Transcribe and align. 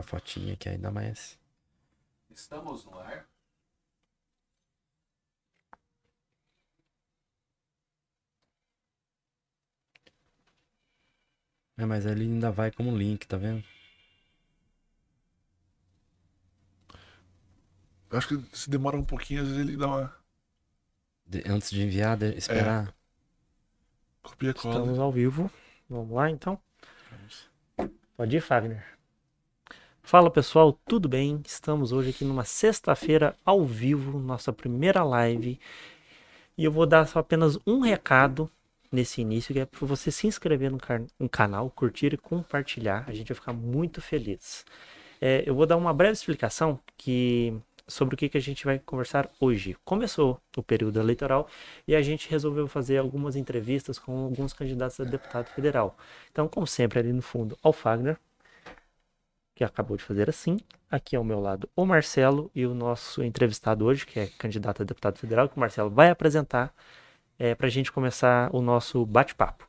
a 0.00 0.02
fotinha 0.02 0.54
aqui 0.54 0.68
ainda 0.68 0.90
mais. 0.90 1.38
Estamos 2.30 2.84
no 2.84 2.98
ar. 3.00 3.26
É, 11.78 11.86
mas 11.86 12.04
ele 12.04 12.24
ainda 12.24 12.50
vai 12.50 12.70
como 12.70 12.94
link, 12.94 13.26
tá 13.26 13.38
vendo? 13.38 13.64
Eu 18.10 18.18
acho 18.18 18.28
que 18.28 18.56
se 18.56 18.68
demora 18.70 18.96
um 18.96 19.04
pouquinho, 19.04 19.42
às 19.42 19.48
vezes 19.48 19.62
ele 19.62 19.76
dá 19.76 19.86
uma. 19.86 20.14
De- 21.26 21.42
antes 21.46 21.70
de 21.70 21.82
enviar, 21.82 22.16
de- 22.16 22.36
esperar. 22.36 22.92
Copia 24.22 24.50
e 24.50 24.54
cola. 24.54 24.74
Estamos 24.74 24.98
ao 24.98 25.10
vivo. 25.12 25.50
Vamos 25.88 26.14
lá, 26.14 26.30
então? 26.30 26.60
Pode 28.16 28.36
ir, 28.36 28.40
Fagner. 28.40 28.95
Fala, 30.06 30.30
pessoal, 30.30 30.72
tudo 30.86 31.08
bem? 31.08 31.42
Estamos 31.44 31.90
hoje 31.90 32.10
aqui 32.10 32.24
numa 32.24 32.44
sexta-feira 32.44 33.34
ao 33.44 33.66
vivo, 33.66 34.20
nossa 34.20 34.52
primeira 34.52 35.02
live. 35.02 35.58
E 36.56 36.62
eu 36.62 36.70
vou 36.70 36.86
dar 36.86 37.08
só 37.08 37.18
apenas 37.18 37.58
um 37.66 37.80
recado 37.80 38.48
nesse 38.92 39.20
início, 39.20 39.52
que 39.52 39.58
é 39.58 39.66
para 39.66 39.84
você 39.84 40.12
se 40.12 40.28
inscrever 40.28 40.70
no, 40.70 40.78
no 41.18 41.28
canal, 41.28 41.68
curtir 41.70 42.14
e 42.14 42.16
compartilhar. 42.16 43.02
A 43.08 43.12
gente 43.12 43.26
vai 43.26 43.34
ficar 43.34 43.52
muito 43.52 44.00
feliz. 44.00 44.64
É, 45.20 45.42
eu 45.44 45.56
vou 45.56 45.66
dar 45.66 45.76
uma 45.76 45.92
breve 45.92 46.12
explicação 46.12 46.78
que 46.96 47.52
sobre 47.88 48.14
o 48.14 48.16
que, 48.18 48.28
que 48.28 48.38
a 48.38 48.40
gente 48.40 48.64
vai 48.64 48.78
conversar 48.78 49.28
hoje. 49.40 49.76
Começou 49.84 50.40
o 50.56 50.62
período 50.62 51.00
eleitoral 51.00 51.48
e 51.84 51.96
a 51.96 52.00
gente 52.00 52.30
resolveu 52.30 52.68
fazer 52.68 52.98
algumas 52.98 53.34
entrevistas 53.34 53.98
com 53.98 54.26
alguns 54.26 54.52
candidatos 54.52 55.00
a 55.00 55.04
deputado 55.04 55.48
federal. 55.48 55.98
Então, 56.30 56.46
como 56.46 56.64
sempre, 56.64 57.00
ali 57.00 57.12
no 57.12 57.22
fundo, 57.22 57.58
ao 57.60 57.72
Fagner, 57.72 58.16
que 59.56 59.64
acabou 59.64 59.96
de 59.96 60.04
fazer 60.04 60.28
assim. 60.28 60.58
Aqui 60.88 61.16
ao 61.16 61.24
meu 61.24 61.40
lado, 61.40 61.68
o 61.74 61.84
Marcelo 61.84 62.48
e 62.54 62.64
o 62.64 62.74
nosso 62.74 63.24
entrevistado 63.24 63.84
hoje, 63.84 64.06
que 64.06 64.20
é 64.20 64.26
candidato 64.38 64.82
a 64.82 64.84
deputado 64.84 65.18
federal, 65.18 65.48
que 65.48 65.56
o 65.56 65.60
Marcelo 65.60 65.90
vai 65.90 66.10
apresentar 66.10 66.72
para 67.58 67.66
a 67.66 67.70
gente 67.70 67.90
começar 67.90 68.48
o 68.54 68.62
nosso 68.62 69.04
bate-papo. 69.04 69.66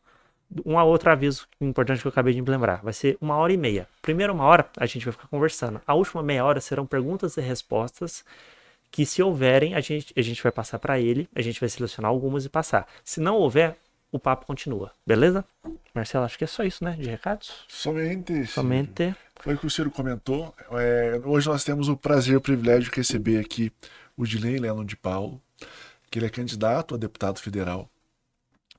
Um 0.65 0.77
outro 0.77 1.09
aviso 1.09 1.47
importante 1.59 2.01
que 2.01 2.07
eu 2.07 2.11
acabei 2.11 2.33
de 2.33 2.41
me 2.41 2.49
lembrar. 2.49 2.81
Vai 2.81 2.93
ser 2.93 3.17
uma 3.19 3.35
hora 3.37 3.51
e 3.51 3.57
meia. 3.57 3.87
Primeira 4.01 4.31
uma 4.31 4.43
hora, 4.43 4.69
a 4.77 4.85
gente 4.85 5.05
vai 5.05 5.11
ficar 5.11 5.27
conversando. 5.27 5.81
A 5.87 5.93
última 5.93 6.21
meia 6.21 6.45
hora 6.45 6.61
serão 6.61 6.85
perguntas 6.85 7.35
e 7.37 7.41
respostas 7.41 8.23
que 8.91 9.05
se 9.05 9.21
houverem, 9.21 9.73
a 9.73 9.81
gente, 9.81 10.13
a 10.15 10.21
gente 10.21 10.41
vai 10.41 10.51
passar 10.51 10.79
para 10.79 10.99
ele, 10.99 11.27
a 11.35 11.41
gente 11.41 11.59
vai 11.59 11.67
selecionar 11.67 12.09
algumas 12.09 12.45
e 12.45 12.49
passar. 12.49 12.87
Se 13.03 13.19
não 13.19 13.35
houver, 13.35 13.77
o 14.11 14.19
papo 14.19 14.45
continua, 14.45 14.91
beleza? 15.05 15.43
Marcelo, 15.93 16.25
acho 16.25 16.37
que 16.37 16.43
é 16.43 16.47
só 16.47 16.63
isso, 16.63 16.83
né? 16.83 16.91
De 16.91 17.09
recados? 17.09 17.65
Somente. 17.67 18.45
Somente. 18.45 19.15
Foi 19.39 19.55
o 19.55 19.57
que 19.57 19.67
o 19.67 19.69
Ciro 19.69 19.91
comentou. 19.91 20.53
É, 20.71 21.19
hoje 21.25 21.47
nós 21.47 21.63
temos 21.63 21.89
o 21.89 21.97
prazer 21.97 22.33
e 22.33 22.37
o 22.37 22.41
privilégio 22.41 22.89
de 22.89 22.97
receber 22.97 23.39
aqui 23.39 23.71
o 24.15 24.25
Dinei 24.25 24.57
Lennon 24.57 24.85
de 24.85 24.95
Paulo, 24.95 25.41
que 26.09 26.19
ele 26.19 26.25
é 26.25 26.29
candidato 26.29 26.95
a 26.95 26.97
deputado 26.97 27.39
federal, 27.39 27.89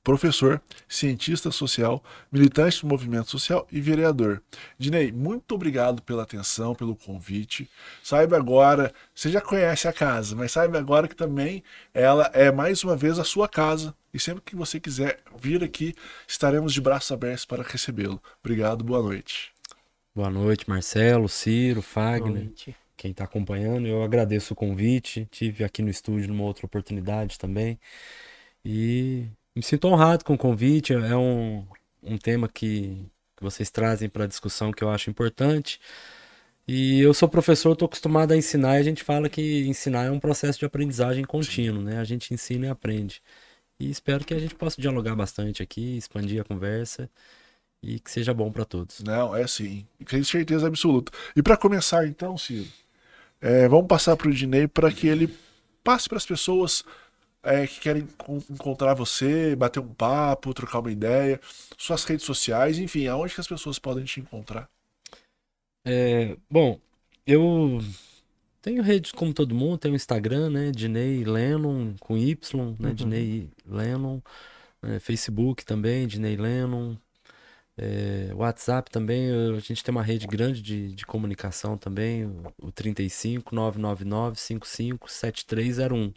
professor, 0.03 0.61
cientista 0.87 1.51
social, 1.51 2.03
militante 2.31 2.81
do 2.81 2.87
movimento 2.87 3.29
social 3.29 3.67
e 3.71 3.79
vereador. 3.81 4.41
Dinei, 4.77 5.11
muito 5.11 5.55
obrigado 5.55 6.01
pela 6.01 6.23
atenção, 6.23 6.73
pelo 6.73 6.95
convite. 6.95 7.69
Saiba 8.03 8.37
agora, 8.37 8.93
você 9.13 9.29
já 9.29 9.41
conhece 9.41 9.87
a 9.87 9.93
casa, 9.93 10.35
mas 10.35 10.51
saiba 10.51 10.77
agora 10.77 11.07
que 11.07 11.15
também 11.15 11.63
ela 11.93 12.29
é 12.33 12.51
mais 12.51 12.83
uma 12.83 12.95
vez 12.95 13.19
a 13.19 13.23
sua 13.23 13.47
casa. 13.47 13.93
E 14.13 14.19
sempre 14.19 14.41
que 14.43 14.55
você 14.55 14.79
quiser 14.79 15.19
vir 15.39 15.63
aqui, 15.63 15.93
estaremos 16.27 16.73
de 16.73 16.81
braços 16.81 17.11
abertos 17.11 17.45
para 17.45 17.63
recebê-lo. 17.63 18.21
Obrigado, 18.43 18.83
boa 18.83 19.01
noite. 19.03 19.51
Boa 20.15 20.29
noite, 20.29 20.67
Marcelo, 20.67 21.29
Ciro, 21.29 21.81
Fagner, 21.81 22.45
Noite. 22.45 22.75
quem 22.97 23.13
tá 23.13 23.23
acompanhando. 23.23 23.87
Eu 23.87 24.03
agradeço 24.03 24.53
o 24.53 24.55
convite. 24.55 25.27
Tive 25.31 25.63
aqui 25.63 25.81
no 25.83 25.89
estúdio 25.89 26.27
numa 26.27 26.43
outra 26.43 26.65
oportunidade 26.65 27.37
também. 27.37 27.79
E 28.65 29.27
me 29.55 29.63
sinto 29.63 29.87
honrado 29.87 30.23
com 30.23 30.33
o 30.33 30.37
convite. 30.37 30.93
É 30.93 31.15
um, 31.15 31.65
um 32.03 32.17
tema 32.17 32.47
que, 32.47 33.05
que 33.35 33.43
vocês 33.43 33.69
trazem 33.69 34.09
para 34.09 34.27
discussão 34.27 34.71
que 34.71 34.83
eu 34.83 34.89
acho 34.89 35.09
importante. 35.09 35.79
E 36.67 36.99
eu 36.99 37.13
sou 37.13 37.27
professor, 37.27 37.73
estou 37.73 37.87
acostumado 37.87 38.31
a 38.31 38.37
ensinar 38.37 38.77
e 38.77 38.79
a 38.79 38.83
gente 38.83 39.03
fala 39.03 39.27
que 39.27 39.67
ensinar 39.67 40.05
é 40.05 40.11
um 40.11 40.19
processo 40.19 40.59
de 40.59 40.65
aprendizagem 40.65 41.25
contínuo, 41.25 41.81
né? 41.81 41.97
A 41.97 42.03
gente 42.03 42.31
ensina 42.33 42.67
e 42.67 42.69
aprende. 42.69 43.23
E 43.79 43.89
espero 43.89 44.23
que 44.23 44.33
a 44.33 44.39
gente 44.39 44.53
possa 44.53 44.79
dialogar 44.79 45.15
bastante 45.15 45.63
aqui, 45.63 45.97
expandir 45.97 46.39
a 46.39 46.43
conversa 46.43 47.09
e 47.81 47.99
que 47.99 48.11
seja 48.11 48.33
bom 48.33 48.51
para 48.51 48.65
todos. 48.65 49.01
Não, 49.01 49.35
é 49.35 49.47
sim. 49.47 49.87
Tenho 50.05 50.23
certeza 50.23 50.67
absoluta. 50.67 51.11
E 51.35 51.41
para 51.41 51.57
começar, 51.57 52.05
então, 52.05 52.37
Ciro, 52.37 52.67
é, 53.41 53.67
vamos 53.67 53.87
passar 53.87 54.15
para 54.15 54.27
o 54.27 54.33
Dinei 54.33 54.67
para 54.67 54.91
que 54.91 55.07
ele 55.07 55.33
passe 55.83 56.07
para 56.07 56.17
as 56.17 56.25
pessoas 56.25 56.83
é, 57.43 57.65
que 57.67 57.79
querem 57.79 58.05
con- 58.17 58.41
encontrar 58.49 58.93
você, 58.93 59.55
bater 59.55 59.79
um 59.79 59.93
papo, 59.93 60.53
trocar 60.53 60.79
uma 60.79 60.91
ideia, 60.91 61.39
suas 61.77 62.03
redes 62.03 62.25
sociais, 62.25 62.77
enfim, 62.79 63.07
aonde 63.07 63.33
que 63.33 63.41
as 63.41 63.47
pessoas 63.47 63.79
podem 63.79 64.03
te 64.05 64.19
encontrar. 64.19 64.69
É, 65.85 66.37
bom, 66.49 66.79
eu 67.25 67.79
tenho 68.61 68.83
redes 68.83 69.11
como 69.11 69.33
todo 69.33 69.55
mundo, 69.55 69.77
tenho 69.77 69.95
Instagram, 69.95 70.49
né? 70.49 70.71
Dinei 70.71 71.23
Lennon 71.23 71.95
com 71.99 72.17
Y, 72.17 72.75
né? 72.79 72.89
Uhum. 72.89 72.95
Dinei 72.95 73.49
Lennon, 73.65 74.21
é, 74.83 74.99
Facebook 74.99 75.65
também, 75.65 76.07
Dinei 76.07 76.37
Lennon, 76.37 76.95
é, 77.77 78.33
WhatsApp 78.35 78.91
também, 78.91 79.31
a 79.31 79.59
gente 79.59 79.83
tem 79.83 79.91
uma 79.91 80.03
rede 80.03 80.27
grande 80.27 80.61
de, 80.61 80.93
de 80.93 81.05
comunicação 81.05 81.77
também, 81.77 82.25
o, 82.25 82.53
o 82.63 82.71
35 82.71 83.55
999 83.55 84.39
55 84.39 85.09
7301. 85.09 86.13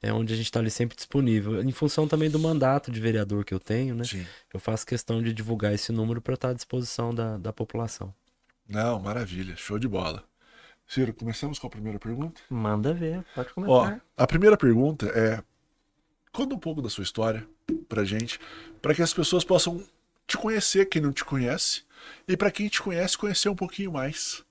É 0.00 0.12
onde 0.12 0.32
a 0.32 0.36
gente 0.36 0.46
está 0.46 0.60
ali 0.60 0.70
sempre 0.70 0.96
disponível. 0.96 1.60
Em 1.60 1.72
função 1.72 2.06
também 2.06 2.30
do 2.30 2.38
mandato 2.38 2.90
de 2.90 3.00
vereador 3.00 3.44
que 3.44 3.52
eu 3.52 3.58
tenho, 3.58 3.94
né? 3.94 4.04
Sim. 4.04 4.24
Eu 4.54 4.60
faço 4.60 4.86
questão 4.86 5.20
de 5.22 5.32
divulgar 5.32 5.74
esse 5.74 5.90
número 5.90 6.20
para 6.20 6.34
estar 6.34 6.50
à 6.50 6.52
disposição 6.52 7.12
da, 7.12 7.36
da 7.36 7.52
população. 7.52 8.14
Não, 8.68 9.00
maravilha, 9.00 9.56
show 9.56 9.78
de 9.78 9.88
bola. 9.88 10.22
Ciro, 10.86 11.12
começamos 11.12 11.58
com 11.58 11.66
a 11.66 11.70
primeira 11.70 11.98
pergunta? 11.98 12.40
Manda 12.48 12.94
ver, 12.94 13.24
pode 13.34 13.48
Ó, 13.50 13.52
começar. 13.54 14.00
a 14.16 14.26
primeira 14.26 14.56
pergunta 14.56 15.06
é: 15.06 15.42
conta 16.32 16.54
um 16.54 16.58
pouco 16.58 16.80
da 16.80 16.88
sua 16.88 17.02
história 17.02 17.46
pra 17.88 18.04
gente, 18.04 18.38
para 18.80 18.94
que 18.94 19.02
as 19.02 19.12
pessoas 19.12 19.44
possam 19.44 19.84
te 20.26 20.36
conhecer, 20.38 20.86
quem 20.86 21.02
não 21.02 21.12
te 21.12 21.24
conhece, 21.24 21.82
e 22.26 22.36
para 22.36 22.50
quem 22.50 22.68
te 22.68 22.80
conhece, 22.80 23.18
conhecer 23.18 23.48
um 23.48 23.56
pouquinho 23.56 23.92
mais. 23.92 24.44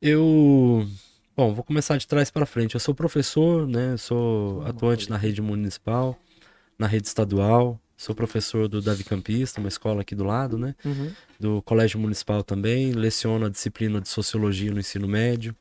Eu, 0.00 0.86
bom, 1.36 1.54
vou 1.54 1.64
começar 1.64 1.96
de 1.96 2.06
trás 2.06 2.30
para 2.30 2.46
frente. 2.46 2.74
Eu 2.74 2.80
sou 2.80 2.94
professor, 2.94 3.66
né? 3.66 3.96
Sou 3.96 4.62
atuante 4.66 5.10
na 5.10 5.16
rede 5.16 5.42
municipal, 5.42 6.18
na 6.78 6.86
rede 6.86 7.06
estadual. 7.06 7.80
Sou 7.96 8.14
professor 8.14 8.68
do 8.68 8.82
Davi 8.82 9.04
Campista, 9.04 9.60
uma 9.60 9.68
escola 9.68 10.02
aqui 10.02 10.14
do 10.14 10.24
lado, 10.24 10.58
né? 10.58 10.74
Uhum. 10.84 11.12
Do 11.38 11.62
Colégio 11.62 11.98
Municipal 11.98 12.42
também. 12.42 12.92
Leciono 12.92 13.46
a 13.46 13.48
disciplina 13.48 14.00
de 14.00 14.08
Sociologia 14.08 14.72
no 14.72 14.80
ensino 14.80 15.06
médio. 15.06 15.54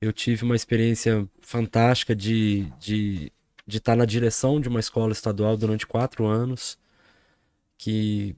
Eu 0.00 0.12
tive 0.12 0.44
uma 0.44 0.56
experiência 0.56 1.26
fantástica 1.40 2.14
de, 2.14 2.70
de, 2.78 3.32
de 3.66 3.78
estar 3.78 3.96
na 3.96 4.04
direção 4.04 4.60
de 4.60 4.68
uma 4.68 4.80
escola 4.80 5.12
estadual 5.12 5.56
durante 5.56 5.86
quatro 5.86 6.26
anos, 6.26 6.76
que 7.78 8.36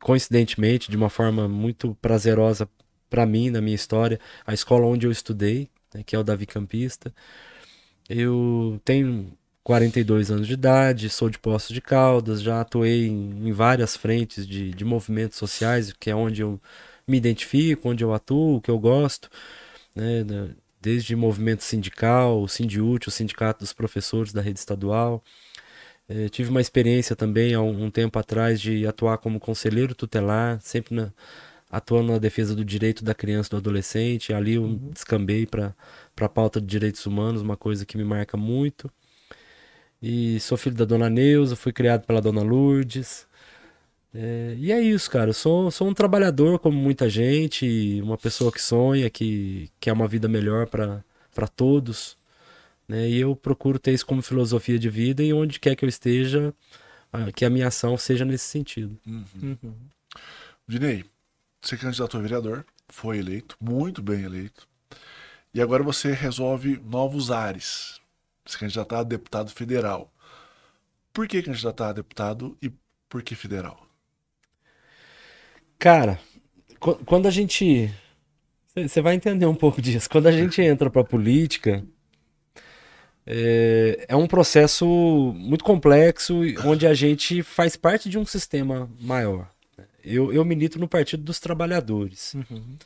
coincidentemente, 0.00 0.90
de 0.90 0.96
uma 0.96 1.10
forma 1.10 1.46
muito 1.46 1.94
prazerosa 1.96 2.68
para 3.10 3.26
mim, 3.26 3.50
na 3.50 3.60
minha 3.60 3.74
história, 3.74 4.20
a 4.46 4.54
escola 4.54 4.86
onde 4.86 5.06
eu 5.06 5.10
estudei, 5.10 5.68
né, 5.92 6.02
que 6.04 6.16
é 6.16 6.18
o 6.18 6.24
Davi 6.24 6.46
Campista. 6.46 7.12
Eu 8.08 8.80
tenho 8.84 9.32
42 9.62 10.30
anos 10.30 10.46
de 10.46 10.54
idade, 10.54 11.10
sou 11.10 11.28
de 11.28 11.38
Poços 11.38 11.74
de 11.74 11.80
Caldas, 11.80 12.40
já 12.42 12.60
atuei 12.60 13.08
em, 13.08 13.48
em 13.48 13.52
várias 13.52 13.96
frentes 13.96 14.46
de, 14.46 14.70
de 14.70 14.84
movimentos 14.84 15.38
sociais, 15.38 15.92
que 15.92 16.10
é 16.10 16.14
onde 16.14 16.42
eu 16.42 16.60
me 17.06 17.16
identifico, 17.16 17.90
onde 17.90 18.04
eu 18.04 18.14
atuo, 18.14 18.60
que 18.60 18.70
eu 18.70 18.78
gosto, 18.78 19.28
né, 19.94 20.24
desde 20.80 21.14
movimento 21.14 21.62
sindical, 21.62 22.40
o 22.40 22.48
Sindiúte, 22.48 23.08
o 23.08 23.10
Sindicato 23.10 23.60
dos 23.60 23.72
Professores 23.72 24.32
da 24.32 24.40
Rede 24.40 24.58
Estadual. 24.60 25.22
Eh, 26.08 26.28
tive 26.28 26.50
uma 26.50 26.60
experiência 26.60 27.14
também 27.14 27.54
há 27.54 27.60
um, 27.60 27.84
um 27.84 27.90
tempo 27.90 28.18
atrás 28.18 28.60
de 28.60 28.86
atuar 28.86 29.18
como 29.18 29.38
conselheiro 29.38 29.94
tutelar, 29.94 30.60
sempre 30.60 30.94
na, 30.94 31.12
atuando 31.70 32.12
na 32.12 32.18
defesa 32.18 32.54
do 32.54 32.64
direito 32.64 33.04
da 33.04 33.14
criança 33.14 33.48
e 33.48 33.50
do 33.52 33.56
adolescente. 33.58 34.32
Ali 34.32 34.54
eu 34.54 34.78
descambei 34.92 35.46
para 35.46 35.74
a 36.20 36.28
pauta 36.28 36.60
de 36.60 36.66
direitos 36.66 37.06
humanos, 37.06 37.42
uma 37.42 37.56
coisa 37.56 37.86
que 37.86 37.96
me 37.96 38.04
marca 38.04 38.36
muito. 38.36 38.90
E 40.02 40.40
sou 40.40 40.56
filho 40.58 40.76
da 40.76 40.84
dona 40.84 41.10
Neuza, 41.10 41.54
fui 41.54 41.72
criado 41.72 42.06
pela 42.06 42.20
dona 42.20 42.42
Lourdes. 42.42 43.26
É, 44.12 44.56
e 44.58 44.72
é 44.72 44.80
isso, 44.80 45.10
cara. 45.10 45.30
Eu 45.30 45.34
sou, 45.34 45.70
sou 45.70 45.88
um 45.88 45.94
trabalhador 45.94 46.58
como 46.58 46.76
muita 46.76 47.08
gente, 47.08 47.66
e 47.66 48.02
uma 48.02 48.18
pessoa 48.18 48.50
que 48.50 48.60
sonha, 48.60 49.08
que 49.10 49.70
quer 49.78 49.92
uma 49.92 50.08
vida 50.08 50.26
melhor 50.28 50.66
para 50.66 51.46
todos. 51.54 52.18
Né? 52.88 53.08
E 53.08 53.20
eu 53.20 53.36
procuro 53.36 53.78
ter 53.78 53.92
isso 53.92 54.06
como 54.06 54.22
filosofia 54.22 54.78
de 54.78 54.90
vida 54.90 55.22
e 55.22 55.32
onde 55.32 55.60
quer 55.60 55.76
que 55.76 55.84
eu 55.84 55.88
esteja, 55.88 56.52
ah, 57.12 57.30
que 57.30 57.44
a 57.44 57.50
minha 57.50 57.68
ação 57.68 57.96
seja 57.96 58.24
nesse 58.24 58.46
sentido. 58.46 58.98
Uhum. 59.06 59.56
Dinei, 60.66 61.04
você 61.60 61.76
candidatou 61.76 62.18
a 62.18 62.22
vereador, 62.22 62.64
foi 62.88 63.18
eleito, 63.18 63.56
muito 63.60 64.02
bem 64.02 64.22
eleito. 64.22 64.68
E 65.52 65.60
agora 65.60 65.82
você 65.82 66.12
resolve 66.12 66.80
novos 66.84 67.30
ares. 67.30 68.00
Se 68.46 68.58
candidatar 68.58 69.00
a 69.00 69.04
deputado 69.04 69.50
federal. 69.50 70.12
Por 71.12 71.26
que 71.28 71.42
candidatar 71.42 71.88
a 71.88 71.92
deputado 71.92 72.56
e 72.62 72.72
por 73.08 73.22
que 73.22 73.34
federal? 73.34 73.86
Cara, 75.78 76.18
qu- 76.78 76.98
quando 77.04 77.26
a 77.26 77.30
gente. 77.30 77.92
Você 78.76 79.00
vai 79.02 79.14
entender 79.14 79.46
um 79.46 79.54
pouco 79.54 79.82
disso. 79.82 80.08
Quando 80.08 80.28
a 80.28 80.32
gente 80.32 80.62
entra 80.62 80.88
pra 80.88 81.02
política, 81.02 81.84
é, 83.26 84.06
é 84.08 84.16
um 84.16 84.26
processo 84.26 84.86
muito 85.36 85.64
complexo, 85.64 86.40
onde 86.64 86.86
a 86.86 86.94
gente 86.94 87.42
faz 87.42 87.76
parte 87.76 88.08
de 88.08 88.18
um 88.18 88.24
sistema 88.24 88.90
maior. 89.00 89.50
Eu, 90.04 90.32
eu 90.32 90.44
milito 90.44 90.78
no 90.78 90.88
Partido 90.88 91.22
dos 91.22 91.40
Trabalhadores. 91.40 92.34
Uhum. 92.34 92.76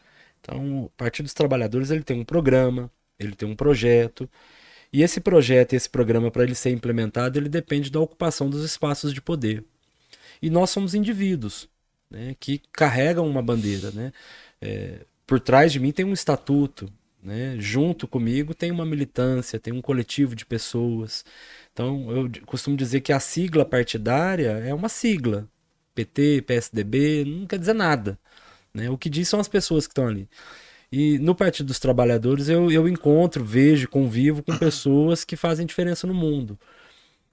Então, 0.41 0.85
o 0.85 0.91
Partido 0.97 1.25
dos 1.25 1.35
Trabalhadores 1.35 1.91
ele 1.91 2.03
tem 2.03 2.21
um 2.21 2.25
programa, 2.25 2.91
ele 3.19 3.35
tem 3.35 3.49
um 3.49 3.57
projeto, 3.57 4.29
e 4.95 5.03
esse 5.03 5.21
projeto 5.21 5.73
esse 5.73 5.91
programa, 5.91 6.31
para 6.31 6.45
ele 6.45 6.55
ser 6.55 6.71
implementado, 6.71 7.37
ele 7.37 7.49
depende 7.49 7.91
da 7.91 7.99
ocupação 7.99 8.49
dos 8.49 8.65
espaços 8.65 9.13
de 9.13 9.21
poder. 9.21 9.65
E 10.41 10.49
nós 10.49 10.71
somos 10.71 10.95
indivíduos 10.95 11.69
né, 12.09 12.37
que 12.39 12.63
carregam 12.71 13.27
uma 13.27 13.43
bandeira. 13.43 13.91
Né? 13.91 14.13
É, 14.61 15.01
por 15.27 15.41
trás 15.41 15.73
de 15.73 15.81
mim 15.81 15.91
tem 15.91 16.05
um 16.05 16.13
estatuto, 16.13 16.89
né? 17.21 17.57
junto 17.59 18.07
comigo 18.07 18.55
tem 18.55 18.71
uma 18.71 18.87
militância, 18.87 19.59
tem 19.59 19.73
um 19.73 19.83
coletivo 19.83 20.37
de 20.37 20.47
pessoas. 20.47 21.25
Então, 21.73 22.09
eu 22.13 22.31
costumo 22.47 22.77
dizer 22.77 23.01
que 23.01 23.13
a 23.13 23.19
sigla 23.19 23.65
partidária 23.65 24.51
é 24.65 24.73
uma 24.73 24.89
sigla. 24.89 25.49
PT, 25.95 26.43
PSDB, 26.47 27.25
não 27.25 27.47
quer 27.47 27.59
dizer 27.59 27.75
nada. 27.75 28.19
Né? 28.73 28.91
O 28.91 28.99
que 28.99 29.09
diz 29.11 29.29
são 29.29 29.41
as 29.41 29.49
pessoas 29.49 29.87
que 29.87 29.93
estão 29.93 30.07
ali. 30.09 30.29
E 30.93 31.19
no 31.19 31.35
Partido 31.35 31.67
dos 31.67 31.79
Trabalhadores 31.79 32.49
eu, 32.49 32.71
eu 32.71 32.89
encontro, 32.89 33.45
vejo, 33.45 33.89
convivo 33.89 34.43
com 34.43 34.57
pessoas 34.59 35.25
que 35.25 35.37
fazem 35.37 35.67
diferença 35.67 36.07
no 36.07 36.15
mundo. 36.15 36.59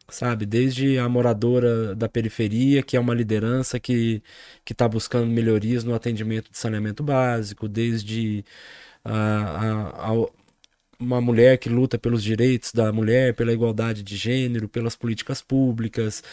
Sabe? 0.10 0.46
Desde 0.46 0.98
a 1.00 1.08
moradora 1.08 1.96
da 1.96 2.10
periferia, 2.10 2.84
que 2.84 2.98
é 2.98 3.00
uma 3.00 3.14
liderança 3.14 3.80
que 3.80 4.22
está 4.70 4.88
buscando 4.88 5.28
melhorias 5.28 5.84
no 5.86 5.94
atendimento 5.96 6.52
de 6.52 6.58
saneamento 6.58 7.02
básico, 7.04 7.68
desde 7.70 8.44
a- 9.06 10.12
a- 10.12 10.30
uma 11.02 11.20
mulher 11.20 11.58
que 11.58 11.68
luta 11.68 11.98
pelos 11.98 12.24
direitos 12.24 12.72
da 12.72 12.94
mulher, 12.94 13.34
pela 13.34 13.52
igualdade 13.52 14.04
de 14.04 14.16
gênero, 14.16 14.70
pelas 14.70 14.96
políticas 14.96 15.42
públicas, 15.42 16.24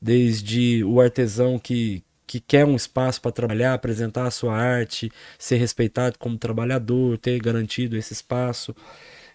desde 0.00 0.84
o 0.84 1.00
artesão 1.00 1.58
que, 1.58 2.02
que 2.26 2.38
quer 2.38 2.64
um 2.64 2.76
espaço 2.76 3.20
para 3.20 3.32
trabalhar, 3.32 3.74
apresentar 3.74 4.26
a 4.26 4.30
sua 4.30 4.54
arte, 4.54 5.10
ser 5.38 5.56
respeitado 5.56 6.18
como 6.18 6.36
trabalhador, 6.36 7.16
ter 7.18 7.40
garantido 7.40 7.96
esse 7.96 8.12
espaço. 8.12 8.76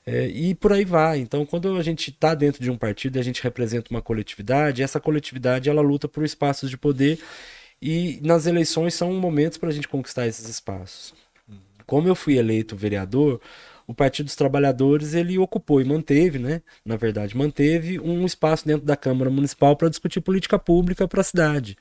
É, 0.05 0.27
e 0.27 0.53
por 0.53 0.71
aí 0.73 0.85
vai. 0.85 1.19
Então, 1.19 1.45
quando 1.45 1.75
a 1.77 1.83
gente 1.83 2.09
está 2.11 2.35
dentro 2.35 2.61
de 2.61 2.69
um 2.69 2.77
partido 2.77 3.17
a 3.19 3.23
gente 3.23 3.41
representa 3.41 3.89
uma 3.89 4.01
coletividade, 4.01 4.83
essa 4.83 4.99
coletividade 4.99 5.69
ela 5.69 5.81
luta 5.81 6.07
por 6.07 6.23
espaços 6.23 6.69
de 6.69 6.77
poder 6.77 7.19
e 7.81 8.19
nas 8.21 8.45
eleições 8.45 8.93
são 8.93 9.13
momentos 9.13 9.57
para 9.57 9.69
a 9.69 9.71
gente 9.71 9.87
conquistar 9.87 10.27
esses 10.27 10.47
espaços. 10.47 11.13
Como 11.85 12.07
eu 12.07 12.15
fui 12.15 12.37
eleito 12.37 12.75
vereador, 12.75 13.41
o 13.88 13.94
Partido 13.94 14.25
dos 14.25 14.35
Trabalhadores 14.35 15.13
ele 15.13 15.38
ocupou 15.38 15.81
e 15.81 15.83
manteve, 15.83 16.39
né? 16.39 16.62
Na 16.85 16.95
verdade, 16.95 17.35
manteve 17.35 18.00
um 18.00 18.25
espaço 18.25 18.65
dentro 18.65 18.85
da 18.85 18.95
Câmara 18.95 19.30
Municipal 19.30 19.75
para 19.75 19.89
discutir 19.89 20.21
política 20.21 20.57
pública 20.57 21.07
para 21.07 21.21
a 21.21 21.24
cidade. 21.24 21.77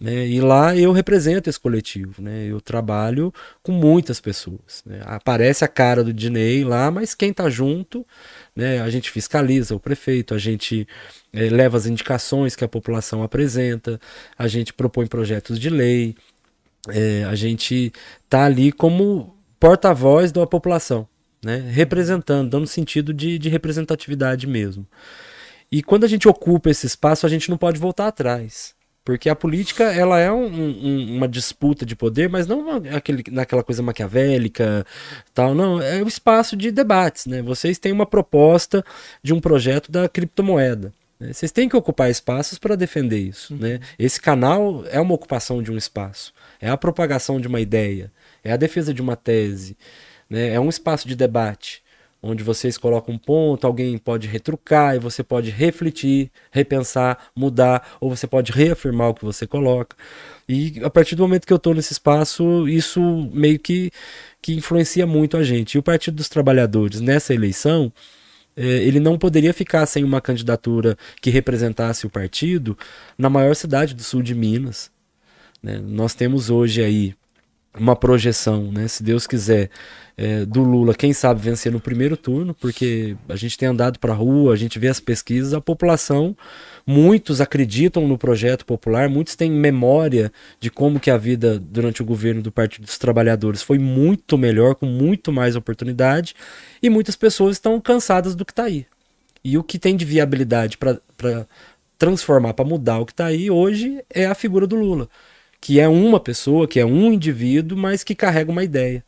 né? 0.00 0.26
E 0.26 0.40
lá 0.40 0.76
eu 0.76 0.92
represento 0.92 1.50
esse 1.50 1.58
coletivo, 1.58 2.22
né? 2.22 2.46
Eu 2.46 2.60
trabalho 2.60 3.32
com 3.62 3.72
muitas 3.72 4.20
pessoas. 4.20 4.82
né? 4.86 5.00
Aparece 5.04 5.64
a 5.64 5.68
cara 5.68 6.04
do 6.04 6.12
Dinei 6.12 6.64
lá, 6.64 6.90
mas 6.90 7.14
quem 7.14 7.32
tá 7.32 7.48
junto, 7.50 8.06
né? 8.54 8.80
A 8.80 8.90
gente 8.90 9.10
fiscaliza 9.10 9.74
o 9.74 9.80
prefeito, 9.80 10.34
a 10.34 10.38
gente 10.38 10.86
eh, 11.32 11.48
leva 11.50 11.76
as 11.76 11.86
indicações 11.86 12.54
que 12.54 12.64
a 12.64 12.68
população 12.68 13.22
apresenta, 13.22 14.00
a 14.38 14.46
gente 14.46 14.72
propõe 14.72 15.06
projetos 15.06 15.58
de 15.58 15.70
lei, 15.70 16.14
é, 16.88 17.24
a 17.24 17.34
gente 17.34 17.92
tá 18.28 18.44
ali 18.44 18.72
como 18.72 19.36
porta-voz 19.60 20.32
da 20.32 20.46
população, 20.46 21.06
né? 21.44 21.56
Representando, 21.70 22.50
dando 22.50 22.66
sentido 22.66 23.12
de, 23.12 23.38
de 23.38 23.48
representatividade 23.48 24.46
mesmo. 24.46 24.86
E 25.70 25.82
quando 25.82 26.04
a 26.04 26.08
gente 26.08 26.28
ocupa 26.28 26.70
esse 26.70 26.86
espaço, 26.86 27.24
a 27.26 27.28
gente 27.28 27.48
não 27.50 27.56
pode 27.56 27.78
voltar 27.80 28.08
atrás. 28.08 28.74
Porque 29.04 29.28
a 29.28 29.34
política, 29.34 29.84
ela 29.84 30.20
é 30.20 30.30
um- 30.30 30.46
um- 30.46 31.16
uma 31.16 31.26
disputa 31.26 31.84
de 31.84 31.96
poder, 31.96 32.28
mas 32.28 32.46
não 32.46 32.60
uma- 32.60 32.96
aquele, 32.96 33.24
naquela 33.32 33.64
coisa 33.64 33.82
maquiavélica, 33.82 34.86
tal, 35.34 35.54
não. 35.56 35.82
É 35.82 36.02
um 36.02 36.06
espaço 36.06 36.56
de 36.56 36.70
debates, 36.70 37.26
né? 37.26 37.42
Vocês 37.42 37.78
têm 37.80 37.90
uma 37.90 38.06
proposta 38.06 38.84
de 39.22 39.34
um 39.34 39.40
projeto 39.40 39.90
da 39.90 40.08
criptomoeda. 40.08 40.92
né? 41.18 41.32
Vocês 41.32 41.52
têm 41.52 41.68
que 41.68 41.76
ocupar 41.76 42.10
espaços 42.10 42.58
para 42.58 42.74
defender 42.76 43.18
isso, 43.18 43.54
né? 43.56 43.78
Esse 43.96 44.20
canal 44.20 44.84
é 44.90 45.00
uma 45.00 45.14
ocupação 45.14 45.62
de 45.62 45.70
um 45.70 45.76
espaço, 45.76 46.32
é 46.60 46.68
a 46.68 46.76
propagação 46.76 47.40
de 47.40 47.46
uma 47.46 47.60
ideia, 47.60 48.10
é 48.42 48.50
a 48.52 48.56
defesa 48.56 48.92
de 48.92 49.00
uma 49.00 49.14
tese, 49.14 49.76
né? 50.32 50.54
É 50.54 50.58
um 50.58 50.70
espaço 50.70 51.06
de 51.06 51.14
debate 51.14 51.82
onde 52.22 52.42
vocês 52.44 52.78
colocam 52.78 53.14
um 53.14 53.18
ponto, 53.18 53.66
alguém 53.66 53.98
pode 53.98 54.28
retrucar 54.28 54.94
e 54.94 54.98
você 54.98 55.24
pode 55.24 55.50
refletir, 55.50 56.30
repensar, 56.52 57.18
mudar, 57.34 57.96
ou 58.00 58.08
você 58.08 58.28
pode 58.28 58.52
reafirmar 58.52 59.08
o 59.08 59.14
que 59.14 59.24
você 59.24 59.46
coloca. 59.46 59.96
E 60.48 60.80
a 60.84 60.88
partir 60.88 61.16
do 61.16 61.22
momento 61.22 61.46
que 61.46 61.52
eu 61.52 61.56
estou 61.56 61.74
nesse 61.74 61.92
espaço, 61.92 62.68
isso 62.68 63.00
meio 63.34 63.58
que, 63.58 63.90
que 64.40 64.54
influencia 64.54 65.06
muito 65.06 65.36
a 65.36 65.42
gente. 65.42 65.74
E 65.74 65.78
o 65.78 65.82
Partido 65.82 66.14
dos 66.14 66.28
Trabalhadores, 66.28 67.00
nessa 67.00 67.34
eleição, 67.34 67.92
eh, 68.56 68.62
ele 68.62 69.00
não 69.00 69.18
poderia 69.18 69.52
ficar 69.52 69.84
sem 69.86 70.04
uma 70.04 70.20
candidatura 70.20 70.96
que 71.20 71.30
representasse 71.30 72.06
o 72.06 72.10
partido 72.10 72.78
na 73.18 73.28
maior 73.28 73.54
cidade 73.56 73.94
do 73.94 74.02
sul 74.02 74.22
de 74.22 74.34
Minas. 74.34 74.90
né? 75.62 75.78
Nós 75.84 76.14
temos 76.14 76.50
hoje 76.50 76.82
aí 76.82 77.14
uma 77.78 77.96
projeção, 77.96 78.70
né, 78.70 78.86
se 78.86 79.02
Deus 79.02 79.26
quiser, 79.26 79.70
é, 80.16 80.44
do 80.44 80.62
Lula, 80.62 80.94
quem 80.94 81.12
sabe 81.12 81.40
vencer 81.40 81.72
no 81.72 81.80
primeiro 81.80 82.16
turno, 82.16 82.54
porque 82.54 83.16
a 83.28 83.36
gente 83.36 83.56
tem 83.56 83.68
andado 83.68 83.98
para 83.98 84.12
a 84.12 84.16
rua, 84.16 84.52
a 84.52 84.56
gente 84.56 84.78
vê 84.78 84.88
as 84.88 85.00
pesquisas, 85.00 85.54
a 85.54 85.60
população, 85.60 86.36
muitos 86.86 87.40
acreditam 87.40 88.06
no 88.06 88.18
projeto 88.18 88.66
popular, 88.66 89.08
muitos 89.08 89.34
têm 89.36 89.50
memória 89.50 90.30
de 90.60 90.70
como 90.70 91.00
que 91.00 91.10
a 91.10 91.16
vida 91.16 91.58
durante 91.58 92.02
o 92.02 92.04
governo 92.04 92.42
do 92.42 92.52
Partido 92.52 92.84
dos 92.84 92.98
Trabalhadores 92.98 93.62
foi 93.62 93.78
muito 93.78 94.36
melhor, 94.36 94.74
com 94.74 94.86
muito 94.86 95.32
mais 95.32 95.56
oportunidade, 95.56 96.34
e 96.82 96.90
muitas 96.90 97.16
pessoas 97.16 97.56
estão 97.56 97.80
cansadas 97.80 98.34
do 98.34 98.44
que 98.44 98.52
está 98.52 98.64
aí. 98.64 98.86
E 99.42 99.56
o 99.56 99.64
que 99.64 99.78
tem 99.78 99.96
de 99.96 100.04
viabilidade 100.04 100.76
para 100.76 101.00
transformar, 101.98 102.52
para 102.52 102.64
mudar 102.64 102.98
o 102.98 103.06
que 103.06 103.12
está 103.12 103.26
aí 103.26 103.50
hoje 103.50 104.04
é 104.10 104.26
a 104.26 104.34
figura 104.34 104.66
do 104.66 104.76
Lula 104.76 105.08
que 105.62 105.78
é 105.78 105.88
uma 105.88 106.18
pessoa, 106.18 106.66
que 106.66 106.80
é 106.80 106.84
um 106.84 107.12
indivíduo, 107.12 107.78
mas 107.78 108.02
que 108.02 108.16
carrega 108.16 108.50
uma 108.50 108.64
ideia. 108.64 109.04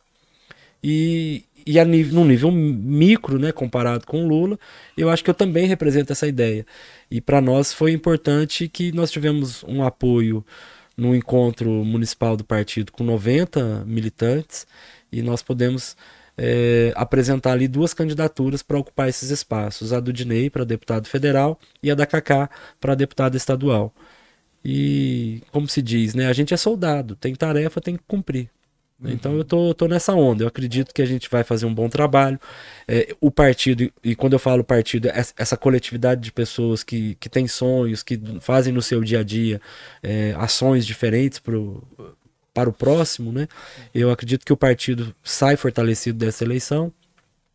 E, 0.81 1.43
e 1.67 1.77
a 1.77 1.83
nível, 1.83 2.13
num 2.15 2.25
nível 2.25 2.49
micro, 2.49 3.37
né, 3.37 3.51
comparado 3.51 4.07
com 4.07 4.23
o 4.23 4.27
Lula, 4.27 4.57
eu 4.97 5.09
acho 5.09 5.21
que 5.21 5.29
eu 5.29 5.33
também 5.33 5.67
represento 5.67 6.13
essa 6.13 6.25
ideia. 6.25 6.65
E 7.11 7.19
para 7.19 7.41
nós 7.41 7.73
foi 7.73 7.91
importante 7.91 8.69
que 8.69 8.93
nós 8.93 9.11
tivemos 9.11 9.65
um 9.67 9.83
apoio 9.83 10.45
no 10.95 11.13
encontro 11.13 11.69
municipal 11.69 12.37
do 12.37 12.45
partido 12.45 12.89
com 12.93 13.03
90 13.03 13.83
militantes 13.85 14.65
e 15.11 15.21
nós 15.21 15.41
podemos 15.41 15.97
é, 16.37 16.93
apresentar 16.95 17.51
ali 17.51 17.67
duas 17.67 17.93
candidaturas 17.93 18.63
para 18.63 18.79
ocupar 18.79 19.09
esses 19.09 19.29
espaços, 19.29 19.91
a 19.91 19.99
do 19.99 20.13
Dinei 20.13 20.49
para 20.49 20.63
deputado 20.63 21.07
federal 21.07 21.59
e 21.83 21.91
a 21.91 21.95
da 21.95 22.05
Cacá 22.05 22.49
para 22.79 22.95
deputada 22.95 23.35
estadual. 23.35 23.93
E, 24.67 25.43
como 25.51 25.67
se 25.67 25.79
diz, 25.79 26.15
né? 26.15 26.25
A 26.25 26.33
gente 26.33 26.51
é 26.51 26.57
soldado, 26.57 27.15
tem 27.15 27.35
tarefa, 27.35 27.79
tem 27.79 27.95
que 27.95 28.03
cumprir. 28.07 28.49
Então 29.03 29.35
eu 29.35 29.43
tô, 29.43 29.73
tô 29.73 29.87
nessa 29.87 30.13
onda. 30.13 30.43
Eu 30.43 30.47
acredito 30.47 30.93
que 30.93 31.01
a 31.01 31.05
gente 31.05 31.29
vai 31.29 31.43
fazer 31.43 31.67
um 31.67 31.73
bom 31.73 31.87
trabalho. 31.87 32.39
É, 32.87 33.15
o 33.21 33.29
partido, 33.29 33.91
e 34.03 34.15
quando 34.15 34.33
eu 34.33 34.39
falo 34.39 34.63
partido, 34.63 35.09
essa 35.37 35.55
coletividade 35.55 36.21
de 36.21 36.31
pessoas 36.31 36.83
que, 36.83 37.15
que 37.15 37.29
têm 37.29 37.47
sonhos, 37.47 38.01
que 38.01 38.19
fazem 38.39 38.73
no 38.73 38.81
seu 38.81 39.03
dia 39.03 39.19
a 39.19 39.23
dia 39.23 39.61
é, 40.01 40.33
ações 40.37 40.85
diferentes 40.85 41.37
pro, 41.37 41.83
para 42.53 42.69
o 42.69 42.73
próximo, 42.73 43.31
né? 43.31 43.47
Eu 43.93 44.09
acredito 44.09 44.45
que 44.45 44.53
o 44.53 44.57
partido 44.57 45.13
sai 45.23 45.57
fortalecido 45.57 46.17
dessa 46.17 46.43
eleição. 46.43 46.91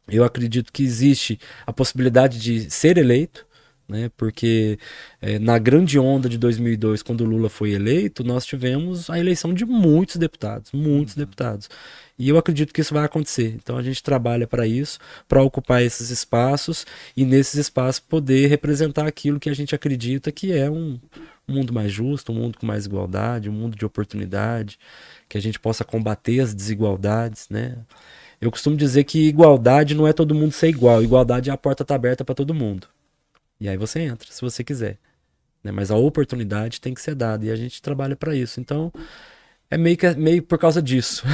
Eu 0.07 0.23
acredito 0.25 0.73
que 0.73 0.85
existe 0.85 1.41
a 1.67 1.73
possibilidade 1.73 2.39
de 2.39 2.71
ser 2.71 2.99
eleito 2.99 3.47
né? 3.91 4.11
Porque 4.17 4.79
é, 5.21 5.39
na 5.39 5.59
grande 5.59 5.99
onda 5.99 6.29
de 6.29 6.39
2002, 6.39 7.03
quando 7.03 7.23
o 7.23 7.25
Lula 7.25 7.51
foi 7.51 7.73
eleito, 7.73 8.23
nós 8.23 8.47
tivemos 8.47 9.11
a 9.11 9.19
eleição 9.19 9.53
de 9.53 9.65
muitos 9.65 10.17
deputados, 10.17 10.71
muitos 10.73 11.17
uhum. 11.17 11.21
deputados. 11.21 11.69
E 12.17 12.29
eu 12.29 12.39
acredito 12.39 12.73
que 12.73 12.81
isso 12.81 12.95
vai 12.95 13.05
acontecer. 13.05 13.55
Então 13.57 13.77
a 13.77 13.83
gente 13.83 14.03
trabalha 14.03 14.47
para 14.47 14.67
isso, 14.67 14.99
para 15.29 15.43
ocupar 15.43 15.83
esses 15.83 16.11
espaços 16.11 16.87
e 17.17 17.25
nesses 17.25 17.55
espaços 17.55 17.99
poder 17.99 18.47
representar 18.47 19.07
aquilo 19.07 19.41
que 19.41 19.51
a 19.51 19.55
gente 19.55 19.75
acredita 19.75 20.31
que 20.31 20.53
é 20.53 20.71
um, 20.71 21.01
um 21.49 21.55
mundo 21.55 21.73
mais 21.73 21.91
justo, 21.91 22.31
um 22.31 22.37
mundo 22.37 22.59
com 22.59 22.67
mais 22.67 22.87
igualdade, 22.87 23.51
um 23.51 23.53
mundo 23.53 23.77
de 23.77 23.85
oportunidade, 23.85 24.79
que 25.29 25.37
a 25.37 25.41
gente 25.43 25.59
possa 25.59 25.85
combater 25.85 26.41
as 26.41 26.55
desigualdades, 26.55 27.49
né? 27.51 27.77
Eu 28.41 28.51
costumo 28.51 28.77
dizer 28.77 29.05
que 29.05 29.29
igualdade 29.29 29.95
não 29.95 30.07
é 30.07 30.13
todo 30.13 30.35
mundo 30.35 30.53
ser 30.53 30.69
igual, 30.69 31.03
igualdade 31.03 31.51
é 31.51 31.53
a 31.53 31.59
porta 31.59 31.85
tá 31.85 31.95
aberta 31.95 32.25
para 32.25 32.35
todo 32.35 32.55
mundo. 32.55 32.87
E 33.61 33.69
aí 33.69 33.77
você 33.77 34.01
entra, 34.01 34.33
se 34.33 34.41
você 34.41 34.65
quiser. 34.65 34.99
Né? 35.63 35.71
Mas 35.71 35.91
a 35.91 35.97
oportunidade 35.97 36.81
tem 36.81 36.95
que 36.95 37.01
ser 37.01 37.15
dada 37.15 37.45
e 37.45 37.51
a 37.51 37.57
gente 37.57 37.83
trabalha 37.83 38.17
para 38.17 38.35
isso. 38.35 38.61
Então, 38.61 38.93
é 39.71 39.77
meio, 39.77 39.97
que, 39.97 40.09
meio 40.15 40.43
por 40.43 40.59
causa 40.59 40.81
disso. 40.83 41.25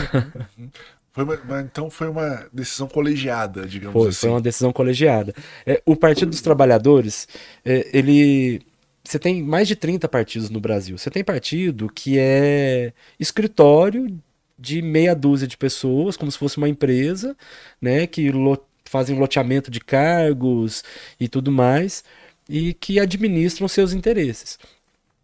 Foi 1.17 1.25
uma, 1.25 1.63
então 1.63 1.89
foi 1.89 2.09
uma 2.09 2.47
decisão 2.53 2.87
colegiada, 2.87 3.67
digamos 3.67 3.95
foi, 3.95 4.11
assim. 4.11 4.21
Foi 4.21 4.31
uma 4.31 4.41
decisão 4.41 4.71
colegiada. 4.71 5.33
É, 5.65 5.83
o 5.87 5.97
Partido 5.97 6.29
dos 6.29 6.43
Trabalhadores, 6.43 7.27
é, 7.65 7.89
ele. 7.91 8.61
Você 9.03 9.19
tem 9.19 9.43
mais 9.43 9.67
de 9.67 9.75
30 9.75 10.07
partidos 10.11 10.51
no 10.51 10.61
Brasil. 10.61 10.99
Você 10.99 11.09
tem 11.09 11.25
partido 11.25 11.89
que 11.89 12.19
é 12.19 12.93
escritório 13.19 14.15
de 14.59 14.83
meia 14.83 15.15
dúzia 15.15 15.49
de 15.49 15.57
pessoas, 15.57 16.19
como 16.19 16.31
se 16.31 16.37
fosse 16.37 16.59
uma 16.59 16.69
empresa, 16.69 17.35
né? 17.81 18.07
Que 18.07 18.31
fazem 18.91 19.19
loteamento 19.19 19.71
de 19.71 19.81
cargos 19.81 20.83
e 21.19 21.29
tudo 21.29 21.51
mais, 21.51 22.05
e 22.49 22.75
que 22.75 23.01
administram 23.01 23.69
seus 23.69 23.93
interesses. 23.93 24.59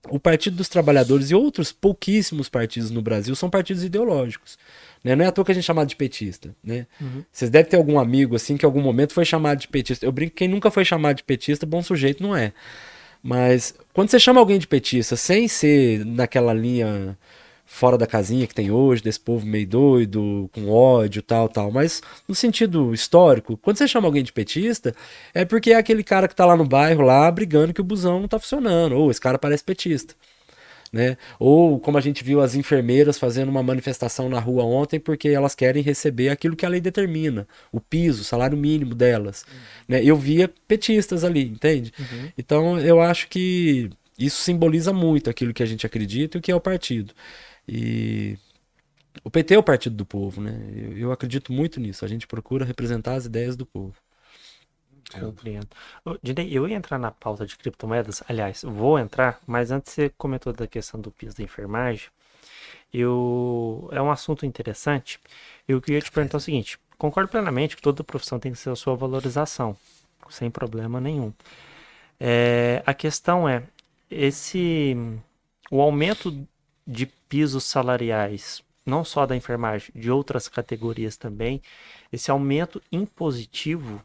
O 0.08 0.18
Partido 0.18 0.56
dos 0.56 0.68
Trabalhadores 0.68 1.30
e 1.30 1.34
outros 1.34 1.70
pouquíssimos 1.70 2.48
partidos 2.48 2.90
no 2.90 3.00
Brasil 3.00 3.34
são 3.36 3.48
partidos 3.48 3.84
ideológicos. 3.84 4.58
Né? 5.02 5.14
Não 5.14 5.24
é 5.24 5.28
à 5.28 5.32
toa 5.32 5.44
que 5.44 5.52
a 5.52 5.54
gente 5.54 5.64
é 5.64 5.66
chamado 5.66 5.88
de 5.88 5.96
petista. 5.96 6.54
Né? 6.62 6.86
Uhum. 7.00 7.22
Vocês 7.32 7.50
devem 7.50 7.70
ter 7.70 7.76
algum 7.76 7.98
amigo 7.98 8.34
assim 8.34 8.56
que 8.56 8.64
em 8.64 8.68
algum 8.68 8.80
momento 8.80 9.12
foi 9.12 9.24
chamado 9.24 9.60
de 9.60 9.68
petista. 9.68 10.04
Eu 10.04 10.10
brinco 10.10 10.32
que 10.32 10.38
quem 10.38 10.48
nunca 10.48 10.70
foi 10.70 10.84
chamado 10.84 11.16
de 11.16 11.24
petista, 11.24 11.64
bom 11.64 11.82
sujeito 11.82 12.22
não 12.22 12.36
é. 12.36 12.52
Mas 13.22 13.74
quando 13.92 14.10
você 14.10 14.18
chama 14.18 14.40
alguém 14.40 14.58
de 14.58 14.66
petista 14.66 15.14
sem 15.14 15.46
ser 15.46 16.04
naquela 16.04 16.52
linha 16.52 17.16
fora 17.72 17.96
da 17.96 18.06
casinha 18.06 18.46
que 18.46 18.54
tem 18.54 18.70
hoje, 18.70 19.02
desse 19.02 19.18
povo 19.18 19.46
meio 19.46 19.66
doido, 19.66 20.50
com 20.52 20.68
ódio, 20.68 21.22
tal, 21.22 21.48
tal. 21.48 21.70
Mas 21.72 22.02
no 22.28 22.34
sentido 22.34 22.92
histórico, 22.92 23.56
quando 23.56 23.78
você 23.78 23.88
chama 23.88 24.06
alguém 24.06 24.22
de 24.22 24.30
petista, 24.30 24.94
é 25.32 25.42
porque 25.46 25.72
é 25.72 25.76
aquele 25.76 26.04
cara 26.04 26.28
que 26.28 26.34
tá 26.36 26.44
lá 26.44 26.54
no 26.54 26.66
bairro, 26.66 27.02
lá, 27.02 27.30
brigando 27.30 27.72
que 27.72 27.80
o 27.80 27.84
busão 27.84 28.20
não 28.20 28.28
tá 28.28 28.38
funcionando. 28.38 28.92
Ou 28.94 29.10
esse 29.10 29.20
cara 29.20 29.38
parece 29.38 29.64
petista 29.64 30.14
né? 30.92 31.16
Ou 31.38 31.80
como 31.80 31.96
a 31.96 32.00
gente 32.02 32.22
viu 32.22 32.42
as 32.42 32.54
enfermeiras 32.54 33.18
fazendo 33.18 33.48
uma 33.48 33.62
manifestação 33.62 34.28
na 34.28 34.38
rua 34.38 34.62
ontem 34.64 35.00
porque 35.00 35.30
elas 35.30 35.54
querem 35.54 35.82
receber 35.82 36.28
aquilo 36.28 36.54
que 36.54 36.66
a 36.66 36.68
lei 36.68 36.82
determina, 36.82 37.48
o 37.72 37.80
piso, 37.80 38.20
o 38.20 38.24
salário 38.24 38.58
mínimo 38.58 38.94
delas, 38.94 39.46
uhum. 39.50 39.58
né? 39.88 40.04
Eu 40.04 40.18
via 40.18 40.50
petistas 40.68 41.24
ali, 41.24 41.48
entende? 41.48 41.90
Uhum. 41.98 42.28
Então 42.36 42.78
eu 42.78 43.00
acho 43.00 43.28
que 43.28 43.88
isso 44.18 44.42
simboliza 44.42 44.92
muito 44.92 45.30
aquilo 45.30 45.54
que 45.54 45.62
a 45.62 45.66
gente 45.66 45.86
acredita 45.86 46.36
e 46.36 46.38
o 46.38 46.42
que 46.42 46.52
é 46.52 46.54
o 46.54 46.60
partido. 46.60 47.14
E 47.66 48.38
o 49.24 49.30
PT 49.30 49.54
é 49.54 49.58
o 49.58 49.62
partido 49.62 49.96
do 49.96 50.06
povo, 50.06 50.40
né? 50.40 50.52
Eu, 50.74 50.98
eu 50.98 51.12
acredito 51.12 51.52
muito 51.52 51.80
nisso. 51.80 52.04
A 52.04 52.08
gente 52.08 52.26
procura 52.26 52.64
representar 52.64 53.14
as 53.14 53.26
ideias 53.26 53.56
do 53.56 53.66
povo. 53.66 53.94
Compreendo. 55.20 55.68
Eu 56.50 56.66
ia 56.66 56.76
entrar 56.76 56.98
na 56.98 57.10
pauta 57.10 57.44
de 57.44 57.56
criptomoedas, 57.56 58.22
aliás, 58.28 58.62
vou 58.62 58.98
entrar, 58.98 59.40
mas 59.46 59.70
antes 59.70 59.92
você 59.92 60.08
comentou 60.16 60.52
da 60.52 60.66
questão 60.66 60.98
do 60.98 61.10
piso 61.10 61.36
da 61.36 61.42
enfermagem, 61.42 62.08
eu 62.92 63.88
é 63.92 64.00
um 64.00 64.10
assunto 64.10 64.46
interessante. 64.46 65.20
Eu 65.66 65.80
queria 65.80 66.00
te 66.00 66.10
perguntar 66.10 66.38
o 66.38 66.40
seguinte: 66.40 66.78
concordo 66.98 67.28
plenamente 67.30 67.76
que 67.76 67.82
toda 67.82 68.04
profissão 68.04 68.38
tem 68.38 68.52
que 68.52 68.62
ter 68.62 68.70
a 68.70 68.76
sua 68.76 68.94
valorização, 68.94 69.76
sem 70.30 70.50
problema 70.50 71.00
nenhum. 71.00 71.32
É, 72.18 72.82
a 72.86 72.94
questão 72.94 73.48
é 73.48 73.64
esse 74.10 74.96
o 75.70 75.80
aumento 75.80 76.46
de 76.86 77.06
pisos 77.06 77.64
salariais, 77.64 78.62
não 78.84 79.04
só 79.04 79.26
da 79.26 79.36
enfermagem, 79.36 79.90
de 79.94 80.10
outras 80.10 80.48
categorias 80.48 81.16
também, 81.16 81.62
esse 82.12 82.30
aumento 82.30 82.82
impositivo 82.90 84.02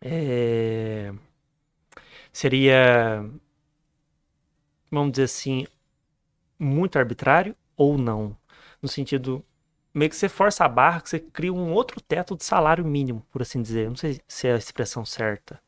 é, 0.00 1.12
seria, 2.32 3.24
vamos 4.90 5.12
dizer 5.12 5.24
assim, 5.24 5.66
muito 6.58 6.98
arbitrário 6.98 7.56
ou 7.76 7.96
não? 7.96 8.36
No 8.80 8.88
sentido, 8.88 9.44
meio 9.94 10.10
que 10.10 10.16
você 10.16 10.28
força 10.28 10.64
a 10.64 10.68
barra, 10.68 11.00
que 11.00 11.08
você 11.08 11.20
cria 11.20 11.52
um 11.52 11.72
outro 11.72 12.00
teto 12.00 12.36
de 12.36 12.44
salário 12.44 12.84
mínimo, 12.84 13.24
por 13.30 13.42
assim 13.42 13.62
dizer. 13.62 13.88
Não 13.88 13.96
sei 13.96 14.20
se 14.26 14.48
é 14.48 14.54
a 14.54 14.58
expressão 14.58 15.04
certa. 15.04 15.60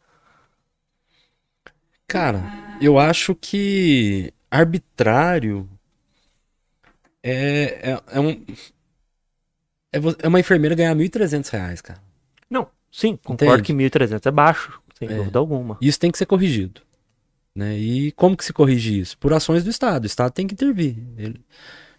Cara, 2.06 2.42
eu 2.80 2.98
acho 2.98 3.34
que 3.34 4.32
arbitrário 4.50 5.68
é, 7.30 7.90
é, 7.90 8.02
é 8.12 8.20
um. 8.20 8.30
É, 9.92 9.98
é 10.22 10.28
uma 10.28 10.40
enfermeira 10.40 10.74
ganhar 10.74 10.94
1.300 10.94 11.48
reais, 11.50 11.80
cara. 11.80 12.00
Não, 12.50 12.68
Sim, 12.94 13.18
concordo 13.24 13.54
Entende? 13.54 13.90
que 13.90 13.98
1.300 13.98 14.24
é 14.24 14.30
baixo, 14.30 14.80
sem 14.96 15.08
é. 15.08 15.16
dúvida 15.16 15.36
alguma. 15.36 15.76
Isso 15.80 15.98
tem 15.98 16.12
que 16.12 16.18
ser 16.18 16.26
corrigido. 16.26 16.80
Né? 17.52 17.76
E 17.76 18.12
como 18.12 18.36
que 18.36 18.44
se 18.44 18.52
corrige 18.52 19.00
isso? 19.00 19.18
Por 19.18 19.32
ações 19.32 19.64
do 19.64 19.70
Estado. 19.70 20.04
O 20.04 20.06
Estado 20.06 20.30
tem 20.30 20.46
que 20.46 20.54
intervir. 20.54 20.96
Ele... 21.18 21.40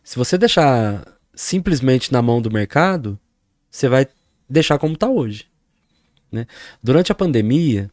Se 0.01 0.15
você 0.15 0.37
deixar 0.37 1.05
simplesmente 1.33 2.13
na 2.13 2.21
mão 2.21 2.41
do 2.41 2.49
mercado, 2.49 3.19
você 3.69 3.89
vai 3.89 4.07
deixar 4.49 4.77
como 4.77 4.93
está 4.93 5.09
hoje. 5.09 5.47
Né? 6.31 6.47
Durante 6.81 7.11
a 7.11 7.15
pandemia, 7.15 7.91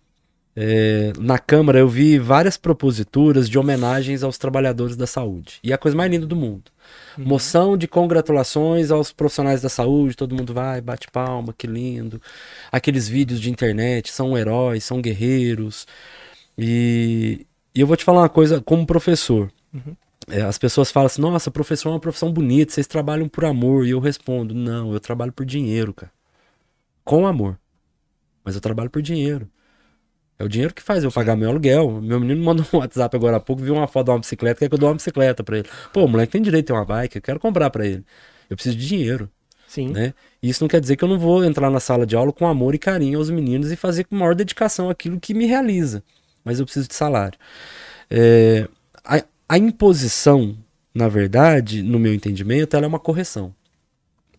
é, 0.55 1.13
na 1.19 1.41
Câmara 1.41 1.81
eu 1.81 1.89
vi 1.89 2.21
várias 2.21 2.57
proposituras 2.57 3.51
de 3.51 3.59
homenagens 3.59 4.23
aos 4.23 4.39
trabalhadores 4.39 4.95
da 4.97 5.09
saúde. 5.09 5.59
E 5.65 5.73
é 5.73 5.75
a 5.75 5.79
coisa 5.79 5.97
mais 5.97 6.09
linda 6.09 6.27
do 6.27 6.37
mundo. 6.37 6.71
Uhum. 7.17 7.25
Moção 7.25 7.77
de 7.77 7.87
congratulações 7.87 8.91
aos 8.91 9.13
profissionais 9.13 9.61
da 9.61 9.69
saúde, 9.69 10.17
todo 10.17 10.35
mundo 10.35 10.55
vai, 10.55 10.81
bate 10.81 11.11
palma, 11.11 11.55
que 11.57 11.67
lindo. 11.67 12.21
Aqueles 12.71 13.09
vídeos 13.09 13.41
de 13.41 13.51
internet, 13.51 14.11
são 14.11 14.37
heróis, 14.37 14.85
são 14.85 15.01
guerreiros. 15.01 15.87
E, 16.57 17.47
e 17.75 17.81
eu 17.81 17.87
vou 17.87 17.97
te 17.97 18.05
falar 18.05 18.21
uma 18.21 18.29
coisa 18.29 18.61
como 18.61 18.87
professor. 18.87 19.51
Uhum. 19.73 19.95
É, 20.29 20.43
as 20.43 20.59
pessoas 20.59 20.91
falam 20.91 21.07
assim: 21.07 21.21
nossa, 21.21 21.51
professor 21.51 21.89
é 21.89 21.93
uma 21.93 22.01
profissão 22.01 22.33
bonita, 22.33 22.73
vocês 22.73 22.87
trabalham 22.87 23.29
por 23.29 23.45
amor. 23.45 23.87
E 23.87 23.91
eu 23.91 24.01
respondo: 24.01 24.55
não, 24.55 24.93
eu 24.93 25.01
trabalho 25.01 25.33
por 25.33 25.45
dinheiro, 25.45 25.93
cara. 25.93 26.13
Com 27.05 27.27
amor. 27.27 27.59
Mas 28.45 28.55
eu 28.55 28.61
trabalho 28.61 28.91
por 28.91 29.03
dinheiro. 29.03 29.49
É 30.43 30.45
o 30.45 30.49
dinheiro 30.49 30.75
que 30.75 30.83
faz 30.83 31.05
eu 31.05 31.13
pagar 31.13 31.37
meu 31.37 31.49
aluguel. 31.51 32.01
Meu 32.03 32.19
menino 32.19 32.43
mandou 32.43 32.67
um 32.73 32.79
WhatsApp 32.79 33.15
agora 33.15 33.37
há 33.37 33.41
pouco, 33.41 33.63
viu 33.63 33.75
uma 33.75 33.87
foto 33.87 34.07
de 34.07 34.11
uma 34.11 34.19
bicicleta, 34.19 34.59
quer 34.59 34.69
que 34.69 34.75
eu 34.75 34.79
dou 34.79 34.89
uma 34.89 34.97
bicicleta 34.97 35.45
pra 35.45 35.59
ele. 35.59 35.69
Pô, 35.93 36.05
o 36.05 36.09
moleque 36.09 36.33
tem 36.33 36.43
direito 36.43 36.65
a 36.65 36.67
ter 36.67 36.73
uma 36.73 36.85
bike, 36.85 37.15
eu 37.15 37.23
quero 37.23 37.39
comprar 37.39 37.71
pra 37.71 37.87
ele. 37.87 38.05
Eu 38.51 38.57
preciso 38.57 38.77
de 38.77 38.85
dinheiro. 38.85 39.31
Sim. 39.69 39.91
Né? 39.91 40.13
Isso 40.43 40.65
não 40.65 40.69
quer 40.69 40.81
dizer 40.81 40.97
que 40.97 41.05
eu 41.05 41.09
não 41.09 41.17
vou 41.17 41.45
entrar 41.45 41.71
na 41.71 41.79
sala 41.79 42.05
de 42.05 42.17
aula 42.17 42.33
com 42.33 42.45
amor 42.45 42.75
e 42.75 42.79
carinho 42.79 43.21
aos 43.21 43.31
meninos 43.31 43.71
e 43.71 43.77
fazer 43.77 44.03
com 44.03 44.17
maior 44.17 44.35
dedicação 44.35 44.91
aquilo 44.91 45.21
que 45.21 45.33
me 45.33 45.47
realiza. 45.47 46.03
Mas 46.45 46.59
eu 46.59 46.67
preciso 46.67 46.89
de 46.89 46.95
salário. 46.97 47.39
É, 48.11 48.67
a, 49.05 49.23
a, 49.49 49.59
imposição, 49.59 50.59
na 50.93 51.07
verdade, 51.07 51.85
no 51.85 52.01
meu 52.01 52.13
entendimento, 52.13 52.77
ela 52.77 52.85
é 52.85 52.89
uma 52.89 52.99
correção. 52.99 53.55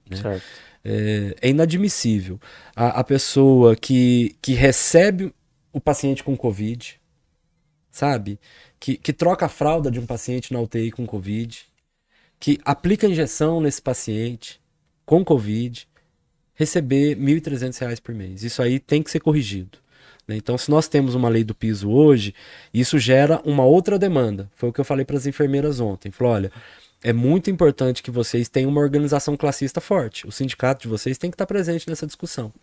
Né? 0.10 0.18
Certo. 0.18 0.44
É, 0.84 1.36
é 1.42 1.50
inadmissível. 1.50 2.38
A, 2.76 3.00
a 3.00 3.04
pessoa 3.06 3.74
que, 3.74 4.36
que 4.42 4.52
recebe 4.52 5.34
o 5.74 5.82
paciente 5.82 6.24
com 6.24 6.38
Covid, 6.38 7.01
sabe? 7.92 8.39
Que, 8.80 8.96
que 8.96 9.12
troca 9.12 9.48
a 9.48 9.50
fralda 9.50 9.92
de 9.92 10.00
um 10.00 10.06
paciente 10.06 10.53
na 10.53 10.62
UTI 10.62 10.92
com 10.92 11.06
Covid, 11.06 11.65
que 12.39 12.60
aplica 12.63 13.08
injeção 13.08 13.60
nesse 13.60 13.82
paciente 13.82 14.62
com 15.06 15.25
Covid, 15.25 15.88
receber 16.53 17.18
R$ 17.18 17.39
1.300 17.42 18.00
por 18.01 18.13
mês. 18.13 18.44
Isso 18.44 18.62
aí 18.62 18.80
tem 18.80 19.01
que 19.01 19.10
ser 19.10 19.20
corrigido. 19.20 19.80
Né? 20.27 20.36
Então, 20.36 20.58
se 20.58 20.70
nós 20.70 20.88
temos 20.88 21.15
uma 21.15 21.30
lei 21.30 21.44
do 21.44 21.56
piso 21.56 21.89
hoje, 21.89 22.34
isso 22.74 23.00
gera 23.00 23.42
uma 23.44 23.65
outra 23.65 23.98
demanda. 23.98 24.50
Foi 24.56 24.70
o 24.70 24.74
que 24.74 24.80
eu 24.80 24.86
falei 24.86 25.06
para 25.06 25.18
as 25.18 25.25
enfermeiras 25.25 25.80
ontem. 25.80 26.12
Falou: 26.12 26.34
olha, 26.34 26.51
é 27.03 27.12
muito 27.12 27.50
importante 27.50 28.01
que 28.01 28.12
vocês 28.12 28.48
tenham 28.48 28.70
uma 28.70 28.82
organização 28.82 29.36
classista 29.36 29.82
forte. 29.82 30.27
O 30.27 30.32
sindicato 30.32 30.84
de 30.84 30.88
vocês 30.88 31.18
tem 31.18 31.30
que 31.30 31.36
estar 31.36 31.46
presente 31.46 31.89
nessa 31.89 32.08
discussão. 32.08 32.53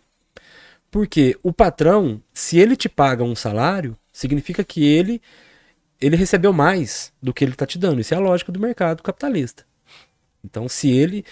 Porque 0.91 1.37
o 1.41 1.53
patrão, 1.53 2.21
se 2.33 2.59
ele 2.59 2.75
te 2.75 2.89
paga 2.89 3.23
um 3.23 3.33
salário, 3.33 3.97
significa 4.11 4.63
que 4.63 4.83
ele 4.85 5.21
ele 6.01 6.15
recebeu 6.15 6.51
mais 6.51 7.13
do 7.21 7.31
que 7.31 7.45
ele 7.45 7.51
está 7.51 7.65
te 7.65 7.77
dando. 7.77 8.01
Isso 8.01 8.13
é 8.13 8.17
a 8.17 8.19
lógica 8.19 8.51
do 8.51 8.59
mercado 8.59 9.03
capitalista. 9.03 9.63
Então, 10.43 10.67
se 10.67 10.89
ele 10.89 11.23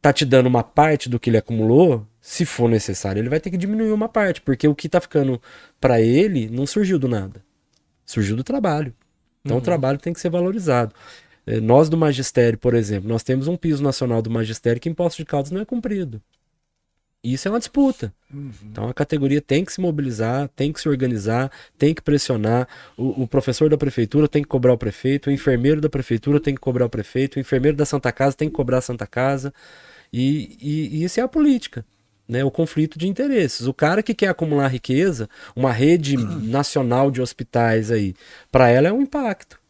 tá 0.00 0.12
te 0.12 0.24
dando 0.24 0.46
uma 0.46 0.64
parte 0.64 1.08
do 1.08 1.20
que 1.20 1.30
ele 1.30 1.36
acumulou, 1.36 2.04
se 2.20 2.44
for 2.44 2.68
necessário, 2.68 3.20
ele 3.20 3.28
vai 3.28 3.38
ter 3.38 3.50
que 3.50 3.56
diminuir 3.56 3.92
uma 3.92 4.08
parte, 4.08 4.40
porque 4.40 4.66
o 4.66 4.74
que 4.74 4.88
tá 4.88 5.00
ficando 5.00 5.40
para 5.80 6.00
ele 6.00 6.48
não 6.48 6.66
surgiu 6.66 6.98
do 6.98 7.06
nada. 7.06 7.44
Surgiu 8.04 8.34
do 8.34 8.42
trabalho. 8.42 8.92
Então, 9.44 9.56
uhum. 9.56 9.62
o 9.62 9.64
trabalho 9.64 9.98
tem 9.98 10.12
que 10.12 10.20
ser 10.20 10.30
valorizado. 10.30 10.92
É, 11.46 11.60
nós 11.60 11.88
do 11.88 11.96
magistério, 11.96 12.58
por 12.58 12.74
exemplo, 12.74 13.08
nós 13.08 13.22
temos 13.22 13.46
um 13.46 13.56
piso 13.56 13.82
nacional 13.82 14.20
do 14.20 14.30
magistério 14.30 14.80
que 14.80 14.92
Poços 14.92 15.18
de 15.18 15.24
Caldas 15.24 15.52
não 15.52 15.60
é 15.60 15.64
cumprido. 15.64 16.20
Isso 17.22 17.46
é 17.46 17.50
uma 17.50 17.58
disputa. 17.58 18.12
Uhum. 18.32 18.50
Então 18.64 18.88
a 18.88 18.94
categoria 18.94 19.40
tem 19.40 19.64
que 19.64 19.72
se 19.72 19.80
mobilizar, 19.80 20.48
tem 20.56 20.72
que 20.72 20.80
se 20.80 20.88
organizar, 20.88 21.52
tem 21.78 21.94
que 21.94 22.02
pressionar. 22.02 22.66
O, 22.96 23.22
o 23.22 23.28
professor 23.28 23.70
da 23.70 23.76
prefeitura 23.76 24.26
tem 24.26 24.42
que 24.42 24.48
cobrar 24.48 24.72
o 24.72 24.78
prefeito, 24.78 25.30
o 25.30 25.32
enfermeiro 25.32 25.80
da 25.80 25.88
prefeitura 25.88 26.40
tem 26.40 26.54
que 26.54 26.60
cobrar 26.60 26.86
o 26.86 26.90
prefeito, 26.90 27.36
o 27.36 27.40
enfermeiro 27.40 27.76
da 27.76 27.84
Santa 27.84 28.10
Casa 28.10 28.36
tem 28.36 28.48
que 28.48 28.54
cobrar 28.54 28.78
a 28.78 28.82
Santa 28.82 29.06
Casa. 29.06 29.54
E, 30.12 30.58
e, 30.60 30.98
e 30.98 31.04
isso 31.04 31.20
é 31.20 31.22
a 31.22 31.28
política. 31.28 31.84
Né, 32.28 32.42
o 32.44 32.50
conflito 32.50 32.98
de 32.98 33.08
interesses. 33.08 33.66
O 33.66 33.74
cara 33.74 34.02
que 34.02 34.14
quer 34.14 34.28
acumular 34.28 34.68
riqueza, 34.68 35.28
uma 35.54 35.72
rede 35.72 36.16
nacional 36.16 37.10
de 37.10 37.20
hospitais 37.20 37.90
aí, 37.90 38.14
para 38.50 38.70
ela 38.70 38.88
é 38.88 38.92
um 38.92 39.02
impacto. 39.02 39.60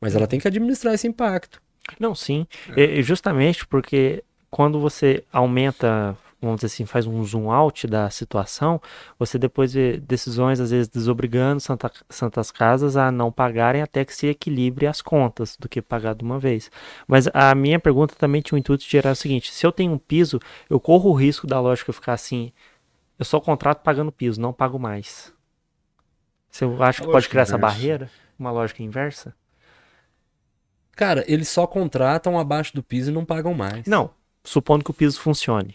Mas 0.00 0.14
ela 0.14 0.26
tem 0.26 0.38
que 0.38 0.46
administrar 0.46 0.94
esse 0.94 1.08
impacto. 1.08 1.60
Não, 1.98 2.14
sim. 2.14 2.46
E 2.76 3.02
justamente 3.02 3.66
porque 3.66 4.22
quando 4.50 4.78
você 4.78 5.24
aumenta, 5.32 6.16
vamos 6.40 6.56
dizer 6.56 6.66
assim, 6.66 6.86
faz 6.86 7.06
um 7.06 7.22
zoom 7.24 7.50
out 7.50 7.86
da 7.86 8.08
situação, 8.10 8.80
você 9.18 9.38
depois 9.38 9.72
vê 9.72 9.98
decisões, 9.98 10.60
às 10.60 10.70
vezes, 10.70 10.88
desobrigando 10.88 11.60
Santa- 11.60 11.92
Santas 12.08 12.50
Casas 12.50 12.96
a 12.96 13.10
não 13.10 13.30
pagarem 13.30 13.82
até 13.82 14.04
que 14.04 14.14
se 14.14 14.26
equilibre 14.26 14.86
as 14.86 15.02
contas 15.02 15.56
do 15.58 15.68
que 15.68 15.82
pagar 15.82 16.14
de 16.14 16.24
uma 16.24 16.38
vez. 16.38 16.70
Mas 17.06 17.28
a 17.34 17.54
minha 17.54 17.78
pergunta 17.78 18.14
também 18.16 18.40
tinha 18.40 18.56
o 18.56 18.58
intuito 18.58 18.84
de 18.84 18.90
gerar 18.90 19.12
o 19.12 19.16
seguinte: 19.16 19.52
se 19.52 19.66
eu 19.66 19.72
tenho 19.72 19.92
um 19.92 19.98
piso, 19.98 20.40
eu 20.68 20.80
corro 20.80 21.10
o 21.10 21.14
risco 21.14 21.46
da 21.46 21.60
lógica 21.60 21.92
ficar 21.92 22.14
assim, 22.14 22.52
eu 23.18 23.24
só 23.24 23.38
contrato 23.40 23.82
pagando 23.82 24.10
piso, 24.10 24.40
não 24.40 24.52
pago 24.52 24.78
mais. 24.78 25.32
Você 26.50 26.64
acha 26.80 27.02
que 27.02 27.08
pode 27.08 27.28
criar 27.28 27.42
essa 27.42 27.56
inversa. 27.56 27.74
barreira? 27.76 28.10
Uma 28.38 28.50
lógica 28.50 28.82
inversa? 28.82 29.34
Cara, 30.92 31.24
eles 31.26 31.48
só 31.48 31.66
contratam 31.66 32.38
abaixo 32.38 32.74
do 32.74 32.82
piso 32.82 33.10
e 33.10 33.14
não 33.14 33.24
pagam 33.24 33.54
mais. 33.54 33.86
Não, 33.86 34.10
supondo 34.44 34.84
que 34.84 34.90
o 34.90 34.94
piso 34.94 35.20
funcione. 35.20 35.74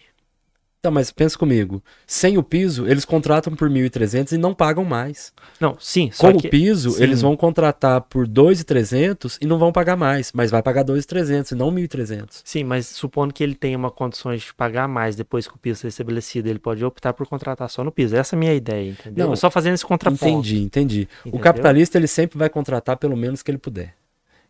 Tá, 0.86 0.92
mas 0.92 1.10
pensa 1.12 1.36
comigo. 1.36 1.84
Sem 2.06 2.38
o 2.38 2.44
piso, 2.44 2.88
eles 2.88 3.06
contratam 3.06 3.56
por 3.56 3.68
1.300 3.70 4.34
e 4.34 4.38
não 4.38 4.54
pagam 4.54 4.86
mais. 4.86 5.34
Não, 5.60 5.76
sim, 5.80 6.12
Com 6.16 6.38
que 6.38 6.46
o 6.48 6.50
piso, 6.52 6.92
sim. 6.92 7.02
eles 7.02 7.24
vão 7.24 7.36
contratar 7.36 8.02
por 8.02 8.28
2.300 8.28 9.40
e 9.42 9.48
não 9.48 9.58
vão 9.58 9.72
pagar 9.72 9.96
mais, 9.96 10.32
mas 10.32 10.52
vai 10.52 10.62
pagar 10.62 10.84
2.300 10.86 11.52
e 11.54 11.56
não 11.56 11.72
1.300. 11.72 12.42
Sim, 12.44 12.64
mas 12.64 12.86
supondo 12.86 13.34
que 13.34 13.44
ele 13.44 13.56
tenha 13.56 13.76
uma 13.76 13.90
condições 13.90 14.44
de 14.44 14.54
pagar 14.54 14.88
mais 14.88 15.16
depois 15.16 15.48
que 15.48 15.56
o 15.56 15.58
piso 15.58 15.88
é 15.88 15.90
estabelecido, 15.90 16.48
ele 16.50 16.60
pode 16.60 16.86
optar 16.86 17.14
por 17.14 17.26
contratar 17.28 17.68
só 17.68 17.84
no 17.84 17.92
piso. 17.92 18.16
Essa 18.16 18.36
é 18.36 18.38
a 18.38 18.40
minha 18.40 18.54
ideia, 18.54 18.92
entendeu? 18.92 19.26
Não, 19.26 19.34
Eu 19.34 19.38
só 19.38 19.50
fazendo 19.50 19.74
esse 19.74 19.86
contraponto. 19.86 20.24
Entendi, 20.26 20.62
entendi. 20.62 21.10
O 21.24 21.30
Entendeu? 21.30 21.40
capitalista, 21.44 21.98
ele 21.98 22.08
sempre 22.08 22.38
vai 22.38 22.50
contratar 22.50 22.98
pelo 22.98 23.18
menos 23.18 23.42
que 23.42 23.50
ele 23.50 23.58
puder. 23.58 23.96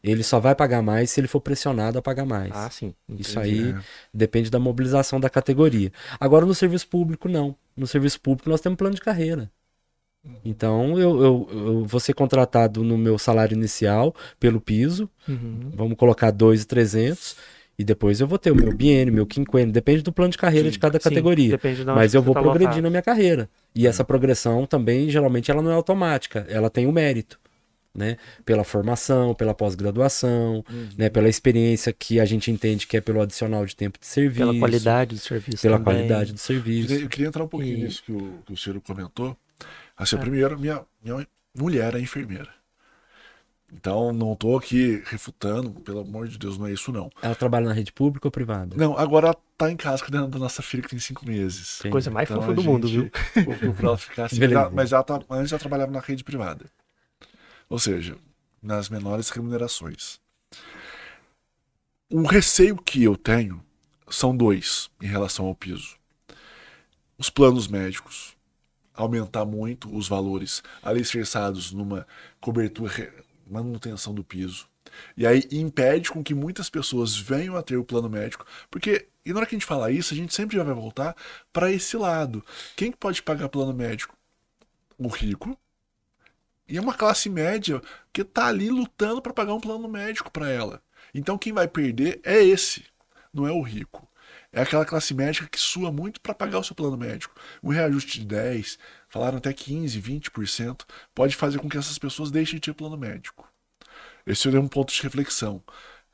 Ele 0.05 0.21
só 0.23 0.39
vai 0.39 0.53
pagar 0.53 0.81
mais 0.83 1.09
se 1.09 1.19
ele 1.19 1.27
for 1.27 1.41
pressionado 1.41 1.97
a 1.97 2.01
pagar 2.01 2.25
mais. 2.25 2.51
Ah, 2.53 2.69
sim. 2.69 2.93
Isso 3.17 3.39
entendi. 3.39 3.59
aí 3.61 3.69
É. 3.71 3.75
depende 4.13 4.51
da 4.51 4.59
mobilização 4.59 5.19
da 5.19 5.29
categoria. 5.29 5.91
Agora, 6.19 6.45
no 6.45 6.53
serviço 6.53 6.87
público, 6.87 7.27
não. 7.27 7.55
No 7.75 7.87
serviço 7.87 8.21
público, 8.21 8.49
nós 8.49 8.61
temos 8.61 8.77
plano 8.77 8.93
de 8.95 9.01
carreira. 9.01 9.49
Então, 10.43 10.99
eu, 10.99 11.21
eu, 11.23 11.49
eu 11.51 11.85
vou 11.85 11.99
ser 11.99 12.13
contratado 12.13 12.83
no 12.83 12.97
meu 12.97 13.17
salário 13.17 13.55
inicial 13.55 14.13
pelo 14.39 14.59
piso, 14.61 15.09
Uhum. 15.27 15.71
vamos 15.73 15.97
colocar 15.97 16.31
2.300, 16.31 17.35
e 17.77 17.83
depois 17.83 18.21
eu 18.21 18.27
vou 18.27 18.37
ter 18.39 18.51
o 18.51 18.55
meu 18.55 18.73
biênio, 18.73 19.13
meu 19.13 19.25
quinquênio, 19.25 19.71
depende 19.73 20.01
do 20.01 20.11
plano 20.11 20.31
de 20.31 20.37
carreira 20.37 20.67
Sim, 20.67 20.71
de 20.73 20.79
cada 20.79 20.99
Sim, 20.99 21.03
categoria. 21.03 21.49
depende 21.51 21.83
de 21.83 21.85
Mas 21.85 22.13
eu 22.13 22.21
vou 22.21 22.33
tá 22.33 22.41
lotado. 22.41 22.81
na 22.81 22.89
minha 22.89 23.01
carreira. 23.01 23.49
E 23.73 23.85
essa 23.85 24.03
progressão 24.03 24.65
também, 24.65 25.09
geralmente, 25.09 25.51
ela 25.51 25.61
não 25.61 25.71
é 25.71 25.73
automática, 25.73 26.45
ela 26.49 26.69
tem 26.69 26.87
o 26.87 26.91
mérito. 26.91 27.39
Né? 27.95 28.17
Pela 28.43 28.65
formação, 28.65 29.33
pela 29.33 29.53
pós-graduação, 29.53 30.65
né? 30.97 31.07
pela 31.09 31.29
experiência 31.29 31.93
que 31.93 32.19
a 32.19 32.25
gente 32.25 32.51
entende 32.51 32.85
que 32.85 32.97
é 32.97 33.01
pelo 33.01 33.21
adicional 33.21 33.65
de 33.65 33.73
tempo 33.73 33.97
de 33.97 34.05
serviço, 34.05 34.45
Pela 34.45 34.59
qualidade 34.59 35.15
do 35.15 35.21
serviço 35.21 35.61
pela 35.61 35.77
também. 35.79 35.93
qualidade 35.95 36.33
do 36.33 36.37
serviço. 36.39 36.93
eu 36.93 37.07
queria 37.07 37.27
entrar 37.27 37.45
um 37.45 37.47
pouquinho 37.47 37.77
E- 37.77 37.83
nisso 37.83 38.03
que 38.03 38.11
o, 38.11 38.39
que 38.45 38.51
o 38.51 38.57
Ciro 38.57 38.81
comentou. 38.81 39.37
Assim, 39.97 40.17
É. 40.17 40.19
primeiro, 40.19 40.59
minha, 40.59 40.81
minha 41.01 41.25
mulher 41.57 41.95
é 41.95 41.99
enfermeira. 42.01 42.49
Então, 43.73 44.13
não 44.13 44.35
tô 44.35 44.55
aqui 44.57 45.01
refutando, 45.05 45.71
pelo 45.81 45.99
amor 46.01 46.27
de 46.27 46.37
Deus, 46.37 46.57
não 46.57 46.67
é 46.67 46.71
isso 46.73 46.91
não. 46.91 47.09
Ela 47.21 47.33
trabalha 47.35 47.65
na 47.65 47.73
rede 47.73 47.91
pública 47.91 48.27
ou 48.27 48.31
privada? 48.31 48.75
Não, 48.77 48.97
agora 48.97 49.27
ela 49.27 49.37
tá 49.57 49.71
em 49.71 49.75
casa 49.75 50.03
cuidando 50.03 50.29
da 50.29 50.37
nossa 50.39 50.61
filha 50.61 50.83
que 50.83 50.89
tem 50.89 50.99
cinco 50.99 51.25
meses. 51.25 51.79
Entendi. 51.79 51.91
Coisa 51.91 52.11
mais 52.11 52.29
Então, 52.29 52.41
fofa 52.41 52.53
do 52.53 52.63
mundo, 52.63 52.87
viu? 52.87 53.09
gente 53.35 53.73
pra 53.73 53.87
ela 53.87 53.97
ficar 53.97 54.25
assim. 54.25 54.39
Mas 54.39 54.51
ela- 54.51 54.69
Mas 54.69 54.91
ela 54.93 55.03
tá, 55.03 55.19
antes 55.29 55.51
ela 55.51 55.59
trabalhava 55.59 55.91
na 55.91 55.99
rede 55.99 56.23
privada. 56.23 56.65
Ou 57.69 57.79
seja, 57.79 58.17
nas 58.61 58.89
menores 58.89 59.29
remunerações. 59.29 60.19
O 62.09 62.23
receio 62.23 62.77
que 62.77 63.03
eu 63.03 63.15
tenho 63.17 63.63
são 64.09 64.35
dois 64.35 64.89
em 65.01 65.07
relação 65.07 65.45
ao 65.45 65.55
piso. 65.55 65.97
Os 67.17 67.29
planos 67.29 67.67
médicos. 67.67 68.35
Aumentar 68.93 69.43
muito 69.43 69.93
os 69.93 70.07
valores 70.07 70.63
alicerçados 70.81 71.71
numa 71.73 72.07
cobertura, 72.39 73.13
manutenção 73.45 74.13
do 74.13 74.23
piso. 74.23 74.67
E 75.17 75.27
aí 75.27 75.43
impede 75.51 76.09
com 76.09 76.23
que 76.23 76.33
muitas 76.33 76.69
pessoas 76.69 77.17
venham 77.17 77.57
a 77.57 77.61
ter 77.61 77.75
o 77.75 77.83
plano 77.83 78.09
médico, 78.09 78.45
porque 78.71 79.09
e 79.25 79.33
na 79.33 79.39
hora 79.39 79.47
que 79.47 79.55
a 79.55 79.57
gente 79.57 79.65
falar 79.65 79.89
isso, 79.89 80.13
a 80.13 80.17
gente 80.17 80.35
sempre 80.35 80.57
vai 80.57 80.73
voltar 80.73 81.15
para 81.51 81.71
esse 81.71 81.97
lado. 81.97 82.45
Quem 82.75 82.91
que 82.91 82.97
pode 82.97 83.23
pagar 83.23 83.49
plano 83.49 83.73
médico? 83.73 84.15
O 84.97 85.07
rico. 85.07 85.57
E 86.67 86.77
é 86.77 86.81
uma 86.81 86.93
classe 86.93 87.29
média 87.29 87.81
que 88.11 88.23
tá 88.23 88.47
ali 88.47 88.69
lutando 88.69 89.21
para 89.21 89.33
pagar 89.33 89.53
um 89.53 89.59
plano 89.59 89.87
médico 89.87 90.31
para 90.31 90.49
ela. 90.49 90.81
Então 91.13 91.37
quem 91.37 91.53
vai 91.53 91.67
perder 91.67 92.19
é 92.23 92.43
esse, 92.43 92.85
não 93.33 93.47
é 93.47 93.51
o 93.51 93.61
rico. 93.61 94.07
É 94.51 94.61
aquela 94.61 94.85
classe 94.85 95.13
médica 95.13 95.47
que 95.47 95.59
sua 95.59 95.91
muito 95.91 96.21
para 96.21 96.33
pagar 96.33 96.59
o 96.59 96.63
seu 96.63 96.73
plano 96.73 96.97
médico. 96.97 97.35
Um 97.61 97.69
reajuste 97.69 98.19
de 98.19 98.25
10, 98.25 98.79
falaram 99.09 99.37
até 99.37 99.51
15, 99.51 100.01
20%, 100.01 100.85
pode 101.13 101.35
fazer 101.35 101.59
com 101.59 101.69
que 101.69 101.77
essas 101.77 101.99
pessoas 101.99 102.31
deixem 102.31 102.55
de 102.55 102.61
ter 102.61 102.73
plano 102.73 102.97
médico. 102.97 103.51
Esse 104.25 104.47
é 104.47 104.59
um 104.59 104.67
ponto 104.67 104.93
de 104.93 105.03
reflexão 105.03 105.61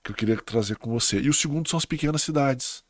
que 0.03 0.11
eu 0.11 0.15
queria 0.15 0.37
trazer 0.37 0.75
com 0.77 0.91
você. 0.91 1.19
E 1.19 1.29
o 1.29 1.33
segundo 1.33 1.69
são 1.69 1.77
as 1.77 1.85
pequenas 1.85 2.23
cidades. 2.23 2.83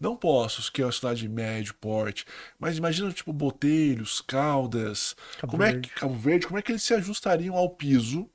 Não 0.00 0.16
Poços, 0.16 0.70
que 0.70 0.80
é 0.82 0.86
uma 0.86 0.92
cidade 0.92 1.20
de 1.22 1.28
médio 1.28 1.74
porte, 1.74 2.24
mas 2.58 2.78
imagina 2.78 3.12
tipo 3.12 3.32
Botelhos, 3.32 4.20
Caldas, 4.22 5.14
Cabo 5.38 5.50
como 5.52 5.62
é 5.62 5.72
Verde. 5.72 5.88
que 5.88 5.90
Cabo 5.90 6.14
Verde, 6.14 6.46
como 6.46 6.58
é 6.58 6.62
que 6.62 6.72
eles 6.72 6.82
se 6.82 6.94
ajustariam 6.94 7.54
ao 7.56 7.68
piso 7.70 8.28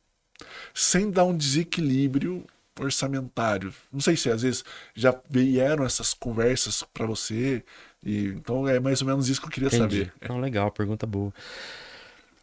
sem 0.74 1.10
dar 1.10 1.26
um 1.26 1.36
desequilíbrio 1.36 2.46
orçamentário? 2.80 3.74
Não 3.92 4.00
sei 4.00 4.16
se 4.16 4.30
às 4.30 4.42
vezes 4.44 4.64
já 4.94 5.16
vieram 5.30 5.86
essas 5.86 6.14
conversas 6.14 6.84
para 6.84 7.06
você, 7.08 7.64
e 8.04 8.28
então 8.28 8.68
é 8.68 8.80
mais 8.80 9.02
ou 9.02 9.08
menos 9.08 9.28
isso 9.30 9.42
que 9.42 9.48
eu 9.48 9.52
queria 9.52 9.70
Entendi. 9.70 10.06
saber. 10.06 10.14
Então, 10.22 10.40
legal, 10.40 10.72
pergunta 10.72 11.06
boa. 11.08 11.34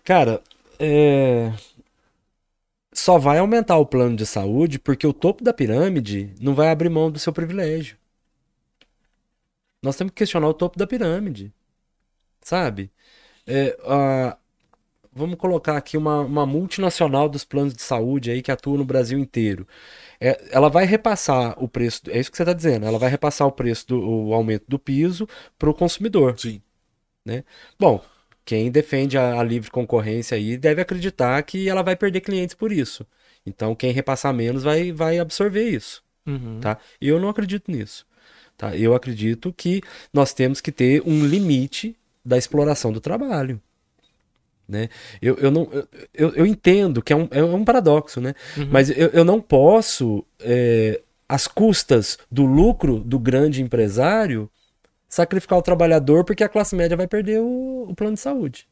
Cara, 0.05 0.43
é... 0.79 1.53
só 2.93 3.19
vai 3.19 3.39
aumentar 3.39 3.77
o 3.79 3.87
plano 3.87 4.17
de 4.17 4.27
saúde 4.27 4.79
porque 4.79 5.07
o 5.07 5.13
topo 5.13 5.43
da 5.45 5.53
pirâmide 5.53 6.35
não 6.41 6.55
vai 6.55 6.71
abrir 6.71 6.89
mão 6.89 7.11
do 7.11 7.19
seu 7.19 7.33
privilégio. 7.33 7.97
Nós 9.83 9.97
temos 9.97 10.13
que 10.13 10.19
questionar 10.19 10.49
o 10.49 10.55
topo 10.55 10.79
da 10.79 10.87
pirâmide, 10.87 11.53
sabe? 12.43 12.91
É, 13.47 13.77
a- 13.87 14.39
Vamos 15.15 15.37
colocar 15.39 15.77
aqui 15.77 15.97
uma, 15.99 16.21
uma 16.21 16.47
multinacional 16.47 17.29
dos 17.29 17.45
planos 17.45 17.75
de 17.75 17.83
saúde 17.83 18.31
aí 18.31 18.43
que 18.43 18.51
atua 18.53 18.79
no 18.79 18.85
Brasil 18.85 19.19
inteiro. 19.19 19.67
É, 20.21 20.41
ela 20.51 20.71
vai 20.71 20.87
repassar 20.87 21.55
o 21.63 21.69
preço, 21.69 22.03
é 22.11 22.19
isso 22.21 22.31
que 22.31 22.37
você 22.37 22.45
está 22.45 22.53
dizendo, 22.55 22.87
ela 22.87 22.99
vai 22.99 23.11
repassar 23.11 23.47
o 23.49 23.53
preço 23.53 23.89
do 23.89 24.01
o 24.01 24.35
aumento 24.35 24.65
do 24.69 24.79
piso 24.79 25.29
para 25.59 25.71
o 25.71 25.75
consumidor. 25.75 26.39
Sim. 26.39 26.63
Bom, 27.79 28.03
quem 28.45 28.71
defende 28.71 29.17
a, 29.19 29.39
a 29.39 29.43
livre 29.43 29.71
concorrência 29.71 30.37
aí 30.37 30.57
deve 30.57 30.81
acreditar 30.81 31.41
que 31.43 31.69
ela 31.69 31.83
vai 31.83 31.97
perder 31.97 32.21
clientes 32.21 32.55
por 32.55 32.73
isso. 32.73 33.07
Então, 33.45 33.75
quem 33.75 33.93
repassar 33.93 34.33
menos 34.33 34.63
vai, 34.63 34.93
vai 34.93 35.19
absorver 35.19 35.69
isso, 35.69 36.03
Uhum. 36.27 36.61
tá? 36.61 36.79
Eu 37.01 37.19
não 37.19 37.29
acredito 37.29 37.71
nisso, 37.71 38.07
tá? 38.63 38.77
Eu 38.77 38.95
acredito 38.95 39.53
que 39.53 39.83
nós 40.13 40.33
temos 40.33 40.61
que 40.61 40.71
ter 40.71 41.03
um 41.05 41.27
limite 41.27 41.97
da 42.25 42.39
exploração 42.39 42.93
do 42.93 43.01
trabalho, 43.01 43.61
né? 44.69 44.89
Eu, 45.21 45.37
eu, 45.39 45.51
não, 45.51 45.69
eu, 46.15 46.33
eu, 46.37 46.47
entendo 46.47 47.03
que 47.03 47.13
é 47.13 47.17
um, 47.17 47.27
é 47.33 47.43
um 47.43 47.65
paradoxo, 47.65 48.21
né? 48.21 48.35
Uhum. 48.57 48.69
Mas 48.71 48.89
eu, 48.89 49.09
eu 49.09 49.25
não 49.25 49.41
posso, 49.41 50.25
é, 50.39 51.01
às 51.29 51.49
custas 51.49 52.17
do 52.31 52.45
lucro 52.45 53.01
do 53.01 53.19
grande 53.19 53.61
empresário, 53.61 54.49
sacrificar 55.09 55.59
o 55.59 55.63
trabalhador 55.63 56.25
porque 56.25 56.45
a 56.45 56.49
classe 56.49 56.77
média 56.77 56.97
vai 56.97 57.09
perder 57.09 57.41
o, 57.41 57.89
o 57.89 57.95
plano 57.97 58.15
de 58.15 58.21
saúde. 58.21 58.69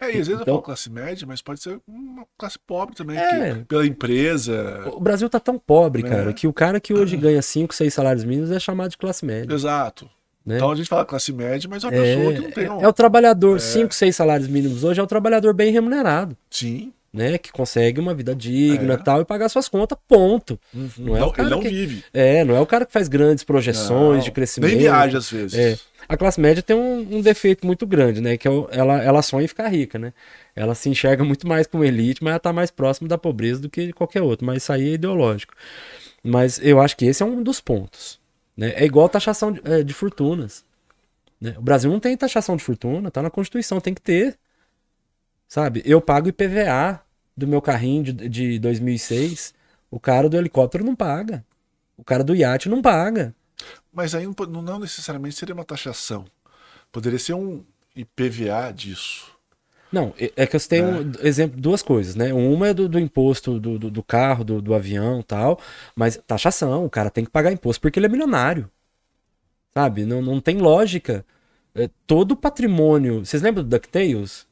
É, 0.00 0.06
e 0.06 0.08
às 0.08 0.14
vezes 0.14 0.28
eu 0.30 0.34
Então- 0.36 0.54
falo 0.54 0.62
classe 0.62 0.90
média, 0.90 1.26
mas 1.26 1.42
pode 1.42 1.60
ser 1.60 1.78
uma 1.86 2.24
classe 2.36 2.58
pobre 2.66 2.94
também, 2.94 3.16
É. 3.18 3.54
que- 3.54 3.64
pela 3.64 3.86
empresa. 3.86 4.84
O 4.92 5.00
Brasil 5.00 5.28
tá 5.28 5.40
tão 5.40 5.58
pobre, 5.58 6.02
É. 6.06 6.08
cara, 6.08 6.32
que 6.32 6.46
o 6.46 6.52
cara 6.52 6.80
que 6.80 6.92
hoje 6.94 7.16
ganha 7.16 7.42
5, 7.42 7.74
6 7.74 7.92
salários 7.94 8.24
mínimos 8.24 8.50
é 8.50 8.58
chamado 8.60 8.90
de 8.90 8.98
classe 8.98 9.24
média. 9.24 9.52
Exato. 9.52 10.08
Né? 10.44 10.56
Então 10.56 10.70
a 10.70 10.74
gente 10.74 10.88
fala 10.88 11.04
classe 11.04 11.32
média, 11.32 11.68
mas 11.68 11.84
é 11.84 11.88
uma 11.88 11.94
É, 11.94 12.16
pessoa 12.16 12.32
que 12.32 12.40
não 12.40 12.50
tem. 12.50 12.70
um- 12.70 12.80
é 12.80 12.88
o 12.88 12.92
trabalhador, 12.92 13.60
5, 13.60 13.94
6 13.94 14.16
salários 14.16 14.48
mínimos 14.48 14.82
hoje 14.82 14.98
é 14.98 15.02
o 15.02 15.06
trabalhador 15.06 15.52
bem 15.52 15.70
remunerado, 15.70 16.34
Sim. 16.48 16.90
né? 17.12 17.36
Que 17.36 17.52
consegue 17.52 18.00
uma 18.00 18.14
vida 18.14 18.34
digna 18.34 18.94
É. 18.94 18.96
tal 18.96 19.20
e 19.20 19.26
pagar 19.26 19.50
suas 19.50 19.68
contas, 19.68 19.98
ponto. 20.08 20.58
Não 20.96 21.14
é 21.14 21.20
o 21.20 21.26
Não, 21.26 21.30
cara 21.32 21.48
ele 21.48 21.54
não 21.54 21.60
que- 21.60 21.68
vive. 21.68 22.04
É, 22.14 22.44
não 22.44 22.56
é 22.56 22.60
o 22.60 22.66
cara 22.66 22.86
que 22.86 22.92
faz 22.92 23.08
grandes 23.08 23.44
projeções 23.44 24.16
Não, 24.18 24.24
de 24.24 24.30
crescimento. 24.30 24.70
Nem 24.70 24.78
viaja 24.78 25.18
às 25.18 25.30
vezes. 25.30 25.58
É. 25.58 25.76
A 26.08 26.16
classe 26.16 26.40
média 26.40 26.62
tem 26.62 26.74
um, 26.74 27.18
um 27.18 27.20
defeito 27.20 27.66
muito 27.66 27.86
grande, 27.86 28.20
né? 28.20 28.36
Que 28.38 28.48
é 28.48 28.50
ela, 28.70 29.02
ela 29.02 29.22
sonha 29.22 29.44
em 29.44 29.48
ficar 29.48 29.68
rica, 29.68 29.98
né? 29.98 30.12
Ela 30.56 30.74
se 30.74 30.88
enxerga 30.88 31.22
muito 31.22 31.46
mais 31.46 31.66
como 31.66 31.84
elite, 31.84 32.24
mas 32.24 32.30
ela 32.32 32.40
tá 32.40 32.52
mais 32.52 32.70
próximo 32.70 33.06
da 33.06 33.18
pobreza 33.18 33.60
do 33.60 33.68
que 33.68 33.92
qualquer 33.92 34.22
outro. 34.22 34.46
Mas 34.46 34.62
isso 34.62 34.72
aí 34.72 34.90
é 34.90 34.94
ideológico. 34.94 35.52
Mas 36.22 36.58
eu 36.62 36.80
acho 36.80 36.96
que 36.96 37.04
esse 37.04 37.22
é 37.22 37.26
um 37.26 37.42
dos 37.42 37.60
pontos. 37.60 38.18
Né? 38.56 38.72
É 38.74 38.84
igual 38.84 39.08
taxação 39.08 39.52
de, 39.52 39.60
é, 39.64 39.82
de 39.82 39.92
fortunas. 39.94 40.64
né? 41.40 41.54
O 41.58 41.62
Brasil 41.62 41.90
não 41.90 42.00
tem 42.00 42.16
taxação 42.16 42.56
de 42.56 42.64
fortuna, 42.64 43.10
tá 43.10 43.22
na 43.22 43.30
Constituição, 43.30 43.80
tem 43.80 43.94
que 43.94 44.02
ter. 44.02 44.38
Sabe? 45.46 45.82
Eu 45.84 46.00
pago 46.00 46.28
IPVA 46.28 47.00
do 47.36 47.46
meu 47.46 47.62
carrinho 47.62 48.04
de, 48.04 48.28
de 48.28 48.58
2006. 48.58 49.54
O 49.90 50.00
cara 50.00 50.28
do 50.28 50.36
helicóptero 50.36 50.84
não 50.84 50.96
paga. 50.96 51.44
O 51.96 52.04
cara 52.04 52.24
do 52.24 52.34
iate 52.34 52.68
não 52.68 52.82
paga. 52.82 53.34
Mas 53.98 54.14
aí 54.14 54.24
não, 54.48 54.78
necessariamente 54.78 55.34
seria 55.34 55.52
uma 55.52 55.64
taxação. 55.64 56.24
Poderia 56.92 57.18
ser 57.18 57.34
um 57.34 57.64
IPVA 57.96 58.72
disso. 58.72 59.26
Não, 59.90 60.14
é- 60.16 60.32
é 60.36 60.46
que 60.46 60.54
eu 60.54 60.60
citei 60.60 60.80
um 60.80 61.10
exemplo, 61.20 61.60
duas 61.60 61.82
coisas, 61.82 62.14
né? 62.14 62.32
Uma 62.32 62.68
é 62.68 62.74
do, 62.74 62.88
do 62.88 62.96
imposto 63.00 63.58
do, 63.58 63.76
do, 63.76 63.90
do 63.90 64.02
carro, 64.04 64.44
do, 64.44 64.62
do 64.62 64.72
avião 64.72 65.20
tal, 65.20 65.58
mas 65.96 66.16
taxação, 66.28 66.84
o 66.84 66.88
cara 66.90 67.10
tem 67.10 67.24
que 67.24 67.30
pagar 67.32 67.50
imposto 67.50 67.80
porque 67.80 67.98
ele 67.98 68.06
é 68.06 68.08
milionário. 68.08 68.70
Sabe? 69.74 70.04
Não, 70.06 70.22
não 70.22 70.40
tem 70.40 70.58
lógica. 70.58 71.26
É, 71.74 71.90
todo 72.06 72.32
o 72.32 72.36
patrimônio. 72.36 73.26
Vocês 73.26 73.42
lembram 73.42 73.64
do 73.64 73.68
DuckTales? 73.68 74.46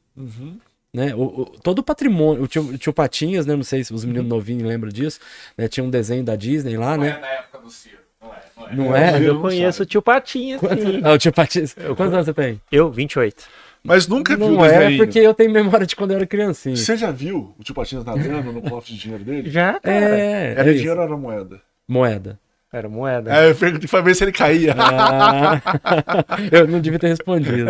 Né? 0.92 1.14
O, 1.14 1.42
o- 1.42 1.44
todo 1.62 1.78
o 1.78 1.84
patrimônio. 1.84 2.42
O 2.42 2.48
tio, 2.48 2.62
o 2.62 2.76
tio 2.78 2.92
Patinhas, 2.92 3.46
né? 3.46 3.54
Não 3.54 3.62
sei 3.62 3.84
se 3.84 3.94
os 3.94 4.04
meninos 4.04 4.28
novinhos 4.28 4.64
lembram 4.64 4.90
disso. 4.90 5.20
Né? 5.56 5.68
Tinha 5.68 5.84
um 5.84 5.90
desenho 5.90 6.24
da 6.24 6.34
Disney 6.34 6.76
lá, 6.76 6.96
Não 6.96 7.04
né? 7.04 7.10
é 7.10 7.20
na 7.20 7.28
época 7.28 7.58
do 7.58 7.70
Ciro. 7.70 8.05
Não 8.26 8.66
é. 8.66 8.74
Não 8.74 8.84
é. 8.84 8.90
Não 8.90 8.96
É? 8.96 9.12
Mas 9.12 9.20
eu 9.22 9.26
eu 9.28 9.34
não 9.34 9.42
conheço 9.42 9.78
sabe. 9.78 9.86
o 9.86 9.90
tio 9.90 10.02
Patinha. 10.02 10.58
Ah, 11.04 11.12
o 11.12 11.18
tio 11.18 11.32
Patinhas. 11.32 11.74
Quantos 11.74 12.14
anos 12.14 12.26
você 12.26 12.34
tem? 12.34 12.60
Eu, 12.70 12.90
28. 12.90 13.44
Mas 13.84 14.08
nunca 14.08 14.36
viu 14.36 14.46
o 14.46 14.50
Não 14.50 14.64
é 14.64 14.78
desenho. 14.80 14.98
porque 14.98 15.18
eu 15.20 15.32
tenho 15.32 15.50
memória 15.52 15.86
de 15.86 15.94
quando 15.94 16.10
eu 16.10 16.16
era 16.16 16.26
criancinha. 16.26 16.74
Você 16.74 16.96
já 16.96 17.10
viu 17.12 17.54
o 17.58 17.62
tio 17.62 17.74
Patinhas 17.74 18.04
nadando 18.04 18.52
no 18.52 18.60
cofre 18.62 18.92
de 18.94 18.98
dinheiro 19.00 19.22
dele? 19.24 19.48
Já, 19.48 19.78
cara. 19.78 19.94
É, 20.18 20.52
Era 20.56 20.68
é 20.68 20.72
isso. 20.72 20.78
dinheiro 20.80 21.00
ou 21.00 21.06
era 21.06 21.16
moeda? 21.16 21.60
moeda. 21.86 22.38
Era 22.72 22.88
moeda. 22.88 23.32
É, 23.32 23.50
eu 23.50 23.54
perguntei 23.54 23.88
pra 23.88 24.00
ver 24.00 24.14
se 24.16 24.24
ele 24.24 24.32
caía. 24.32 24.74
Ah, 24.76 25.62
eu 26.50 26.66
não 26.66 26.80
devia 26.80 26.98
ter 26.98 27.08
respondido. 27.08 27.66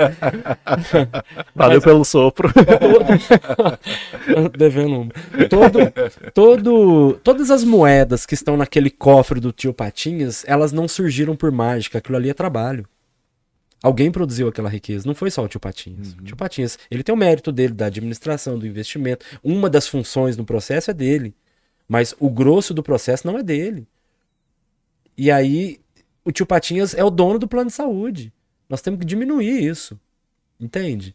Valeu 1.54 1.82
pelo 1.82 2.02
sopro. 2.02 2.50
Devendo 4.56 5.00
um. 5.00 5.08
Todo, 5.50 5.78
todo, 6.32 7.20
todas 7.22 7.50
as 7.50 7.62
moedas 7.62 8.24
que 8.24 8.32
estão 8.32 8.56
naquele 8.56 8.88
cofre 8.88 9.38
do 9.38 9.52
tio 9.52 9.74
Patinhas, 9.74 10.44
elas 10.46 10.72
não 10.72 10.88
surgiram 10.88 11.36
por 11.36 11.52
mágica. 11.52 11.98
Aquilo 11.98 12.16
ali 12.16 12.30
é 12.30 12.34
trabalho. 12.34 12.88
Alguém 13.82 14.10
produziu 14.10 14.48
aquela 14.48 14.70
riqueza. 14.70 15.06
Não 15.06 15.14
foi 15.14 15.30
só 15.30 15.44
o 15.44 15.48
tio 15.48 15.60
Patinhas. 15.60 16.14
O 16.14 16.22
tio 16.24 16.36
Patinhas, 16.36 16.78
ele 16.90 17.02
tem 17.02 17.14
o 17.14 17.18
mérito 17.18 17.52
dele 17.52 17.74
da 17.74 17.86
administração, 17.86 18.58
do 18.58 18.66
investimento. 18.66 19.26
Uma 19.44 19.68
das 19.68 19.86
funções 19.86 20.38
no 20.38 20.44
processo 20.46 20.90
é 20.90 20.94
dele. 20.94 21.34
Mas 21.86 22.14
o 22.18 22.30
grosso 22.30 22.72
do 22.72 22.82
processo 22.82 23.26
não 23.26 23.38
é 23.38 23.42
dele. 23.42 23.86
E 25.16 25.30
aí, 25.30 25.80
o 26.24 26.32
tio 26.32 26.46
Patinhas 26.46 26.94
é 26.94 27.04
o 27.04 27.10
dono 27.10 27.38
do 27.38 27.48
plano 27.48 27.68
de 27.68 27.74
saúde. 27.74 28.32
Nós 28.68 28.82
temos 28.82 29.00
que 29.00 29.06
diminuir 29.06 29.64
isso. 29.64 29.98
Entende? 30.58 31.14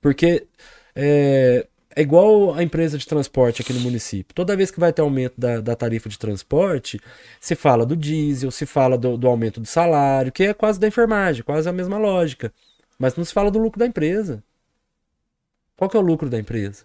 Porque 0.00 0.46
é, 0.94 1.66
é 1.94 2.02
igual 2.02 2.54
a 2.54 2.62
empresa 2.62 2.96
de 2.96 3.06
transporte 3.06 3.62
aqui 3.62 3.72
no 3.72 3.80
município. 3.80 4.34
Toda 4.34 4.56
vez 4.56 4.70
que 4.70 4.80
vai 4.80 4.92
ter 4.92 5.02
aumento 5.02 5.34
da, 5.38 5.60
da 5.60 5.76
tarifa 5.76 6.08
de 6.08 6.18
transporte, 6.18 7.00
se 7.40 7.54
fala 7.54 7.84
do 7.84 7.96
diesel, 7.96 8.50
se 8.50 8.66
fala 8.66 8.96
do, 8.96 9.16
do 9.16 9.26
aumento 9.26 9.60
do 9.60 9.66
salário, 9.66 10.32
que 10.32 10.44
é 10.44 10.54
quase 10.54 10.78
da 10.78 10.88
enfermagem, 10.88 11.42
quase 11.42 11.68
a 11.68 11.72
mesma 11.72 11.98
lógica. 11.98 12.52
Mas 12.98 13.16
não 13.16 13.24
se 13.24 13.32
fala 13.32 13.50
do 13.50 13.58
lucro 13.58 13.78
da 13.78 13.86
empresa. 13.86 14.42
Qual 15.76 15.88
que 15.88 15.96
é 15.96 16.00
o 16.00 16.02
lucro 16.02 16.28
da 16.28 16.38
empresa? 16.38 16.84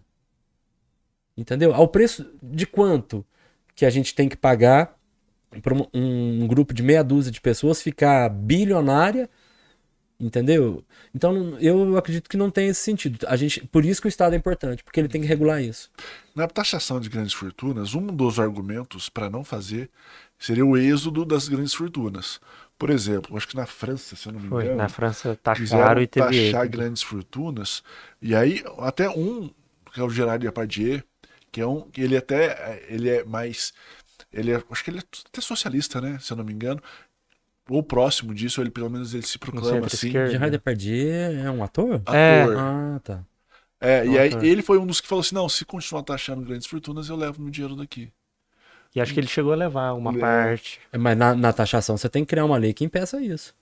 Entendeu? 1.38 1.74
Ao 1.74 1.88
preço 1.88 2.34
de 2.42 2.66
quanto 2.66 3.26
que 3.76 3.86
a 3.86 3.90
gente 3.90 4.16
tem 4.16 4.30
que 4.30 4.38
pagar 4.38 4.95
para 5.62 5.74
um, 5.74 5.86
um 5.94 6.48
grupo 6.48 6.74
de 6.74 6.84
meia 6.84 7.04
dúzia 7.04 7.32
de 7.32 7.42
pessoas 7.42 7.82
ficar 7.82 8.30
bilionária, 8.30 9.30
entendeu? 10.20 10.84
Então 11.14 11.58
eu 11.60 11.98
acredito 11.98 12.30
que 12.30 12.38
não 12.38 12.50
tem 12.50 12.68
esse 12.70 12.82
sentido. 12.82 13.26
A 13.28 13.36
gente, 13.36 13.66
por 13.68 13.86
isso 13.86 14.02
que 14.02 14.08
o 14.08 14.10
Estado 14.10 14.34
é 14.34 14.38
importante, 14.38 14.84
porque 14.84 15.00
ele 15.00 15.08
tem 15.10 15.22
que 15.22 15.28
regular 15.28 15.62
isso. 15.62 15.90
Na 16.36 16.48
taxação 16.48 17.00
de 17.00 17.10
grandes 17.10 17.34
fortunas, 17.34 17.94
um 17.96 18.08
dos 18.08 18.40
argumentos 18.40 19.10
para 19.10 19.30
não 19.30 19.44
fazer 19.44 19.90
seria 20.38 20.66
o 20.66 20.78
êxodo 20.78 21.26
das 21.26 21.48
grandes 21.48 21.74
fortunas. 21.74 22.40
Por 22.78 22.90
exemplo, 22.90 23.38
acho 23.38 23.48
que 23.48 23.56
na 23.56 23.66
França, 23.66 24.18
se 24.18 24.28
eu 24.28 24.34
não 24.34 24.40
me 24.40 24.50
Foi, 24.50 24.64
engano, 24.66 24.78
na 24.78 24.90
França 24.90 25.38
taxaram 25.42 26.02
e 26.02 26.08
teve 26.08 26.26
taxar 26.26 26.44
êxodo. 26.44 26.70
grandes 26.70 27.04
fortunas. 27.04 27.84
E 28.22 28.36
aí, 28.36 28.62
até 28.80 29.10
um, 29.10 29.50
que 29.94 30.00
é 30.00 30.04
o 30.04 30.10
Gerard 30.10 30.46
Depardieu, 30.46 31.02
que 31.52 31.62
é 31.62 31.66
um 31.66 31.82
que 31.90 32.02
ele 32.02 32.18
até 32.18 32.84
ele 32.90 33.10
é 33.10 33.24
mais 33.24 33.74
ele 34.36 34.52
é, 34.52 34.64
acho 34.70 34.84
que 34.84 34.90
ele 34.90 35.00
é 35.00 35.04
até 35.28 35.42
socialista, 35.42 36.00
né, 36.02 36.18
se 36.20 36.32
eu 36.32 36.38
não 36.38 36.44
me 36.44 36.54
engano. 36.54 36.82
Ou 37.68 37.82
próximo 37.82 38.34
disso, 38.34 38.62
ele 38.62 38.70
pelo 38.70 38.90
menos 38.90 39.14
ele 39.14 39.26
se 39.26 39.40
proclama 39.40 39.88
assim. 39.88 40.12
Gerard 40.12 40.52
Depardieu 40.52 41.40
é 41.40 41.50
um 41.50 41.64
ator? 41.64 42.02
É. 42.14 42.44
Ator. 42.44 42.58
Ah, 42.60 43.00
tá. 43.04 43.24
É, 43.82 44.06
e 44.06 44.20
aí 44.20 44.30
Ator. 44.30 44.44
ele 44.44 44.62
foi 44.62 44.78
um 44.78 44.86
dos 44.86 45.02
que 45.02 45.08
falou 45.08 45.22
assim: 45.22 45.34
não, 45.34 45.50
se 45.50 45.66
continuar 45.66 46.04
taxando 46.04 46.46
grandes 46.46 46.68
fortunas, 46.68 47.10
eu 47.10 47.16
levo 47.16 47.42
meu 47.42 47.50
dinheiro 47.50 47.76
daqui. 47.76 48.12
E 48.96 49.02
acho 49.02 49.14
que 49.14 49.20
ele 49.20 49.28
chegou 49.28 49.52
a 49.52 49.56
levar 49.56 49.94
uma 49.94 50.16
É. 50.16 50.20
parte. 50.20 50.80
É, 50.92 50.98
Mas 50.98 51.18
na, 51.18 51.36
na 51.36 51.52
taxação 51.52 51.98
você 51.98 52.08
tem 52.08 52.24
que 52.24 52.30
criar 52.30 52.46
uma 52.46 52.56
lei 52.58 52.72
que 52.74 52.86
impeça 52.86 53.20
isso. 53.22 53.54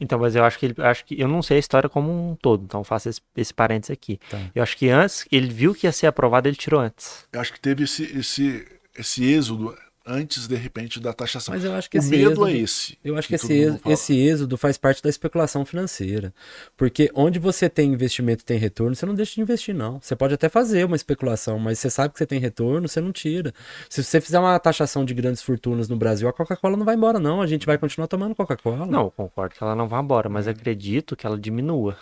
Então, 0.00 0.18
mas 0.18 0.34
eu 0.34 0.44
acho 0.44 0.58
que 0.58 0.66
ele. 0.66 0.74
Acho 0.78 1.04
que, 1.04 1.20
eu 1.20 1.28
não 1.28 1.42
sei 1.42 1.58
a 1.58 1.60
história 1.60 1.88
como 1.88 2.10
um 2.10 2.34
todo, 2.34 2.64
então 2.64 2.82
faço 2.82 3.08
esse, 3.08 3.20
esse 3.36 3.54
parênteses 3.54 3.92
aqui. 3.92 4.18
Tá. 4.28 4.38
Eu 4.54 4.62
acho 4.62 4.76
que 4.76 4.88
antes, 4.88 5.26
ele 5.30 5.48
viu 5.48 5.74
que 5.74 5.86
ia 5.86 5.92
ser 5.92 6.08
aprovado, 6.08 6.48
ele 6.48 6.56
tirou 6.56 6.80
antes. 6.80 7.28
Eu 7.32 7.40
acho 7.40 7.52
que 7.52 7.60
teve 7.60 7.84
esse, 7.84 8.04
esse, 8.18 8.66
esse 8.96 9.24
êxodo 9.24 9.74
antes, 10.06 10.46
de 10.46 10.56
repente, 10.56 11.00
da 11.00 11.12
taxação. 11.12 11.54
Mas 11.54 11.64
eu 11.64 11.72
acho 11.74 11.88
que 11.88 11.96
o 11.96 12.00
êxodo, 12.00 12.16
medo 12.16 12.46
é 12.46 12.52
esse. 12.52 12.98
Eu 13.04 13.16
acho 13.16 13.28
que, 13.28 13.38
todo 13.38 13.50
esse, 13.50 13.62
êxodo, 13.62 13.92
esse 13.92 14.18
êxodo 14.18 14.56
faz 14.56 14.76
parte 14.76 15.02
da 15.02 15.08
especulação 15.08 15.64
financeira. 15.64 16.34
Porque 16.76 17.10
onde 17.14 17.38
você 17.38 17.68
tem 17.68 17.92
investimento 17.92 18.42
e 18.42 18.44
tem 18.44 18.58
retorno, 18.58 18.94
você 18.94 19.06
não 19.06 19.14
deixa 19.14 19.34
de 19.34 19.40
investir, 19.40 19.74
não. 19.74 20.00
Você 20.00 20.16
pode 20.16 20.34
até 20.34 20.48
fazer 20.48 20.84
uma 20.84 20.96
especulação, 20.96 21.58
mas 21.58 21.78
você 21.78 21.90
sabe 21.90 22.12
que 22.12 22.18
você 22.18 22.26
tem 22.26 22.40
retorno, 22.40 22.88
você 22.88 23.00
não 23.00 23.12
tira. 23.12 23.52
Se 23.88 24.02
você 24.02 24.20
fizer 24.20 24.38
uma 24.38 24.58
taxação 24.58 25.04
de 25.04 25.14
grandes 25.14 25.42
fortunas 25.42 25.88
no 25.88 25.96
Brasil, 25.96 26.28
a 26.28 26.32
Coca-Cola 26.32 26.76
não 26.76 26.84
vai 26.84 26.94
embora, 26.94 27.18
não. 27.18 27.40
A 27.40 27.46
gente 27.46 27.66
vai 27.66 27.78
continuar 27.78 28.08
tomando 28.08 28.34
Coca-Cola. 28.34 28.86
Não, 28.86 29.04
eu 29.04 29.10
concordo 29.10 29.54
que 29.54 29.62
ela 29.62 29.76
não 29.76 29.88
vai 29.88 30.00
embora, 30.02 30.28
mas 30.28 30.48
acredito 30.48 31.16
que 31.16 31.26
ela 31.26 31.38
diminua. 31.38 31.96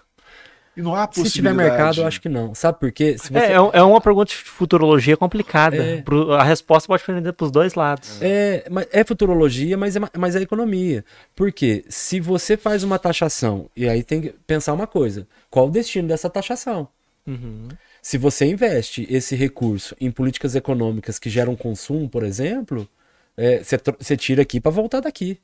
E 0.80 0.82
não 0.82 0.94
há 0.94 1.02
Se 1.02 1.20
possibilidade. 1.22 1.32
tiver 1.32 1.52
mercado, 1.54 2.00
eu 2.00 2.06
acho 2.06 2.20
que 2.20 2.28
não. 2.28 2.54
Sabe 2.54 2.80
por 2.80 2.90
quê? 2.90 3.16
Se 3.18 3.30
você... 3.32 3.38
É, 3.38 3.52
é 3.52 3.56
é 3.72 3.82
uma 3.82 4.00
pergunta 4.00 4.30
de 4.30 4.36
futurologia 4.36 5.16
complicada. 5.16 5.76
É. 5.76 6.02
Pro- 6.02 6.32
a 6.32 6.42
resposta 6.42 6.86
pode 6.86 7.02
depender 7.06 7.32
pros 7.32 7.50
dois 7.50 7.74
lados. 7.74 8.20
É, 8.22 8.66
mas 8.70 8.86
é 8.90 9.04
futurologia, 9.04 9.76
mas 9.76 9.94
é, 9.96 10.00
ma- 10.00 10.10
mas 10.18 10.34
é 10.34 10.40
economia. 10.40 11.04
Porque 11.36 11.84
se 11.88 12.18
você 12.20 12.56
faz 12.56 12.82
uma 12.82 12.98
taxação, 12.98 13.68
e 13.76 13.88
aí 13.88 14.02
tem 14.02 14.20
que 14.22 14.34
pensar 14.46 14.72
uma 14.72 14.86
coisa: 14.86 15.26
qual 15.50 15.66
o 15.68 15.70
destino 15.70 16.08
dessa 16.08 16.28
taxação? 16.30 16.88
Uhum. 17.26 17.68
Se 18.02 18.16
você 18.16 18.46
investe 18.46 19.06
esse 19.10 19.36
recurso 19.36 19.94
em 20.00 20.10
políticas 20.10 20.54
econômicas 20.54 21.18
que 21.18 21.28
geram 21.28 21.54
consumo, 21.54 22.08
por 22.08 22.22
exemplo, 22.24 22.88
é, 23.36 23.62
você 23.62 23.78
você 23.98 24.16
tira 24.16 24.40
aqui 24.42 24.58
para 24.60 24.70
voltar 24.70 25.00
daqui. 25.00 25.38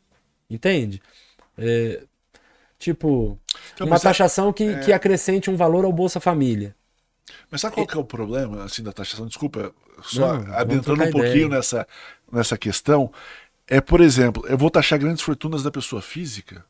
Entende? 0.48 1.02
É, 1.58 2.00
tipo, 2.78 3.38
Então, 3.74 3.86
uma 3.86 3.96
é- 3.96 4.00
taxação 4.00 4.52
que, 4.52 4.76
que 4.80 4.92
acrescente 4.92 5.50
um 5.50 5.56
valor 5.56 5.84
ao 5.84 5.92
Bolsa 5.92 6.20
Família. 6.20 6.74
mas 7.50 7.60
sabe 7.60 7.74
qual 7.74 7.86
que 7.86 7.96
é 7.96 8.00
o 8.00 8.04
problema 8.04 8.64
assim, 8.64 8.82
da 8.82 8.92
taxação? 8.92 9.26
Desculpa, 9.26 9.72
só 10.02 10.38
Não, 10.38 10.54
adentrando 10.54 11.04
um 11.04 11.10
pouquinho 11.10 11.34
ideia. 11.46 11.48
nessa, 11.48 11.86
nessa 12.30 12.56
questão. 12.58 13.12
É, 13.68 13.80
por 13.80 14.00
exemplo, 14.00 14.46
eu 14.46 14.56
vou 14.56 14.70
taxar 14.70 14.98
grandes 14.98 15.22
fortunas 15.22 15.62
da 15.62 15.70
pessoa 15.72 16.00
física, 16.00 16.64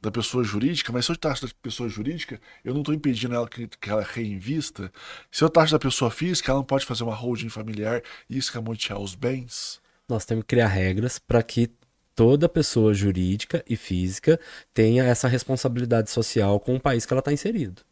da 0.00 0.10
pessoa 0.10 0.42
jurídica, 0.42 0.90
mas 0.92 1.04
se 1.04 1.12
eu 1.12 1.16
taxo 1.16 1.46
da 1.46 1.52
pessoa 1.60 1.86
jurídica, 1.88 2.40
eu 2.64 2.72
não 2.72 2.80
estou 2.80 2.94
impedindo 2.94 3.34
ela 3.34 3.46
que, 3.46 3.68
que 3.68 3.90
ela 3.90 4.02
reinvista. 4.02 4.90
Se 5.30 5.44
eu 5.44 5.50
taxo 5.50 5.72
da 5.72 5.78
pessoa 5.78 6.10
física, 6.10 6.50
ela 6.50 6.60
não 6.60 6.64
pode 6.64 6.86
fazer 6.86 7.04
uma 7.04 7.14
holding 7.14 7.50
familiar 7.50 8.00
e 8.28 8.38
escamotear 8.38 8.98
os 8.98 9.14
bens. 9.14 9.78
Nós 10.08 10.24
temos 10.24 10.42
que 10.44 10.48
criar 10.48 10.68
regras 10.68 11.18
para 11.18 11.42
que 11.42 11.70
toda 12.14 12.48
pessoa 12.48 12.92
jurídica 12.92 13.64
e 13.68 13.76
física 13.76 14.38
tenha 14.74 15.04
essa 15.04 15.28
responsabilidade 15.28 16.10
social 16.10 16.60
com 16.60 16.76
o 16.76 16.80
país 16.80 17.06
que 17.06 17.12
ela 17.12 17.20
está 17.20 17.32
inserido. 17.32 17.82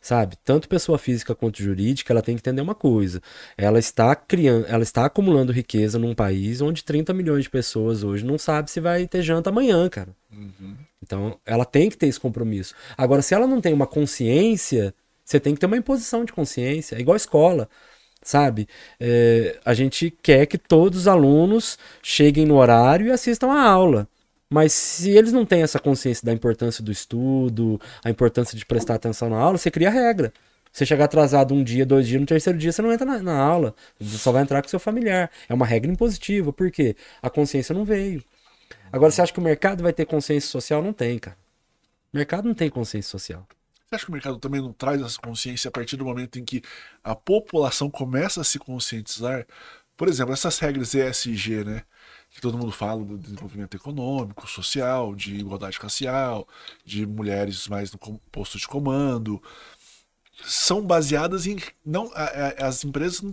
Sabe? 0.00 0.36
Tanto 0.42 0.66
pessoa 0.66 0.96
física 0.96 1.34
quanto 1.34 1.62
jurídica, 1.62 2.10
ela 2.10 2.22
tem 2.22 2.34
que 2.34 2.40
entender 2.40 2.62
uma 2.62 2.74
coisa. 2.74 3.20
Ela 3.56 3.78
está 3.78 4.16
criando, 4.16 4.64
ela 4.66 4.82
está 4.82 5.04
acumulando 5.04 5.52
riqueza 5.52 5.98
num 5.98 6.14
país 6.14 6.62
onde 6.62 6.82
30 6.82 7.12
milhões 7.12 7.44
de 7.44 7.50
pessoas 7.50 8.02
hoje 8.02 8.24
não 8.24 8.38
sabe 8.38 8.70
se 8.70 8.80
vai 8.80 9.06
ter 9.06 9.22
janta 9.22 9.50
amanhã, 9.50 9.88
cara. 9.90 10.16
Então, 11.02 11.38
ela 11.44 11.66
tem 11.66 11.90
que 11.90 11.98
ter 11.98 12.06
esse 12.06 12.18
compromisso. 12.18 12.74
Agora, 12.96 13.20
se 13.20 13.34
ela 13.34 13.46
não 13.46 13.60
tem 13.60 13.74
uma 13.74 13.86
consciência, 13.86 14.94
você 15.22 15.38
tem 15.38 15.54
que 15.54 15.60
ter 15.60 15.66
uma 15.66 15.76
imposição 15.76 16.24
de 16.24 16.32
consciência. 16.32 16.96
É 16.96 17.00
igual 17.00 17.14
a 17.14 17.16
escola, 17.16 17.68
sabe? 18.22 18.68
É, 18.98 19.58
a 19.64 19.74
gente 19.74 20.10
quer 20.22 20.46
que 20.46 20.58
todos 20.58 21.00
os 21.00 21.08
alunos 21.08 21.78
cheguem 22.02 22.46
no 22.46 22.56
horário 22.56 23.06
e 23.06 23.10
assistam 23.10 23.48
a 23.52 23.62
aula. 23.62 24.08
Mas 24.52 24.72
se 24.72 25.10
eles 25.10 25.32
não 25.32 25.46
têm 25.46 25.62
essa 25.62 25.78
consciência 25.78 26.24
da 26.26 26.32
importância 26.32 26.82
do 26.82 26.90
estudo, 26.90 27.80
a 28.04 28.10
importância 28.10 28.58
de 28.58 28.66
prestar 28.66 28.96
atenção 28.96 29.30
na 29.30 29.38
aula, 29.38 29.58
você 29.58 29.70
cria 29.70 29.90
regra. 29.90 30.32
Você 30.72 30.86
chegar 30.86 31.06
atrasado 31.06 31.54
um 31.54 31.64
dia, 31.64 31.84
dois 31.84 32.06
dias, 32.06 32.20
no 32.20 32.26
terceiro 32.26 32.58
dia 32.58 32.72
você 32.72 32.82
não 32.82 32.92
entra 32.92 33.04
na, 33.04 33.18
na 33.20 33.38
aula. 33.38 33.74
Você 33.98 34.18
só 34.18 34.32
vai 34.32 34.42
entrar 34.42 34.62
com 34.62 34.68
seu 34.68 34.78
familiar. 34.80 35.30
É 35.48 35.54
uma 35.54 35.66
regra 35.66 35.90
impositiva. 35.90 36.52
Por 36.52 36.70
quê? 36.70 36.96
A 37.22 37.30
consciência 37.30 37.74
não 37.74 37.84
veio. 37.84 38.22
Agora, 38.92 39.10
você 39.10 39.22
acha 39.22 39.32
que 39.32 39.38
o 39.38 39.42
mercado 39.42 39.82
vai 39.82 39.92
ter 39.92 40.04
consciência 40.04 40.48
social? 40.48 40.82
Não 40.82 40.92
tem, 40.92 41.18
cara. 41.18 41.36
O 42.12 42.16
mercado 42.16 42.46
não 42.46 42.54
tem 42.54 42.68
consciência 42.70 43.10
social. 43.10 43.46
Você 43.90 43.96
acha 43.96 44.04
que 44.04 44.10
o 44.10 44.12
mercado 44.12 44.38
também 44.38 44.60
não 44.60 44.72
traz 44.72 45.02
essa 45.02 45.18
consciência 45.18 45.66
a 45.68 45.72
partir 45.72 45.96
do 45.96 46.04
momento 46.04 46.38
em 46.38 46.44
que 46.44 46.62
a 47.02 47.16
população 47.16 47.90
começa 47.90 48.40
a 48.40 48.44
se 48.44 48.56
conscientizar? 48.56 49.44
Por 49.96 50.06
exemplo, 50.06 50.32
essas 50.32 50.60
regras 50.60 50.94
ESG, 50.94 51.64
né? 51.64 51.82
Que 52.30 52.40
todo 52.40 52.56
mundo 52.56 52.70
fala 52.70 53.04
do 53.04 53.18
desenvolvimento 53.18 53.76
econômico, 53.76 54.48
social, 54.48 55.12
de 55.16 55.34
igualdade 55.34 55.76
racial, 55.80 56.46
de 56.84 57.04
mulheres 57.04 57.66
mais 57.66 57.90
no 57.90 57.98
posto 58.30 58.58
de 58.58 58.68
comando, 58.68 59.42
são 60.44 60.86
baseadas 60.86 61.48
em. 61.48 61.56
Não, 61.84 62.12
as 62.58 62.84
empresas 62.84 63.24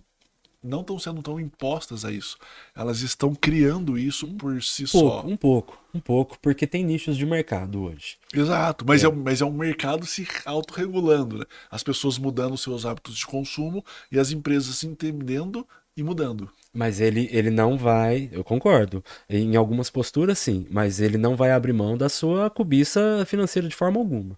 não- 0.63 0.82
estão 0.82 0.98
sendo 1.00 1.22
tão 1.22 1.39
impostas 1.39 2.04
a 2.04 2.12
isso. 2.12 2.38
Elas 2.76 3.02
estão 3.02 3.34
criando 3.36 3.98
isso 3.98 4.28
por 4.36 4.62
si 4.63 4.84
Um 4.84 4.88
só. 4.88 5.00
pouco, 5.00 5.28
um 5.30 5.38
pouco, 5.38 5.80
um 5.96 6.00
pouco, 6.00 6.39
porque 6.41 6.65
tem 6.67 6.84
nichos 6.84 7.15
de 7.17 7.26
mercado 7.26 7.84
hoje. 7.84 8.17
Exato, 8.34 8.86
mas 8.88 9.04
é. 9.04 9.08
um- 9.10 9.15
mas 9.15 9.41
é 9.41 9.46
um 9.46 9.52
mercado 9.54 10.06
se 10.06 10.28
autorregulando, 10.46 11.39
né? 11.39 11.46
As 11.72 11.84
pessoas 11.84 12.17
mudando 12.17 12.58
seus 12.58 12.86
hábitos 12.86 13.15
de 13.15 13.26
consumo 13.26 13.84
e 14.12 14.20
as 14.20 14.32
empresas 14.32 14.84
entendendo 14.84 15.65
e 15.96 16.04
mudando. 16.04 16.50
Mas 16.74 17.00
ele, 17.00 17.28
ele 17.32 17.50
não 17.50 17.76
vai, 17.76 18.30
eu 18.32 18.43
concordo, 18.43 19.04
em 19.28 19.56
algumas 19.56 19.89
posturas 19.89 20.38
sim, 20.38 20.67
mas 20.70 21.00
ele 21.00 21.17
não 21.17 21.36
vai 21.36 21.52
abrir 21.52 21.74
mão 21.74 21.98
da 21.98 22.08
sua 22.08 22.50
cobiça 22.52 23.24
financeira 23.26 23.67
de 23.67 23.76
forma 23.76 23.98
alguma. 24.00 24.38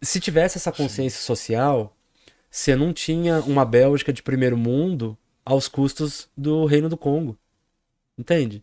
Se 0.00 0.20
tivesse 0.20 0.56
essa 0.58 0.72
consciência 0.72 1.20
social, 1.20 1.94
você 2.50 2.74
não 2.74 2.92
tinha 2.92 3.40
uma 3.40 3.64
Bélgica 3.64 4.12
de 4.12 4.22
primeiro 4.22 4.56
mundo 4.56 5.16
aos 5.44 5.68
custos 5.68 6.28
do 6.36 6.64
Reino 6.64 6.88
do 6.88 6.96
Congo. 6.96 7.38
Entende? 8.16 8.62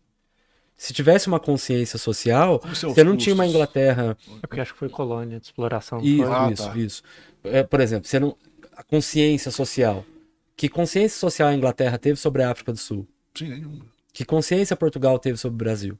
Se 0.76 0.92
tivesse 0.92 1.26
uma 1.26 1.40
consciência 1.40 1.98
social, 1.98 2.60
você 2.62 3.02
não 3.02 3.16
tinha 3.16 3.34
uma 3.34 3.44
custos? 3.44 3.56
Inglaterra 3.56 4.16
É 4.42 4.46
porque 4.46 4.60
acho 4.60 4.74
que 4.74 4.78
foi 4.78 4.88
colônia 4.88 5.40
de 5.40 5.46
exploração. 5.46 6.00
Isso? 6.00 6.30
Ah, 6.30 6.50
isso, 6.52 6.68
tá. 6.68 6.76
isso. 6.76 7.02
É, 7.44 7.62
por 7.62 7.80
exemplo, 7.80 8.06
você 8.06 8.20
não, 8.20 8.36
a 8.76 8.82
consciência 8.82 9.50
social. 9.50 10.04
Que 10.54 10.68
consciência 10.68 11.18
social 11.18 11.48
a 11.48 11.54
Inglaterra 11.54 11.98
teve 11.98 12.18
sobre 12.18 12.42
a 12.42 12.50
África 12.50 12.72
do 12.72 12.78
Sul? 12.78 13.06
Sim, 13.34 13.48
nenhum. 13.48 13.80
Que 14.12 14.24
consciência 14.24 14.76
Portugal 14.76 15.18
teve 15.18 15.38
sobre 15.38 15.54
o 15.54 15.58
Brasil? 15.58 15.98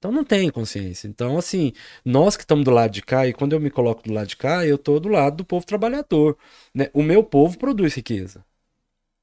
Então 0.00 0.10
não 0.10 0.24
tem 0.24 0.50
consciência. 0.50 1.06
Então, 1.06 1.36
assim, 1.36 1.74
nós 2.04 2.34
que 2.34 2.42
estamos 2.42 2.64
do 2.64 2.70
lado 2.70 2.90
de 2.90 3.02
cá, 3.02 3.26
e 3.28 3.34
quando 3.34 3.52
eu 3.52 3.60
me 3.60 3.70
coloco 3.70 4.02
do 4.02 4.12
lado 4.14 4.28
de 4.28 4.36
cá, 4.36 4.66
eu 4.66 4.78
tô 4.78 4.98
do 4.98 5.10
lado 5.10 5.36
do 5.38 5.44
povo 5.44 5.66
trabalhador. 5.66 6.38
né? 6.74 6.88
O 6.94 7.02
meu 7.02 7.22
povo 7.22 7.58
produz 7.58 7.94
riqueza. 7.94 8.42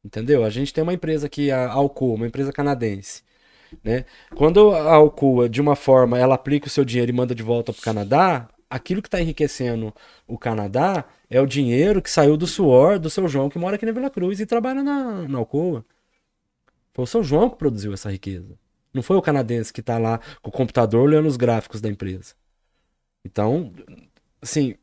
Entendeu? 0.06 0.44
A 0.46 0.50
gente 0.52 0.74
tem 0.74 0.84
uma 0.84 0.94
empresa 0.94 1.26
aqui, 1.28 1.52
a 1.52 1.72
Alcoa, 1.72 2.16
uma 2.16 2.28
empresa 2.28 2.54
canadense. 2.54 3.24
Né? 3.84 4.06
Quando 4.36 4.72
a 4.72 4.94
Alcoa, 4.96 5.50
de 5.50 5.60
uma 5.62 5.76
forma, 5.76 6.18
ela 6.20 6.36
aplica 6.36 6.68
o 6.68 6.70
seu 6.70 6.86
dinheiro 6.86 7.12
e 7.12 7.16
manda 7.16 7.34
de 7.36 7.44
volta 7.44 7.74
para 7.74 7.80
o 7.80 7.84
Canadá, 7.84 8.48
aquilo 8.70 9.02
que 9.02 9.08
está 9.08 9.20
enriquecendo 9.22 9.94
o 10.28 10.38
Canadá 10.38 11.06
é 11.30 11.42
o 11.42 11.48
dinheiro 11.48 12.02
que 12.04 12.12
saiu 12.12 12.38
do 12.38 12.48
suor 12.48 13.00
do 13.00 13.10
seu 13.10 13.28
João, 13.28 13.50
que 13.50 13.60
mora 13.60 13.76
aqui 13.78 13.86
na 13.86 13.92
Vila 13.92 14.10
Cruz 14.12 14.40
e 14.40 14.46
trabalha 14.46 14.84
na, 14.84 15.28
na 15.28 15.38
Alcoa. 15.40 15.84
Foi 16.94 17.04
o 17.04 17.08
seu 17.08 17.24
João 17.24 17.50
que 17.50 17.58
produziu 17.58 17.94
essa 17.94 18.12
riqueza. 18.12 18.58
Não 18.94 19.04
foi 19.04 19.18
o 19.18 19.22
canadense 19.22 19.72
que 19.72 19.82
está 19.82 19.98
lá 19.98 20.20
com 20.42 20.50
o 20.50 20.54
computador 20.54 21.02
olhando 21.02 21.28
os 21.28 21.38
gráficos 21.38 21.82
da 21.82 21.90
empresa. 21.90 22.34
Então, 23.26 23.74
assim, 24.42 24.76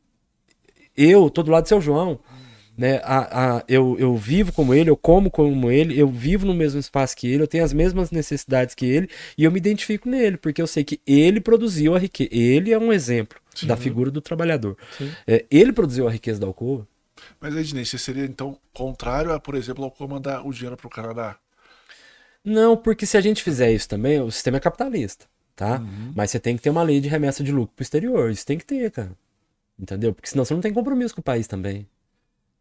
eu 0.95 1.29
tô 1.29 1.43
do 1.43 1.51
lado 1.51 1.63
do 1.63 1.69
seu 1.69 1.81
João. 1.81 2.19
Né? 2.77 2.99
A, 3.03 3.57
a, 3.57 3.63
eu, 3.69 3.95
eu 3.97 4.17
vivo 4.17 4.51
como 4.51 4.73
ele, 4.73 4.89
eu 4.89 4.97
como 4.97 5.31
como 5.31 5.71
ele, 5.71 5.97
eu 5.97 6.09
vivo 6.09 6.45
no 6.45 6.53
mesmo 6.53 6.79
espaço 6.79 7.15
que 7.15 7.25
ele, 7.25 7.41
eu 7.41 7.47
tenho 7.47 7.63
as 7.63 7.71
mesmas 7.71 8.11
necessidades 8.11 8.75
que 8.75 8.85
ele 8.85 9.09
e 9.37 9.45
eu 9.45 9.51
me 9.51 9.57
identifico 9.57 10.09
nele, 10.09 10.35
porque 10.35 10.61
eu 10.61 10.67
sei 10.67 10.83
que 10.83 10.99
ele 11.07 11.39
produziu 11.39 11.95
a 11.95 11.99
riqueza. 11.99 12.29
Ele 12.33 12.73
é 12.73 12.77
um 12.77 12.91
exemplo 12.91 13.39
Sim. 13.55 13.67
da 13.67 13.77
figura 13.77 14.11
do 14.11 14.19
trabalhador. 14.19 14.77
É, 15.25 15.45
ele 15.49 15.71
produziu 15.71 16.07
a 16.07 16.11
riqueza 16.11 16.39
da 16.39 16.47
Alcoa. 16.47 16.85
Mas, 17.39 17.55
Ednei, 17.55 17.85
você 17.85 17.97
seria 17.97 18.25
então 18.25 18.57
contrário 18.73 19.31
a, 19.31 19.39
por 19.39 19.55
exemplo, 19.55 19.83
ao 19.83 19.91
comandar 19.91 20.45
o 20.45 20.51
dinheiro 20.51 20.75
para 20.75 20.87
o 20.87 20.89
Canadá? 20.89 21.37
Não, 22.45 22.77
porque 22.77 23.05
se 23.05 23.17
a 23.17 23.21
gente 23.21 23.41
fizer 23.43 23.71
isso 23.71 23.89
também, 23.89 24.21
o 24.21 24.31
sistema 24.31 24.57
é 24.57 24.59
capitalista, 24.59 25.25
tá? 25.55 25.79
Mas 26.15 26.29
você 26.29 26.39
tem 26.39 26.55
que 26.55 26.61
ter 26.61 26.69
uma 26.69 26.83
lei 26.83 27.01
de 27.01 27.09
remessa 27.09 27.43
de 27.43 27.51
lucro 27.51 27.73
pro 27.75 27.83
exterior. 27.83 28.29
Isso 28.29 28.45
tem 28.45 28.57
que 28.57 28.65
ter, 28.65 28.91
cara. 28.91 29.11
Entendeu? 29.77 30.13
Porque 30.13 30.29
senão 30.29 30.45
você 30.45 30.53
não 30.53 30.61
tem 30.61 30.73
compromisso 30.73 31.15
com 31.15 31.21
o 31.21 31.23
país 31.23 31.47
também. 31.47 31.87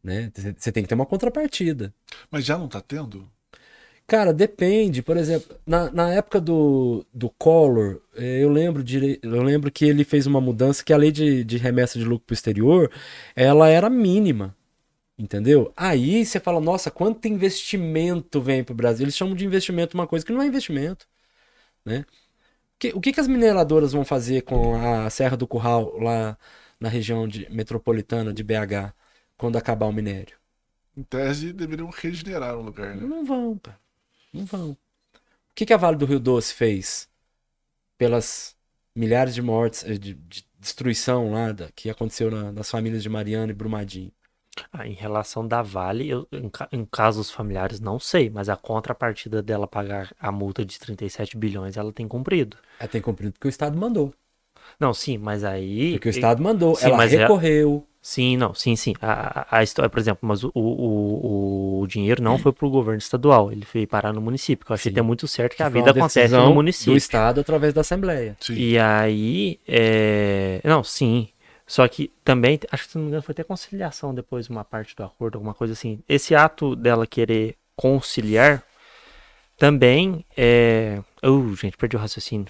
Né? 0.03 0.31
Você 0.57 0.73
tem 0.73 0.83
que 0.83 0.89
ter 0.89 0.95
uma 0.95 1.07
contrapartida. 1.07 1.93
Mas 2.31 2.45
já 2.45 2.59
não 2.59 2.67
está 2.67 2.81
tendo? 2.81 3.29
Cara, 4.07 4.35
depende. 4.35 5.03
Por 5.03 5.17
exemplo, 5.17 5.57
na, 5.67 5.91
na 5.91 6.13
época 6.13 6.41
do, 6.41 7.07
do 7.13 7.31
Collor, 7.31 8.01
eh, 8.17 8.43
eu 8.43 8.51
lembro, 8.51 8.85
dire... 8.85 9.19
eu 9.23 9.43
lembro 9.43 9.71
que 9.71 9.85
ele 9.87 10.05
fez 10.05 10.27
uma 10.27 10.41
mudança 10.41 10.85
que 10.85 10.93
a 10.93 10.97
lei 10.97 11.11
de, 11.11 11.43
de 11.43 11.57
remessa 11.57 11.99
de 11.99 12.05
lucro 12.05 12.27
pro 12.27 12.35
exterior, 12.35 12.91
ela 13.35 13.69
era 13.69 13.89
mínima. 13.89 14.55
Entendeu? 15.17 15.73
Aí 15.77 16.25
você 16.27 16.41
fala, 16.41 16.61
nossa, 16.61 16.91
quanto 16.91 17.29
investimento 17.29 18.41
vem 18.41 18.65
pro 18.65 18.75
Brasil? 18.75 19.05
Eles 19.05 19.17
chamam 19.17 19.35
de 19.37 19.45
investimento 19.45 19.95
uma 19.97 20.07
coisa 20.09 20.27
que 20.27 20.33
não 20.33 20.43
é 20.43 20.47
investimento. 20.47 21.07
Né? 21.85 22.05
Que- 22.79 22.93
o 22.95 23.01
que, 23.01 23.13
que 23.13 23.21
as 23.21 23.29
mineradoras 23.29 23.93
vão 23.93 24.05
fazer 24.05 24.43
com 24.43 24.77
a 24.77 25.11
Serra 25.11 25.37
do 25.37 25.47
Curral 25.49 25.99
lá 25.99 26.39
na 26.81 26.89
região 26.89 27.29
de- 27.29 27.49
metropolitana 27.51 28.33
de 28.35 28.43
BH 28.45 28.95
quando 29.39 29.57
acabar 29.59 29.87
o 29.87 29.93
minério? 29.93 30.37
Em 30.97 31.03
tese, 31.03 31.53
deveriam 31.53 31.89
regenerar 31.91 32.57
o 32.57 32.63
lugar, 32.63 32.95
né? 32.97 33.03
Não 33.07 33.25
vão, 33.25 33.59
cara. 33.59 33.81
Não 34.33 34.45
vão. 34.47 34.73
O 34.73 34.79
que, 35.55 35.67
que 35.67 35.73
a 35.75 35.77
Vale 35.77 35.97
do 35.97 36.07
Rio 36.07 36.21
Doce 36.21 36.55
fez 36.55 37.09
pelas 37.99 38.57
milhares 38.95 39.35
de 39.35 39.43
mortes, 39.43 39.85
eh, 39.85 39.99
de, 39.99 40.15
de 40.15 40.47
destruição 40.59 41.33
lá 41.33 41.53
da- 41.53 41.73
que 41.73 41.91
aconteceu 41.91 42.31
na- 42.31 42.53
nas 42.53 42.71
famílias 42.71 43.03
de 43.03 43.09
Mariana 43.09 43.53
e 43.53 43.55
Brumadinho? 43.55 44.13
Ah, 44.73 44.87
em 44.87 44.93
relação 44.93 45.47
da 45.47 45.63
Vale, 45.63 46.09
eu, 46.09 46.27
em, 46.33 46.49
ca- 46.49 46.69
em 46.73 46.85
casos 46.85 47.31
familiares, 47.31 47.81
não 47.81 47.99
sei, 47.99 48.31
mas 48.31 48.49
a 48.49 48.57
contrapartida 48.57 49.43
dela 49.43 49.67
pagar 49.67 50.13
a 50.19 50.31
multa 50.31 50.65
de 50.65 50.79
37 50.79 51.37
bilhões, 51.37 51.77
ela 51.77 51.93
tem 51.93 52.07
cumprido. 52.07 52.57
Ela 52.79 52.89
tem 52.89 53.01
cumprido 53.01 53.33
porque 53.33 53.49
o 53.49 53.51
Estado 53.51 53.77
mandou. 53.79 54.13
Não, 54.79 54.93
sim, 54.95 55.19
mas 55.19 55.45
aí. 55.45 55.93
Porque 55.93 56.09
o 56.09 56.11
Estado 56.11 56.43
mandou. 56.43 56.75
Sim, 56.75 56.87
ela 56.87 56.97
mas 56.97 57.13
é- 57.13 57.19
recorreu. 57.19 57.87
Sim, 58.01 58.37
não, 58.37 58.53
sim, 58.53 58.77
sim. 58.77 58.93
A, 59.01 59.41
a- 59.41 59.59
a 59.59 59.63
história, 59.63 59.89
por 59.89 59.99
exemplo, 59.99 60.29
mas 60.29 60.45
o, 60.45 60.51
o, 60.55 61.81
o 61.81 61.87
dinheiro 61.87 62.23
não 62.23 62.37
foi 62.39 62.53
pro 62.53 62.69
governo 62.69 62.99
estadual, 62.99 63.51
ele 63.51 63.65
foi 63.65 63.87
parar 63.87 64.13
no 64.13 64.21
município. 64.21 64.65
que 64.67 64.73
Eu 64.73 64.75
achei 64.75 64.91
Sim. 64.91 64.95
que 64.95 65.01
é 65.01 65.03
muito 65.03 65.27
certo 65.27 65.57
que 65.57 65.63
a 65.63 65.71
Foi 65.71 65.81
vida 65.81 65.91
uma 65.93 66.01
acontece 66.01 66.21
decisão 66.21 66.43
no 66.45 66.49
Do 66.51 66.55
município. 66.55 66.97
Estado 66.97 67.41
através 67.41 67.73
da 67.73 67.81
Assembleia. 67.81 68.37
Sim. 68.41 68.55
E 68.55 68.79
aí, 68.79 69.59
é... 69.67 70.61
não, 70.65 70.85
sim. 70.85 71.29
Só 71.67 71.87
que 71.89 72.13
também, 72.25 72.61
acho 72.71 72.85
que 72.85 72.91
se 72.93 72.97
não 72.99 73.05
me 73.05 73.09
engano, 73.09 73.23
foi 73.23 73.33
até 73.33 73.43
conciliação 73.43 74.15
depois, 74.15 74.49
uma 74.49 74.65
parte 74.65 74.95
do 74.95 75.03
acordo, 75.03 75.37
alguma 75.37 75.55
coisa 75.55 75.73
assim. 75.73 76.01
Esse 76.09 76.35
ato 76.35 76.77
dela 76.77 77.07
querer 77.07 77.57
conciliar 77.75 78.63
também 79.59 80.25
é. 80.37 81.01
Uh, 81.25 81.55
gente, 81.57 81.77
perdi 81.77 81.97
o 81.97 81.99
raciocínio. 81.99 82.47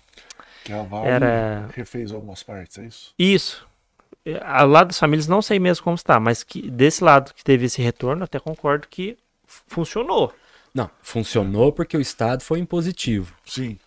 Que 0.64 0.72
a 0.72 0.83
Vale 0.83 1.07
Era- 1.09 1.68
refez 1.74 2.11
algumas 2.11 2.42
partes, 2.42 2.79
é 2.79 2.87
isso? 2.87 3.14
Isso. 3.18 3.66
É, 4.24 4.40
Ao 4.42 4.66
lado 4.66 4.88
das 4.88 4.98
famílias, 4.98 5.29
não 5.29 5.42
sei 5.42 5.59
mesmo 5.59 5.85
como 5.85 5.94
está, 5.94 6.18
mas 6.18 6.42
que 6.42 6.70
desse 6.70 7.05
lado 7.05 7.35
que 7.35 7.44
teve 7.44 7.66
esse 7.66 7.83
retorno, 7.83 8.24
até 8.24 8.40
concordo 8.40 8.88
que 8.88 9.16
funcionou. 9.46 10.33
Não, 10.72 10.90
funcionou 11.03 11.70
porque 11.70 11.96
o 11.96 12.00
Estado 12.00 12.42
foi 12.42 12.59
impositivo. 12.59 13.33
Sim. 13.44 13.79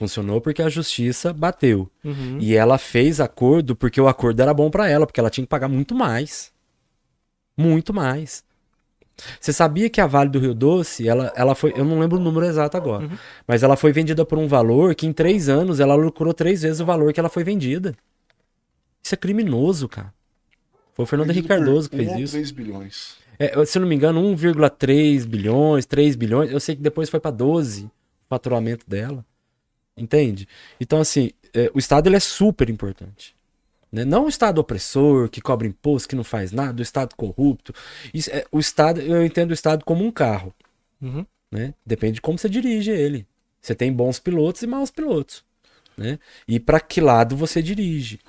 Funcionou 0.00 0.40
porque 0.40 0.62
a 0.62 0.68
justiça 0.70 1.30
bateu. 1.30 1.86
Uhum. 2.02 2.38
E 2.40 2.54
ela 2.56 2.78
fez 2.78 3.20
acordo 3.20 3.76
porque 3.76 4.00
o 4.00 4.08
acordo 4.08 4.40
era 4.40 4.54
bom 4.54 4.70
pra 4.70 4.88
ela, 4.88 5.06
porque 5.06 5.20
ela 5.20 5.28
tinha 5.28 5.44
que 5.44 5.50
pagar 5.50 5.68
muito 5.68 5.94
mais. 5.94 6.50
Muito 7.54 7.92
mais. 7.92 8.42
Você 9.38 9.52
sabia 9.52 9.90
que 9.90 10.00
a 10.00 10.06
Vale 10.06 10.30
do 10.30 10.38
Rio 10.38 10.54
Doce, 10.54 11.06
ela, 11.06 11.30
ela 11.36 11.54
foi, 11.54 11.74
eu 11.76 11.84
não 11.84 11.98
lembro 12.00 12.16
o 12.16 12.20
número 12.20 12.46
exato 12.46 12.78
agora, 12.78 13.04
Uhum. 13.04 13.18
mas 13.46 13.62
ela 13.62 13.76
foi 13.76 13.92
vendida 13.92 14.24
por 14.24 14.38
um 14.38 14.48
valor 14.48 14.94
que 14.94 15.06
em 15.06 15.12
três 15.12 15.50
anos 15.50 15.80
ela 15.80 15.94
lucrou 15.94 16.32
três 16.32 16.62
vezes 16.62 16.80
o 16.80 16.86
valor 16.86 17.12
que 17.12 17.20
ela 17.20 17.28
foi 17.28 17.44
vendida. 17.44 17.94
Isso 19.04 19.14
é 19.14 19.18
criminoso, 19.18 19.86
cara. 19.86 20.14
Foi 20.94 21.02
o 21.02 21.06
Fernando 21.06 21.28
Henrique 21.30 21.48
Cardoso 21.48 21.90
que 21.90 21.96
fez 21.96 22.10
isso. 22.18 22.32
3 22.32 22.50
bilhões. 22.52 23.16
É, 23.38 23.62
se 23.66 23.76
eu 23.76 23.82
não 23.82 23.88
me 23.88 23.94
engano, 23.94 24.22
1,3 24.22 25.26
bilhões, 25.26 25.84
3 25.84 26.16
bilhões. 26.16 26.50
Eu 26.50 26.58
sei 26.60 26.74
que 26.74 26.80
depois 26.82 27.10
foi 27.10 27.20
para 27.20 27.30
12 27.30 27.84
o 27.84 27.90
faturamento 28.30 28.88
dela. 28.88 29.22
Entende? 30.00 30.48
Então, 30.80 31.00
assim, 31.00 31.32
é, 31.54 31.70
o 31.74 31.78
Estado 31.78 32.08
ele 32.08 32.16
é 32.16 32.20
super 32.20 32.70
importante. 32.70 33.36
né? 33.92 34.04
Não 34.04 34.26
o 34.26 34.28
Estado 34.30 34.60
opressor, 34.60 35.28
que 35.30 35.40
cobra 35.40 35.66
imposto, 35.68 36.08
que 36.08 36.16
não 36.16 36.24
faz 36.24 36.52
nada, 36.52 36.80
o 36.80 36.82
Estado 36.82 37.16
corrupto. 37.16 37.74
Isso, 38.14 38.30
é, 38.30 38.44
o 38.52 38.60
Estado, 38.60 39.00
eu 39.00 39.24
entendo 39.24 39.50
o 39.50 39.54
Estado 39.54 39.84
como 39.84 40.04
um 40.04 40.12
carro. 40.12 40.54
Uhum. 41.02 41.26
Né? 41.52 41.74
Depende 41.86 42.14
de 42.14 42.20
como 42.22 42.38
você 42.38 42.48
dirige 42.48 42.90
ele. 42.92 43.26
Você 43.62 43.74
tem 43.74 43.92
bons 43.92 44.18
pilotos 44.20 44.62
e 44.62 44.66
maus 44.68 44.90
pilotos. 44.90 45.44
né? 45.96 46.18
E 46.48 46.60
para 46.60 46.80
que 46.80 47.00
lado 47.00 47.36
você 47.36 47.62
dirige. 47.62 48.20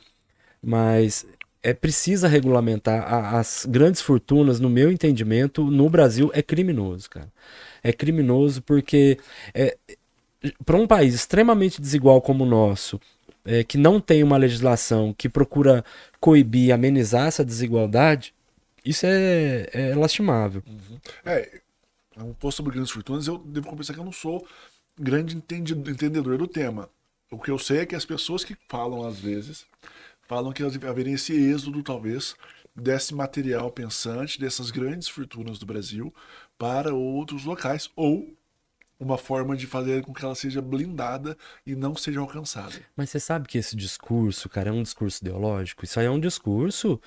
Mas 0.62 1.26
é 1.64 1.74
precisa 1.74 2.28
regulamentar 2.28 3.02
A- 3.14 3.40
as 3.40 3.66
grandes 3.70 4.02
fortunas, 4.02 4.60
no 4.60 4.70
meu 4.70 4.92
entendimento, 4.92 5.64
no 5.70 5.90
Brasil 5.90 6.32
é 6.34 6.42
criminoso, 6.42 7.10
cara. 7.10 7.32
É 7.84 7.94
criminoso 7.94 8.62
porque 8.64 9.18
é, 9.54 9.78
para 10.66 10.78
um 10.78 10.88
país 10.88 11.14
extremamente 11.14 11.82
desigual 11.82 12.22
como 12.22 12.44
o 12.44 12.48
nosso, 12.48 13.00
é, 13.46 13.64
que 13.64 13.78
não 13.78 14.00
tem 14.00 14.24
uma 14.24 14.38
legislação 14.38 15.14
que 15.18 15.30
procura 15.30 15.84
coibir, 16.20 16.74
amenizar 16.74 17.28
essa 17.28 17.46
desigualdade, 17.46 18.34
isso 18.84 19.06
é, 19.06 19.70
é 19.72 19.96
lastimável. 19.96 20.64
É, 21.26 21.62
é 22.16 22.24
um 22.24 22.34
posto 22.34 22.58
sobre 22.58 22.74
grandes 22.74 22.92
fortunas, 22.92 23.28
eu 23.28 23.38
devo 23.38 23.68
confessar 23.68 23.94
que 23.94 24.00
eu 24.00 24.06
não 24.06 24.12
sou 24.12 24.46
grande 25.00 25.36
entendi- 25.36 25.74
entendedor 25.74 26.38
do 26.38 26.48
tema. 26.48 26.90
O 27.32 27.40
que 27.40 27.50
eu 27.50 27.58
sei 27.58 27.80
é 27.80 27.86
que 27.86 27.96
as 27.96 28.06
pessoas 28.06 28.44
que 28.44 28.58
falam, 28.68 29.08
às 29.08 29.20
vezes, 29.20 29.66
falam 30.28 30.52
que 30.52 30.64
haveria 30.64 31.16
esse 31.16 31.34
êxodo, 31.34 31.82
talvez, 31.82 32.36
desse 32.76 33.14
material 33.14 33.72
pensante, 33.72 34.40
dessas 34.40 34.72
grandes 34.72 35.08
fortunas 35.08 35.58
do 35.58 35.66
Brasil, 35.66 36.14
para 36.58 36.94
outros 36.94 37.46
locais, 37.46 37.90
ou 37.96 38.34
uma 39.02 39.18
forma 39.18 39.58
de 39.58 39.66
fazer 39.66 40.04
com 40.04 40.14
que 40.14 40.24
ela 40.24 40.36
seja 40.36 40.62
blindada 40.62 41.36
e 41.66 41.76
não 41.76 41.96
seja 41.96 42.20
alcançada. 42.20 42.76
Mas 42.96 43.10
você 43.10 43.20
sabe 43.20 43.48
que 43.48 43.58
esse 43.58 43.76
discurso, 43.76 44.48
cara, 44.48 44.70
é 44.70 44.72
um 44.72 44.84
discurso 44.84 45.24
ideológico? 45.24 45.84
Isso 45.84 46.00
aí 46.00 46.06
é 46.06 46.12
um 46.12 46.20
discurso 46.20 47.02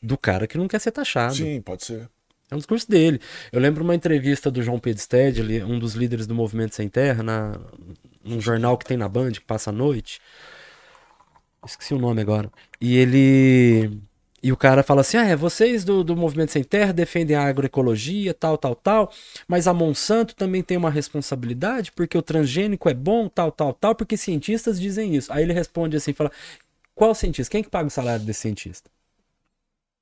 do 0.00 0.16
cara 0.16 0.46
que 0.46 0.56
não 0.56 0.68
quer 0.68 0.78
ser 0.78 0.92
taxado. 0.92 1.34
Sim, 1.34 1.60
pode 1.60 1.84
ser. 1.84 2.08
É 2.48 2.54
um 2.54 2.58
discurso 2.58 2.88
dele. 2.88 3.20
Eu 3.52 3.60
lembro 3.60 3.82
uma 3.82 3.94
entrevista 3.94 4.50
do 4.50 4.62
João 4.62 4.78
Pedro 4.78 5.02
Stedley, 5.02 5.62
um 5.62 5.78
dos 5.78 5.94
líderes 5.94 6.26
do 6.26 6.34
Movimento 6.34 6.74
Sem 6.74 6.88
Terra, 6.88 7.22
na, 7.22 7.60
num 8.24 8.40
jornal 8.40 8.78
que 8.78 8.84
tem 8.84 8.96
na 8.96 9.08
Band, 9.08 9.32
que 9.32 9.40
passa 9.40 9.70
à 9.70 9.72
noite. 9.72 10.20
Esqueci 11.66 11.92
o 11.92 11.98
nome 11.98 12.22
agora. 12.22 12.50
E 12.80 12.96
ele. 12.96 14.00
E 14.42 14.52
o 14.52 14.56
cara 14.56 14.82
fala 14.82 15.02
assim: 15.02 15.16
ah, 15.16 15.26
é, 15.26 15.36
vocês 15.36 15.84
do, 15.84 16.02
do 16.02 16.16
Movimento 16.16 16.52
Sem 16.52 16.64
Terra 16.64 16.92
defendem 16.92 17.36
a 17.36 17.42
agroecologia, 17.42 18.32
tal, 18.32 18.56
tal, 18.56 18.74
tal, 18.74 19.12
mas 19.46 19.66
a 19.66 19.74
Monsanto 19.74 20.34
também 20.34 20.62
tem 20.62 20.76
uma 20.76 20.90
responsabilidade 20.90 21.92
porque 21.92 22.16
o 22.16 22.22
transgênico 22.22 22.88
é 22.88 22.94
bom, 22.94 23.28
tal, 23.28 23.52
tal, 23.52 23.74
tal, 23.74 23.94
porque 23.94 24.16
cientistas 24.16 24.80
dizem 24.80 25.14
isso. 25.14 25.32
Aí 25.32 25.42
ele 25.42 25.52
responde 25.52 25.96
assim: 25.96 26.12
fala, 26.12 26.32
qual 26.94 27.14
cientista? 27.14 27.50
Quem 27.50 27.62
que 27.62 27.70
paga 27.70 27.88
o 27.88 27.90
salário 27.90 28.24
desse 28.24 28.40
cientista? 28.40 28.90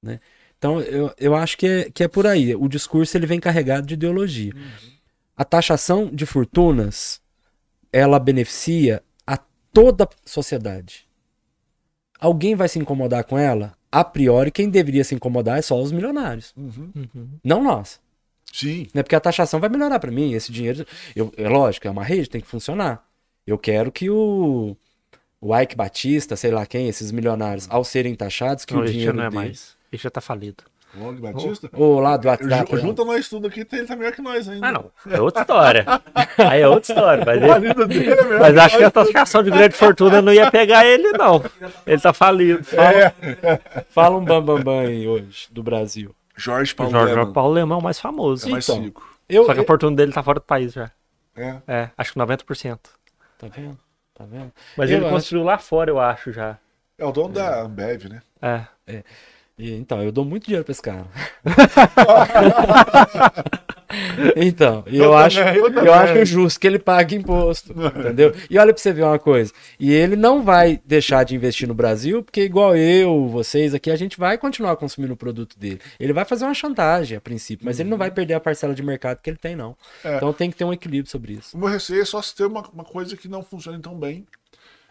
Né? 0.02 0.20
Então, 0.58 0.80
eu, 0.80 1.14
eu 1.16 1.34
acho 1.34 1.56
que 1.56 1.66
é, 1.66 1.90
que 1.90 2.02
é 2.02 2.08
por 2.08 2.26
aí. 2.26 2.54
O 2.56 2.68
discurso 2.68 3.16
ele 3.16 3.26
vem 3.26 3.38
carregado 3.38 3.86
de 3.86 3.94
ideologia. 3.94 4.52
A 5.36 5.44
taxação 5.44 6.06
de 6.12 6.26
fortunas, 6.26 7.20
ela 7.92 8.18
beneficia 8.18 9.02
a 9.24 9.36
toda 9.72 10.04
a 10.04 10.08
sociedade. 10.24 11.06
Alguém 12.18 12.56
vai 12.56 12.68
se 12.68 12.80
incomodar 12.80 13.22
com 13.22 13.38
ela? 13.38 13.77
A 13.90 14.04
priori, 14.04 14.50
quem 14.50 14.68
deveria 14.68 15.02
se 15.04 15.14
incomodar 15.14 15.58
é 15.58 15.62
só 15.62 15.80
os 15.80 15.90
milionários, 15.92 16.52
Uhum. 16.56 16.90
Uhum. 16.94 17.28
não 17.42 17.62
nós. 17.62 18.00
Sim, 18.52 18.86
Né? 18.94 19.02
Porque 19.02 19.14
a 19.14 19.20
taxação 19.20 19.60
vai 19.60 19.68
melhorar 19.68 19.98
para 19.98 20.10
mim. 20.10 20.32
Esse 20.32 20.50
dinheiro, 20.50 20.86
eu, 21.14 21.32
é 21.36 21.48
lógico, 21.48 21.86
é 21.86 21.90
uma 21.90 22.02
rede, 22.02 22.28
tem 22.30 22.40
que 22.40 22.46
funcionar. 22.46 23.06
Eu 23.46 23.58
quero 23.58 23.92
que 23.92 24.08
o, 24.10 24.74
o 25.40 25.58
Ike 25.58 25.76
Batista, 25.76 26.34
sei 26.34 26.50
lá 26.50 26.64
quem, 26.66 26.88
esses 26.88 27.12
milionários, 27.12 27.66
ao 27.70 27.84
serem 27.84 28.14
taxados, 28.14 28.64
que 28.64 28.72
Não, 28.74 28.82
o 28.82 28.86
dinheiro 28.86 29.12
não 29.16 29.24
é 29.24 29.30
deles- 29.30 29.34
mais. 29.44 29.76
Ele 29.92 30.02
já 30.02 30.10
tá 30.10 30.20
falido. 30.20 30.64
O 30.96 31.04
Og 31.08 31.20
Batista. 31.20 31.68
Ou 31.74 32.00
lá 32.00 32.16
do 32.16 32.28
WhatsApp. 32.28 32.70
Ju- 32.70 32.76
lá. 32.76 32.82
Junta 32.82 33.04
nós 33.04 33.28
tudo 33.28 33.46
aqui, 33.46 33.66
ele 33.72 33.86
tá 33.86 33.94
melhor 33.96 34.12
que 34.12 34.22
nós 34.22 34.48
ainda. 34.48 34.66
Ah, 34.66 34.72
não. 34.72 34.90
É 35.10 35.20
outra 35.20 35.42
história. 35.42 35.84
Aí 36.38 36.60
é 36.62 36.68
outra 36.68 36.92
história. 36.92 37.24
Mas, 37.24 37.42
O 37.42 37.44
ele- 37.44 38.10
é 38.10 38.38
mas 38.38 38.52
que 38.54 38.60
acho 38.60 38.76
que 38.78 38.84
a 38.84 38.90
taxação 38.90 39.42
de 39.42 39.50
grande 39.50 39.74
fortuna 39.74 40.22
não 40.22 40.32
ia 40.32 40.50
pegar 40.50 40.84
ele, 40.86 41.12
não. 41.12 41.42
Ele 41.86 42.00
tá 42.00 42.12
falido. 42.12 42.66
É. 42.72 43.82
Fala 43.90 44.16
um 44.16 44.24
bambambam 44.24 44.56
bam, 44.56 44.64
bam 44.64 44.80
aí 44.80 45.06
hoje, 45.06 45.48
do 45.50 45.62
Brasil. 45.62 46.14
Jorge 46.36 46.72
O 46.72 46.76
Paulo 46.76 46.92
Jorge 46.92 47.14
Leman, 47.14 47.32
Paulo 47.32 47.52
Lemão 47.54 47.78
é 47.78 47.80
o 47.80 47.84
mais 47.84 47.98
famoso. 48.00 48.46
é 48.48 48.50
mais 48.52 48.68
Então. 48.68 48.80
rico. 48.82 49.08
Eu, 49.28 49.44
Só 49.44 49.54
que 49.54 49.60
a 49.60 49.64
fortuna 49.64 49.96
dele 49.96 50.12
tá 50.12 50.22
fora 50.22 50.38
do 50.40 50.44
país 50.46 50.72
já. 50.72 50.90
É. 51.36 51.56
É, 51.68 51.90
acho 51.98 52.12
que 52.12 52.18
90%. 52.18 52.78
Tá 53.38 53.46
vendo? 53.48 53.78
Tá 54.14 54.24
vendo? 54.24 54.50
Mas 54.76 54.90
Eu 54.90 54.96
ele 54.96 55.04
acho- 55.06 55.14
construiu 55.14 55.44
lá 55.44 55.58
fora, 55.58 55.90
eu 55.90 56.00
acho, 56.00 56.32
já. 56.32 56.56
É 56.96 57.04
o 57.04 57.12
dono 57.12 57.34
da 57.34 57.60
Ambev, 57.62 58.04
né? 58.08 58.22
É. 58.40 59.02
E, 59.58 59.72
então, 59.74 60.02
eu 60.02 60.12
dou 60.12 60.24
muito 60.24 60.44
dinheiro 60.44 60.64
pra 60.64 60.72
esse 60.72 60.82
cara. 60.82 61.06
então, 64.36 64.84
eu, 64.86 65.04
Eu 65.04 65.16
acho, 65.16 65.38
também, 65.38 65.56
eu 65.56 65.66
eu, 65.66 65.74
também. 65.74 65.92
acho 65.92 66.24
justo 66.26 66.60
que 66.60 66.66
ele 66.66 66.78
pague 66.78 67.16
imposto, 67.16 67.72
entendeu? 67.72 68.34
E 68.48 68.58
olha 68.58 68.72
pra 68.72 68.80
você 68.80 68.92
ver 68.92 69.02
uma 69.02 69.18
coisa. 69.18 69.52
E 69.78 69.92
ele 69.92 70.16
não 70.16 70.42
vai 70.42 70.80
deixar 70.84 71.24
de 71.24 71.34
investir 71.34 71.66
no 71.66 71.74
Brasil, 71.74 72.22
porque 72.22 72.42
igual 72.44 72.76
eu, 72.76 73.28
vocês 73.28 73.74
aqui, 73.74 73.90
a 73.90 73.96
gente 73.96 74.18
vai 74.18 74.38
continuar 74.38 74.76
consumindo 74.76 75.14
o 75.14 75.16
produto 75.16 75.58
dele. 75.58 75.80
Ele 75.98 76.12
vai 76.12 76.24
fazer 76.24 76.44
uma 76.44 76.54
chantagem 76.54 77.16
a 77.16 77.20
princípio, 77.20 77.64
mas 77.66 77.80
ele 77.80 77.88
não 77.88 77.98
vai 77.98 78.10
perder 78.10 78.34
a 78.34 78.40
parcela 78.40 78.74
de 78.74 78.82
mercado 78.82 79.18
que 79.20 79.30
ele 79.30 79.38
tem, 79.38 79.56
não. 79.56 79.76
É. 80.04 80.16
Então 80.16 80.32
tem 80.32 80.50
que 80.50 80.56
ter 80.56 80.64
um 80.64 80.72
equilíbrio 80.72 81.10
sobre 81.10 81.34
isso. 81.34 81.56
O 81.56 81.60
meu 81.60 81.68
receio 81.68 82.02
é 82.02 82.04
só 82.04 82.20
se 82.22 82.34
ter 82.34 82.44
uma, 82.44 82.62
uma 82.72 82.84
coisa 82.84 83.16
que 83.16 83.28
não 83.28 83.42
funcione 83.42 83.80
tão 83.80 83.98
bem, 83.98 84.26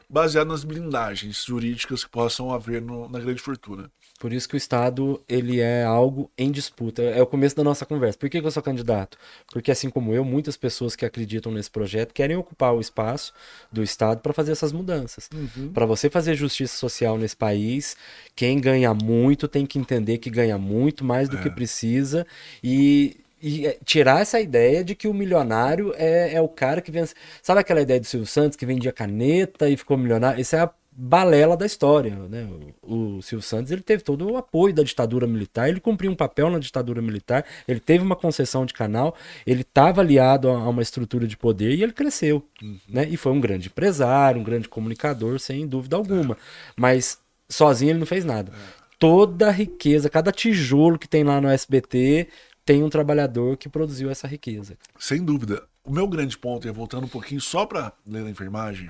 baseado 0.10 0.48
nas 0.48 0.64
blindagens 0.64 1.44
jurídicas 1.46 2.04
que 2.04 2.10
possam 2.10 2.52
haver 2.54 2.82
no- 2.82 3.10
na 3.10 3.20
grande 3.20 3.42
fortuna. 3.42 3.90
Por 4.20 4.34
isso 4.34 4.50
que 4.50 4.56
o 4.56 4.58
Estado, 4.58 5.22
ele 5.30 5.60
é 5.60 5.84
algo 5.84 6.30
em 6.36 6.52
disputa. 6.52 7.04
É 7.04 7.22
o 7.22 7.28
começo 7.28 7.56
da 7.56 7.64
nossa 7.64 7.86
conversa. 7.86 8.18
Por 8.18 8.30
que, 8.30 8.42
que 8.42 8.48
eu 8.48 8.52
sou 8.52 8.64
candidato? 8.64 9.18
Porque, 9.52 9.70
assim 9.72 9.90
como 9.90 10.12
eu, 10.14 10.26
muitas 10.26 10.58
pessoas 10.58 10.96
que 10.96 11.06
acreditam 11.06 11.52
nesse 11.52 11.70
projeto 11.70 12.14
querem 12.14 12.36
ocupar 12.36 12.74
o 12.74 12.82
espaço 12.82 13.32
do 13.72 13.84
Estado 13.84 14.22
para 14.22 14.34
fazer 14.34 14.54
essas 14.54 14.72
mudanças. 14.72 15.30
Para 15.72 15.86
você 15.86 16.10
fazer 16.10 16.34
justiça 16.36 16.76
social 16.78 17.18
nesse 17.18 17.36
país, 17.36 17.96
quem 18.36 18.60
ganha 18.60 18.92
muito 18.94 19.48
tem 19.48 19.66
que 19.68 19.78
entender 19.78 20.18
que 20.18 20.32
ganha 20.32 20.58
muito 20.58 21.06
mais 21.06 21.30
do 21.30 21.38
que 21.38 21.50
precisa 21.52 22.26
e, 22.64 23.18
e 23.42 23.68
é, 23.68 23.78
tirar 23.86 24.22
essa 24.22 24.40
ideia 24.40 24.84
de 24.84 24.96
que 24.96 25.08
o 25.08 25.14
milionário 25.14 25.94
é, 25.96 26.34
é 26.34 26.42
o 26.42 26.48
cara 26.48 26.82
que 26.82 26.92
vence. 26.92 27.14
Sabe 27.42 27.62
aquela 27.62 27.82
ideia 27.82 28.00
do 28.00 28.06
Silvio 28.06 28.28
Santos 28.28 28.56
que 28.56 28.66
vendia 28.66 28.92
caneta 28.92 29.70
e 29.70 29.78
ficou 29.78 29.96
milionário? 29.96 30.42
Isso 30.42 30.56
é 30.56 30.60
a 30.60 30.72
balela 31.00 31.56
da 31.56 31.64
história, 31.64 32.16
né? 32.28 32.50
O, 32.82 33.18
o 33.18 33.22
Silvio 33.22 33.46
Santos 33.46 33.72
ele 33.72 33.84
teve 33.84 34.02
todo 34.02 34.32
o 34.32 34.36
apoio 34.36 34.74
da 34.74 34.82
ditadura 34.82 35.28
militar, 35.28 35.70
ele 35.70 35.80
cumpriu 35.80 36.10
um 36.10 36.16
papel 36.16 36.50
na 36.50 36.58
ditadura 36.58 37.04
militar, 37.04 37.46
ele 37.68 37.80
teve 37.80 38.04
uma 38.04 38.16
concessão 38.16 38.66
de 38.66 38.74
canal, 38.74 39.16
ele 39.46 39.62
estava 39.62 40.02
aliado 40.02 40.50
a, 40.50 40.54
a 40.54 40.70
uma 40.70 40.82
estrutura 40.82 41.28
de 41.28 41.38
poder 41.38 41.76
e 41.76 41.84
ele 41.84 41.94
cresceu, 41.94 42.44
né? 42.90 43.08
E 43.08 43.16
foi 43.16 43.32
um 43.32 43.40
grande 43.40 43.68
empresário, 43.68 44.42
um 44.42 44.44
grande 44.44 44.68
comunicador, 44.68 45.40
sem 45.40 45.68
dúvida 45.68 45.96
alguma. 45.96 46.36
Mas 46.76 47.20
sozinho 47.48 47.92
ele 47.92 48.00
não 48.00 48.08
fez 48.08 48.26
nada. 48.26 48.52
Toda 48.98 49.50
a 49.50 49.52
riqueza, 49.52 50.10
cada 50.10 50.32
tijolo 50.32 50.98
que 50.98 51.08
tem 51.08 51.24
lá 51.24 51.40
no 51.40 51.48
SBT 51.48 52.28
tem 52.66 52.84
um 52.84 52.90
trabalhador 52.90 53.56
que 53.56 53.70
produziu 53.70 54.10
essa 54.10 54.28
riqueza. 54.28 54.76
Sem 54.98 55.24
dúvida. 55.24 55.64
O 55.86 55.92
meu 55.92 56.08
grande 56.08 56.36
ponto, 56.38 56.68
e 56.68 56.72
voltando 56.72 57.06
um 57.06 57.10
pouquinho 57.10 57.40
só 57.40 57.68
para 57.68 57.94
ler 58.06 58.24
da 58.24 58.30
enfermagem, 58.30 58.90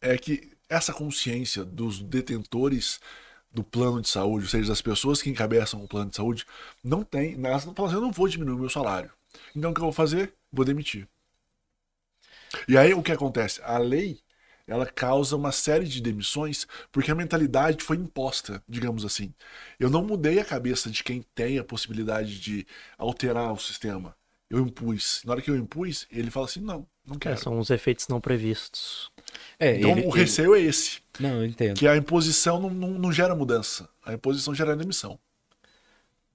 é 0.00 0.16
que 0.16 0.53
essa 0.68 0.92
consciência 0.92 1.64
dos 1.64 2.00
detentores 2.00 3.00
do 3.52 3.62
plano 3.64 4.00
de 4.02 4.08
saúde, 4.08 4.46
ou 4.46 4.50
seja, 4.50 4.68
das 4.68 4.82
pessoas 4.82 5.22
que 5.22 5.30
encabeçam 5.30 5.82
o 5.82 5.88
plano 5.88 6.10
de 6.10 6.16
saúde, 6.16 6.44
não 6.82 7.04
tem. 7.04 7.34
Elas 7.46 7.64
não 7.64 7.74
falam 7.74 7.90
assim, 7.90 7.98
eu 7.98 8.02
não 8.02 8.12
vou 8.12 8.28
diminuir 8.28 8.56
o 8.56 8.58
meu 8.60 8.70
salário. 8.70 9.10
Então 9.54 9.70
o 9.70 9.74
que 9.74 9.80
eu 9.80 9.84
vou 9.84 9.92
fazer? 9.92 10.34
Vou 10.52 10.64
demitir. 10.64 11.08
E 12.68 12.76
aí 12.76 12.94
o 12.94 13.02
que 13.02 13.12
acontece? 13.12 13.60
A 13.62 13.78
lei 13.78 14.20
ela 14.66 14.86
causa 14.86 15.36
uma 15.36 15.52
série 15.52 15.84
de 15.86 16.00
demissões 16.00 16.66
porque 16.90 17.10
a 17.10 17.14
mentalidade 17.14 17.84
foi 17.84 17.96
imposta, 17.98 18.62
digamos 18.68 19.04
assim. 19.04 19.32
Eu 19.78 19.90
não 19.90 20.04
mudei 20.04 20.38
a 20.38 20.44
cabeça 20.44 20.90
de 20.90 21.04
quem 21.04 21.22
tem 21.34 21.58
a 21.58 21.64
possibilidade 21.64 22.40
de 22.40 22.66
alterar 22.96 23.52
o 23.52 23.58
sistema. 23.58 24.16
Eu 24.48 24.60
impus. 24.60 25.22
Na 25.24 25.32
hora 25.32 25.42
que 25.42 25.50
eu 25.50 25.56
impus, 25.56 26.06
ele 26.10 26.30
fala 26.30 26.46
assim: 26.46 26.60
não, 26.60 26.86
não 27.06 27.18
É, 27.24 27.34
quero. 27.34 27.36
são 27.36 27.58
os 27.58 27.70
efeitos 27.70 28.08
não 28.08 28.20
previstos. 28.20 29.10
É, 29.58 29.76
Então 29.76 29.90
ele- 29.92 30.06
o 30.06 30.10
receio 30.10 30.54
é 30.54 30.60
esse: 30.60 31.00
Não, 31.18 31.36
eu 31.42 31.46
entendo. 31.46 31.76
que 31.76 31.86
a 31.88 31.96
imposição 31.96 32.60
não, 32.60 32.70
não, 32.70 32.88
não 32.90 33.12
gera 33.12 33.34
mudança. 33.34 33.88
A 34.04 34.12
imposição 34.14 34.54
gera 34.54 34.76
demissão. 34.76 35.18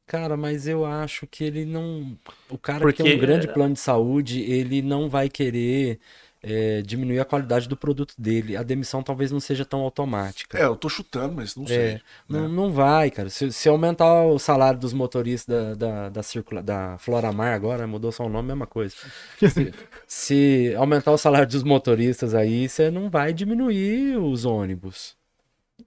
Cara, 0.05 0.35
mas 0.35 0.67
eu 0.67 0.85
acho 0.85 1.27
que 1.27 1.43
ele 1.43 1.65
não. 1.65 2.17
O 2.49 2.57
cara 2.57 2.79
Porque- 2.79 3.03
que 3.03 3.09
tem 3.09 3.15
um 3.17 3.19
grande 3.21 3.47
plano 3.47 3.75
de 3.75 3.79
saúde, 3.79 4.41
ele 4.41 4.81
não 4.81 5.07
vai 5.07 5.29
querer 5.29 5.99
é, 6.41 6.81
diminuir 6.81 7.19
a 7.19 7.25
qualidade 7.25 7.67
do 7.67 7.75
produto 7.75 8.13
dele. 8.17 8.55
A 8.55 8.63
demissão 8.63 9.03
talvez 9.03 9.31
não 9.31 9.39
seja 9.39 9.65
tão 9.65 9.81
automática. 9.81 10.57
É, 10.57 10.63
eu 10.63 10.75
tô 10.75 10.87
chutando, 10.87 11.35
mas 11.35 11.55
não 11.55 11.67
sei. 11.67 11.77
É, 11.77 12.01
não, 12.27 12.47
não 12.47 12.71
vai, 12.71 13.11
cara. 13.11 13.29
Se, 13.29 13.51
se 13.51 13.67
aumentar 13.67 14.23
o 14.23 14.39
salário 14.39 14.79
dos 14.79 14.93
motoristas 14.93 15.45
da, 15.45 15.73
da, 15.75 16.09
da, 16.09 16.23
circula, 16.23 16.63
da 16.63 16.97
Floramar 16.97 17.53
agora, 17.53 17.85
mudou 17.85 18.11
só 18.11 18.25
o 18.25 18.29
nome, 18.29 18.47
mesma 18.47 18.67
coisa. 18.67 18.95
Se, 19.37 19.73
se 20.07 20.75
aumentar 20.77 21.11
o 21.11 21.17
salário 21.17 21.47
dos 21.47 21.63
motoristas 21.63 22.33
aí, 22.33 22.69
você 22.69 22.89
não 22.89 23.09
vai 23.09 23.33
diminuir 23.33 24.17
os 24.17 24.45
ônibus. 24.45 25.17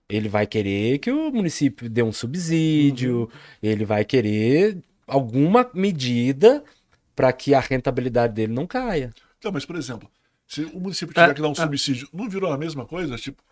Ele 0.08 0.28
vai 0.28 0.46
querer 0.46 0.98
que 0.98 1.10
o 1.10 1.30
município 1.30 1.88
dê 1.88 2.02
um 2.02 2.12
subsídio, 2.12 3.30
ele 3.62 3.84
vai 3.84 4.04
querer 4.04 4.78
alguma 5.06 5.68
medida 5.74 6.62
para 7.16 7.32
que 7.32 7.54
a 7.54 7.60
rentabilidade 7.60 8.34
dele 8.34 8.52
não 8.52 8.66
caia. 8.66 9.12
Então, 9.38 9.52
mas 9.52 9.64
por 9.64 9.76
exemplo, 9.76 10.08
Se 10.52 10.64
o 10.64 10.78
município 10.78 11.14
tiver 11.14 11.30
Ah, 11.30 11.34
que 11.34 11.40
dar 11.40 11.48
um 11.48 11.52
ah. 11.52 11.54
subsídio, 11.54 12.06
não 12.12 12.28
virou 12.28 12.52
a 12.52 12.58
mesma 12.58 12.84
coisa? 12.84 13.16
Tipo, 13.16 13.42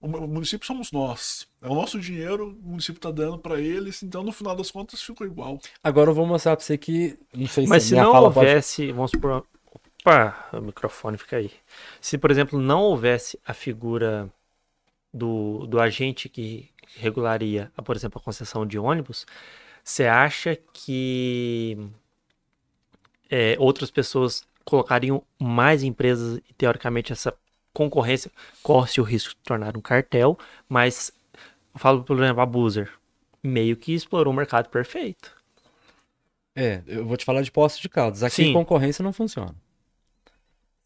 o 0.00 0.06
mu- 0.06 0.18
o 0.18 0.28
município 0.28 0.64
somos 0.64 0.92
nós. 0.92 1.48
É 1.60 1.66
o 1.68 1.74
nosso 1.74 1.98
dinheiro, 1.98 2.50
o 2.62 2.68
município 2.68 3.00
tá 3.00 3.10
dando 3.10 3.38
pra 3.40 3.60
eles, 3.60 4.04
então 4.04 4.22
no 4.22 4.30
final 4.30 4.54
das 4.54 4.70
contas 4.70 5.02
ficou 5.02 5.26
igual. 5.26 5.58
Agora 5.82 6.10
eu 6.10 6.14
vou 6.14 6.24
mostrar 6.24 6.54
pra 6.54 6.64
você 6.64 6.78
que. 6.78 7.18
Não 7.34 7.48
sei 7.48 7.66
Mas 7.66 7.82
se 7.82 7.88
se 7.88 7.94
não 7.96 8.12
fala 8.12 8.30
pode- 8.32 8.46
houvesse, 8.46 8.92
vamos 8.92 9.10
supor, 9.10 9.44
opa, 10.00 10.48
o 10.52 10.60
microfone 10.60 11.18
fica 11.18 11.38
aí. 11.38 11.50
Se, 12.00 12.16
por 12.16 12.30
exemplo, 12.30 12.56
não 12.60 12.82
houvesse 12.82 13.36
a 13.44 13.52
figura 13.52 14.30
do, 15.12 15.66
do 15.66 15.80
agente 15.80 16.28
que 16.28 16.70
regularia, 16.96 17.72
por 17.84 17.96
exemplo, 17.96 18.20
a 18.20 18.24
concessão 18.24 18.64
de 18.64 18.78
ônibus, 18.78 19.26
você 19.82 20.04
acha 20.04 20.56
que 20.72 21.76
é, 23.28 23.56
outras 23.58 23.90
pessoas 23.90 24.44
colocariam 24.64 25.22
mais 25.40 25.82
empresas 25.82 26.38
e, 26.48 26.54
teoricamente, 26.54 27.12
essa 27.12 27.34
concorrência 27.72 28.30
corre-se 28.62 29.00
o 29.00 29.04
risco 29.04 29.30
de 29.30 29.40
tornar 29.44 29.76
um 29.76 29.80
cartel, 29.80 30.38
mas, 30.68 31.12
eu 31.74 31.80
falo, 31.80 32.04
por 32.04 32.18
exemplo, 32.22 32.42
a 32.42 32.46
Boozer, 32.46 32.92
meio 33.42 33.76
que 33.76 33.92
explorou 33.94 34.32
o 34.32 34.36
mercado 34.36 34.68
perfeito. 34.68 35.36
É, 36.56 36.82
eu 36.86 37.04
vou 37.04 37.16
te 37.16 37.24
falar 37.24 37.42
de 37.42 37.50
Poços 37.50 37.80
de 37.80 37.88
Caldas. 37.88 38.22
Aqui 38.22 38.34
Sim. 38.36 38.52
concorrência 38.52 39.02
não 39.02 39.12
funciona. 39.12 39.54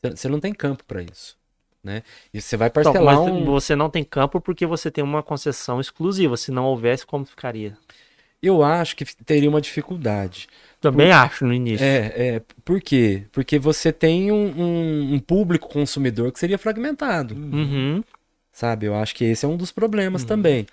Você- 0.02 0.28
não 0.28 0.40
tem 0.40 0.52
campo 0.54 0.84
pra 0.84 1.02
isso. 1.02 1.36
Né? 1.82 2.02
E 2.34 2.40
você 2.40 2.56
vai 2.56 2.68
Então, 2.68 2.92
parcelar 2.92 3.20
mas 3.20 3.32
um. 3.32 3.44
você 3.44 3.76
não 3.76 3.88
tem 3.88 4.04
campo 4.04 4.40
porque 4.40 4.66
você 4.66 4.90
tem 4.90 5.02
uma 5.02 5.22
concessão 5.22 5.80
exclusiva. 5.80 6.36
Se 6.36 6.50
não 6.50 6.64
houvesse, 6.64 7.06
como 7.06 7.24
ficaria? 7.24 7.76
Eu 8.42 8.62
acho 8.62 8.94
que 8.96 9.04
teria 9.24 9.48
uma 9.48 9.60
dificuldade. 9.60 10.48
Também 10.80 11.10
acho 11.10 11.44
no 11.44 11.52
início. 11.52 11.84
É, 11.84 12.12
é. 12.36 12.42
Por 12.64 12.80
quê? 12.80 13.24
Porque 13.32 13.58
você 13.58 13.92
tem 13.92 14.30
um, 14.30 14.36
um- 14.56 15.14
um 15.14 15.18
público 15.18 15.68
consumidor 15.68 16.30
que 16.30 16.38
seria 16.38 16.56
fragmentado. 16.58 17.34
Uhum. 17.34 18.02
Sabe? 18.52 18.86
Eu 18.86 18.94
acho 18.94 19.14
que 19.14 19.24
esse 19.24 19.44
é 19.44 19.48
um 19.48 19.56
dos 19.56 19.72
problemas 19.72 20.24
também. 20.24 20.66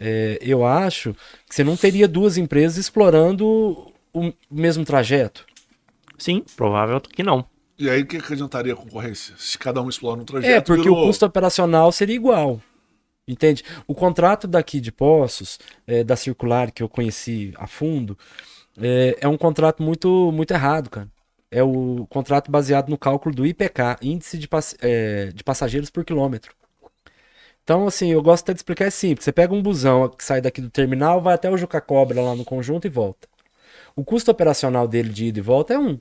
É, 0.00 0.38
eu 0.40 0.66
acho 0.66 1.14
que 1.48 1.54
você 1.54 1.62
não 1.62 1.76
teria 1.76 2.08
duas 2.08 2.36
empresas 2.36 2.78
explorando 2.78 3.92
o 4.12 4.32
mesmo 4.50 4.84
trajeto. 4.84 5.44
Sim, 6.18 6.42
provável 6.56 7.00
que 7.00 7.22
não. 7.22 7.44
E 7.78 7.90
aí 7.90 8.02
o 8.02 8.06
que, 8.06 8.20
que 8.20 8.32
adiantaria 8.32 8.72
a 8.72 8.76
concorrência? 8.76 9.34
Se 9.36 9.58
cada 9.58 9.82
um 9.82 9.88
explora 9.88 10.20
um 10.20 10.24
trajeto. 10.24 10.52
É, 10.52 10.60
porque 10.60 10.82
virou- 10.84 11.02
o 11.02 11.06
custo 11.06 11.26
operacional 11.26 11.90
seria 11.92 12.14
igual. 12.14 12.60
Entende? 13.26 13.64
O 13.86 13.94
contrato 13.94 14.46
daqui 14.46 14.80
de 14.80 14.92
Poços, 14.92 15.58
é, 15.86 16.04
da 16.04 16.14
Circular, 16.14 16.70
que 16.70 16.82
eu 16.82 16.88
conheci 16.88 17.52
a 17.56 17.66
fundo, 17.66 18.18
é, 18.80 19.16
é 19.20 19.28
um 19.28 19.36
contrato 19.36 19.82
muito, 19.82 20.30
muito 20.32 20.52
errado, 20.52 20.90
cara. 20.90 21.08
É 21.50 21.62
o 21.62 22.06
contrato 22.10 22.50
baseado 22.50 22.88
no 22.88 22.98
cálculo 22.98 23.34
do 23.34 23.46
IPK, 23.46 23.98
Índice 24.02 24.36
de, 24.38 24.48
é, 24.80 25.26
de 25.32 25.44
Passageiros 25.44 25.90
por 25.90 26.04
Quilômetro. 26.04 26.54
Então, 27.62 27.86
assim, 27.86 28.10
eu 28.10 28.22
gosto 28.22 28.44
até 28.44 28.52
de 28.52 28.58
explicar, 28.58 28.86
é 28.86 28.90
simples. 28.90 29.24
Você 29.24 29.32
pega 29.32 29.54
um 29.54 29.62
busão 29.62 30.08
que 30.08 30.24
sai 30.24 30.40
daqui 30.40 30.60
do 30.60 30.68
terminal, 30.68 31.22
vai 31.22 31.34
até 31.34 31.48
o 31.50 31.56
Juca 31.56 31.80
Cobra 31.80 32.20
lá 32.20 32.34
no 32.34 32.44
conjunto 32.44 32.86
e 32.86 32.90
volta. 32.90 33.28
O 33.96 34.04
custo 34.04 34.30
operacional 34.30 34.88
dele 34.88 35.08
de 35.08 35.26
ida 35.26 35.38
e 35.38 35.42
volta 35.42 35.74
é 35.74 35.78
um. 35.78 35.98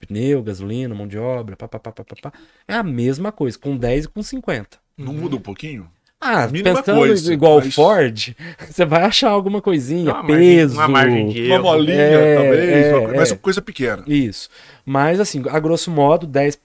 Pneu, 0.00 0.42
gasolina, 0.42 0.94
mão 0.94 1.06
de 1.06 1.16
obra, 1.16 1.56
papapá. 1.56 2.32
É 2.66 2.74
a 2.74 2.82
mesma 2.82 3.30
coisa, 3.30 3.56
com 3.56 3.76
10 3.76 4.06
e 4.06 4.08
com 4.08 4.22
50. 4.22 4.78
Não 4.98 5.14
muda 5.14 5.36
um 5.36 5.40
pouquinho? 5.40 5.88
Ah, 6.24 6.46
Mínima 6.46 6.76
pensando 6.82 6.96
coisa, 6.98 7.32
igual 7.34 7.56
mas- 7.58 7.74
Ford, 7.74 8.34
você 8.70 8.84
vai 8.84 9.02
achar 9.02 9.30
alguma 9.30 9.60
coisinha, 9.60 10.12
Uma 10.12 10.22
margem- 10.22 10.38
peso. 10.56 10.74
uma 10.74 10.88
margem 10.88 11.28
de 11.28 11.42
Uma 11.46 11.54
erro. 11.56 11.62
molinha, 11.64 11.94
É, 12.00 12.34
talvez, 12.36 12.86
é, 12.86 12.96
uma 12.96 13.08
mas 13.14 13.32
é. 13.32 13.36
coisa 13.36 13.60
pequena. 13.60 14.04
Isso. 14.06 14.48
Mas, 14.86 15.18
assim, 15.20 15.42
a 15.50 15.58
grosso 15.58 15.90
modo, 15.90 16.26
10 16.26 16.58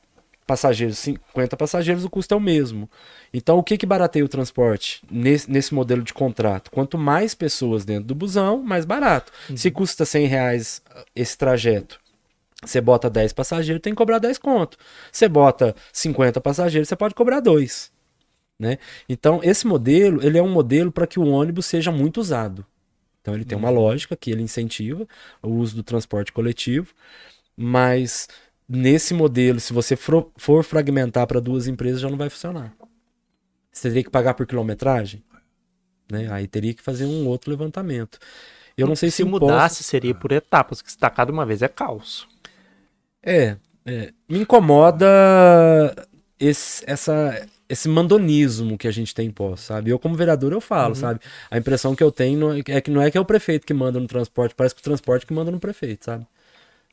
passageiros, 0.45 0.97
50 0.99 1.58
passageiros, 1.58 2.05
o 2.05 2.10
custo 2.10 2.34
é 2.34 2.38
o 2.38 2.39
mesmo. 2.39 2.89
Então, 3.34 3.58
o 3.58 3.64
que 3.64 3.78
que 3.78 3.86
barateia 3.86 4.24
o 4.24 4.30
transporte 4.30 5.01
nesse, 5.12 5.51
nesse 5.51 5.74
modelo 5.74 6.01
de 6.01 6.14
contrato? 6.14 6.72
Quanto 6.72 6.97
mais 6.97 7.36
pessoas 7.36 7.84
dentro 7.84 8.05
do 8.05 8.16
busão, 8.16 8.62
mais 8.64 8.86
barato. 8.86 9.32
Se 9.55 9.70
custa 9.70 10.05
100 10.05 10.28
reais 10.28 10.82
ah, 10.95 11.03
esse 11.16 11.38
trajeto, 11.38 11.99
você 12.64 12.80
bota 12.80 13.10
10 13.10 13.34
passageiros, 13.34 13.82
tem 13.82 13.91
que 13.93 13.97
cobrar 13.97 14.20
10 14.20 14.38
conto. 14.38 14.78
Você 15.12 15.28
bota 15.28 15.76
50 15.91 16.39
passageiros, 16.39 16.88
você 16.88 16.95
pode 16.95 17.14
cobrar 17.14 17.39
2. 17.41 17.91
Né? 18.60 18.78
Então, 19.08 19.39
esse 19.43 19.68
modelo, 19.68 20.26
ele 20.26 20.38
é 20.38 20.41
um 20.41 20.49
modelo 20.49 20.91
para 20.91 21.05
que 21.08 21.20
o 21.20 21.28
ônibus 21.28 21.66
seja 21.68 21.91
muito 21.91 22.20
usado. 22.20 22.66
Então, 23.22 23.36
ele 23.36 23.45
tem 23.45 23.58
uma 23.58 23.70
lógica 23.70 24.16
que 24.16 24.32
ele 24.32 24.41
incentiva 24.41 25.08
o 25.43 25.49
uso 25.49 25.76
do 25.76 25.84
transporte 25.84 26.32
coletivo, 26.32 26.93
mas 27.55 28.28
nesse 28.68 29.14
modelo, 29.14 29.60
se 29.60 29.74
você 29.74 29.95
for, 29.95 30.32
for 30.38 30.64
fragmentar 30.64 31.28
para 31.28 31.39
duas 31.41 31.68
empresas, 31.68 32.01
já 32.01 32.10
não 32.10 32.18
vai 32.18 32.30
funcionar. 32.30 32.74
Você 33.72 33.89
teria 33.89 34.03
que 34.03 34.10
pagar 34.10 34.34
por 34.34 34.47
quilometragem, 34.47 35.24
né? 36.12 36.32
Aí 36.32 36.47
teria 36.47 36.74
que 36.74 36.82
fazer 36.82 37.05
um 37.05 37.28
outro 37.28 37.51
levantamento. 37.51 38.18
Eu 38.78 38.88
não 38.88 38.95
sei 38.95 39.10
se, 39.12 39.18
Se 39.18 39.24
mudasse, 39.24 39.76
Poços- 39.78 39.86
seria 39.88 40.16
por 40.16 40.32
etapas, 40.32 40.82
que 40.82 40.91
se 40.91 40.97
tacar 40.97 41.26
de 41.26 41.32
uma 41.32 41.45
vez 41.45 41.62
é 41.62 41.68
caos. 41.68 42.28
É, 43.22 43.58
é, 43.86 44.14
me 44.30 44.39
incomoda 44.39 45.05
esse, 46.39 46.84
essa, 46.88 47.45
esse 47.70 47.89
mandonismo 47.89 48.78
que 48.78 48.88
a 48.88 48.91
gente 48.91 49.13
tem 49.13 49.28
em 49.28 49.32
Poços, 49.32 49.65
sabe? 49.65 49.89
Eu, 49.91 49.99
como 49.99 50.15
vereador, 50.15 50.53
eu 50.53 50.61
falo, 50.61 50.95
sabe? 50.95 51.20
A 51.51 51.57
impressão 51.57 51.95
que 51.95 52.03
eu 52.03 52.11
tenho 52.11 52.53
é, 52.53 52.63
é 52.68 52.82
que 52.82 52.91
não 52.91 53.01
é 53.01 53.11
que 53.11 53.18
é 53.18 53.22
o 53.22 53.26
prefeito 53.26 53.65
que 53.65 53.74
manda 53.74 53.99
no 53.99 54.07
transporte, 54.07 54.55
parece 54.55 54.76
que 54.76 54.82
o 54.82 54.84
transporte 54.84 55.26
que 55.26 55.34
manda 55.34 55.51
no 55.51 55.59
prefeito, 55.59 56.05
sabe? 56.05 56.26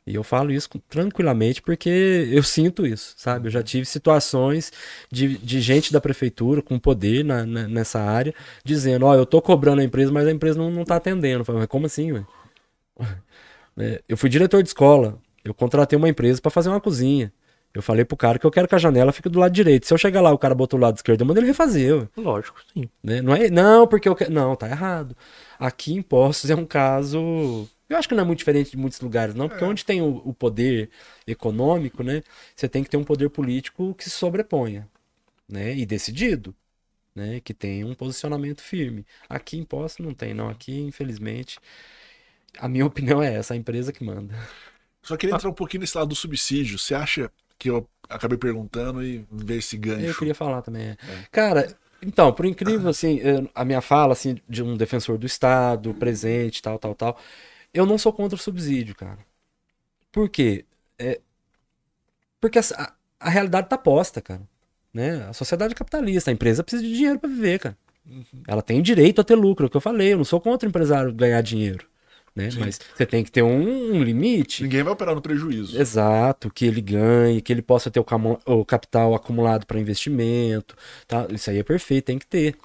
E 0.06 0.14
eu 0.14 0.22
falo 0.22 0.52
isso 0.52 0.68
tranquilamente 0.90 1.62
porque 1.62 2.28
eu 2.30 2.42
sinto 2.42 2.86
isso, 2.86 3.14
sabe? 3.16 3.48
Eu 3.48 3.50
já 3.52 3.62
tive 3.62 3.86
situações 3.86 4.70
de, 5.10 5.38
de 5.38 5.60
gente 5.62 5.92
da 5.92 6.00
prefeitura 6.00 6.60
com 6.60 6.78
poder 6.78 7.24
na, 7.24 7.46
na- 7.46 7.68
nessa 7.68 8.00
área 8.00 8.34
dizendo: 8.62 9.06
Ó, 9.06 9.14
eu 9.14 9.24
tô 9.24 9.40
cobrando 9.40 9.80
a 9.80 9.84
empresa, 9.84 10.12
mas 10.12 10.26
a 10.26 10.32
empresa 10.32 10.58
não, 10.58 10.70
não 10.70 10.84
tá 10.84 10.96
atendendo. 10.96 11.40
Eu 11.40 11.44
falo, 11.46 11.58
mas 11.58 11.68
como 11.68 11.86
assim, 11.86 12.12
velho? 12.12 12.26
É, 13.76 14.02
eu 14.08 14.16
fui 14.16 14.28
diretor 14.28 14.62
de 14.62 14.68
escola. 14.68 15.18
Eu 15.44 15.54
contratei 15.54 15.96
uma 15.96 16.08
empresa 16.08 16.40
pra 16.40 16.50
fazer 16.50 16.68
uma 16.68 16.80
cozinha. 16.80 17.32
Eu 17.74 17.82
falei 17.82 18.04
pro 18.04 18.16
cara 18.16 18.38
que 18.38 18.46
eu 18.46 18.52
quero 18.52 18.68
que 18.68 18.74
a 18.76 18.78
janela 18.78 19.10
fique 19.12 19.28
do 19.28 19.40
lado 19.40 19.52
direito. 19.52 19.84
Se 19.84 19.92
eu 19.92 19.98
chegar 19.98 20.20
lá 20.20 20.30
e 20.30 20.32
o 20.32 20.38
cara 20.38 20.54
botou 20.54 20.78
o 20.78 20.82
lado 20.82 20.94
esquerdo, 20.94 21.22
eu 21.22 21.26
mando 21.26 21.40
ele 21.40 21.48
refazer. 21.48 21.92
ué, 21.92 22.08
Lógico, 22.16 22.60
sim. 22.72 22.88
né? 23.02 23.20
Não, 23.20 23.34
é, 23.34 23.50
não, 23.50 23.84
porque 23.88 24.08
eu 24.08 24.14
quero. 24.14 24.32
Não, 24.32 24.54
tá 24.54 24.68
errado. 24.68 25.16
Aqui 25.58 25.92
em 25.92 26.00
Poços 26.00 26.48
é 26.48 26.54
um 26.54 26.64
caso. 26.64 27.68
Eu 27.88 27.96
acho 27.96 28.08
que 28.08 28.14
não 28.14 28.22
é 28.22 28.26
muito 28.26 28.38
diferente 28.38 28.70
de 28.70 28.76
muitos 28.76 29.00
lugares, 29.00 29.34
não, 29.34 29.48
porque 29.48 29.64
onde 29.64 29.84
tem 29.84 30.00
o, 30.00 30.22
o 30.24 30.32
poder 30.32 30.88
econômico, 31.26 32.04
né? 32.04 32.22
Você 32.54 32.68
tem 32.68 32.84
que 32.84 32.88
ter 32.88 32.96
um 32.96 33.04
poder 33.04 33.28
político 33.28 33.92
que 33.94 34.04
se 34.04 34.10
sobreponha, 34.10 34.88
né? 35.48 35.74
E 35.74 35.84
decidido, 35.84 36.54
né? 37.12 37.40
Que 37.40 37.52
tenha 37.52 37.84
um 37.84 37.94
posicionamento 37.94 38.62
firme. 38.62 39.04
Aqui 39.28 39.58
em 39.58 39.64
Poços 39.64 39.98
não 39.98 40.14
tem, 40.14 40.32
não. 40.32 40.48
Aqui, 40.48 40.80
infelizmente, 40.80 41.58
a 42.56 42.68
minha 42.68 42.86
opinião 42.86 43.20
é 43.20 43.34
essa, 43.34 43.52
a 43.52 43.56
empresa 43.56 43.92
que 43.92 44.04
manda. 44.04 44.32
Só 45.02 45.16
queria 45.16 45.34
entrar 45.34 45.50
um 45.50 45.54
pouquinho 45.54 45.80
nesse 45.80 45.98
lado 45.98 46.08
do 46.08 46.14
subsídio. 46.14 46.78
Você 46.78 46.94
acha 46.94 47.30
que 47.58 47.70
eu 47.70 47.88
acabei 48.08 48.38
perguntando 48.38 49.02
e 49.02 49.24
ver 49.30 49.58
esse 49.58 49.76
gancho? 49.76 50.06
Eu 50.06 50.14
queria 50.14 50.34
falar 50.34 50.62
também. 50.62 50.88
é. 50.90 50.96
Cara, 51.30 51.74
então, 52.02 52.32
por 52.32 52.44
incrível 52.46 52.88
assim, 52.88 53.18
eu- 53.18 53.48
a 53.54 53.64
minha 53.64 53.80
fala 53.80 54.12
assim 54.12 54.36
de 54.48 54.62
um 54.62 54.76
defensor 54.76 55.18
do 55.18 55.26
Estado, 55.26 55.94
presente, 55.94 56.60
tal, 56.62 56.78
tal, 56.78 56.94
tal, 56.94 57.18
eu 57.72 57.86
não 57.86 57.98
sou 57.98 58.12
contra 58.12 58.36
o 58.36 58.38
subsídio, 58.40 58.94
cara. 58.94 59.18
Por 60.12 60.28
quê? 60.28 60.64
É, 60.98 61.20
porque 62.40 62.58
a, 62.58 62.92
a 63.20 63.30
realidade 63.30 63.68
tá 63.68 63.78
posta, 63.78 64.20
cara. 64.20 64.42
Né? 64.92 65.24
A 65.28 65.32
sociedade 65.32 65.72
é 65.72 65.76
capitalista, 65.76 66.30
a 66.30 66.34
empresa 66.34 66.62
precisa 66.62 66.82
de 66.82 66.94
dinheiro 66.94 67.18
para 67.18 67.28
viver, 67.28 67.58
cara. 67.58 67.76
Ela 68.46 68.62
tem 68.62 68.82
direito 68.82 69.20
a 69.20 69.24
ter 69.24 69.34
lucro, 69.36 69.66
é 69.66 69.68
o 69.68 69.70
que 69.70 69.76
eu 69.76 69.80
falei. 69.80 70.12
Eu 70.12 70.18
não 70.18 70.24
sou 70.24 70.40
contra 70.40 70.66
o 70.68 70.70
empresário 70.70 71.12
ganhar 71.12 71.40
dinheiro, 71.42 71.86
né? 72.34 72.48
Mas 72.58 72.80
você 72.94 73.06
tem 73.06 73.22
que 73.22 73.30
ter 73.30 73.42
um, 73.42 73.94
um 73.94 74.02
limite. 74.02 74.62
Ninguém 74.62 74.82
vai 74.82 74.92
operar 74.92 75.14
no 75.14 75.22
prejuízo. 75.22 75.80
Exato, 75.80 76.50
que 76.50 76.66
ele 76.66 76.80
ganhe, 76.80 77.40
que 77.40 77.52
ele 77.52 77.62
possa 77.62 77.90
ter 77.90 78.00
o, 78.00 78.06
o 78.46 78.64
capital 78.64 79.14
acumulado 79.14 79.66
para 79.66 79.78
investimento, 79.78 80.76
tá? 81.06 81.26
Isso 81.30 81.50
aí 81.50 81.58
é 81.58 81.62
perfeito, 81.62 82.06
tem 82.06 82.18
que 82.18 82.26
ter. 82.26 82.56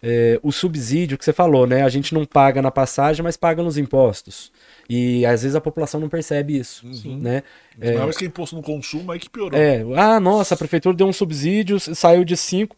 É, 0.00 0.38
o 0.44 0.52
subsídio 0.52 1.18
que 1.18 1.24
você 1.24 1.32
falou, 1.32 1.66
né? 1.66 1.82
A 1.82 1.88
gente 1.88 2.14
não 2.14 2.24
paga 2.24 2.62
na 2.62 2.70
passagem, 2.70 3.22
mas 3.22 3.36
paga 3.36 3.62
nos 3.62 3.76
impostos. 3.76 4.52
E 4.88 5.26
às 5.26 5.42
vezes 5.42 5.56
a 5.56 5.60
população 5.60 6.00
não 6.00 6.08
percebe 6.08 6.56
isso, 6.56 6.86
né? 7.20 7.42
Não, 7.76 8.06
mas 8.06 8.16
que 8.16 8.24
é 8.24 8.28
imposto 8.28 8.54
no 8.54 8.62
consumo 8.62 9.10
aí 9.10 9.18
que 9.18 9.28
piorou. 9.28 9.58
É, 9.58 9.84
ah, 9.96 10.20
nossa, 10.20 10.54
a 10.54 10.56
prefeitura 10.56 10.96
deu 10.96 11.08
um 11.08 11.12
subsídio, 11.12 11.80
saiu 11.80 12.24
de 12.24 12.36
5 12.36 12.76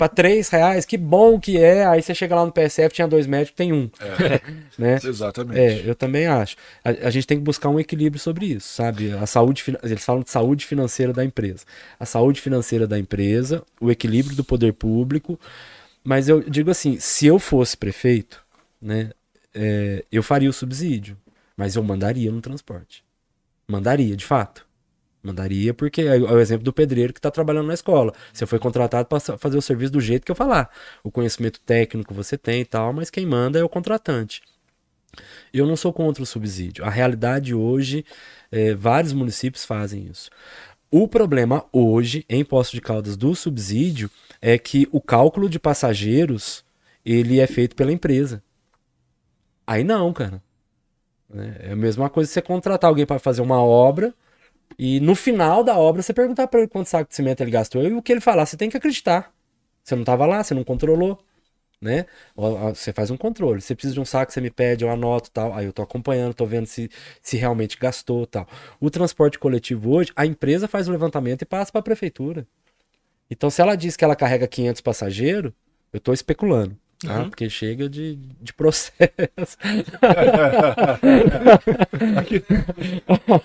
para 0.00 0.08
3 0.08 0.48
reais, 0.48 0.86
que 0.86 0.96
bom 0.96 1.38
que 1.38 1.58
é. 1.58 1.84
Aí 1.84 2.00
você 2.00 2.14
chega 2.14 2.34
lá 2.34 2.46
no 2.46 2.50
PSF, 2.50 2.94
tinha 2.94 3.06
dois 3.06 3.26
médicos, 3.26 3.54
tem 3.54 3.70
um. 3.70 3.90
né? 4.78 4.98
Exatamente. 5.04 5.60
É, 5.60 5.82
eu 5.86 5.94
também 5.94 6.26
acho. 6.26 6.56
A, 6.82 6.88
a 6.88 7.10
gente 7.10 7.26
tem 7.26 7.36
que 7.36 7.44
buscar 7.44 7.68
um 7.68 7.78
equilíbrio 7.78 8.18
sobre 8.18 8.46
isso, 8.46 8.66
sabe? 8.66 9.12
A 9.12 9.26
saúde, 9.26 9.62
eles 9.82 10.02
falam 10.02 10.22
de 10.22 10.30
saúde 10.30 10.64
financeira 10.64 11.12
da 11.12 11.22
empresa. 11.22 11.66
A 11.98 12.06
saúde 12.06 12.40
financeira 12.40 12.86
da 12.86 12.98
empresa, 12.98 13.62
o 13.78 13.90
equilíbrio 13.90 14.34
do 14.34 14.42
poder 14.42 14.72
público. 14.72 15.38
Mas 16.02 16.30
eu 16.30 16.40
digo 16.48 16.70
assim, 16.70 16.98
se 16.98 17.26
eu 17.26 17.38
fosse 17.38 17.76
prefeito, 17.76 18.42
né, 18.80 19.10
é, 19.54 20.02
eu 20.10 20.22
faria 20.22 20.48
o 20.48 20.52
subsídio, 20.54 21.14
mas 21.54 21.76
eu 21.76 21.82
mandaria 21.82 22.32
no 22.32 22.40
transporte. 22.40 23.04
Mandaria, 23.68 24.16
de 24.16 24.24
fato. 24.24 24.66
Mandaria, 25.22 25.74
porque 25.74 26.02
é 26.02 26.16
o 26.16 26.38
exemplo 26.38 26.64
do 26.64 26.72
pedreiro 26.72 27.12
que 27.12 27.18
está 27.18 27.30
trabalhando 27.30 27.66
na 27.66 27.74
escola. 27.74 28.12
Você 28.32 28.46
foi 28.46 28.58
contratado 28.58 29.06
para 29.06 29.20
fazer 29.20 29.58
o 29.58 29.62
serviço 29.62 29.92
do 29.92 30.00
jeito 30.00 30.24
que 30.24 30.32
eu 30.32 30.36
falar. 30.36 30.70
O 31.04 31.10
conhecimento 31.10 31.60
técnico 31.60 32.14
você 32.14 32.38
tem 32.38 32.62
e 32.62 32.64
tal, 32.64 32.92
mas 32.92 33.10
quem 33.10 33.26
manda 33.26 33.58
é 33.58 33.64
o 33.64 33.68
contratante. 33.68 34.40
Eu 35.52 35.66
não 35.66 35.76
sou 35.76 35.92
contra 35.92 36.22
o 36.22 36.26
subsídio. 36.26 36.84
A 36.84 36.90
realidade 36.90 37.54
hoje, 37.54 38.04
é, 38.50 38.74
vários 38.74 39.12
municípios 39.12 39.64
fazem 39.64 40.06
isso. 40.10 40.30
O 40.90 41.06
problema 41.06 41.64
hoje, 41.72 42.24
em 42.28 42.44
Poço 42.44 42.72
de 42.72 42.80
Caldas, 42.80 43.16
do 43.16 43.34
subsídio, 43.34 44.10
é 44.40 44.58
que 44.58 44.88
o 44.90 45.00
cálculo 45.00 45.48
de 45.50 45.58
passageiros, 45.58 46.64
ele 47.04 47.40
é 47.40 47.46
feito 47.46 47.76
pela 47.76 47.92
empresa. 47.92 48.42
Aí 49.66 49.84
não, 49.84 50.12
cara. 50.12 50.42
É 51.62 51.72
a 51.72 51.76
mesma 51.76 52.08
coisa 52.10 52.30
você 52.30 52.42
contratar 52.42 52.88
alguém 52.88 53.06
para 53.06 53.20
fazer 53.20 53.42
uma 53.42 53.62
obra 53.62 54.14
e 54.78 55.00
no 55.00 55.14
final 55.14 55.62
da 55.62 55.76
obra 55.78 56.02
você 56.02 56.12
perguntar 56.12 56.46
para 56.48 56.60
ele 56.60 56.68
quanto 56.68 56.88
saco 56.88 57.08
de 57.08 57.16
cimento 57.16 57.42
ele 57.42 57.50
gastou 57.50 57.82
e 57.82 57.92
o 57.92 58.02
que 58.02 58.12
ele 58.12 58.20
falar, 58.20 58.46
você 58.46 58.56
tem 58.56 58.70
que 58.70 58.76
acreditar. 58.76 59.32
Você 59.82 59.94
não 59.94 60.02
estava 60.02 60.26
lá, 60.26 60.42
você 60.42 60.54
não 60.54 60.64
controlou 60.64 61.18
né? 61.80 62.04
Você 62.36 62.92
faz 62.92 63.10
um 63.10 63.16
controle. 63.16 63.60
Se 63.60 63.74
precisa 63.74 63.94
de 63.94 64.00
um 64.00 64.04
saco, 64.04 64.32
você 64.32 64.40
me 64.40 64.50
pede, 64.50 64.84
eu 64.84 64.90
anoto 64.90 65.30
tal. 65.30 65.54
Aí 65.54 65.64
eu 65.64 65.72
tô 65.72 65.82
acompanhando, 65.82 66.34
tô 66.34 66.44
vendo 66.44 66.66
se, 66.66 66.90
se 67.22 67.36
realmente 67.36 67.78
gastou 67.78 68.26
tal. 68.26 68.46
O 68.78 68.90
transporte 68.90 69.38
coletivo 69.38 69.90
hoje, 69.92 70.12
a 70.14 70.26
empresa 70.26 70.68
faz 70.68 70.88
o 70.88 70.92
levantamento 70.92 71.42
e 71.42 71.46
passa 71.46 71.72
para 71.72 71.80
a 71.80 71.84
prefeitura. 71.84 72.46
Então, 73.30 73.48
se 73.48 73.62
ela 73.62 73.76
diz 73.76 73.96
que 73.96 74.04
ela 74.04 74.16
carrega 74.16 74.46
500 74.46 74.80
passageiros, 74.80 75.52
eu 75.92 76.00
tô 76.00 76.12
especulando. 76.12 76.76
Tá? 77.04 77.20
Uhum. 77.20 77.30
Porque 77.30 77.48
chega 77.48 77.88
de, 77.88 78.16
de 78.40 78.52
processo. 78.52 79.56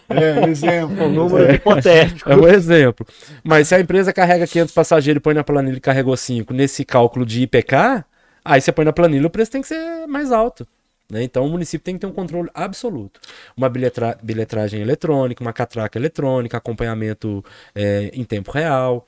é, 0.09 0.49
exemplo. 0.49 1.05
Um 1.05 1.09
número 1.09 1.51
é, 1.51 1.55
hipotético. 1.55 2.29
É 2.29 2.35
um 2.35 2.47
exemplo. 2.47 3.07
Mas 3.43 3.69
se 3.69 3.75
a 3.75 3.79
empresa 3.79 4.11
carrega 4.11 4.45
500 4.45 4.73
passageiros 4.73 5.19
e 5.19 5.23
põe 5.23 5.33
na 5.33 5.43
planilha 5.43 5.77
e 5.77 5.81
carregou 5.81 6.17
5, 6.17 6.53
nesse 6.53 6.83
cálculo 6.83 7.25
de 7.25 7.43
IPK, 7.43 8.03
Aí 8.45 8.61
você 8.61 8.71
põe 8.71 8.85
na 8.85 8.93
planilha, 8.93 9.25
o 9.25 9.29
preço 9.29 9.51
tem 9.51 9.61
que 9.61 9.67
ser 9.67 10.05
mais 10.05 10.31
alto. 10.31 10.67
Né? 11.11 11.23
Então 11.23 11.45
o 11.45 11.49
município 11.49 11.83
tem 11.83 11.95
que 11.95 12.01
ter 12.01 12.07
um 12.07 12.11
controle 12.11 12.47
absoluto. 12.53 13.19
Uma 13.57 13.67
bilhetra 13.67 14.17
bilhetragem 14.21 14.81
eletrônica, 14.81 15.43
uma 15.43 15.51
catraca 15.51 15.97
eletrônica, 15.97 16.55
acompanhamento 16.55 17.43
é, 17.73 18.11
em 18.13 18.23
tempo 18.23 18.51
real. 18.51 19.05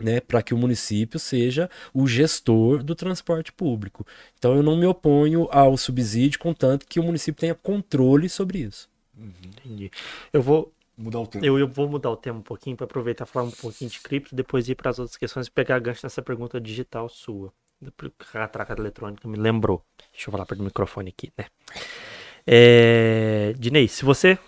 Né, 0.00 0.20
para 0.20 0.42
que 0.42 0.54
o 0.54 0.58
município 0.58 1.18
seja 1.18 1.68
o 1.92 2.06
gestor 2.06 2.84
do 2.84 2.94
transporte 2.94 3.52
público. 3.52 4.06
Então 4.38 4.54
eu 4.54 4.62
não 4.62 4.76
me 4.76 4.86
oponho 4.86 5.48
ao 5.50 5.76
subsídio, 5.76 6.38
contanto 6.38 6.86
que 6.86 7.00
o 7.00 7.02
município 7.02 7.40
tenha 7.40 7.54
controle 7.54 8.28
sobre 8.28 8.60
isso. 8.60 8.88
Uhum. 9.16 9.32
Entendi. 9.44 9.90
Eu 10.32 10.40
vou 10.40 10.72
mudar 10.96 11.20
o 11.20 11.26
tema. 11.26 11.44
Eu, 11.44 11.58
eu 11.58 11.66
vou 11.66 11.88
mudar 11.88 12.10
o 12.10 12.16
tema 12.16 12.38
um 12.38 12.42
pouquinho 12.42 12.76
para 12.76 12.84
aproveitar 12.84 13.24
e 13.24 13.28
falar 13.28 13.46
um 13.46 13.50
pouquinho 13.50 13.90
de 13.90 14.00
cripto, 14.00 14.34
depois 14.34 14.68
ir 14.68 14.74
para 14.74 14.90
as 14.90 14.98
outras 14.98 15.16
questões 15.16 15.46
e 15.46 15.50
pegar 15.50 15.78
gancho 15.80 16.00
nessa 16.04 16.22
pergunta 16.22 16.60
digital 16.60 17.08
sua 17.08 17.52
a 18.34 18.48
traca 18.48 18.74
eletrônica 18.76 19.28
me 19.28 19.36
lembrou. 19.36 19.84
Deixa 20.12 20.28
eu 20.28 20.32
falar 20.32 20.44
perto 20.46 20.58
do 20.58 20.64
microfone 20.64 21.10
aqui, 21.10 21.32
né? 21.38 21.46
É, 22.44 23.54
Dinei, 23.56 23.86
se 23.86 24.04
você 24.04 24.38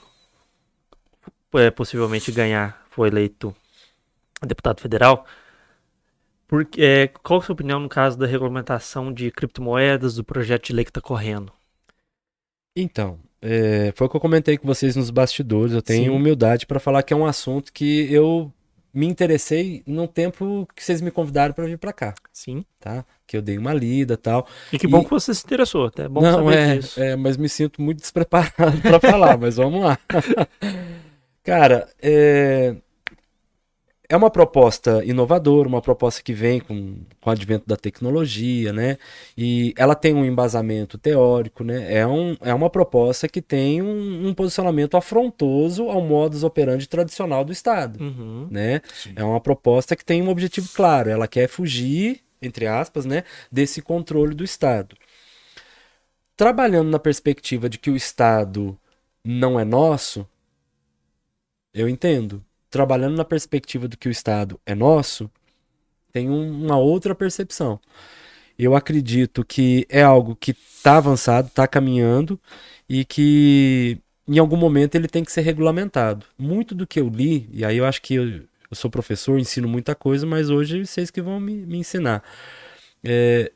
é, 1.54 1.70
possivelmente 1.70 2.32
ganhar, 2.32 2.84
for 2.90 3.06
eleito 3.06 3.54
deputado 4.46 4.80
federal, 4.80 5.26
porque, 6.50 6.82
é, 6.82 7.06
qual 7.06 7.38
a 7.38 7.42
sua 7.42 7.52
opinião 7.52 7.78
no 7.78 7.88
caso 7.88 8.18
da 8.18 8.26
regulamentação 8.26 9.12
de 9.12 9.30
criptomoedas, 9.30 10.16
do 10.16 10.24
projeto 10.24 10.66
de 10.66 10.72
lei 10.72 10.84
que 10.84 10.90
está 10.90 11.00
correndo? 11.00 11.52
Então, 12.74 13.20
é, 13.40 13.92
foi 13.94 14.06
o 14.06 14.10
que 14.10 14.16
eu 14.16 14.20
comentei 14.20 14.58
com 14.58 14.66
vocês 14.66 14.96
nos 14.96 15.10
bastidores. 15.10 15.72
Eu 15.72 15.80
tenho 15.80 16.10
Sim. 16.10 16.16
humildade 16.16 16.66
para 16.66 16.80
falar 16.80 17.02
que 17.02 17.12
é 17.12 17.16
um 17.16 17.24
assunto 17.24 17.72
que 17.72 18.12
eu 18.12 18.52
me 18.92 19.06
interessei 19.06 19.82
no 19.86 20.08
tempo 20.08 20.68
que 20.74 20.84
vocês 20.84 21.00
me 21.00 21.10
convidaram 21.10 21.54
para 21.54 21.66
vir 21.66 21.78
para 21.78 21.92
cá. 21.92 22.14
Sim. 22.32 22.64
Tá? 22.80 23.04
Que 23.26 23.36
eu 23.36 23.42
dei 23.42 23.56
uma 23.56 23.72
lida 23.72 24.16
tal. 24.16 24.46
E 24.72 24.78
que 24.78 24.86
bom 24.86 25.04
que 25.04 25.10
você 25.10 25.32
se 25.32 25.44
interessou, 25.44 25.86
até 25.86 26.04
é 26.04 26.08
bom 26.08 26.20
Não, 26.20 26.44
saber 26.44 26.58
é, 26.58 26.76
disso. 26.76 27.00
É, 27.00 27.16
mas 27.16 27.36
me 27.36 27.48
sinto 27.48 27.80
muito 27.80 28.00
despreparado 28.02 28.80
para 28.82 28.98
falar, 28.98 29.38
mas 29.38 29.56
vamos 29.56 29.82
lá. 29.82 29.98
Cara, 31.44 31.88
é, 32.02 32.74
é 34.10 34.16
uma 34.16 34.28
proposta 34.28 35.04
inovadora, 35.04 35.68
uma 35.68 35.80
proposta 35.80 36.20
que 36.20 36.32
vem 36.32 36.58
com, 36.58 36.96
com 37.20 37.30
o 37.30 37.32
advento 37.32 37.64
da 37.64 37.76
tecnologia, 37.76 38.72
né? 38.72 38.98
E 39.38 39.72
ela 39.76 39.94
tem 39.94 40.12
um 40.12 40.24
embasamento 40.24 40.98
teórico, 40.98 41.62
né? 41.62 41.94
É, 41.94 42.04
um, 42.04 42.36
é 42.40 42.52
uma 42.52 42.68
proposta 42.68 43.28
que 43.28 43.40
tem 43.40 43.80
um, 43.80 44.26
um 44.26 44.34
posicionamento 44.34 44.96
afrontoso 44.96 45.88
ao 45.88 46.02
modus 46.02 46.42
operandi 46.42 46.88
tradicional 46.88 47.44
do 47.44 47.52
Estado, 47.52 48.02
uhum. 48.02 48.48
né? 48.50 48.82
Sim. 48.92 49.12
É 49.14 49.22
uma 49.22 49.40
proposta 49.40 49.94
que 49.94 50.04
tem 50.04 50.20
um 50.20 50.28
objetivo 50.28 50.68
claro, 50.74 51.08
ela 51.08 51.28
quer 51.28 51.48
fugir, 51.48 52.20
entre 52.42 52.66
aspas, 52.66 53.06
né? 53.06 53.22
Desse 53.50 53.80
controle 53.80 54.34
do 54.34 54.42
Estado. 54.42 54.96
Trabalhando 56.36 56.90
na 56.90 56.98
perspectiva 56.98 57.68
de 57.68 57.78
que 57.78 57.90
o 57.90 57.96
Estado 57.96 58.76
não 59.24 59.60
é 59.60 59.64
nosso, 59.64 60.26
eu 61.72 61.88
entendo 61.88 62.44
trabalhando 62.70 63.16
na 63.16 63.24
perspectiva 63.24 63.88
do 63.88 63.96
que 63.96 64.08
o 64.08 64.10
Estado 64.10 64.58
é 64.64 64.74
nosso, 64.74 65.30
tem 66.12 66.30
um, 66.30 66.64
uma 66.64 66.78
outra 66.78 67.14
percepção. 67.14 67.80
Eu 68.58 68.76
acredito 68.76 69.44
que 69.44 69.86
é 69.88 70.02
algo 70.02 70.36
que 70.36 70.52
está 70.52 70.98
avançado, 70.98 71.48
está 71.48 71.66
caminhando 71.66 72.38
e 72.88 73.04
que 73.04 73.98
em 74.28 74.38
algum 74.38 74.56
momento 74.56 74.94
ele 74.94 75.08
tem 75.08 75.24
que 75.24 75.32
ser 75.32 75.40
regulamentado. 75.40 76.26
Muito 76.38 76.74
do 76.74 76.86
que 76.86 77.00
eu 77.00 77.08
li, 77.08 77.48
e 77.52 77.64
aí 77.64 77.78
eu 77.78 77.86
acho 77.86 78.02
que 78.02 78.14
eu, 78.14 78.24
eu 78.28 78.74
sou 78.74 78.90
professor, 78.90 79.38
ensino 79.38 79.66
muita 79.66 79.94
coisa, 79.94 80.26
mas 80.26 80.50
hoje 80.50 80.84
vocês 80.84 81.10
que 81.10 81.20
vão 81.20 81.40
me, 81.40 81.54
me 81.66 81.78
ensinar. 81.78 82.22
É, 83.02 83.50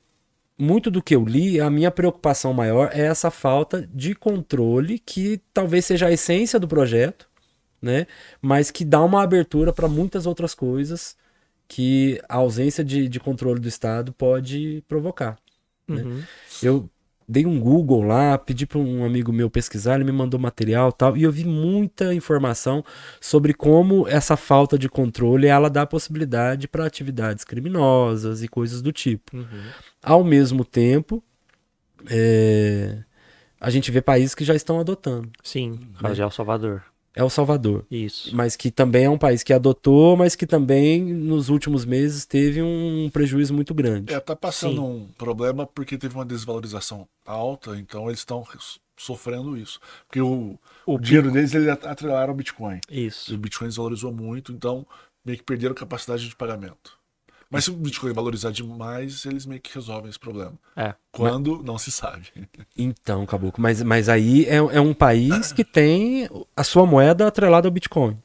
muito 0.59 0.91
do 0.91 1.03
que 1.03 1.15
eu 1.15 1.25
li, 1.25 1.61
a 1.61 1.69
minha 1.69 1.91
preocupação 1.91 2.53
maior 2.53 2.91
é 2.93 3.03
essa 3.03 3.31
falta 3.31 3.89
de 3.93 4.15
controle 4.15 4.99
que 4.99 5.41
talvez 5.53 5.85
seja 5.85 6.07
a 6.07 6.13
essência 6.13 6.59
do 6.59 6.69
projeto, 6.69 7.29
né? 7.85 8.07
Mas 8.41 8.71
que 8.71 8.85
dá 8.85 9.03
uma 9.03 9.23
abertura 9.23 9.73
para 9.73 9.87
muitas 9.87 10.27
outras 10.27 10.55
coisas 10.55 11.17
que 11.69 12.21
a 12.29 12.37
ausência 12.37 12.83
de, 12.83 13.09
de 13.09 13.21
controle 13.21 13.61
do 13.61 13.69
Estado 13.69 14.13
pode 14.13 14.83
provocar. 14.89 15.39
Né? 15.87 16.03
Uhum. 16.03 16.23
Eu 16.63 16.91
dei 17.29 17.45
um 17.47 17.61
Google 17.61 18.03
lá, 18.03 18.39
pedi 18.39 18.67
para 18.67 18.79
um 18.79 19.05
amigo 19.05 19.33
meu 19.33 19.51
pesquisar, 19.51 19.97
ele 19.97 20.05
me 20.05 20.13
mandou 20.13 20.41
material 20.41 20.93
tal, 20.93 21.17
e 21.17 21.23
eu 21.23 21.33
vi 21.33 21.45
muita 21.45 22.15
informação 22.15 22.85
sobre 23.21 23.53
como 23.53 24.09
essa 24.09 24.37
falta 24.37 24.79
de 24.79 24.89
controle 24.89 25.47
ela 25.47 25.69
dá 25.69 25.87
possibilidade 25.87 26.69
para 26.69 26.87
atividades 26.87 27.45
criminosas 27.45 28.43
e 28.43 28.49
coisas 28.49 28.81
do 28.81 28.93
tipo. 28.93 29.37
Uhum. 29.37 29.63
Ao 30.03 30.25
mesmo 30.25 30.65
tempo, 30.65 31.23
é, 32.11 32.99
a 33.61 33.71
gente 33.71 33.91
vê 33.91 34.03
países 34.03 34.35
que 34.35 34.45
já 34.45 34.55
estão 34.55 34.81
adotando. 34.81 35.31
Sim, 35.43 35.81
né? 36.03 36.15
já 36.15 36.25
é 36.25 36.27
o 36.27 36.31
Salvador 36.31 36.83
é 37.15 37.23
o 37.23 37.31
Salvador. 37.31 37.85
Isso. 37.91 38.35
Mas 38.35 38.57
que 38.57 38.71
também 38.71 39.05
é 39.05 39.11
um 39.11 39.19
país 39.19 39.43
que 39.43 39.53
adotou, 39.53 40.17
mas 40.17 40.35
que 40.35 40.47
também 40.47 41.03
nos 41.03 41.49
últimos 41.49 41.85
meses 41.85 42.27
teve 42.27 42.61
um 42.61 43.09
prejuízo 43.13 43.55
muito 43.55 43.73
grande. 43.73 44.13
É, 44.13 44.19
tá 44.19 44.35
passando 44.35 44.77
Sim. 44.77 44.81
um 44.81 45.09
problema 45.17 45.67
porque 45.67 45.97
teve 45.97 46.15
uma 46.15 46.25
desvalorização 46.25 47.07
alta, 47.25 47.77
então 47.77 48.07
eles 48.09 48.19
estão 48.19 48.45
sofrendo 48.97 49.57
isso. 49.57 49.81
Porque 50.07 50.21
o, 50.21 50.59
o, 50.87 50.95
o 50.95 50.99
dinheiro 50.99 51.31
deles 51.31 51.55
ele 51.55 51.71
atrelaram 51.71 52.31
ao 52.31 52.37
Bitcoin. 52.37 52.81
Isso. 52.91 53.33
E 53.33 53.37
o 53.37 53.39
Bitcoin 53.39 53.69
desvalorizou 53.69 54.13
muito, 54.13 54.53
então 54.53 54.87
meio 55.25 55.39
que 55.39 55.45
perderam 55.45 55.75
capacidade 55.75 56.29
de 56.29 56.37
pagamento. 56.37 56.99
Mas 57.55 57.65
se 57.65 57.71
o 57.71 57.75
Bitcoin 57.75 58.13
valorizar 58.13 58.51
demais, 58.51 59.25
eles 59.25 59.47
meio 59.47 59.61
que 59.61 59.73
resolvem 59.75 60.11
esse 60.11 60.19
problema. 60.19 60.55
É. 60.77 60.95
Quando 61.13 61.57
mas... 61.57 61.65
não 61.65 61.79
se 61.79 61.91
sabe. 61.91 62.29
Então, 62.77 63.25
Caboclo, 63.25 63.63
mas, 63.63 63.81
mas 63.83 64.09
aí 64.09 64.47
é, 64.47 64.57
é 64.57 64.81
um 64.81 64.93
país 64.93 65.53
que 65.53 65.63
tem 65.63 66.29
a 66.57 66.65
sua 66.65 66.85
moeda 66.85 67.27
atrelada 67.27 67.69
ao 67.69 67.73
Bitcoin. 67.73 68.19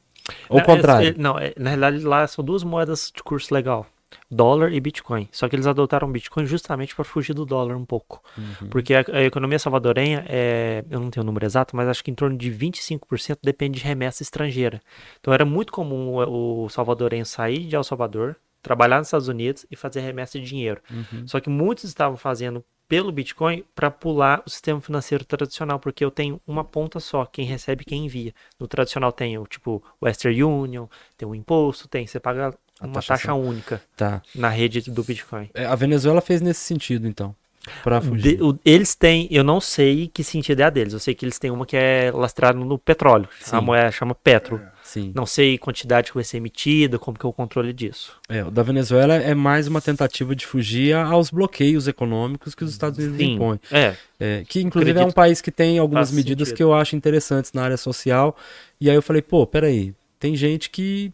Ou 0.50 0.60
o 0.60 0.64
contrário? 0.64 1.10
É, 1.10 1.14
não, 1.16 1.38
é, 1.38 1.54
na 1.58 1.70
realidade 1.70 2.04
lá 2.04 2.26
são 2.28 2.44
duas 2.44 2.64
moedas 2.64 3.12
de 3.16 3.22
curso 3.22 3.54
legal. 3.54 3.86
Dólar 4.30 4.74
e 4.74 4.80
Bitcoin. 4.80 5.28
Só 5.32 5.48
que 5.48 5.56
eles 5.56 5.68
adotaram 5.68 6.12
Bitcoin 6.12 6.46
justamente 6.46 6.96
para 6.96 7.06
fugir 7.06 7.34
do 7.34 7.46
dólar 7.46 7.76
um 7.76 7.86
pouco. 7.86 8.24
Uhum. 8.38 8.70
Porque 8.70 8.94
a, 8.94 9.04
a, 9.12 9.24
economia 9.24 9.60
salvadorenha 9.60 10.26
é. 10.28 10.84
Eu 10.90 11.00
não 11.00 11.10
tenho 11.10 11.24
o 11.24 11.26
número 11.26 11.46
exato, 11.46 11.76
mas 11.76 11.88
acho 11.88 12.04
que 12.04 12.12
em 12.12 12.16
torno 12.16 12.38
de 12.38 12.52
25% 12.52 13.38
depende 13.44 13.80
de 13.80 13.86
remessa 13.86 14.24
estrangeira. 14.24 14.82
Então 15.20 15.34
era 15.34 15.46
muito 15.46 15.72
comum 15.72 16.16
o, 16.16 16.66
o 16.66 16.70
salvadorenho 16.70 17.26
sair 17.26 17.66
de 17.66 17.76
El 17.76 17.84
Salvador, 17.84 18.36
trabalhar 18.62 18.98
nos 18.98 19.08
Estados 19.08 19.28
Unidos 19.28 19.66
e 19.70 19.76
fazer 19.76 20.02
remessa 20.02 20.40
de 20.40 20.46
dinheiro. 20.46 20.82
Uhum. 20.90 21.28
Só 21.28 21.40
que 21.40 21.50
muitos 21.50 21.86
estavam 21.86 22.18
fazendo 22.18 22.64
pelo 22.88 23.12
Bitcoin 23.12 23.64
para 23.76 23.92
pular 23.92 24.42
o 24.46 24.50
sistema 24.50 24.82
financeiro 24.82 25.24
tradicional, 25.24 25.80
porque 25.80 26.04
eu 26.04 26.10
tenho 26.10 26.42
uma 26.48 26.64
ponta 26.64 27.00
só, 27.00 27.24
quem 27.24 27.46
recebe 27.46 27.86
quem 27.86 28.06
envia. 28.06 28.34
No 28.60 28.68
tradicional 28.68 29.12
tem 29.12 29.38
o 29.38 29.46
tipo 29.46 29.84
Western 30.02 30.44
Union, 30.44 30.88
tem 31.16 31.28
o 31.28 31.36
imposto, 31.36 31.88
tem, 31.88 32.08
você 32.08 32.20
paga 32.20 32.54
uma 32.82 32.94
taxa, 32.94 33.14
taxa 33.14 33.34
única 33.36 33.82
tá. 33.96 34.22
na 34.34 34.50
rede 34.50 34.90
do 34.90 35.04
Bitcoin. 35.04 35.50
É, 35.54 35.66
a 35.66 35.76
Venezuela 35.76 36.20
fez 36.20 36.42
nesse 36.42 36.62
sentido, 36.62 37.08
então. 37.08 37.36
Pra 37.84 38.02
fugir. 38.02 38.38
De, 38.38 38.44
o, 38.44 38.58
eles 38.66 38.96
têm, 38.96 39.28
eu 39.30 39.44
não 39.44 39.62
sei 39.62 40.08
que 40.08 40.24
sentido 40.24 40.62
é 40.62 40.64
a 40.64 40.70
deles. 40.70 40.94
Eu 40.94 41.00
sei 41.00 41.14
que 41.14 41.26
eles 41.26 41.38
têm 41.38 41.52
uma 41.52 41.66
que 41.66 41.78
é 41.78 42.12
lastrada 42.12 42.58
no 42.58 42.80
petróleo. 42.80 43.28
Sim. 43.40 43.56
A 43.56 43.62
moeda 43.62 43.92
chama 43.92 44.16
Petro. 44.16 44.62
Sim. 44.90 45.12
Não 45.14 45.24
sei 45.24 45.56
quantidade 45.56 46.10
que 46.10 46.16
vai 46.16 46.24
ser 46.24 46.38
emitida, 46.38 46.98
como 46.98 47.16
que 47.16 47.24
é 47.24 47.30
o 47.30 47.32
controle 47.32 47.72
disso. 47.72 48.18
É, 48.28 48.44
o 48.44 48.50
da 48.50 48.64
Venezuela 48.64 49.14
é 49.14 49.36
mais 49.36 49.68
uma 49.68 49.80
tentativa 49.80 50.36
de 50.36 50.48
fugir 50.48 50.96
aos 50.96 51.30
bloqueios 51.30 51.88
econômicos 51.88 52.56
que 52.56 52.64
os 52.64 52.72
Estados 52.72 52.98
Unidos 52.98 53.18
Sim. 53.18 53.34
impõem. 53.34 53.60
É, 53.72 53.96
É, 54.20 54.44
que 54.50 54.60
inclusive 54.62 54.90
é 54.90 54.94
um 54.96 54.98
Acredito 55.04 55.16
país 55.16 55.42
que 55.42 55.52
tem 55.52 55.78
algumas 55.78 56.10
faz 56.10 56.16
medidas 56.16 56.48
sentido. 56.48 56.58
que 56.58 56.64
eu 56.64 56.74
acho 56.74 56.96
interessantes 56.96 57.54
na 57.54 57.62
área 57.62 57.78
social. 57.78 58.36
E 58.82 58.90
aí 58.90 58.96
eu 58.96 59.02
falei, 59.04 59.22
pô, 59.22 59.46
peraí, 59.46 59.94
tem 60.20 60.36
gente 60.36 60.72
que, 60.72 61.14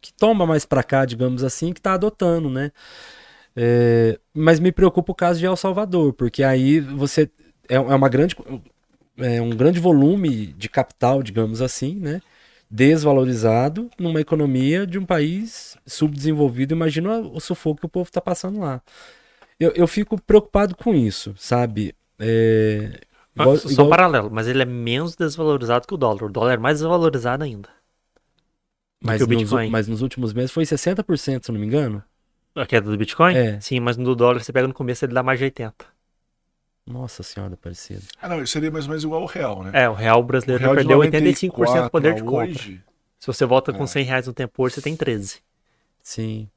que 0.00 0.10
toma 0.14 0.46
mais 0.46 0.64
pra 0.64 0.82
cá, 0.82 1.04
digamos 1.04 1.44
assim, 1.44 1.74
que 1.74 1.82
tá 1.82 1.92
adotando, 1.92 2.48
né? 2.48 2.72
É, 3.54 4.18
mas 4.32 4.58
me 4.58 4.72
preocupa 4.72 5.12
o 5.12 5.14
caso 5.14 5.38
de 5.38 5.44
El 5.44 5.56
Salvador, 5.56 6.14
porque 6.14 6.42
aí 6.42 6.80
você 6.80 7.28
é, 7.68 7.74
é 7.74 7.78
uma 7.78 8.08
grande 8.08 8.34
é 9.18 9.42
um 9.42 9.50
grande 9.50 9.78
volume 9.78 10.46
de 10.46 10.70
capital, 10.70 11.22
digamos 11.22 11.60
assim, 11.60 11.96
né? 11.96 12.22
Desvalorizado 12.70 13.90
numa 13.98 14.20
economia 14.20 14.86
de 14.86 14.98
um 14.98 15.04
país 15.06 15.76
subdesenvolvido. 15.86 16.74
Imagina 16.74 17.18
o 17.18 17.40
sufoco 17.40 17.80
que 17.80 17.86
o 17.86 17.88
povo 17.88 18.10
tá 18.10 18.20
passando 18.20 18.58
lá. 18.60 18.82
Eu, 19.60 19.70
eu 19.72 19.86
fico 19.86 20.20
preocupado 20.20 20.74
com 20.76 20.94
isso, 20.94 21.34
sabe? 21.36 21.94
É, 22.18 23.00
igual- 23.36 23.54
Ah, 23.54 23.58
só 23.58 23.68
igual- 23.70 23.88
paralelo, 23.88 24.30
mas 24.30 24.48
ele 24.48 24.62
é 24.62 24.64
menos 24.64 25.14
desvalorizado 25.14 25.86
que 25.86 25.94
o 25.94 25.96
dólar. 25.96 26.24
O 26.24 26.28
dólar 26.28 26.54
é 26.54 26.56
mais 26.56 26.78
desvalorizado 26.80 27.44
ainda. 27.44 27.68
mas, 29.00 29.18
que 29.18 29.24
o 29.24 29.26
nos, 29.28 29.42
Bitcoin. 29.42 29.70
mas 29.70 29.86
nos 29.86 30.00
últimos 30.02 30.32
meses 30.32 30.50
foi 30.50 30.64
60%, 30.64 31.44
se 31.46 31.52
não 31.52 31.60
me 31.60 31.66
engano. 31.66 32.02
A 32.54 32.64
queda 32.66 32.90
do 32.90 32.96
Bitcoin? 32.96 33.34
É. 33.36 33.60
Sim, 33.60 33.78
mas 33.80 33.96
no 33.96 34.14
dólar 34.16 34.42
você 34.42 34.52
pega 34.52 34.66
no 34.66 34.72
começo 34.74 35.04
ele 35.04 35.12
dá 35.12 35.22
mais 35.22 35.38
de 35.38 35.44
80. 35.44 35.84
Nossa 36.86 37.22
senhora, 37.22 37.56
parecido. 37.56 38.02
Ah, 38.20 38.28
não, 38.28 38.44
seria 38.46 38.70
mais 38.70 38.84
ou 38.84 38.90
menos 38.90 39.04
igual 39.04 39.22
ao 39.22 39.26
real, 39.26 39.62
né? 39.62 39.70
É, 39.72 39.88
o 39.88 39.94
real 39.94 40.20
O 40.20 40.22
brasileiro 40.22 40.60
real 40.62 40.74
de 40.76 40.82
perdeu 40.82 40.98
85% 40.98 41.48
94 41.56 41.82
do 41.84 41.90
poder 41.90 42.14
de 42.14 42.22
compra. 42.22 42.44
hoje, 42.50 42.82
Se 43.18 43.26
você 43.26 43.46
volta 43.46 43.72
com 43.72 43.84
É. 43.84 43.86
100 43.86 44.04
reais 44.04 44.26
no 44.26 44.34
tempo 44.34 44.62
hoje, 44.62 44.74
você 44.74 44.82
tem 44.82 44.94
13. 44.94 45.38
Sim, 46.02 46.48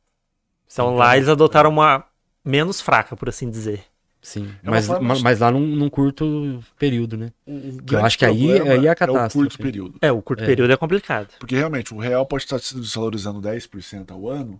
Então 0.69 0.89
Sim, 0.89 0.95
lá 0.97 1.15
eles 1.15 1.29
adotaram 1.29 1.69
uma 1.69 2.03
menos 2.43 2.81
fraca, 2.81 3.15
por 3.15 3.29
assim 3.29 3.49
dizer. 3.49 3.85
sim. 4.21 4.53
É 4.61 4.69
mas, 4.69 4.85
forma 4.87 5.15
mas 5.21 5.39
lá 5.39 5.49
num, 5.49 5.65
num 5.65 5.89
curto 5.89 6.61
período, 6.77 7.15
né? 7.15 7.31
o, 7.45 7.69
o 7.77 7.83
Que 7.83 7.95
eu 7.95 8.03
acho 8.05 8.17
que 8.17 8.25
aí- 8.25 8.37
problema 8.57 8.71
aí 8.73 8.85
é 8.85 8.89
a 8.89 8.91
É 8.91 8.93
o 8.93 8.95
catástrofe. 8.97 9.37
curto 9.37 9.57
período. 9.59 9.97
É, 10.01 10.11
o 10.11 10.21
curto 10.21 10.43
É. 10.43 10.45
período 10.45 10.73
é 10.73 10.75
complicado. 10.75 11.29
Porque 11.39 11.55
realmente 11.55 11.93
o 11.93 11.97
real 11.99 12.25
pode 12.25 12.43
estar 12.43 12.59
se 12.59 12.75
desvalorizando 12.75 13.39
10% 13.39 14.11
ao 14.11 14.27
ano, 14.27 14.59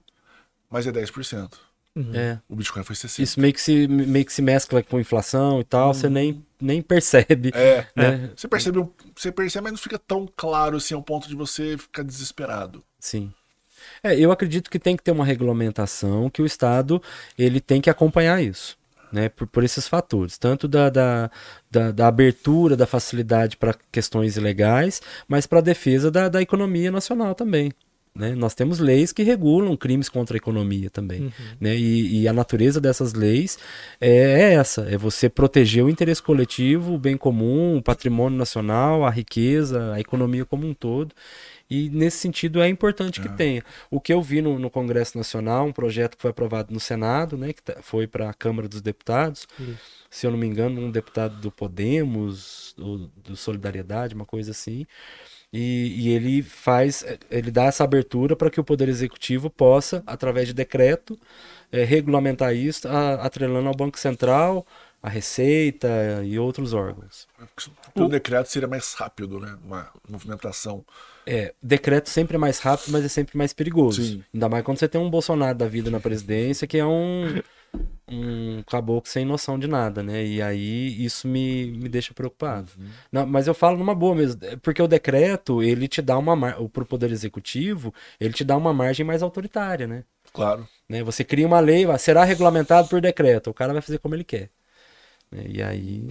mas 0.69 0.87
é 0.87 0.93
10%. 0.93 1.59
Uhum. 1.97 2.11
É. 2.13 2.39
O 2.47 2.55
Bitcoin 2.55 2.83
foi 2.83 2.95
60%. 2.95 3.19
Isso 3.19 3.39
meio 3.39 3.51
que 3.51 3.59
se, 3.59 3.87
meio 3.87 4.23
que 4.23 4.31
se 4.31 4.41
mescla 4.43 4.83
com 4.83 4.99
inflação 4.99 5.59
e 5.59 5.63
tal, 5.63 5.95
você 5.95 6.07
nem, 6.07 6.45
nem 6.61 6.79
percebe. 6.79 7.51
É, 7.55 7.87
né? 7.95 8.29
Você 8.35 8.47
percebe, 8.47 8.87
você 9.15 9.31
percebe, 9.31 9.63
mas 9.63 9.71
não 9.71 9.79
fica 9.79 9.97
tão 9.97 10.29
claro 10.37 10.77
assim 10.77 10.93
ao 10.93 11.01
ponto 11.01 11.27
de 11.27 11.35
você 11.35 11.75
ficar 11.75 12.03
desesperado. 12.03 12.83
Sim. 12.99 13.33
É, 14.03 14.15
eu 14.19 14.31
acredito 14.31 14.69
que 14.69 14.77
tem 14.77 14.95
que 14.95 15.01
ter 15.01 15.11
uma 15.11 15.25
regulamentação, 15.25 16.29
que 16.29 16.41
o 16.41 16.45
Estado 16.45 17.01
ele 17.35 17.59
tem 17.59 17.81
que 17.81 17.89
acompanhar 17.89 18.43
isso, 18.43 18.77
né? 19.11 19.29
Por, 19.29 19.47
por 19.47 19.63
esses 19.63 19.87
fatores, 19.87 20.37
tanto 20.37 20.67
da, 20.67 20.91
da, 20.91 21.31
da, 21.71 21.91
da 21.91 22.07
abertura, 22.07 22.75
da 22.77 22.85
facilidade 22.85 23.57
para 23.57 23.75
questões 23.91 24.37
ilegais, 24.37 25.01
mas 25.27 25.47
para 25.47 25.59
a 25.59 25.63
defesa 25.63 26.11
da, 26.11 26.29
da 26.29 26.43
economia 26.43 26.91
nacional 26.91 27.33
também. 27.33 27.71
Né? 28.17 28.33
Nós 28.33 28.55
temos 28.55 28.79
leis 28.79 29.11
que 29.11 29.21
regulam 29.21 29.77
crimes 29.77 30.09
contra 30.09 30.35
a 30.35 30.39
economia 30.39 30.89
também. 30.89 31.31
Né? 31.61 31.75
E, 31.77 32.21
e 32.21 32.27
a 32.27 32.33
natureza 32.33 32.81
dessas 32.81 33.13
leis 33.13 33.59
é, 34.01 34.09
é 34.09 34.53
essa: 34.55 34.81
é 34.89 34.97
você 34.97 35.29
proteger 35.29 35.85
o 35.85 35.89
interesse 35.89 36.21
coletivo, 36.21 36.95
o 36.95 36.97
bem 36.97 37.15
comum, 37.15 37.77
o 37.77 37.81
patrimônio 37.81 38.37
nacional, 38.37 39.05
a 39.05 39.11
riqueza, 39.11 39.93
a 39.93 39.99
economia 39.99 40.45
como 40.45 40.67
um 40.67 40.73
todo. 40.73 41.13
E 41.69 41.89
nesse 41.89 42.17
sentido 42.17 42.61
é 42.61 42.67
importante 42.67 43.21
que 43.21 43.29
tenha. 43.29 43.61
O 43.91 43.99
que 43.99 44.11
eu 44.11 44.21
vi 44.21 44.41
no, 44.41 44.57
no 44.57 44.69
Congresso 44.69 45.17
Nacional, 45.17 45.67
um 45.67 45.73
projeto 45.73 46.15
que 46.15 46.21
foi 46.21 46.31
aprovado 46.31 46.73
no 46.73 46.79
Senado, 46.79 47.37
né, 47.37 47.51
que 47.51 47.61
tá- 47.61 47.77
foi 47.81 48.07
para 48.07 48.29
a 48.29 48.33
Câmara 48.33 48.69
dos 48.69 48.81
Deputados, 48.81 49.45
Isso. 49.59 49.77
se 50.09 50.25
eu 50.25 50.31
não 50.31 50.37
me 50.37 50.47
engano, 50.47 50.79
um 50.81 50.89
deputado 50.89 51.35
do 51.41 51.51
Podemos, 51.51 52.73
do, 52.77 53.11
do 53.21 53.35
Solidariedade, 53.35 54.15
uma 54.15 54.25
coisa 54.25 54.51
assim. 54.51 54.87
E, 55.53 55.95
e 56.07 56.09
ele 56.09 56.41
faz, 56.43 57.03
ele 57.31 57.49
dá 57.51 57.65
essa 57.65 57.83
abertura 57.83 58.35
para 58.35 58.49
que 58.49 58.59
o 58.59 58.63
Poder 58.63 58.89
Executivo 58.89 59.49
possa, 59.49 60.03
através 60.05 60.47
de 60.47 60.53
decreto, 60.53 61.17
eh, 61.71 61.83
regulamentar 61.83 62.55
isso, 62.55 62.87
a- 62.87 63.15
atrelando 63.25 63.67
ao 63.69 63.75
Banco 63.75 63.99
Central, 63.99 64.65
a 65.07 65.09
Receita 65.09 66.21
e 66.23 66.37
outros 66.37 66.73
órgãos. 66.73 67.27
Porque 67.55 68.01
o 68.01 68.09
decreto 68.09 68.47
seria 68.47 68.67
mais 68.67 68.93
rápido, 68.93 69.39
né? 69.39 69.57
Uma 69.63 69.89
movimentação. 70.07 70.85
É, 71.25 71.53
decreto 71.63 72.09
sempre 72.09 72.35
é 72.35 72.37
mais 72.37 72.59
rápido, 72.59 72.91
mas 72.91 73.05
é 73.05 73.07
sempre 73.07 73.37
mais 73.37 73.53
perigoso. 73.53 74.03
Sim. 74.03 74.23
Ainda 74.33 74.49
mais 74.49 74.63
quando 74.63 74.77
você 74.77 74.87
tem 74.87 74.99
um 74.99 75.09
Bolsonaro 75.09 75.57
da 75.57 75.67
vida 75.67 75.89
na 75.89 75.99
presidência, 75.99 76.67
que 76.67 76.77
é 76.77 76.85
um, 76.85 77.41
um 78.09 78.61
caboclo 78.63 79.09
sem 79.09 79.25
noção 79.25 79.57
de 79.57 79.67
nada, 79.67 80.03
né? 80.03 80.25
E 80.25 80.41
aí 80.41 81.03
isso 81.03 81.25
me, 81.25 81.71
me 81.71 81.87
deixa 81.87 82.13
preocupado. 82.13 82.69
Não, 83.09 83.25
mas 83.25 83.47
eu 83.47 83.53
falo 83.53 83.77
numa 83.77 83.95
boa 83.95 84.13
mesmo, 84.13 84.41
é 84.43 84.57
porque 84.57 84.81
o 84.81 84.87
decreto, 84.87 85.63
ele 85.63 85.87
te 85.87 86.01
dá 86.01 86.17
uma 86.17 86.35
margem, 86.35 86.67
pro 86.67 86.85
Poder 86.85 87.11
Executivo, 87.11 87.93
ele 88.19 88.33
te 88.33 88.43
dá 88.43 88.57
uma 88.57 88.73
margem 88.73 89.05
mais 89.05 89.23
autoritária, 89.23 89.87
né? 89.87 90.03
Claro. 90.33 90.67
né? 90.89 91.01
Você 91.01 91.23
cria 91.23 91.47
uma 91.47 91.61
lei, 91.61 91.85
será 91.97 92.25
regulamentado 92.25 92.89
por 92.89 92.99
decreto, 92.99 93.49
o 93.49 93.53
cara 93.53 93.71
vai 93.71 93.81
fazer 93.81 93.99
como 93.99 94.13
ele 94.13 94.25
quer. 94.25 94.49
Né? 95.31 95.45
E 95.47 95.61
aí, 95.61 96.07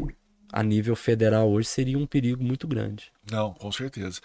a 0.53 0.63
nível 0.63 0.97
federal 0.97 1.51
hoje, 1.51 1.69
seria 1.69 1.99
um 1.99 2.07
perigo 2.07 2.43
muito 2.43 2.67
grande. 2.67 3.13
Não, 3.31 3.53
com 3.53 3.71
certeza. 3.73 4.21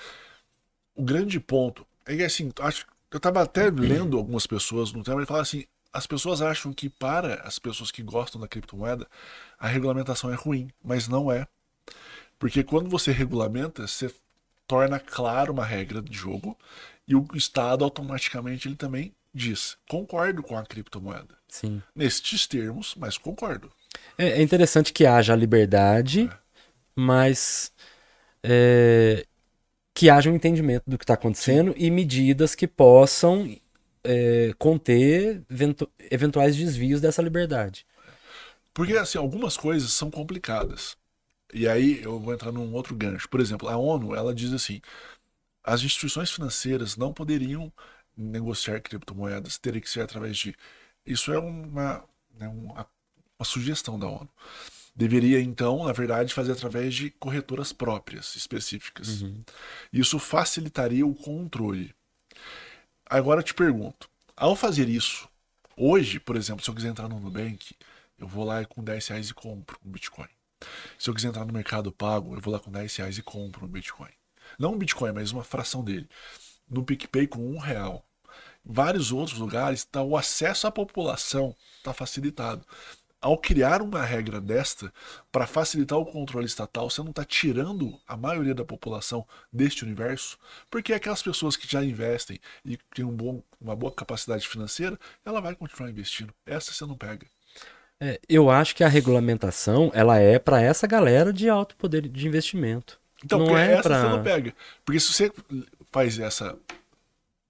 O 0.96 1.04
grande 1.04 1.40
ponto 1.40 1.86
é 2.06 2.16
que 2.16 2.24
assim, 2.24 2.52
acho 2.60 2.86
eu 3.12 3.20
tava 3.20 3.42
até 3.42 3.70
lendo 3.70 4.18
algumas 4.18 4.48
pessoas 4.48 4.94
no 4.94 5.04
tema 5.04 5.22
e 5.22 5.26
falaram 5.26 5.44
assim, 5.44 5.66
as 5.92 6.08
pessoas 6.08 6.42
acham 6.42 6.72
que 6.72 6.90
para 6.90 7.36
as 7.42 7.60
pessoas 7.60 7.92
que 7.92 8.02
gostam 8.02 8.40
da 8.40 8.48
criptomoeda, 8.48 9.06
a 9.60 9.68
regulamentação 9.68 10.32
é 10.32 10.36
ruim, 10.36 10.70
mas 10.82 11.10
não 11.10 11.30
é. 11.30 11.46
Porque 12.40 12.64
quando 12.64 12.90
você 12.90 13.12
regulamenta, 13.12 13.86
você 13.86 14.14
torna 14.66 14.98
claro 14.98 15.52
uma 15.52 15.66
regra 15.66 16.02
de 16.02 16.16
jogo 16.18 16.58
e 17.06 17.14
o 17.14 17.28
Estado 17.36 17.84
automaticamente 17.84 18.70
ele 18.70 18.78
também 18.78 19.14
diz: 19.34 19.78
"Concordo 19.90 20.42
com 20.42 20.58
a 20.58 20.66
criptomoeda". 20.66 21.38
Sim. 21.50 21.84
Nestes 21.94 22.48
termos, 22.48 22.96
mas 22.96 23.18
concordo. 23.18 23.70
É, 24.18 24.40
é 24.40 24.42
interessante 24.42 24.94
que 24.94 25.06
haja 25.06 25.34
a 25.34 25.36
liberdade, 25.36 26.30
mas 26.96 27.72
é, 28.44 29.26
que 29.94 30.10
haja 30.10 30.30
um 30.30 30.36
entendimento 30.36 30.84
do 30.88 30.98
que 30.98 31.04
está 31.04 31.14
acontecendo 31.16 31.74
e 31.78 31.90
medidas 31.92 32.56
que 32.56 32.68
possam 32.68 33.56
é, 34.04 34.54
conter 34.58 35.44
eventu- 35.50 35.92
eventuais 36.10 36.56
desvios 36.56 37.02
dessa 37.02 37.22
liberdade. 37.22 37.86
Porque, 38.74 38.94
assim, 38.94 39.18
algumas 39.18 39.58
coisas 39.58 39.92
são 39.92 40.10
complicadas. 40.10 40.98
E 41.54 41.68
aí 41.68 42.02
eu 42.02 42.20
vou 42.20 42.34
entrar 42.34 42.52
num 42.52 42.74
outro 42.74 42.96
gancho. 42.96 43.28
Por 43.30 43.40
exemplo, 43.42 43.68
a 43.68 43.78
ONU, 43.78 44.16
ela 44.16 44.34
diz 44.34 44.54
assim, 44.54 44.82
as 45.64 45.84
instituições 45.84 46.32
financeiras 46.32 46.96
não 46.98 47.14
poderiam 47.14 47.72
negociar 48.16 48.80
criptomoedas, 48.82 49.58
teria 49.58 49.82
que 49.82 49.90
ser 49.90 50.02
através 50.02 50.38
de... 50.38 50.56
Isso 51.06 51.34
é 51.34 51.40
uma, 51.40 52.04
né, 52.40 52.48
uma, 52.48 52.88
uma 53.42 53.46
sugestão 53.46 53.98
da 53.98 54.08
ONU. 54.08 54.30
Deveria, 54.96 55.42
então, 55.42 55.86
na 55.86 55.94
verdade, 55.94 56.34
fazer 56.34 56.52
através 56.52 56.94
de 56.94 57.10
corretoras 57.10 57.74
próprias, 57.74 58.36
específicas. 58.36 59.24
Isso 59.92 60.20
facilitaria 60.20 61.06
o 61.06 61.16
controle. 61.16 61.94
Agora 63.10 63.40
eu 63.40 63.44
te 63.44 63.54
pergunto, 63.54 64.08
ao 64.38 64.56
fazer 64.56 64.88
isso, 64.88 65.28
hoje, 65.76 66.20
por 66.20 66.36
exemplo, 66.36 66.64
se 66.64 66.70
eu 66.70 66.76
quiser 66.76 66.90
entrar 66.90 67.10
no 67.10 67.20
Nubank, 67.20 67.76
eu 68.20 68.28
vou 68.28 68.46
lá 68.46 68.64
com 68.64 68.84
10 68.84 69.08
reais 69.08 69.30
e 69.30 69.34
compro 69.34 69.80
um 69.84 69.90
Bitcoin. 69.90 70.30
Se 71.00 71.10
eu 71.10 71.14
quiser 71.16 71.30
entrar 71.30 71.46
no 71.46 71.54
Mercado 71.54 71.92
Pago, 71.92 72.36
eu 72.36 72.42
vou 72.42 72.54
lá 72.54 72.60
com 72.60 72.70
10 72.70 72.96
reais 72.98 73.18
e 73.18 73.24
compro 73.24 73.66
um 73.66 73.70
Bitcoin. 73.70 74.12
Não 74.60 74.74
um 74.74 74.78
Bitcoin, 74.78 75.14
mas 75.14 75.32
uma 75.32 75.44
fração 75.44 75.84
dele. 75.84 76.08
No 76.70 76.84
PicPay 76.84 77.26
com 77.26 77.40
um 77.40 77.58
real. 77.58 78.06
Vários 78.64 79.12
outros 79.12 79.40
lugares, 79.40 79.84
tá, 79.84 80.04
o 80.04 80.16
acesso 80.16 80.68
à 80.68 80.72
população 80.72 81.56
está 81.78 81.94
facilitado. 81.94 82.64
Ao 83.22 83.38
criar 83.38 83.82
uma 83.84 84.02
regra 84.04 84.42
desta, 84.42 84.92
para 85.32 85.46
facilitar 85.46 85.98
o 86.00 86.06
controle 86.06 86.48
estatal, 86.48 86.90
você 86.90 87.02
não 87.02 87.12
está 87.12 87.24
tirando 87.24 88.00
a 88.08 88.18
maioria 88.18 88.56
da 88.56 88.66
população 88.66 89.28
deste 89.54 89.84
universo, 89.84 90.40
porque 90.72 90.92
aquelas 90.92 91.22
pessoas 91.22 91.56
que 91.56 91.72
já 91.72 91.84
investem 91.84 92.40
e 92.66 92.78
têm 92.96 93.06
um 93.06 93.16
bom, 93.16 93.44
uma 93.62 93.76
boa 93.76 93.92
capacidade 93.92 94.48
financeira, 94.48 95.00
ela 95.24 95.40
vai 95.40 95.54
continuar 95.54 95.90
investindo. 95.92 96.34
Essa 96.48 96.74
você 96.74 96.84
não 96.86 96.98
pega. 96.98 97.28
É, 98.00 98.20
eu 98.28 98.50
acho 98.50 98.76
que 98.76 98.84
a 98.84 98.88
regulamentação 98.88 99.92
ela 99.94 100.18
é 100.18 100.40
para 100.40 100.60
essa 100.60 100.88
galera 100.88 101.32
de 101.32 101.48
alto 101.48 101.76
poder 101.76 102.08
de 102.08 102.28
investimento. 102.28 103.00
Então, 103.24 103.38
não 103.38 103.46
porque 103.46 103.62
é 103.62 103.74
essa 103.74 103.84
pra- 103.84 104.02
você 104.02 104.10
não 104.10 104.24
pega. 104.24 104.56
Porque 104.84 105.00
se 105.00 105.14
você 105.14 105.32
faz 105.92 106.18
essa, 106.18 106.58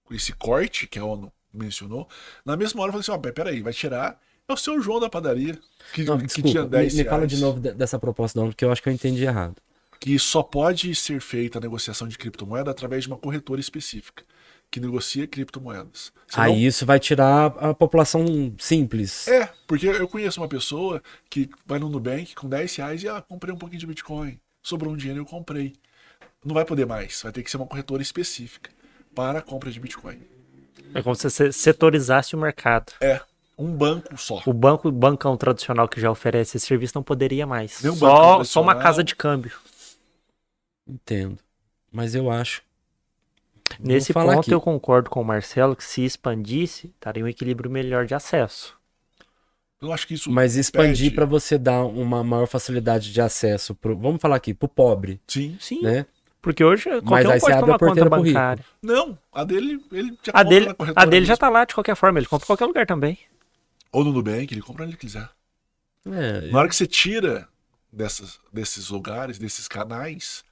esse 0.10 0.34
corte 0.34 0.88
que 0.88 1.00
a 1.00 1.06
ONU 1.06 1.32
mencionou, 1.54 2.08
na 2.46 2.56
mesma 2.58 2.82
hora 2.82 2.90
eu 2.90 2.94
falei 2.94 3.02
assim, 3.02 3.12
ó, 3.12 3.22
mas 3.24 3.34
peraí, 3.34 3.62
vai 3.62 3.74
tirar 3.74 4.20
é 4.48 4.54
o 4.54 4.58
seu 4.58 4.82
João 4.82 5.00
da 5.00 5.10
padaria, 5.10 5.58
que, 5.94 6.04
Não, 6.04 6.18
que 6.18 6.26
desculpa, 6.26 6.50
tinha 6.50 6.66
10 6.66 6.94
me, 6.96 7.04
me 7.04 7.10
fala 7.10 7.26
de 7.28 7.38
novo 7.38 7.60
de- 7.60 7.74
dessa 7.74 7.98
proposta 8.00 8.40
da 8.40 8.44
ONU, 8.46 8.54
que 8.56 8.64
eu 8.66 8.72
acho 8.72 8.82
que 8.82 8.90
eu 8.90 8.94
entendi 8.94 9.24
errado. 9.24 9.56
que 10.00 10.18
só 10.18 10.42
pode 10.42 10.96
ser 10.96 11.22
feita 11.22 11.60
a 11.60 11.62
negociação 11.62 12.08
de 12.08 12.18
criptomoeda 12.18 12.72
através 12.72 13.04
de 13.04 13.08
uma 13.08 13.18
corretora 13.18 13.62
específica 13.62 14.24
que 14.72 14.80
negocia 14.80 15.28
criptomoedas. 15.28 16.12
Senão- 16.28 16.46
Aí 16.46 16.66
isso 16.66 16.86
vai 16.88 17.00
tirar 17.00 17.46
a 17.60 17.74
população 17.74 18.26
simples. 18.58 19.28
É, 19.28 19.48
porque 19.68 19.86
eu 19.88 20.08
conheço 20.08 20.42
uma 20.42 20.48
pessoa 20.48 21.04
que 21.30 21.50
vai 21.68 21.78
no 21.78 21.88
Nubank 21.88 22.34
com 22.34 22.50
10 22.50 22.76
reais 22.78 23.04
e 23.04 23.08
ah, 23.10 23.22
comprei 23.22 23.54
um 23.54 23.58
pouquinho 23.58 23.80
de 23.80 23.86
Bitcoin. 23.86 24.40
Sobrou 24.64 24.92
um 24.94 24.98
dinheiro 24.98 25.20
e 25.20 25.22
eu 25.22 25.26
comprei. 25.26 25.74
Não 26.44 26.56
vai 26.56 26.66
poder 26.66 26.88
mais. 26.88 27.22
Vai 27.22 27.32
ter 27.32 27.44
que 27.44 27.52
ser 27.52 27.58
uma 27.58 27.68
corretora 27.68 28.02
específica 28.02 28.72
para 29.14 29.38
a 29.40 29.42
compra 29.44 29.70
de 29.70 29.80
Bitcoin. 29.80 30.20
É 30.96 31.02
como 31.04 31.16
se 31.16 31.30
você 31.30 31.52
setorizasse 31.52 32.36
o 32.36 32.40
mercado. 32.40 32.92
É, 33.02 33.22
um 33.62 33.76
banco 33.76 34.18
só. 34.18 34.42
O 34.46 34.54
banco, 34.54 34.88
o 34.88 34.92
bancão 34.92 35.38
tradicional 35.38 35.88
que 35.88 36.02
já 36.02 36.10
oferece 36.10 36.58
esse 36.58 36.66
serviço 36.66 36.94
não 36.96 37.04
poderia 37.04 37.46
mais. 37.46 37.74
Só, 37.74 38.44
só 38.44 38.62
uma 38.62 38.76
casa 38.76 39.04
de 39.04 39.16
câmbio. 39.16 39.54
Entendo. 40.88 41.38
Mas 41.92 42.16
eu 42.16 42.32
acho. 42.32 42.64
Nesse 43.80 44.12
ponto 44.12 44.40
aqui. 44.40 44.54
eu 44.54 44.60
concordo 44.60 45.10
com 45.10 45.22
o 45.22 45.26
Marcelo 45.26 45.76
que 45.76 45.84
se 45.84 46.04
expandisse, 46.04 46.88
estaria 46.88 47.24
um 47.24 47.28
equilíbrio 47.28 47.70
melhor 47.70 48.06
de 48.06 48.14
acesso. 48.14 48.76
Eu 49.82 49.94
acho 49.94 50.08
que 50.08 50.14
isso. 50.14 50.30
Mas 50.30 50.56
expandir 50.56 51.14
para 51.14 51.26
você 51.26 51.58
dar 51.58 51.86
uma 51.86 52.24
maior 52.24 52.48
facilidade 52.48 53.12
de 53.14 53.22
acesso 53.22 53.74
pro, 53.74 53.98
vamos 53.98 54.22
falar 54.22 54.36
aqui, 54.36 54.54
pro 54.54 54.68
pobre, 54.68 55.22
Sim. 55.28 55.58
Sim, 55.60 55.82
né? 55.82 56.06
porque 56.42 56.64
hoje 56.64 56.90
qualquer 57.02 57.28
um 57.28 57.32
aí 57.32 57.40
pode 57.40 57.54
abre 57.54 57.66
tomar 57.66 57.76
a 57.76 57.80
porteira 57.80 58.10
conta 58.10 58.24
bancária. 58.24 58.66
Não, 58.82 59.18
a 59.32 59.44
dele, 59.44 59.80
ele 59.92 60.18
já 60.24 60.32
A 60.34 60.44
compra 60.44 60.50
dele, 60.50 60.76
a 60.96 61.06
dele 61.06 61.26
já 61.26 61.38
tá 61.38 61.50
lá 61.50 61.66
de 61.66 61.74
qualquer 61.74 61.96
forma, 61.96 62.20
ele 62.20 62.26
compra 62.26 62.46
em 62.46 62.48
qualquer 62.48 62.66
lugar 62.66 62.86
também. 62.86 63.18
Ou 63.92 64.04
no 64.04 64.12
Nubank, 64.14 64.54
ele 64.54 64.62
compra 64.62 64.84
onde 64.84 64.94
ele 64.94 64.98
quiser. 65.00 65.30
É, 66.06 66.52
Na 66.52 66.60
hora 66.60 66.70
que 66.70 66.76
você 66.76 66.88
tira 66.88 67.48
dessas, 67.92 68.40
desses 68.52 68.90
lugares, 68.90 69.38
desses 69.38 69.68
canais, 69.68 70.44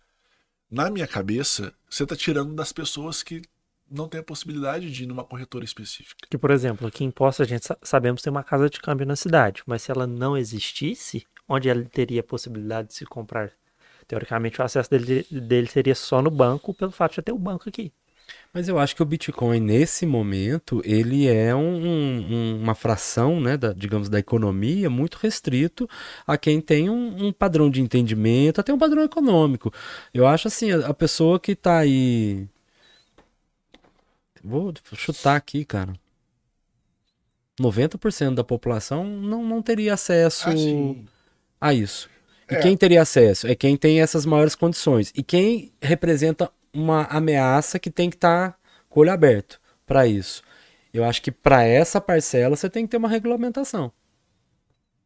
na 0.69 0.89
minha 0.89 1.07
cabeça, 1.07 1.73
você 1.89 2.05
tá 2.05 2.15
tirando 2.15 2.53
das 2.53 2.71
pessoas 2.71 3.23
que 3.23 3.41
não 3.89 4.07
têm 4.07 4.19
a 4.19 4.23
possibilidade 4.23 4.91
de 4.91 5.03
ir 5.03 5.07
numa 5.07 5.23
corretora 5.23 5.65
específica. 5.65 6.27
Que, 6.29 6.37
por 6.37 6.51
exemplo, 6.51 6.87
aqui 6.87 7.03
em 7.03 7.09
Poços 7.11 7.41
a 7.41 7.49
gente 7.49 7.65
sa- 7.65 7.77
sabemos 7.81 8.19
que 8.21 8.25
tem 8.25 8.31
uma 8.31 8.43
casa 8.43 8.69
de 8.69 8.79
câmbio 8.79 9.05
na 9.07 9.15
cidade, 9.15 9.63
mas 9.65 9.81
se 9.81 9.91
ela 9.91 10.05
não 10.05 10.37
existisse, 10.37 11.25
onde 11.47 11.69
ela 11.69 11.83
teria 11.85 12.21
a 12.21 12.23
possibilidade 12.23 12.89
de 12.89 12.93
se 12.93 13.05
comprar? 13.05 13.51
Teoricamente, 14.07 14.61
o 14.61 14.63
acesso 14.63 14.89
dele, 14.89 15.25
dele 15.31 15.67
seria 15.67 15.95
só 15.95 16.21
no 16.21 16.29
banco, 16.31 16.73
pelo 16.73 16.91
fato 16.91 17.11
de 17.11 17.15
já 17.17 17.21
ter 17.23 17.31
o 17.31 17.37
banco 17.39 17.67
aqui. 17.69 17.91
Mas 18.51 18.67
eu 18.67 18.79
acho 18.79 18.95
que 18.95 19.03
o 19.03 19.05
Bitcoin, 19.05 19.59
nesse 19.59 20.07
momento, 20.07 20.81
ele 20.83 21.27
é 21.27 21.53
um- 21.55 21.85
um- 22.31 22.59
uma 22.63 22.73
fração, 22.73 23.39
né, 23.39 23.55
da, 23.55 23.73
digamos, 23.73 24.09
da 24.09 24.17
economia 24.17 24.89
muito 24.89 25.19
restrito 25.21 25.87
a 26.25 26.35
quem 26.35 26.59
tem 26.59 26.89
um, 26.89 27.27
um 27.27 27.31
padrão 27.31 27.69
de 27.69 27.79
entendimento, 27.79 28.59
até 28.59 28.73
um 28.73 28.77
padrão 28.79 29.03
econômico. 29.03 29.71
Eu 30.11 30.25
acho 30.25 30.47
assim, 30.47 30.71
a, 30.71 30.87
a 30.87 30.93
pessoa 30.95 31.39
que 31.39 31.55
tá 31.55 31.77
aí. 31.77 32.47
Vou 34.43 34.73
chutar 34.95 35.35
aqui, 35.35 35.63
cara. 35.63 35.93
90% 37.59 38.35
da 38.35 38.43
população 38.43 39.03
não, 39.03 39.43
não 39.43 39.61
teria 39.61 39.93
acesso 39.93 40.49
Assim, 40.49 41.05
a 41.59 41.73
isso. 41.73 42.09
E 42.49 42.55
É. 42.55 42.59
quem 42.59 42.75
teria 42.75 43.01
acesso? 43.01 43.45
É 43.47 43.53
quem 43.53 43.75
tem 43.77 44.01
essas 44.01 44.25
maiores 44.25 44.55
condições. 44.55 45.11
E 45.13 45.21
quem 45.21 45.71
representa 45.81 46.49
uma 46.79 47.03
ameaça 47.05 47.79
que 47.79 47.89
tem 47.89 48.09
que 48.09 48.15
estar 48.15 48.57
com 48.89 48.99
o 48.99 49.03
olho 49.03 49.11
aberto 49.11 49.59
para 49.85 50.07
isso. 50.07 50.41
Eu 50.93 51.03
acho 51.03 51.21
que 51.21 51.31
para 51.31 51.63
essa 51.63 52.01
parcela 52.01 52.55
você 52.55 52.69
tem 52.69 52.85
que 52.85 52.91
ter 52.91 52.97
uma 52.97 53.09
regulamentação. 53.09 53.91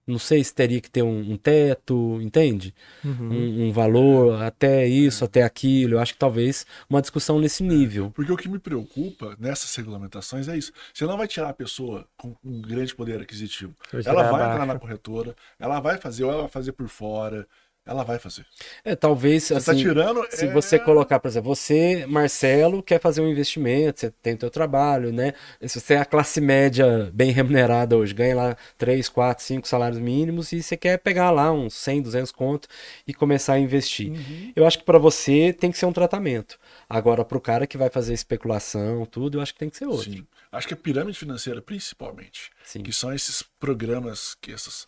Não 0.05 0.19
sei 0.19 0.43
se 0.43 0.53
teria 0.53 0.81
que 0.81 0.91
ter 0.91 1.01
um, 1.01 1.31
um 1.31 1.37
teto, 1.37 2.19
entende? 2.21 2.75
Um, 3.05 3.67
um 3.67 3.71
valor, 3.71 4.41
até 4.43 4.85
isso, 4.85 5.23
até 5.23 5.43
aquilo. 5.43 5.93
Eu 5.93 5.99
acho 5.99 6.11
que 6.11 6.19
talvez 6.19 6.65
uma 6.89 6.99
discussão 6.99 7.39
nesse 7.39 7.63
nível. 7.63 8.11
Porque 8.11 8.31
o 8.31 8.35
que 8.35 8.49
me 8.49 8.59
preocupa 8.59 9.37
nessas 9.39 9.73
regulamentações 9.73 10.49
é 10.49 10.57
isso. 10.57 10.73
Você 10.93 11.05
não 11.05 11.17
vai 11.17 11.25
tirar 11.25 11.49
a 11.49 11.53
pessoa 11.53 12.05
com 12.17 12.35
um 12.43 12.61
grande 12.61 12.93
poder 12.93 13.21
aquisitivo. 13.21 13.73
Ela 13.93 14.23
vai 14.23 14.25
abaixo. 14.25 14.51
entrar 14.51 14.65
na 14.65 14.77
corretora, 14.77 15.35
ela 15.57 15.79
vai 15.79 15.97
fazer, 15.97 16.25
ou 16.25 16.31
ela 16.31 16.41
vai 16.41 16.51
fazer 16.51 16.73
por 16.73 16.89
fora, 16.89 17.47
ela 17.85 18.03
vai 18.03 18.17
fazer. 18.17 18.45
É, 18.85 18.95
talvez 18.95 19.43
Você 19.43 19.53
tá 19.55 19.71
assim, 19.71 19.81
tirando. 19.81 20.25
Se 20.29 20.45
é, 20.45 20.51
você 20.51 20.79
colocar, 20.79 21.19
por 21.19 21.27
exemplo, 21.27 21.53
você, 21.53 22.05
Marcelo, 22.07 22.81
quer 22.81 22.99
fazer 22.99 23.19
um 23.19 23.27
investimento, 23.27 23.99
você 23.99 24.09
tem 24.09 24.37
teu 24.37 24.49
trabalho, 24.49 25.11
né? 25.11 25.33
Se 25.61 25.79
você 25.81 25.95
é 25.95 25.97
a 25.97 26.05
classe 26.05 26.39
média 26.39 27.11
bem 27.13 27.31
remunerada 27.31 27.97
hoje, 27.97 28.13
ganha 28.13 28.35
lá 28.35 28.57
3, 28.77 29.09
4, 29.09 29.43
5 29.43 29.67
salários 29.67 29.99
mínimos 29.99 30.53
e 30.53 30.63
você 30.63 30.77
quer 30.77 30.97
pegar 30.97 31.29
lá 31.29 31.51
uns 31.51 31.73
100, 31.73 32.03
200 32.03 32.31
conto 32.31 32.67
e 33.05 33.13
começar 33.13 33.53
a 33.53 33.59
investir. 33.59 34.11
Uhum. 34.11 34.53
Eu 34.55 34.65
acho 34.65 34.79
que 34.79 34.85
para 34.85 34.97
você 34.97 35.51
tem 35.51 35.69
que 35.69 35.77
ser 35.77 35.85
um 35.85 35.93
tratamento. 35.93 36.57
Agora, 36.89 37.25
para 37.25 37.37
o 37.37 37.41
cara 37.41 37.67
que 37.67 37.77
vai 37.77 37.89
fazer 37.89 38.13
especulação, 38.13 39.05
tudo, 39.05 39.37
eu 39.37 39.41
acho 39.41 39.53
que 39.53 39.59
tem 39.59 39.69
que 39.69 39.77
ser 39.77 39.85
outro. 39.85 40.09
Sim. 40.09 40.25
Acho 40.51 40.67
que 40.67 40.73
a 40.73 40.77
pirâmide 40.77 41.17
financeira, 41.17 41.61
principalmente, 41.61 42.51
Sim. 42.63 42.83
que 42.83 42.93
são 42.93 43.11
esses 43.11 43.41
programas 43.59 44.35
que 44.39 44.53
essas 44.53 44.85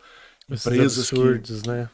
Esses 0.50 0.66
empresas 0.66 1.10
que 1.10 1.16
absurdos, 1.16 1.64
né? 1.64 1.90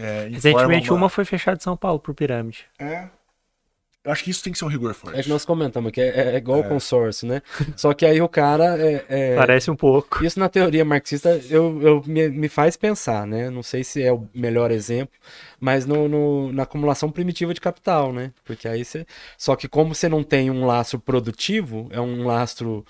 É, 0.00 0.28
Recentemente 0.30 0.84
informam 0.84 1.02
uma 1.02 1.08
foi 1.08 1.24
fechada 1.24 1.56
em 1.56 1.60
São 1.62 1.76
Paulo 1.76 1.98
por 1.98 2.14
pirâmide. 2.14 2.64
É. 2.78 3.08
Eu 4.04 4.12
acho 4.12 4.22
que 4.22 4.30
isso 4.30 4.44
tem 4.44 4.52
que 4.52 4.58
ser 4.58 4.66
um 4.66 4.68
rigor 4.68 4.92
forte. 4.92 5.18
É 5.18 5.22
que 5.22 5.30
nós 5.30 5.46
comentamos 5.46 5.90
que 5.90 5.98
é, 5.98 6.34
é 6.34 6.36
igual 6.36 6.60
o 6.60 6.64
consórcio, 6.68 7.26
né? 7.26 7.40
Só 7.74 7.94
que 7.94 8.04
aí 8.04 8.20
o 8.20 8.28
cara 8.28 8.76
é- 8.78 9.02
é, 9.08 9.34
Parece 9.36 9.70
um 9.70 9.76
pouco. 9.76 10.22
Isso 10.22 10.38
na 10.38 10.46
teoria 10.50 10.84
marxista 10.84 11.40
eu, 11.48 11.80
eu- 11.80 12.02
me, 12.06 12.28
me 12.28 12.48
faz 12.50 12.76
pensar, 12.76 13.26
né? 13.26 13.48
Não 13.48 13.62
sei 13.62 13.82
se 13.82 14.02
é 14.02 14.12
o 14.12 14.28
melhor 14.34 14.70
exemplo, 14.70 15.18
mas 15.58 15.86
no, 15.86 16.06
no- 16.06 16.52
na 16.52 16.64
acumulação 16.64 17.10
primitiva 17.10 17.54
de 17.54 17.62
capital, 17.62 18.12
né? 18.12 18.30
Porque 18.44 18.68
aí 18.68 18.84
você. 18.84 19.06
Só 19.38 19.56
que 19.56 19.66
como 19.66 19.94
você 19.94 20.06
não 20.06 20.22
tem 20.22 20.50
um 20.50 20.66
lastro 20.66 20.98
produtivo, 20.98 21.88
é 21.90 21.98
um 21.98 22.26
lastro 22.26 22.84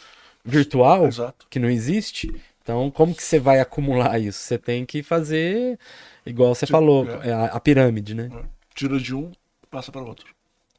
virtual 0.45 1.07
Exato. 1.07 1.47
que 1.49 1.61
não 1.61 1.71
existe, 1.71 2.35
então 2.61 2.91
como 2.91 3.15
que 3.15 3.23
você 3.23 3.39
vai 3.39 3.61
acumular 3.61 4.19
isso? 4.19 4.41
Você 4.41 4.59
tem 4.59 4.85
que 4.85 5.01
fazer 5.01 5.79
igual 6.27 6.55
você 6.55 6.67
Tipo, 6.67 6.79
falou, 6.79 7.07
é. 7.23 7.29
é 7.29 7.33
a, 7.33 7.45
a 7.47 7.61
pirâmide, 7.61 8.15
né? 8.15 8.31
Tira 8.75 8.99
de 8.99 9.15
um, 9.15 9.31
passa 9.71 9.93
para 9.93 10.03
outro. 10.03 10.27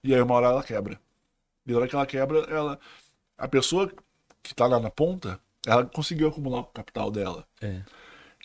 E 0.03 0.13
aí 0.13 0.21
uma 0.21 0.35
hora 0.35 0.47
ela 0.47 0.63
quebra. 0.63 0.99
E 1.65 1.71
na 1.71 1.79
hora 1.79 1.87
que 1.87 1.95
ela 1.95 2.05
quebra, 2.05 2.39
ela. 2.49 2.79
A 3.37 3.47
pessoa 3.47 3.91
que 4.41 4.53
tá 4.53 4.67
lá 4.67 4.79
na 4.79 4.89
ponta, 4.89 5.39
ela 5.65 5.85
conseguiu 5.85 6.27
acumular 6.27 6.59
o 6.61 6.65
capital 6.65 7.11
dela. 7.11 7.45
É. 7.61 7.81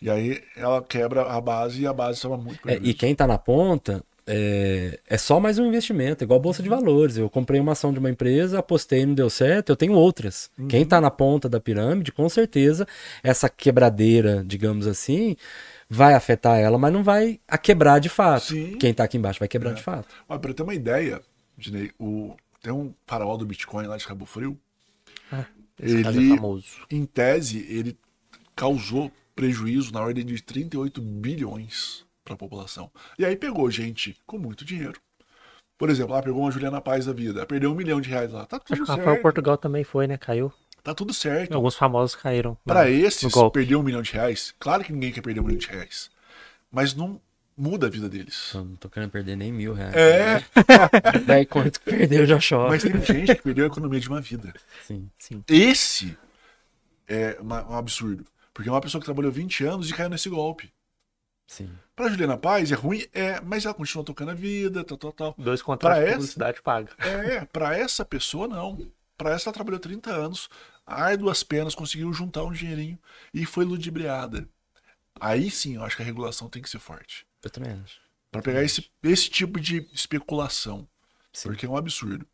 E 0.01 0.09
aí 0.09 0.41
ela 0.57 0.81
quebra 0.81 1.23
a 1.23 1.39
base 1.39 1.81
e 1.83 1.87
a 1.87 1.93
base 1.93 2.17
estava 2.17 2.35
muito 2.35 2.67
É, 2.67 2.79
e 2.81 2.93
quem 2.93 3.13
tá 3.13 3.27
na 3.27 3.37
ponta 3.37 4.03
é, 4.25 4.99
é 5.07 5.17
só 5.17 5.39
mais 5.39 5.59
um 5.59 5.65
investimento, 5.65 6.23
igual 6.23 6.39
bolsa 6.39 6.63
de 6.63 6.69
valores. 6.69 7.17
Eu 7.17 7.29
comprei 7.29 7.59
uma 7.59 7.73
ação 7.73 7.93
de 7.93 7.99
uma 7.99 8.09
empresa, 8.09 8.57
apostei, 8.59 9.05
não 9.05 9.13
deu 9.13 9.29
certo, 9.29 9.69
eu 9.69 9.75
tenho 9.75 9.93
outras. 9.93 10.49
Quem 10.67 10.85
tá 10.85 10.99
na 10.99 11.11
ponta 11.11 11.47
da 11.47 11.59
pirâmide, 11.59 12.11
com 12.11 12.27
certeza, 12.27 12.87
essa 13.21 13.47
quebradeira, 13.47 14.43
digamos 14.45 14.87
assim, 14.87 15.35
vai 15.93 16.13
afetar 16.13 16.57
ela, 16.57 16.77
mas 16.77 16.93
não 16.93 17.03
vai 17.03 17.39
a 17.47 17.57
quebrar 17.57 17.99
de 17.99 18.07
fato. 18.09 18.45
Sim. 18.45 18.77
Quem 18.77 18.93
tá 18.93 19.03
aqui 19.03 19.17
embaixo 19.17 19.39
vai 19.39 19.47
quebrar 19.47 19.71
É. 19.71 19.73
de 19.73 19.81
fato. 19.83 20.07
Pra 20.27 20.53
ter 20.53 20.63
uma 20.63 20.73
ideia, 20.73 21.21
Dinei, 21.57 21.91
o... 21.99 22.33
tem 22.61 22.71
um 22.71 22.93
farol 23.05 23.37
do 23.37 23.45
Bitcoin 23.45 23.85
lá 23.87 23.97
de 23.97 24.07
Cabo 24.07 24.25
Frio. 24.25 24.57
Esse 25.79 26.03
caso 26.03 26.19
é 26.19 26.21
Ele- 26.23 26.35
famoso. 26.35 26.67
Em 26.89 27.05
tese, 27.05 27.65
ele 27.69 27.97
causou 28.55 29.11
prejuízo 29.35 29.91
na 29.91 30.01
ordem 30.01 30.25
de 30.25 30.41
38 30.41 31.01
bilhões 31.01 32.05
para 32.23 32.35
a 32.35 32.37
população. 32.37 32.91
E 33.17 33.25
aí 33.25 33.35
pegou 33.35 33.69
gente 33.71 34.15
com 34.25 34.37
muito 34.37 34.63
dinheiro. 34.63 34.99
Por 35.77 35.89
exemplo, 35.89 36.13
lá 36.13 36.21
pegou 36.21 36.41
uma 36.41 36.51
Juliana 36.51 36.79
Paz 36.79 37.05
da 37.07 37.13
vida, 37.13 37.45
perdeu 37.45 37.71
um 37.71 37.75
milhão 37.75 37.99
de 37.99 38.09
reais 38.09 38.31
lá. 38.31 38.45
Tá 38.45 38.57
Acho 38.57 38.65
tudo 38.65 38.77
que 38.77 38.83
o 38.83 38.85
Rafael 38.85 39.07
certo. 39.07 39.21
Portugal 39.23 39.57
também 39.57 39.83
foi, 39.83 40.05
né? 40.05 40.17
Caiu. 40.17 40.53
Tá 40.83 40.93
tudo 40.95 41.13
certo. 41.13 41.53
Alguns 41.53 41.75
famosos 41.75 42.15
caíram. 42.15 42.57
Para 42.65 42.89
esses, 42.89 43.21
no 43.23 43.29
golpe. 43.29 43.59
perder 43.59 43.75
um 43.75 43.83
milhão 43.83 44.01
de 44.01 44.11
reais, 44.13 44.53
claro 44.59 44.83
que 44.83 44.91
ninguém 44.91 45.11
quer 45.11 45.21
perder 45.21 45.39
um 45.39 45.43
milhão 45.43 45.59
de 45.59 45.67
reais. 45.67 46.09
Mas 46.71 46.93
não 46.95 47.21
muda 47.55 47.85
a 47.87 47.89
vida 47.89 48.09
deles. 48.09 48.51
Eu 48.55 48.65
não 48.65 48.75
tô 48.75 48.89
querendo 48.89 49.11
perder 49.11 49.35
nem 49.35 49.51
mil 49.51 49.73
reais. 49.73 49.93
É, 49.95 50.43
Daí 51.27 51.45
quanto 51.45 51.79
que 51.81 51.91
perdeu 51.91 52.25
já 52.25 52.39
chora. 52.39 52.69
mas 52.69 52.81
tem 52.81 52.99
gente 53.03 53.35
que 53.35 53.41
perdeu 53.43 53.65
a 53.65 53.67
economia 53.67 53.99
de 53.99 54.07
uma 54.09 54.21
vida. 54.21 54.53
Sim. 54.87 55.09
Sim. 55.19 55.43
Esse 55.47 56.17
é 57.07 57.37
uma- 57.39 57.69
um 57.69 57.75
absurdo. 57.75 58.25
Porque 58.53 58.69
é 58.69 58.71
uma 58.71 58.81
pessoa 58.81 58.99
que 58.99 59.05
trabalhou 59.05 59.31
20 59.31 59.63
anos 59.65 59.89
e 59.89 59.93
caiu 59.93 60.09
nesse 60.09 60.29
golpe. 60.29 60.71
Sim. 61.47 61.69
Pra 61.95 62.07
Juliana 62.09 62.37
Paz 62.37 62.71
é 62.71 62.75
ruim, 62.75 63.05
é, 63.13 63.39
mas 63.41 63.65
ela 63.65 63.73
continua 63.73 64.03
tocando 64.05 64.31
a 64.31 64.33
vida, 64.33 64.83
tal, 64.83 64.97
tal, 64.97 65.11
tal. 65.11 65.35
Dois 65.37 65.61
contratos 65.61 65.97
Pra 65.97 66.03
de 66.03 66.09
essa? 66.09 66.15
publicidade 66.17 66.61
paga. 66.61 66.89
É, 66.99 67.45
pra 67.45 67.77
essa 67.77 68.03
pessoa 68.05 68.47
não. 68.47 68.79
Pra 69.21 69.33
essa 69.33 69.49
ela 69.49 69.53
trabalhou 69.53 69.79
30 69.79 70.09
anos, 70.09 70.49
árduas 70.83 71.43
penas, 71.43 71.75
conseguiu 71.75 72.11
juntar 72.11 72.43
um 72.43 72.51
dinheirinho 72.51 72.97
e 73.31 73.45
foi 73.45 73.63
ludibriada. 73.63 74.49
Aí 75.19 75.51
sim, 75.51 75.75
eu 75.75 75.83
acho 75.83 75.95
que 75.95 76.01
a 76.01 76.05
regulação 76.05 76.49
tem 76.49 76.59
que 76.59 76.69
ser 76.69 76.79
forte. 76.79 77.27
Eu 77.43 77.51
também 77.51 77.71
acho. 77.83 77.99
Pra 78.31 78.41
pegar 78.41 78.63
esse, 78.63 78.89
esse 79.03 79.29
tipo 79.29 79.59
de 79.59 79.87
especulação. 79.93 80.87
Sim. 81.31 81.49
Porque 81.49 81.67
é 81.67 81.69
um 81.69 81.77
absurdo. 81.77 82.25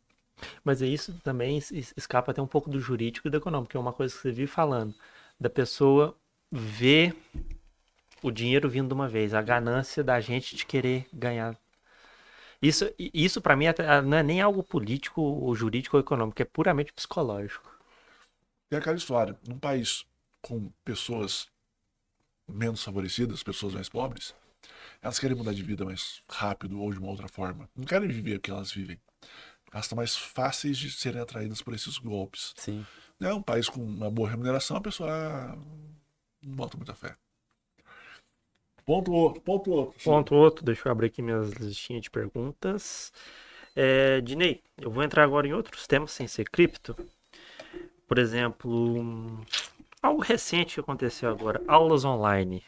Mas 0.64 0.80
isso 0.80 1.12
também 1.22 1.58
es- 1.58 1.70
es- 1.70 1.94
escapa 1.94 2.30
até 2.30 2.40
um 2.40 2.46
pouco 2.46 2.70
do 2.70 2.80
jurídico 2.80 3.28
e 3.28 3.30
do 3.30 3.36
econômico, 3.36 3.72
que 3.72 3.76
é 3.76 3.80
uma 3.80 3.92
coisa 3.92 4.14
que 4.14 4.22
você 4.22 4.32
vive 4.32 4.46
falando. 4.50 4.94
Da 5.38 5.50
pessoa 5.50 6.16
ver 6.50 7.14
o 8.22 8.30
dinheiro 8.30 8.68
vindo 8.68 8.88
de 8.88 8.94
uma 8.94 9.08
vez, 9.08 9.34
a 9.34 9.42
ganância 9.42 10.02
da 10.02 10.20
gente 10.20 10.56
de 10.56 10.64
querer 10.64 11.06
ganhar. 11.12 11.54
Isso, 12.60 12.92
isso 12.98 13.40
para 13.40 13.54
mim 13.56 13.66
até- 13.66 14.02
não 14.02 14.16
é 14.16 14.22
nem 14.22 14.40
algo 14.40 14.62
político 14.62 15.22
ou 15.22 15.54
jurídico 15.54 15.96
ou 15.96 16.00
econômico, 16.00 16.42
é 16.42 16.44
puramente 16.44 16.92
psicológico. 16.92 17.70
Tem 18.68 18.78
aquela 18.78 18.96
história, 18.96 19.38
num 19.48 19.58
país 19.58 20.04
com 20.42 20.70
pessoas 20.84 21.48
menos 22.46 22.82
favorecidas, 22.82 23.42
pessoas 23.42 23.74
mais 23.74 23.88
pobres, 23.88 24.34
elas 25.00 25.18
querem 25.18 25.36
mudar 25.36 25.54
de 25.54 25.62
vida 25.62 25.84
mais 25.84 26.22
rápido 26.28 26.80
ou 26.80 26.92
de 26.92 26.98
uma 26.98 27.08
outra 27.08 27.28
forma. 27.28 27.68
Não 27.76 27.84
querem 27.84 28.08
viver 28.08 28.36
o 28.36 28.40
que 28.40 28.50
elas 28.50 28.72
vivem. 28.72 29.00
Elas 29.72 29.84
estão 29.84 29.96
mais 29.96 30.16
fáceis 30.16 30.76
de 30.78 30.90
serem 30.90 31.20
atraídas 31.20 31.62
por 31.62 31.74
esses 31.74 31.98
golpes. 31.98 32.54
Sim. 32.56 32.84
É 33.20 33.32
um 33.32 33.42
país 33.42 33.68
com 33.68 33.82
uma 33.82 34.10
boa 34.10 34.30
remuneração, 34.30 34.76
a 34.76 34.80
pessoa 34.80 35.10
ah, 35.10 35.56
não 36.42 36.56
bota 36.56 36.76
muita 36.76 36.94
fé. 36.94 37.16
Ponto 38.88 39.12
outro, 39.12 39.42
ponto 39.42 39.70
outro. 39.70 40.02
Ponto 40.02 40.34
outro, 40.34 40.64
deixa 40.64 40.88
eu 40.88 40.92
abrir 40.92 41.08
aqui 41.08 41.20
minhas 41.20 41.50
listinhas 41.50 42.00
de 42.00 42.10
perguntas. 42.10 43.12
É, 43.76 44.22
Dinei, 44.22 44.62
eu 44.80 44.90
vou 44.90 45.02
entrar 45.02 45.24
agora 45.24 45.46
em 45.46 45.52
outros 45.52 45.86
temas 45.86 46.10
sem 46.10 46.26
ser 46.26 46.48
cripto. 46.48 46.96
Por 48.06 48.16
exemplo, 48.16 48.98
hum, 48.98 49.42
algo 50.02 50.22
recente 50.22 50.72
que 50.72 50.80
aconteceu 50.80 51.28
agora, 51.28 51.62
aulas 51.68 52.02
online. 52.02 52.64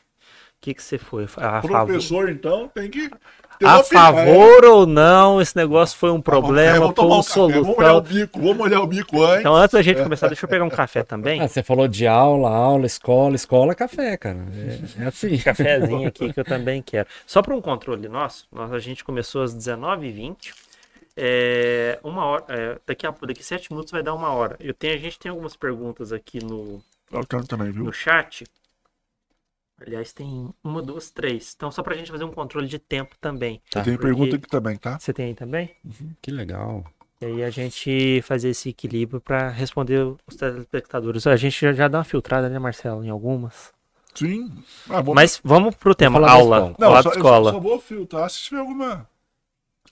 O 0.60 0.62
que, 0.62 0.74
que 0.74 0.82
você 0.82 0.98
foi? 0.98 1.24
A 1.36 1.62
favor, 1.62 1.62
Professor, 1.62 2.28
então, 2.30 2.68
tem 2.68 2.90
que 2.90 3.10
ter 3.58 3.66
a 3.66 3.78
opinião. 3.78 4.14
favor 4.14 4.64
ou 4.64 4.86
não, 4.86 5.40
esse 5.40 5.56
negócio 5.56 5.98
foi 5.98 6.10
um 6.10 6.18
É, 6.18 6.22
problema, 6.22 6.92
foi 6.94 7.06
uma 7.06 7.18
um 7.18 7.22
café, 7.22 7.58
Vamos 7.60 7.76
molhar 7.76 7.96
o 7.96 8.00
solução. 8.02 8.02
bico, 8.02 8.40
vamos 8.40 8.56
molhar 8.56 8.82
o 8.82 8.86
bico 8.86 9.22
antes. 9.22 9.40
Então, 9.40 9.54
antes 9.56 9.72
da 9.74 9.82
gente 9.82 10.02
começar, 10.02 10.28
deixa 10.28 10.44
eu 10.44 10.48
pegar 10.50 10.64
um 10.64 10.70
café 10.70 11.02
também. 11.02 11.40
Ah, 11.40 11.48
você 11.48 11.62
falou 11.62 11.88
de 11.88 12.06
aula, 12.06 12.50
aula, 12.50 12.86
escola, 12.86 13.34
escola, 13.36 13.74
café, 13.74 14.16
cara. 14.16 14.38
É, 14.98 15.04
é 15.04 15.06
assim. 15.06 15.38
cafezinho 15.38 16.08
aqui 16.08 16.32
que 16.32 16.40
eu 16.40 16.44
também 16.44 16.82
quero. 16.82 17.08
Só 17.26 17.42
para 17.42 17.54
um 17.54 17.60
controle 17.60 18.08
nosso, 18.08 18.46
nós, 18.52 18.72
a 18.72 18.78
gente 18.78 19.04
começou 19.04 19.42
às 19.42 19.54
19h20. 19.54 20.52
É, 21.16 21.98
uma 22.02 22.24
hora, 22.24 22.44
é, 22.48 22.78
daqui 22.86 23.06
a 23.06 23.10
daqui 23.10 23.42
sete 23.44 23.70
minutos 23.72 23.92
vai 23.92 24.02
dar 24.02 24.14
uma 24.14 24.30
hora. 24.32 24.56
Eu 24.60 24.72
tenho, 24.74 24.94
a 24.94 24.98
gente 24.98 25.18
tem 25.18 25.30
algumas 25.30 25.56
perguntas 25.56 26.12
aqui 26.12 26.38
no, 26.44 26.82
Eu 27.12 27.26
quero 27.26 27.46
também, 27.46 27.70
viu? 27.70 27.84
no 27.84 27.92
chat. 27.92 28.44
Aliás, 29.84 30.12
tem 30.12 30.50
uma, 30.62 30.82
duas, 30.82 31.10
três. 31.10 31.54
Então, 31.56 31.70
só 31.70 31.82
pra 31.82 31.94
gente 31.96 32.10
fazer 32.10 32.24
um 32.24 32.30
controle 32.32 32.68
de 32.68 32.78
tempo 32.78 33.16
também. 33.20 33.62
Tá. 33.70 33.82
Tem 33.82 33.94
porque- 33.94 34.06
pergunta 34.06 34.36
aqui 34.36 34.46
também, 34.48 34.76
tá? 34.76 34.98
Você 34.98 35.12
tem 35.12 35.26
aí 35.26 35.34
também? 35.34 35.70
Que 36.20 36.30
legal. 36.30 36.84
E 37.20 37.24
aí 37.26 37.42
a 37.44 37.50
gente 37.50 38.20
fazer 38.22 38.50
esse 38.50 38.68
equilíbrio 38.70 39.20
para 39.20 39.48
responder 39.48 39.98
os 40.26 40.36
telespectadores. 40.36 41.26
A 41.26 41.36
gente 41.36 41.60
já, 41.60 41.72
já 41.72 41.88
dá 41.88 41.98
uma 41.98 42.04
filtrada, 42.04 42.48
né, 42.48 42.58
Marcelo, 42.58 43.04
em 43.04 43.08
algumas. 43.10 43.72
Sim. 44.14 44.50
Ah, 44.88 45.00
vou... 45.00 45.14
Mas 45.14 45.40
vamos 45.44 45.74
pro 45.76 45.94
tema, 45.94 46.18
aula. 46.18 46.56
escola. 46.56 46.76
Não, 46.78 46.88
falar 46.88 47.02
só, 47.02 47.08
da 47.10 47.14
eu 47.14 47.18
escola. 47.18 47.50
só, 47.50 47.56
só 47.56 47.60
vou 47.62 47.78
filtrar 47.80 48.30
se 48.30 48.40
tiver 48.40 48.60
alguma 48.60 49.06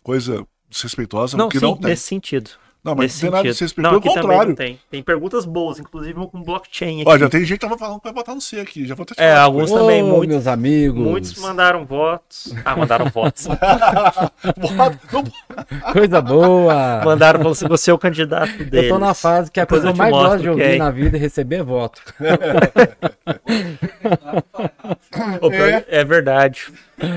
coisa 0.02 0.46
desrespeitosa, 0.68 1.36
Não, 1.36 1.46
porque 1.46 1.58
sim, 1.60 1.64
não 1.66 1.76
tem. 1.76 1.90
nesse 1.90 2.02
sentido. 2.04 2.50
Não, 2.84 2.94
mas 2.94 3.06
nesse 3.06 3.24
não 3.24 3.32
tem 3.32 3.38
nada 3.38 3.48
desrespeitoso, 3.50 3.94
Não, 3.94 4.00
pelo 4.00 4.14
contrário. 4.14 4.48
não 4.50 4.54
tem. 4.54 4.78
Tem 4.90 5.02
perguntas 5.02 5.44
boas, 5.44 5.78
inclusive 5.80 6.14
com 6.28 6.42
blockchain 6.42 7.02
aqui. 7.02 7.10
Ó, 7.10 7.18
já 7.18 7.28
tem 7.28 7.40
gente 7.40 7.58
que 7.58 7.66
tava 7.66 7.76
falando 7.76 7.98
que 7.98 8.04
vai 8.04 8.12
botar 8.14 8.34
no 8.34 8.40
C 8.40 8.60
aqui, 8.60 8.86
já 8.86 8.94
vou 8.94 9.04
ter 9.04 9.14
É, 9.18 9.34
alguns 9.34 9.70
Ô, 9.70 9.78
também, 9.80 10.02
muitos, 10.02 10.28
meus 10.28 10.46
amigos. 10.46 11.02
muitos 11.02 11.36
mandaram 11.38 11.84
votos. 11.84 12.54
Ah, 12.64 12.76
mandaram 12.76 13.06
votos. 13.10 13.46
Coisa 15.92 16.22
boa. 16.22 17.02
mandaram 17.04 17.40
falando 17.40 17.54
se 17.56 17.68
você 17.68 17.90
é 17.90 17.94
o 17.94 17.98
candidato 17.98 18.56
deles. 18.64 18.88
Eu 18.90 18.94
tô 18.94 18.98
na 18.98 19.12
fase 19.12 19.50
que 19.50 19.60
a 19.60 19.64
Depois 19.64 19.82
coisa 19.82 19.90
eu 19.90 19.94
que 19.94 20.00
eu 20.00 20.06
te 20.06 20.10
mais 20.12 20.24
gosto 20.24 20.42
de 20.42 20.48
ouvir 20.50 20.68
quem. 20.70 20.78
na 20.78 20.90
vida 20.90 21.16
é 21.16 21.20
receber 21.20 21.62
voto. 21.62 22.00
Pior- 25.40 25.84
É 25.88 26.04
verdade. 26.04 26.72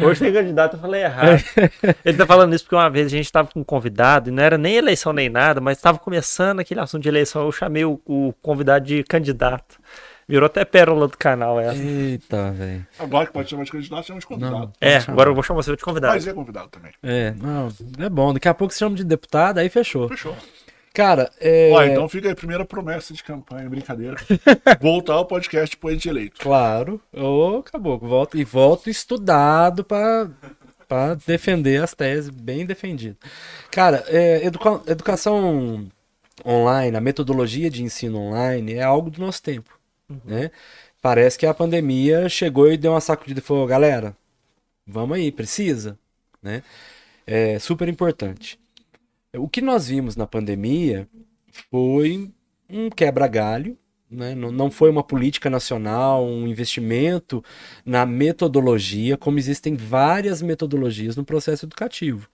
Hoje 0.06 0.20
tem 0.20 0.34
candidato, 0.34 0.76
eu 0.76 0.80
falei 0.80 1.04
errado. 1.04 1.44
Ele 2.06 2.18
tá 2.18 2.26
falando 2.26 2.54
isso 2.54 2.64
porque 2.64 2.76
uma 2.76 2.90
vez 2.90 3.08
a 3.08 3.10
gente 3.10 3.32
tava 3.32 3.50
com 3.52 3.62
um 3.62 3.64
convidado, 3.64 4.30
e 4.30 4.32
não 4.32 4.44
era 4.44 4.58
nem 4.58 4.76
eleição 4.76 5.12
nem 5.14 5.30
nada, 5.30 5.60
mas 5.60 5.80
tava 5.82 5.98
começando 5.98 6.60
aquele 6.60 6.80
assunto 6.80 7.02
de 7.02 7.10
eleição. 7.10 7.46
Eu 7.46 7.52
chamei 7.52 7.86
o, 7.86 8.00
o 8.06 8.34
convidado 8.42 8.86
de 8.86 9.04
candidato. 9.04 9.80
Virou 10.28 10.46
até 10.46 10.64
pérola 10.64 11.08
do 11.08 11.18
canal 11.18 11.60
essa. 11.60 11.82
Eita, 11.82 12.52
velho. 12.52 12.88
Agora 12.98 13.26
que 13.26 13.34
pode 13.34 13.50
chamar 13.50 13.66
de 13.66 13.72
candidato, 13.72 14.06
chama 14.08 14.20
de 14.20 14.26
convidado. 14.26 14.56
Não. 14.56 14.72
É, 14.80 14.98
agora 15.08 15.30
eu 15.30 15.34
vou 15.34 15.44
chamar 15.44 15.62
você 15.62 15.76
de 15.76 15.84
convidado. 15.84 16.14
Mas 16.14 16.26
é 16.26 16.34
convidado 16.34 16.70
também. 16.70 16.92
É, 17.04 17.32
não, 17.32 17.68
é 18.00 18.10
bom. 18.10 18.34
Daqui 18.34 18.48
a 18.48 18.54
pouco 18.54 18.74
se 18.74 18.80
chama 18.80 18.96
de 18.96 19.04
deputado, 19.04 19.58
aí 19.58 19.68
fechou. 19.68 20.08
Fechou. 20.08 20.36
Cara, 20.94 21.32
é. 21.40 21.72
Ó, 21.72 21.84
então 21.84 22.10
fica 22.10 22.28
aí 22.28 22.34
a 22.34 22.36
primeira 22.36 22.66
promessa 22.66 23.14
de 23.14 23.24
campanha, 23.24 23.70
brincadeira. 23.70 24.18
Voltar 24.82 25.14
ao 25.14 25.26
podcast 25.26 25.76
depois 25.76 25.98
de 26.02 26.10
eleito. 26.10 26.42
Claro. 26.42 27.02
Ô, 27.14 27.58
acabou. 27.60 27.98
Volto, 27.98 28.38
e 28.38 28.44
volto 28.44 28.90
estudado 28.90 29.86
pra, 29.86 30.30
pra 30.88 31.14
defender 31.14 31.82
as 31.82 31.94
teses, 31.94 32.30
bem 32.30 32.66
defendido. 32.66 33.16
Cara, 33.72 34.04
é, 34.08 34.46
educa- 34.46 34.82
educação 34.92 35.88
online, 36.46 36.98
a 36.98 37.02
metodologia 37.02 37.70
de 37.70 37.84
ensino 37.84 38.20
online 38.20 38.74
é 38.74 38.84
algo 38.84 39.10
do 39.10 39.22
nosso 39.22 39.42
tempo. 39.42 39.80
Né? 40.26 40.52
Parece 41.02 41.40
que 41.40 41.46
a 41.46 41.54
pandemia 41.54 42.28
chegou 42.28 42.70
e 42.70 42.76
deu 42.78 42.92
uma 42.92 43.00
sacudida 43.02 43.40
e 43.40 43.44
falou, 43.44 43.66
galera, 43.66 44.14
vamos 44.86 45.16
aí, 45.18 45.32
precisa. 45.32 45.98
Né? 46.44 46.62
É 47.26 47.58
super 47.60 47.88
importante. 47.88 48.60
O 49.38 49.48
que 49.48 49.62
nós 49.62 49.88
vimos 49.88 50.18
na 50.18 50.28
pandemia 50.28 51.08
foi 51.70 52.30
um 52.70 52.90
quebra-galho, 52.90 53.78
né? 54.10 54.36
não, 54.36 54.52
não 54.52 54.70
foi 54.70 54.90
uma 54.90 55.04
política 55.04 55.50
nacional, 55.50 56.26
um 56.26 56.46
investimento 56.46 57.42
na 57.86 58.06
metodologia, 58.06 59.16
como 59.16 59.40
existem 59.40 59.74
várias 59.74 60.42
metodologias 60.42 61.16
no 61.16 61.24
processo 61.24 61.66
educativo. 61.66 62.30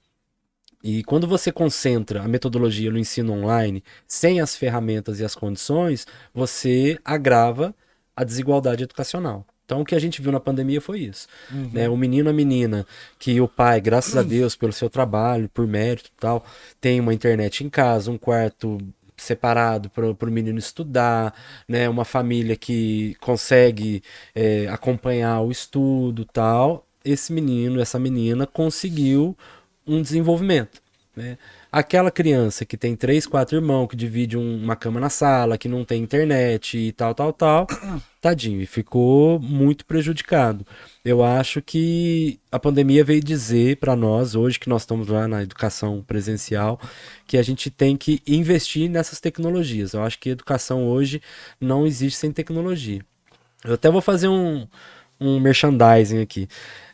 E 0.84 1.04
quando 1.04 1.28
você 1.28 1.52
concentra 1.52 2.24
a 2.24 2.28
metodologia 2.28 2.90
no 2.90 2.98
ensino 2.98 3.34
online, 3.34 3.84
sem 4.08 4.42
as 4.42 4.56
ferramentas 4.56 5.20
e 5.20 5.26
as 5.26 5.36
condições, 5.36 6.08
você 6.34 6.98
agrava 7.06 7.76
a 8.16 8.24
desigualdade 8.24 8.84
educacional. 8.84 9.46
Então, 9.68 9.82
o 9.82 9.86
que 9.86 9.94
a 9.94 10.00
gente 10.00 10.22
viu 10.22 10.32
na 10.32 10.40
pandemia 10.40 10.80
foi 10.80 11.02
isso. 11.02 11.28
Né? 11.74 11.90
O 11.90 11.98
menino, 11.98 12.30
a 12.30 12.34
menina, 12.34 12.88
que 13.20 13.42
o 13.42 13.50
pai, 13.50 13.82
graças 13.82 14.16
a 14.16 14.24
Deus, 14.24 14.56
pelo 14.56 14.72
seu 14.72 14.90
trabalho, 14.90 15.50
por 15.54 15.68
mérito 15.68 16.10
e 16.10 16.20
tal, 16.22 16.46
tem 16.80 17.02
uma 17.02 17.14
internet 17.14 17.66
em 17.66 17.70
casa, 17.70 18.10
um 18.10 18.18
quarto 18.18 18.78
separado 19.18 19.90
para 19.90 20.06
o 20.08 20.32
menino 20.32 20.58
estudar, 20.58 21.34
né? 21.68 21.90
Uma 21.90 22.06
família 22.06 22.56
que 22.56 23.18
consegue 23.20 24.02
é, 24.34 24.68
acompanhar 24.70 25.42
o 25.42 25.52
estudo 25.52 26.24
tal. 26.24 26.86
Esse 27.04 27.34
menino, 27.34 27.82
essa 27.82 28.00
menina 28.00 28.48
conseguiu 28.48 29.36
um 29.86 30.02
desenvolvimento, 30.02 30.82
né? 31.18 31.38
Aquela 31.72 32.12
criança 32.12 32.64
que 32.64 32.78
tem 32.78 32.96
três, 32.96 33.26
quatro 33.26 33.58
irmãos, 33.58 33.88
que 33.88 33.96
divide 33.96 34.38
um- 34.38 34.64
uma 34.64 34.76
cama 34.76 35.00
na 35.00 35.10
sala, 35.10 35.58
que 35.58 35.68
não 35.68 35.84
tem 35.84 36.04
internet 36.04 36.78
e 36.78 36.92
tal, 36.92 37.14
tal, 37.16 37.34
tal, 37.34 37.68
tadinho, 38.22 38.62
e 38.62 38.66
ficou 38.68 39.40
muito 39.40 39.84
prejudicado. 39.86 40.66
Eu 41.04 41.24
acho 41.24 41.62
que 41.62 42.40
a 42.52 42.60
pandemia 42.60 43.04
veio 43.04 43.20
dizer 43.22 43.78
para 43.78 43.96
nós, 43.96 44.36
hoje 44.36 44.60
que 44.60 44.70
nós 44.70 44.84
estamos 44.84 45.08
lá 45.08 45.28
na 45.28 45.42
educação 45.42 46.04
presencial, 46.08 46.80
que 47.26 47.38
a 47.38 47.42
gente 47.44 47.70
tem 47.72 47.98
que 47.98 48.22
investir 48.28 48.90
nessas 48.90 49.20
tecnologias. 49.20 49.94
Eu 49.94 50.04
acho 50.04 50.20
que 50.20 50.30
educação 50.30 50.88
hoje 50.88 51.22
não 51.60 51.86
existe 51.88 52.20
sem 52.20 52.32
tecnologia. 52.32 53.02
Eu 53.66 53.74
até 53.74 53.90
vou 53.90 54.02
fazer 54.02 54.28
um, 54.28 54.68
um 55.20 55.40
merchandising 55.40 56.22
aqui. 56.22 56.48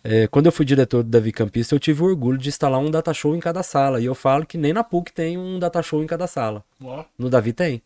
É, 0.04 0.28
quando 0.28 0.48
eu 0.48 0.52
fui 0.52 0.66
diretor 0.66 1.04
do 1.04 1.10
Davi 1.10 1.32
Campista, 1.32 1.74
eu 1.74 1.80
tive 1.80 2.02
o 2.02 2.06
orgulho 2.06 2.38
de 2.38 2.50
instalar 2.50 2.80
um 2.80 2.92
data 2.92 3.14
show 3.14 3.36
em 3.36 3.40
cada 3.40 3.64
sala. 3.64 4.02
E 4.02 4.06
eu 4.06 4.16
falo 4.16 4.46
que 4.46 4.58
nem 4.58 4.74
na 4.74 4.84
PUC 4.84 5.14
tem 5.14 5.38
um 5.38 5.58
data 5.58 5.82
show 5.82 6.04
em 6.04 6.08
cada 6.08 6.28
sala. 6.28 6.64
Ó, 6.84 7.06
No 7.18 7.30
Davi 7.30 7.54
tem. 7.54 7.82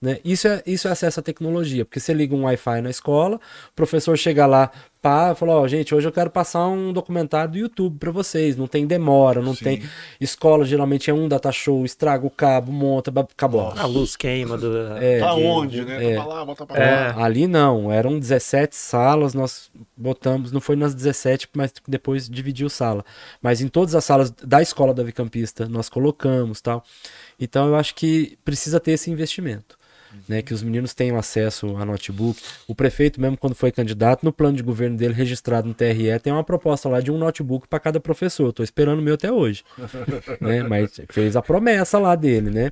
Né? 0.00 0.18
Isso, 0.24 0.46
é, 0.46 0.62
isso 0.66 0.86
é 0.88 0.90
acesso 0.90 1.20
à 1.20 1.22
tecnologia, 1.22 1.84
porque 1.84 1.98
você 1.98 2.12
liga 2.12 2.34
um 2.34 2.44
Wi-Fi 2.44 2.82
na 2.82 2.90
escola, 2.90 3.36
o 3.36 3.74
professor 3.74 4.16
chega 4.16 4.44
lá, 4.46 4.70
pá, 5.06 5.36
fala, 5.36 5.52
ó, 5.60 5.68
gente, 5.68 5.94
hoje 5.94 6.08
eu 6.08 6.10
quero 6.10 6.28
passar 6.30 6.66
um 6.66 6.92
documentário 6.92 7.52
do 7.52 7.58
YouTube 7.58 7.96
para 7.96 8.10
vocês, 8.10 8.56
não 8.56 8.66
tem 8.66 8.84
demora, 8.88 9.40
não 9.40 9.54
Sim. 9.54 9.62
tem... 9.64 9.82
Escola 10.20 10.64
geralmente 10.64 11.08
é 11.08 11.14
um 11.14 11.28
data 11.28 11.52
show, 11.52 11.84
estraga 11.84 12.26
o 12.26 12.30
cabo, 12.30 12.72
monta, 12.72 13.12
acabou. 13.20 13.72
A 13.76 13.86
luz 13.86 14.16
queima 14.16 14.58
do. 14.58 14.76
É, 14.96 15.20
tá 15.20 15.32
de- 15.32 15.42
onde, 15.44 15.84
né? 15.84 16.12
é. 16.12 16.16
Tá 16.16 16.24
pra 16.24 16.34
lá, 16.34 16.44
bota 16.44 16.66
pra 16.66 16.76
É. 16.82 17.12
lá. 17.12 17.24
Ali 17.24 17.46
não, 17.46 17.92
eram 17.92 18.18
17 18.18 18.74
salas, 18.74 19.32
nós 19.32 19.70
botamos, 19.96 20.50
não 20.50 20.60
foi 20.60 20.74
nas 20.74 20.92
17, 20.92 21.48
mas 21.54 21.72
depois 21.86 22.28
dividiu 22.28 22.68
sala. 22.68 23.04
Mas 23.40 23.60
em 23.60 23.68
todas 23.68 23.94
as 23.94 24.04
salas 24.04 24.32
da 24.32 24.60
escola 24.60 24.92
da 24.92 25.04
Vicampista 25.04 25.68
nós 25.68 25.88
colocamos 25.88 26.60
tal. 26.60 26.82
Então 27.38 27.68
eu 27.68 27.76
acho 27.76 27.94
que 27.94 28.36
precisa 28.44 28.80
ter 28.80 28.90
esse 28.92 29.08
investimento. 29.08 29.78
Né, 30.28 30.42
que 30.42 30.52
os 30.52 30.62
meninos 30.62 30.94
tenham 30.94 31.16
acesso 31.16 31.76
a 31.76 31.84
notebook. 31.84 32.40
O 32.66 32.74
prefeito, 32.74 33.20
mesmo 33.20 33.36
quando 33.36 33.54
foi 33.54 33.70
candidato, 33.70 34.24
no 34.24 34.32
plano 34.32 34.56
de 34.56 34.62
governo 34.62 34.96
dele, 34.96 35.14
registrado 35.14 35.68
no 35.68 35.74
TRE, 35.74 36.18
tem 36.22 36.32
uma 36.32 36.42
proposta 36.42 36.88
lá 36.88 37.00
de 37.00 37.10
um 37.12 37.18
notebook 37.18 37.68
para 37.68 37.78
cada 37.78 38.00
professor. 38.00 38.50
Estou 38.50 38.64
esperando 38.64 38.98
o 38.98 39.02
meu 39.02 39.14
até 39.14 39.30
hoje. 39.30 39.62
né, 40.40 40.62
Mas 40.62 41.00
fez 41.10 41.36
a 41.36 41.42
promessa 41.42 41.98
lá 41.98 42.14
dele, 42.16 42.50
né? 42.50 42.70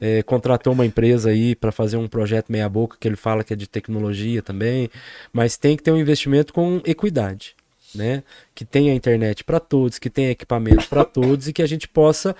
É, 0.00 0.22
contratou 0.22 0.72
uma 0.72 0.84
empresa 0.84 1.30
aí 1.30 1.54
para 1.54 1.72
fazer 1.72 1.96
um 1.96 2.06
projeto 2.06 2.50
meia 2.50 2.68
boca 2.68 2.96
que 3.00 3.08
ele 3.08 3.16
fala 3.16 3.42
que 3.42 3.52
é 3.52 3.56
de 3.56 3.66
tecnologia 3.66 4.42
também, 4.42 4.90
mas 5.32 5.56
tem 5.56 5.76
que 5.76 5.82
ter 5.82 5.90
um 5.90 5.98
investimento 5.98 6.52
com 6.52 6.80
equidade. 6.84 7.54
né? 7.94 8.22
Que 8.54 8.64
tenha 8.64 8.94
internet 8.94 9.42
para 9.42 9.58
todos, 9.58 9.98
que 9.98 10.10
tenha 10.10 10.30
equipamento 10.30 10.86
para 10.88 11.04
todos 11.04 11.48
e 11.48 11.52
que 11.52 11.62
a 11.62 11.66
gente 11.66 11.88
possa 11.88 12.36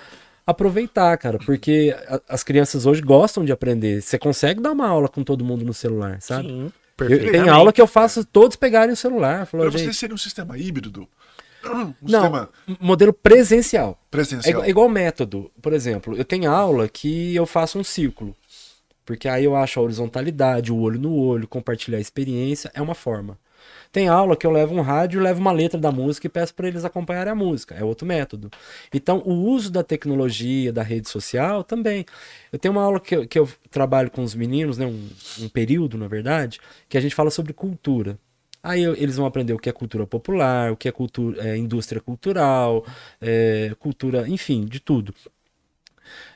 aproveitar, 0.47 1.17
cara, 1.19 1.39
porque 1.39 1.95
a- 2.09 2.21
as 2.29 2.43
crianças 2.45 2.87
hoje 2.87 3.03
gostam 3.03 3.45
de 3.45 3.53
aprender. 3.53 4.01
Você 4.01 4.19
consegue 4.19 4.61
dar 4.61 4.73
uma 4.73 4.87
aula 4.87 5.09
com 5.09 5.25
todo 5.25 5.45
mundo 5.45 5.65
no 5.65 5.75
celular, 5.75 6.21
sabe? 6.23 6.49
Sim, 6.49 6.73
Eu, 7.01 7.31
tem 7.31 7.49
aula 7.49 7.73
que 7.73 7.81
eu 7.81 7.87
faço 7.87 8.25
todos 8.25 8.57
pegarem 8.57 8.93
o 8.93 8.97
celular. 8.97 9.47
Para 9.47 9.69
gente, 9.71 9.95
seria 9.95 10.15
um 10.15 10.19
sistema 10.19 10.57
híbrido? 10.57 11.07
Um 11.67 11.93
não, 12.01 12.21
sistema 12.21 12.49
modelo 12.81 13.13
presencial. 13.13 13.99
É 14.01 14.11
presencial? 14.11 14.51
igual, 14.53 14.65
é 14.65 14.71
igual 14.71 14.89
método. 14.89 15.51
Por 15.61 15.73
exemplo, 15.73 16.17
eu 16.17 16.25
tenho 16.25 16.49
aula 16.49 16.89
que 16.89 17.35
eu 17.35 17.45
faço 17.45 17.77
um 17.77 17.83
círculo. 17.83 18.37
Porque 19.05 19.29
aí 19.29 19.45
eu 19.45 19.57
acho 19.57 19.79
a 19.81 19.83
horizontalidade, 19.83 20.73
o 20.73 20.79
olho 20.79 20.99
no 20.99 21.13
olho, 21.15 21.47
compartilhar 21.49 21.99
a 21.99 22.01
experiência, 22.01 22.71
é 22.73 22.81
uma 22.81 22.95
forma. 22.95 23.37
Tem 23.97 24.09
aula 24.09 24.37
que 24.37 24.47
eu 24.47 24.51
levo 24.51 24.75
um 24.75 24.83
rádio, 24.83 25.23
levo 25.23 25.41
uma 25.41 25.53
letra 25.53 25.81
da 25.81 25.91
música 25.91 26.27
e 26.27 26.29
peço 26.29 26.55
para 26.55 26.69
eles 26.69 26.85
acompanharem 26.85 27.33
a 27.33 27.35
música. 27.35 27.75
É 27.75 27.83
outro 27.83 28.07
método. 28.07 28.51
Então, 28.93 29.23
o 29.25 29.33
uso 29.33 29.73
da 29.73 29.83
tecnologia, 29.83 30.71
da 30.71 30.83
rede 30.83 31.09
social 31.09 31.65
também. 31.65 32.05
Eu 32.53 32.59
tenho 32.59 32.73
uma 32.73 32.83
aula 32.83 33.01
que 33.01 33.17
eu, 33.17 33.27
que 33.27 33.39
eu 33.39 33.49
trabalho 33.71 34.11
com 34.11 34.23
os 34.23 34.35
meninos, 34.35 34.77
né, 34.77 34.85
um, 34.85 35.09
um 35.41 35.49
período, 35.49 35.97
na 35.97 36.09
verdade, 36.09 36.61
que 36.91 36.99
a 36.99 37.01
gente 37.01 37.15
fala 37.15 37.31
sobre 37.31 37.55
cultura. 37.55 38.19
Aí 38.63 38.85
eles 38.85 39.17
vão 39.17 39.25
aprender 39.25 39.55
o 39.55 39.59
que 39.59 39.71
é 39.71 39.73
cultura 39.73 40.07
popular, 40.07 40.73
o 40.73 40.77
que 40.77 40.89
é, 40.89 40.93
cultura, 40.93 41.49
é, 41.49 41.57
indústria 41.57 41.99
cultural, 41.99 42.85
é, 43.19 43.75
cultura, 43.79 44.29
enfim, 44.29 44.67
de 44.67 44.79
tudo. 44.79 45.15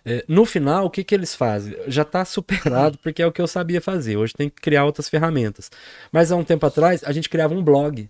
É, 0.04 0.24
no 0.28 0.44
final, 0.44 0.86
o 0.86 0.90
que, 0.90 1.04
que 1.04 1.14
eles 1.14 1.34
fazem? 1.34 1.76
Já 1.86 2.02
está 2.02 2.24
superado 2.24 2.98
porque 2.98 3.22
é 3.22 3.26
o 3.26 3.32
que 3.32 3.40
eu 3.40 3.46
sabia 3.46 3.80
fazer. 3.80 4.16
Hoje 4.16 4.34
tem 4.34 4.48
que 4.48 4.60
criar 4.60 4.84
outras 4.84 5.08
ferramentas. 5.08 5.70
Mas 6.12 6.32
há 6.32 6.36
um 6.36 6.44
tempo 6.44 6.66
atrás, 6.66 7.02
a 7.04 7.12
gente 7.12 7.28
criava 7.28 7.54
um 7.54 7.62
blog. 7.62 8.08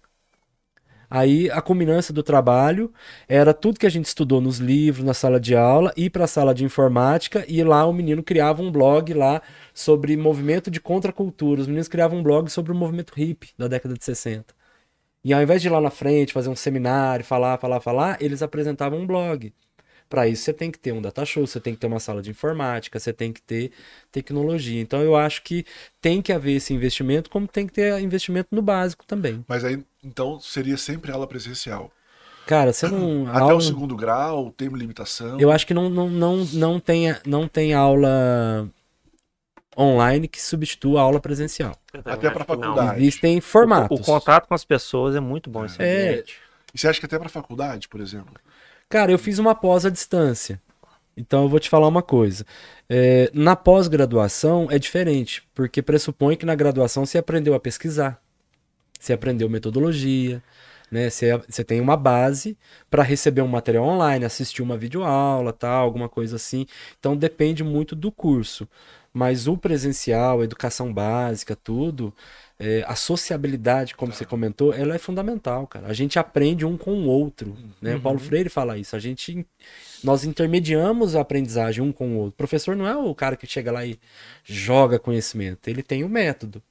Aí 1.10 1.50
a 1.50 1.60
culminância 1.60 2.14
do 2.14 2.22
trabalho 2.22 2.92
era 3.28 3.52
tudo 3.52 3.80
que 3.80 3.86
a 3.86 3.90
gente 3.90 4.04
estudou 4.04 4.40
nos 4.40 4.58
livros, 4.58 5.04
na 5.04 5.12
sala 5.12 5.40
de 5.40 5.56
aula, 5.56 5.92
ir 5.96 6.08
para 6.08 6.24
a 6.24 6.28
sala 6.28 6.54
de 6.54 6.64
informática 6.64 7.44
e 7.48 7.64
lá 7.64 7.84
o 7.84 7.92
menino 7.92 8.22
criava 8.22 8.62
um 8.62 8.70
blog 8.70 9.12
lá 9.12 9.42
sobre 9.74 10.16
movimento 10.16 10.70
de 10.70 10.80
contracultura. 10.80 11.62
Os 11.62 11.66
meninos 11.66 11.88
criavam 11.88 12.20
um 12.20 12.22
blog 12.22 12.48
sobre 12.48 12.70
o 12.70 12.76
movimento 12.76 13.12
hippie 13.16 13.50
da 13.58 13.66
década 13.66 13.94
de 13.94 14.04
60. 14.04 14.54
E 15.24 15.34
ao 15.34 15.42
invés 15.42 15.60
de 15.60 15.68
ir 15.68 15.70
lá 15.70 15.80
na 15.80 15.90
frente, 15.90 16.32
fazer 16.32 16.48
um 16.48 16.56
seminário, 16.56 17.24
falar, 17.24 17.58
falar, 17.58 17.80
falar, 17.80 18.16
eles 18.22 18.42
apresentavam 18.42 19.00
um 19.00 19.06
blog. 19.06 19.52
Para 20.10 20.26
isso 20.26 20.42
você 20.42 20.52
tem 20.52 20.72
que 20.72 20.78
ter 20.78 20.92
um 20.92 21.00
data 21.00 21.24
show, 21.24 21.46
você 21.46 21.60
tem 21.60 21.72
que 21.72 21.80
ter 21.80 21.86
uma 21.86 22.00
sala 22.00 22.20
de 22.20 22.30
informática, 22.30 22.98
você 22.98 23.12
tem 23.12 23.32
que 23.32 23.40
ter 23.40 23.70
tecnologia. 24.10 24.80
Então 24.82 25.00
eu 25.02 25.14
acho 25.14 25.40
que 25.42 25.64
tem 26.02 26.20
que 26.20 26.32
haver 26.32 26.56
esse 26.56 26.74
investimento, 26.74 27.30
como 27.30 27.46
tem 27.46 27.64
que 27.66 27.72
ter 27.72 27.98
investimento 28.00 28.48
no 28.50 28.60
básico 28.60 29.06
também. 29.06 29.44
Mas 29.46 29.64
aí, 29.64 29.82
então, 30.02 30.40
seria 30.40 30.76
sempre 30.76 31.12
aula 31.12 31.28
presencial. 31.28 31.92
Cara, 32.44 32.72
você 32.72 32.88
não. 32.88 33.26
Até 33.30 33.38
aula- 33.38 33.54
o 33.54 33.60
segundo 33.60 33.94
grau, 33.94 34.50
tem 34.50 34.68
limitação. 34.68 35.38
Eu 35.38 35.52
acho 35.52 35.64
que 35.64 35.72
não, 35.72 35.88
não, 35.88 36.10
não, 36.10 36.44
não, 36.44 36.80
tem, 36.80 37.04
não 37.24 37.46
tem 37.46 37.72
aula 37.72 38.68
online 39.78 40.26
que 40.28 40.40
substitua 40.42 41.00
a 41.00 41.02
aula 41.04 41.20
presencial. 41.20 41.76
Até 42.04 42.30
não. 42.30 42.40
faculdade. 42.44 43.00
Existem 43.00 43.38
O, 43.38 43.42
formatos. 43.42 44.00
o 44.00 44.02
contato 44.02 44.48
com 44.48 44.54
as 44.54 44.64
pessoas 44.64 45.14
é 45.14 45.20
muito 45.20 45.48
bom. 45.48 45.64
Esse 45.64 45.80
É. 45.82 46.10
ambiente. 46.10 46.38
E 46.74 46.78
você 46.78 46.88
acha 46.88 47.00
que 47.00 47.06
até 47.06 47.18
para 47.18 47.28
faculdade, 47.28 47.88
por 47.88 48.00
exemplo? 48.00 48.34
Cara, 48.90 49.12
eu 49.12 49.18
fiz 49.18 49.38
uma 49.38 49.54
pós 49.54 49.86
à 49.86 49.90
distância. 49.90 50.60
Então 51.16 51.44
eu 51.44 51.48
vou 51.48 51.60
te 51.60 51.70
falar 51.70 51.86
uma 51.86 52.02
coisa. 52.02 52.44
É, 52.88 53.30
na 53.32 53.54
pós-graduação 53.54 54.66
é 54.68 54.80
diferente, 54.80 55.44
porque 55.54 55.80
pressupõe 55.80 56.36
que 56.36 56.44
na 56.44 56.56
graduação 56.56 57.06
você 57.06 57.16
aprendeu 57.16 57.54
a 57.54 57.60
pesquisar, 57.60 58.20
você 58.98 59.12
aprendeu 59.12 59.48
metodologia, 59.48 60.42
né? 60.90 61.08
Você, 61.08 61.38
você 61.48 61.62
tem 61.62 61.80
uma 61.80 61.96
base 61.96 62.58
para 62.90 63.04
receber 63.04 63.42
um 63.42 63.48
material 63.48 63.84
online, 63.84 64.24
assistir 64.24 64.60
uma 64.60 64.76
videoaula, 64.76 65.52
tal, 65.52 65.84
alguma 65.84 66.08
coisa 66.08 66.34
assim. 66.34 66.66
Então 66.98 67.16
depende 67.16 67.62
muito 67.62 67.94
do 67.94 68.10
curso. 68.10 68.68
Mas 69.12 69.48
o 69.48 69.56
presencial, 69.56 70.40
a 70.40 70.44
educação 70.44 70.92
básica, 70.92 71.56
tudo, 71.56 72.14
é, 72.58 72.84
a 72.86 72.94
sociabilidade, 72.94 73.94
como 73.94 74.12
você 74.12 74.24
comentou, 74.24 74.72
ela 74.72 74.94
é 74.94 74.98
fundamental, 74.98 75.66
cara. 75.66 75.88
A 75.88 75.92
gente 75.92 76.18
aprende 76.18 76.64
um 76.64 76.76
com 76.76 76.92
o 76.92 77.06
outro, 77.06 77.56
né? 77.80 77.96
O 77.96 78.00
Paulo 78.00 78.18
Freire 78.18 78.48
fala 78.48 78.78
isso. 78.78 78.94
A 78.94 78.98
gente, 78.98 79.46
nós 80.04 80.24
intermediamos 80.24 81.16
a 81.16 81.22
aprendizagem 81.22 81.82
um 81.82 81.90
com 81.90 82.10
o 82.10 82.18
outro. 82.18 82.34
O 82.34 82.36
professor 82.36 82.76
não 82.76 82.86
é 82.86 82.94
o 82.94 83.14
cara 83.14 83.34
que 83.34 83.46
chega 83.46 83.72
lá 83.72 83.84
e 83.84 83.98
joga 84.44 84.98
conhecimento. 84.98 85.68
Ele 85.68 85.82
tem 85.82 86.04
o 86.04 86.08
método, 86.08 86.62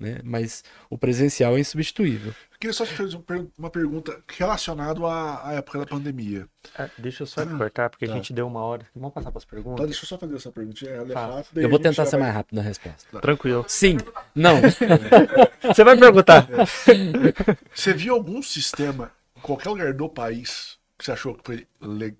né? 0.00 0.18
Mas 0.24 0.64
o 0.88 0.96
presencial 0.98 1.56
é 1.56 1.60
insubstituível. 1.60 2.30
Eu 2.52 2.58
queria 2.58 2.72
só 2.74 2.84
te 2.86 2.92
fazer 2.94 3.16
um 3.16 3.50
uma 3.58 3.70
pergunta 3.70 4.18
relacionada 4.28 5.00
à, 5.06 5.48
à 5.50 5.52
época 5.54 5.78
da 5.80 5.86
pandemia. 5.86 6.48
Ah, 6.76 6.88
deixa 6.98 7.22
eu 7.22 7.26
só 7.26 7.44
te 7.44 7.54
cortar, 7.56 7.88
porque 7.90 8.06
Tá. 8.06 8.12
a 8.12 8.16
gente 8.16 8.32
deu 8.32 8.46
uma 8.46 8.60
hora. 8.60 8.86
Vamos 8.94 9.12
passar 9.14 9.30
para 9.30 9.38
as 9.38 9.44
Tá, 9.44 9.50
perguntas? 9.50 9.86
deixa 9.86 10.04
eu 10.04 10.08
só 10.08 10.18
fazer 10.18 10.34
essa 10.36 10.50
perguntinha. 10.50 10.90
Ela 10.90 11.10
é 11.10 11.12
Fala. 11.12 11.36
rápida. 11.36 11.60
e 11.60 11.64
Eu 11.64 11.70
vou 11.70 11.78
tentar 11.78 12.04
ser 12.06 12.12
vai- 12.12 12.20
mais 12.20 12.34
rápido 12.34 12.56
na 12.56 12.62
resposta. 12.62 13.20
Tranquilo. 13.20 13.64
Sim. 13.68 13.98
Não. 14.34 14.56
Você 15.62 15.84
vai 15.84 15.96
perguntar. 15.96 16.46
Você 17.74 17.92
viu 17.94 18.14
algum 18.14 18.42
sistema 18.42 19.12
em 19.36 19.40
qualquer 19.40 19.68
lugar 19.70 19.92
do 19.94 20.08
país 20.08 20.78
que 20.98 21.04
você 21.04 21.12
achou 21.12 21.34
que 21.34 21.42
foi 21.44 21.66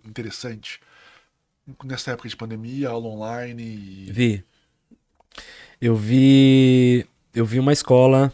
interessante? 0.06 0.80
Nessa 1.84 2.12
época 2.12 2.28
de 2.28 2.36
pandemia, 2.36 2.88
aula 2.88 3.06
online 3.08 3.62
e... 3.62 4.12
Vi. 4.12 4.44
Eu 5.80 5.94
vi. 5.94 7.06
Eu 7.32 7.44
vi 7.44 7.60
uma 7.60 7.72
escola 7.72 8.32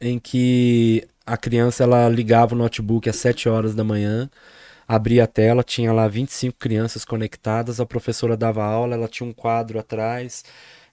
em 0.00 0.18
que 0.18 1.06
a 1.24 1.36
criança 1.36 1.84
ela 1.84 2.08
ligava 2.08 2.54
o 2.54 2.58
notebook 2.58 3.08
às 3.08 3.14
7 3.14 3.48
horas 3.48 3.72
da 3.72 3.84
manhã, 3.84 4.28
abria 4.86 5.22
a 5.22 5.28
tela, 5.28 5.62
tinha 5.62 5.92
lá 5.92 6.08
25 6.08 6.58
crianças 6.58 7.04
conectadas, 7.04 7.78
a 7.78 7.86
professora 7.86 8.36
dava 8.36 8.64
aula, 8.64 8.96
ela 8.96 9.06
tinha 9.06 9.28
um 9.28 9.32
quadro 9.32 9.78
atrás, 9.78 10.44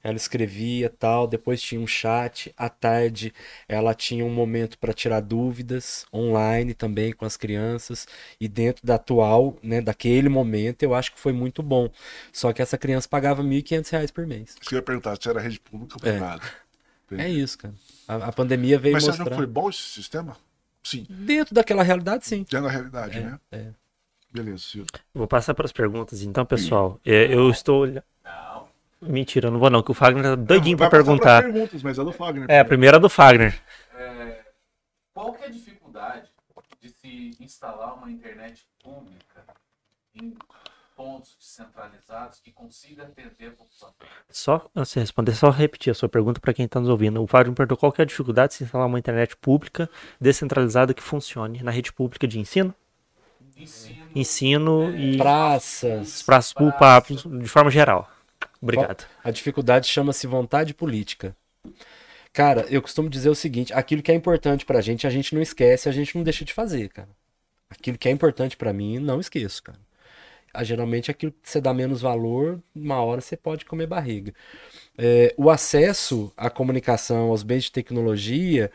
ela 0.04 0.16
escrevia 0.16 0.92
tal, 0.92 1.26
depois 1.26 1.60
tinha 1.60 1.82
um 1.82 1.88
chat, 1.88 2.54
à 2.56 2.70
tarde 2.70 3.34
ela 3.68 3.96
tinha 3.96 4.24
um 4.24 4.30
momento 4.30 4.78
para 4.78 4.94
tirar 4.94 5.20
dúvidas 5.20 6.06
online 6.14 6.76
também 6.76 7.12
com 7.12 7.26
as 7.26 7.36
crianças 7.36 8.08
e 8.40 8.48
dentro 8.48 8.86
da 8.86 8.94
atual, 8.94 9.58
né, 9.64 9.82
daquele 9.82 10.30
momento, 10.30 10.84
eu 10.84 10.94
acho 10.94 11.12
que 11.12 11.20
foi 11.20 11.34
muito 11.34 11.64
bom. 11.64 11.90
Só 12.32 12.54
que 12.54 12.62
essa 12.62 12.78
criança 12.78 13.10
pagava 13.10 13.42
1.500 13.42 13.90
reais 13.90 14.12
por 14.12 14.28
mês. 14.28 14.56
Você 14.62 14.76
ia 14.76 14.84
perguntar 14.84 15.18
se 15.20 15.28
era 15.28 15.42
rede 15.42 15.60
pública 15.60 15.98
ou 16.00 16.08
É. 16.08 16.60
É 17.18 17.30
isso, 17.30 17.58
cara. 17.58 17.74
A, 18.08 18.16
a 18.28 18.32
pandemia 18.32 18.78
veio 18.80 18.94
Mas 18.94 19.04
você 19.04 19.10
mostrar. 19.10 19.30
que 19.30 19.36
foi 19.36 19.46
bom 19.46 19.70
esse 19.70 19.82
sistema? 19.82 20.36
Sim, 20.84 21.06
Dentro 21.10 21.54
daquela 21.54 21.84
realidade, 21.84 22.26
sim. 22.26 22.38
dentro 22.40 22.64
da 22.64 22.70
realidade, 22.70 23.18
É, 23.18 23.22
né? 23.22 23.40
é. 23.52 23.66
Beleza, 24.32 24.60
Ciro. 24.60 24.86
Vou 25.14 25.28
passar 25.28 25.54
para 25.54 25.66
as 25.66 25.72
perguntas. 25.72 26.22
Então, 26.22 26.46
pessoal, 26.46 27.00
é, 27.06 27.34
eu 27.34 27.50
estou. 27.50 27.82
olha- 27.82 28.04
Mentira, 29.02 29.48
eu 29.48 29.52
não 29.52 29.60
vou 29.60 29.70
não, 29.70 29.82
que 29.82 29.92
o 29.92 29.94
Fagner 29.94 30.24
tá 30.24 30.36
doidinho 30.36 30.78
para 30.78 30.90
perguntar. 30.90 31.42
perguntas, 31.42 31.82
mas 31.82 31.98
é 31.98 32.04
do 32.04 32.12
Fagner. 32.12 32.46
É, 32.50 32.60
a 32.60 32.66
primeira 32.66 32.98
é 32.98 33.00
do 33.00 33.08
Fagner. 33.10 33.58
É, 33.96 34.42
qual 35.14 35.34
que 35.34 35.44
é 35.44 35.48
a 35.48 35.50
dificuldade 35.50 36.28
de 36.82 36.90
se 36.90 37.36
instalar 37.40 37.96
uma 37.96 38.12
internet 38.12 38.66
pública 38.84 39.46
em 40.14 40.36
pontos 41.00 41.38
descentralizados 41.40 42.42
que 42.42 42.52
consiga 42.52 43.04
atender 43.04 43.48
a 43.48 43.52
população? 43.52 43.94
Só 44.30 44.70
antes 44.76 44.92
de 44.92 45.00
responder, 45.00 45.34
só 45.34 45.50
repetir 45.50 45.92
a 45.92 45.94
sua 45.94 46.10
pergunta 46.10 46.42
para 46.42 46.54
quem 46.54 46.66
está 46.66 46.78
nos 46.78 46.90
ouvindo. 46.90 47.24
O 47.24 47.26
Fagner 47.26 47.56
perguntou 47.56 47.78
qual 47.78 47.90
que 47.94 48.02
é 48.02 48.04
a 48.04 48.06
dificuldade 48.06 48.50
de 48.52 48.58
se 48.58 48.64
instalar 48.66 48.86
uma 48.86 49.00
internet 49.00 49.38
pública 49.38 49.90
descentralizada 50.20 50.94
que 50.94 51.02
funcione 51.02 51.64
na 51.64 51.72
rede 51.72 51.94
pública 51.94 52.28
de 52.28 52.38
ensino, 52.38 52.76
Ensino, 53.56 54.10
ensino 54.14 54.96
e 54.98 55.18
Praças. 55.18 56.22
praças 56.24 56.52
públicas 56.52 57.24
de 57.42 57.48
forma 57.48 57.72
geral. 57.72 58.12
Obrigado. 58.62 59.06
A 59.24 59.32
dificuldade 59.32 59.88
chama-se 59.88 60.28
vontade 60.28 60.74
política. 60.74 61.34
Cara, 62.34 62.66
eu 62.70 62.82
costumo 62.82 63.10
dizer 63.10 63.30
o 63.30 63.36
seguinte: 63.36 63.74
aquilo 63.74 64.02
que 64.02 64.12
é 64.12 64.16
importante 64.16 64.66
pra 64.66 64.82
gente, 64.82 65.08
a 65.08 65.10
gente 65.10 65.34
não 65.34 65.42
esquece, 65.42 65.88
a 65.88 65.94
gente 65.94 66.16
não 66.18 66.24
deixa 66.24 66.44
de 66.44 66.54
fazer, 66.54 66.90
cara. 66.90 67.10
Aquilo 67.70 67.98
que 67.98 68.10
é 68.10 68.12
importante 68.12 68.58
pra 68.58 68.74
mim, 68.74 69.00
não 69.00 69.22
esqueço, 69.22 69.64
cara. 69.64 69.80
Ah, 70.54 70.64
geralmente 70.64 71.12
aquilo 71.12 71.32
que 71.32 71.50
você 71.50 71.62
dá 71.62 71.74
menos 71.74 72.02
valor, 72.02 72.62
uma 72.76 73.02
hora 73.04 73.22
você 73.22 73.38
pode 73.38 73.66
comer 73.66 73.88
barriga. 73.88 74.34
É, 74.98 75.34
o 75.38 75.50
acesso 75.50 76.32
à 76.38 76.50
comunicação, 76.50 77.30
aos 77.30 77.44
bens 77.44 77.66
de 77.66 77.72
tecnologia, 77.72 78.72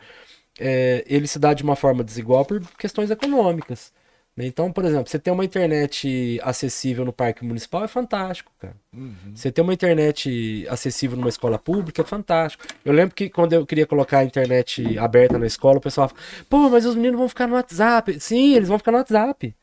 é, 0.59 1.03
ele 1.07 1.27
se 1.27 1.39
dá 1.39 1.53
de 1.53 1.63
uma 1.63 1.75
forma 1.75 2.03
desigual 2.03 2.45
por 2.45 2.61
questões 2.77 3.11
econômicas. 3.11 3.93
né? 4.35 4.45
Então, 4.45 4.71
por 4.71 4.85
exemplo, 4.85 5.09
você 5.09 5.19
ter 5.19 5.31
uma 5.31 5.45
internet 5.45 6.39
acessível 6.43 7.05
no 7.05 7.13
parque 7.13 7.43
municipal 7.45 7.83
é 7.83 7.87
fantástico, 7.87 8.51
cara. 8.59 8.75
Você 9.33 9.51
ter 9.51 9.61
uma 9.61 9.73
internet 9.73 10.65
acessível 10.69 11.17
numa 11.17 11.29
escola 11.29 11.59
pública 11.59 12.01
é 12.01 12.05
fantástico. 12.05 12.63
Eu 12.85 12.93
lembro 12.93 13.15
que 13.15 13.29
quando 13.29 13.53
eu 13.53 13.65
queria 13.65 13.85
colocar 13.85 14.19
a 14.19 14.23
internet 14.25 14.97
aberta 14.97 15.37
na 15.37 15.45
escola, 15.45 15.77
o 15.77 15.81
pessoal 15.81 16.09
falava, 16.09 16.27
pô, 16.49 16.69
mas 16.69 16.85
os 16.85 16.95
meninos 16.95 17.19
vão 17.19 17.29
ficar 17.29 17.47
no 17.47 17.55
WhatsApp. 17.55 18.19
Sim, 18.19 18.55
eles 18.55 18.69
vão 18.69 18.77
ficar 18.77 18.91
no 18.91 18.97
WhatsApp. 18.99 19.55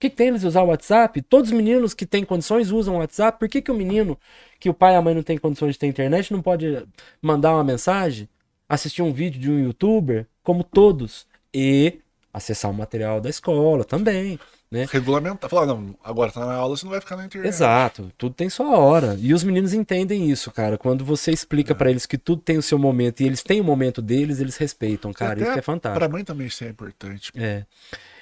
Que, 0.00 0.08
que 0.08 0.16
tem 0.16 0.28
eles 0.28 0.44
usar 0.44 0.62
o 0.62 0.68
WhatsApp? 0.68 1.20
Todos 1.20 1.50
os 1.50 1.56
meninos 1.56 1.92
que 1.92 2.06
têm 2.06 2.24
condições 2.24 2.70
usam 2.70 2.94
o 2.96 2.98
WhatsApp. 2.98 3.38
Por 3.38 3.48
que, 3.48 3.60
que 3.60 3.70
o 3.70 3.74
menino, 3.74 4.18
que 4.58 4.70
o 4.70 4.74
pai 4.74 4.94
e 4.94 4.96
a 4.96 5.02
mãe 5.02 5.14
não 5.14 5.22
têm 5.22 5.36
condições 5.36 5.74
de 5.74 5.78
ter 5.78 5.86
internet, 5.86 6.32
não 6.32 6.40
pode 6.40 6.82
mandar 7.20 7.52
uma 7.52 7.62
mensagem, 7.62 8.26
assistir 8.66 9.02
um 9.02 9.12
vídeo 9.12 9.38
de 9.38 9.50
um 9.50 9.58
youtuber, 9.58 10.26
como 10.42 10.64
todos? 10.64 11.26
E 11.52 12.00
acessar 12.32 12.70
o 12.70 12.74
material 12.74 13.20
da 13.20 13.28
escola 13.28 13.84
também. 13.84 14.38
Né? 14.70 14.86
Regulamentar. 14.88 15.50
Falar, 15.50 15.66
não, 15.66 15.96
agora 16.02 16.30
tá 16.30 16.46
na 16.46 16.54
aula, 16.54 16.76
você 16.76 16.84
não 16.84 16.92
vai 16.92 17.00
ficar 17.00 17.16
na 17.16 17.26
internet. 17.26 17.48
Exato, 17.48 18.12
tudo 18.16 18.34
tem 18.36 18.48
sua 18.48 18.78
hora. 18.78 19.18
E 19.20 19.34
os 19.34 19.42
meninos 19.42 19.74
entendem 19.74 20.30
isso, 20.30 20.50
cara. 20.52 20.78
Quando 20.78 21.04
você 21.04 21.32
explica 21.32 21.74
pra 21.74 21.90
eles 21.90 22.06
que 22.06 22.16
tudo 22.16 22.40
tem 22.40 22.56
o 22.56 22.62
seu 22.62 22.78
momento 22.78 23.20
e 23.20 23.26
eles 23.26 23.42
têm 23.42 23.60
o 23.60 23.64
momento 23.64 24.00
deles, 24.00 24.38
eles 24.38 24.56
respeitam, 24.56 25.12
cara. 25.12 25.32
Até 25.32 25.42
Isso 25.42 25.58
é 25.58 25.62
fantástico. 25.62 25.98
Pra 25.98 26.08
mãe 26.08 26.24
também 26.24 26.46
isso 26.46 26.62
é 26.62 26.68
importante. 26.68 27.32
É. 27.34 27.64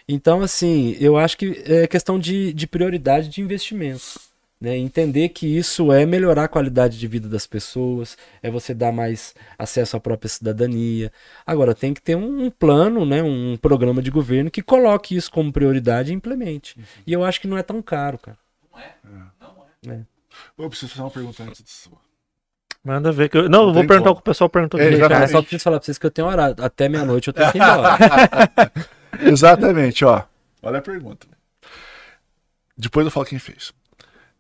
Então, 0.08 0.40
assim, 0.40 0.96
eu 0.98 1.18
acho 1.18 1.36
que 1.36 1.62
é 1.66 1.86
questão 1.86 2.18
de, 2.18 2.52
de 2.54 2.66
prioridade 2.66 3.28
de 3.28 3.42
investimento. 3.42 4.18
Né? 4.60 4.76
Entender 4.76 5.28
que 5.28 5.46
isso 5.46 5.92
é 5.92 6.04
melhorar 6.04 6.44
a 6.44 6.48
qualidade 6.48 6.98
de 6.98 7.06
vida 7.06 7.28
das 7.28 7.46
pessoas, 7.46 8.16
é 8.42 8.50
você 8.50 8.74
dar 8.74 8.90
mais 8.90 9.34
acesso 9.56 9.96
à 9.96 10.00
própria 10.00 10.28
cidadania. 10.28 11.12
Agora, 11.46 11.74
tem 11.74 11.94
que 11.94 12.02
ter 12.02 12.16
um, 12.16 12.50
plano, 12.50 13.04
né? 13.04 13.22
um 13.22 13.56
programa 13.56 14.02
de 14.02 14.10
governo 14.10 14.50
que 14.50 14.62
coloque 14.62 15.14
isso 15.14 15.30
como 15.30 15.52
prioridade 15.52 16.10
e 16.10 16.14
implemente. 16.14 16.76
E 17.06 17.12
eu 17.12 17.22
acho 17.22 17.40
que 17.40 17.46
não 17.46 17.58
é 17.58 17.62
tão 17.62 17.80
caro, 17.80 18.18
cara. 18.18 18.38
Não 18.72 18.80
é? 18.80 18.94
Não 19.84 19.92
é. 19.92 20.00
Eu 20.56 20.68
preciso 20.68 20.90
fazer 20.90 21.02
uma 21.02 21.10
pergunta 21.10 21.42
antes 21.42 21.62
disso. 21.62 21.90
Manda 22.82 23.12
ver 23.12 23.28
que 23.28 23.36
eu. 23.36 23.48
Não, 23.48 23.68
eu 23.68 23.72
vou 23.72 23.86
perguntar 23.86 24.04
como. 24.04 24.12
o 24.12 24.14
que 24.16 24.20
o 24.20 24.24
pessoal 24.24 24.48
perguntou 24.48 24.80
É, 24.80 25.26
só 25.26 25.40
preciso 25.40 25.62
falar 25.62 25.78
pra 25.78 25.84
vocês 25.84 25.98
que 25.98 26.06
eu 26.06 26.10
tenho 26.10 26.28
horário. 26.28 26.56
Até 26.58 26.88
meia-noite 26.88 27.28
eu 27.28 27.34
tenho 27.34 27.52
que 27.52 27.58
ir 27.58 27.60
embora. 27.62 27.98
Exatamente, 29.20 30.04
ó. 30.04 30.24
Olha 30.62 30.78
a 30.78 30.82
pergunta. 30.82 31.26
Depois 32.76 33.04
eu 33.04 33.10
falo 33.10 33.26
quem 33.26 33.38
fez. 33.38 33.72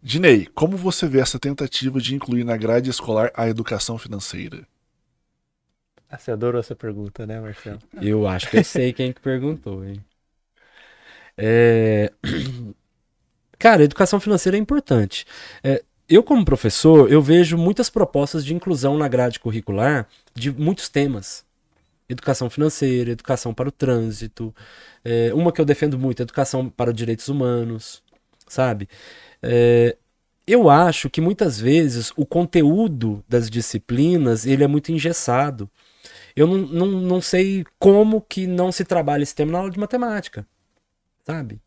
Dinei, 0.02 0.46
como 0.54 0.76
você 0.76 1.06
vê 1.08 1.20
essa 1.20 1.38
tentativa 1.38 2.00
de 2.00 2.14
incluir 2.14 2.44
na 2.44 2.56
grade 2.56 2.90
escolar 2.90 3.32
a 3.34 3.48
educação 3.48 3.98
financeira? 3.98 4.66
Ah, 6.10 6.18
Você 6.18 6.30
adorou 6.30 6.60
essa 6.60 6.74
pergunta, 6.76 7.26
né, 7.26 7.40
Marcelo? 7.40 7.80
Eu 8.00 8.26
acho 8.26 8.50
que 8.50 8.56
eu 8.58 8.64
sei 8.64 8.92
quem 8.92 9.12
que 9.12 9.20
perguntou, 9.20 9.84
hein? 9.84 10.04
É... 11.36 12.12
Cara, 13.58 13.82
educação 13.82 14.20
financeira 14.20 14.56
é 14.56 14.60
importante. 14.60 15.26
É, 15.64 15.82
eu, 16.08 16.22
como 16.22 16.44
professor, 16.44 17.10
eu 17.10 17.20
vejo 17.20 17.56
muitas 17.58 17.90
propostas 17.90 18.44
de 18.44 18.54
inclusão 18.54 18.96
na 18.96 19.08
grade 19.08 19.40
curricular 19.40 20.08
de 20.34 20.52
muitos 20.52 20.88
temas. 20.88 21.44
Educação 22.08 22.48
financeira, 22.48 23.10
educação 23.10 23.52
para 23.52 23.68
o 23.68 23.72
trânsito, 23.72 24.54
é, 25.04 25.32
uma 25.34 25.52
que 25.52 25.60
eu 25.60 25.64
defendo 25.64 25.98
muito, 25.98 26.22
educação 26.22 26.68
para 26.70 26.92
direitos 26.92 27.28
humanos, 27.28 28.02
sabe? 28.48 28.88
É, 29.42 29.96
eu 30.46 30.70
acho 30.70 31.10
que 31.10 31.20
muitas 31.20 31.60
vezes 31.60 32.10
o 32.16 32.24
conteúdo 32.24 33.22
das 33.28 33.50
disciplinas 33.50 34.46
ele 34.46 34.64
é 34.64 34.66
muito 34.66 34.90
engessado. 34.90 35.70
Eu 36.34 36.46
não, 36.46 36.58
não, 36.58 36.86
não 36.86 37.20
sei 37.20 37.64
como 37.78 38.22
que 38.22 38.46
não 38.46 38.72
se 38.72 38.84
trabalha 38.84 39.22
esse 39.22 39.34
tema 39.34 39.52
na 39.52 39.58
aula 39.58 39.70
de 39.70 39.78
matemática, 39.78 40.46
sabe? 41.26 41.60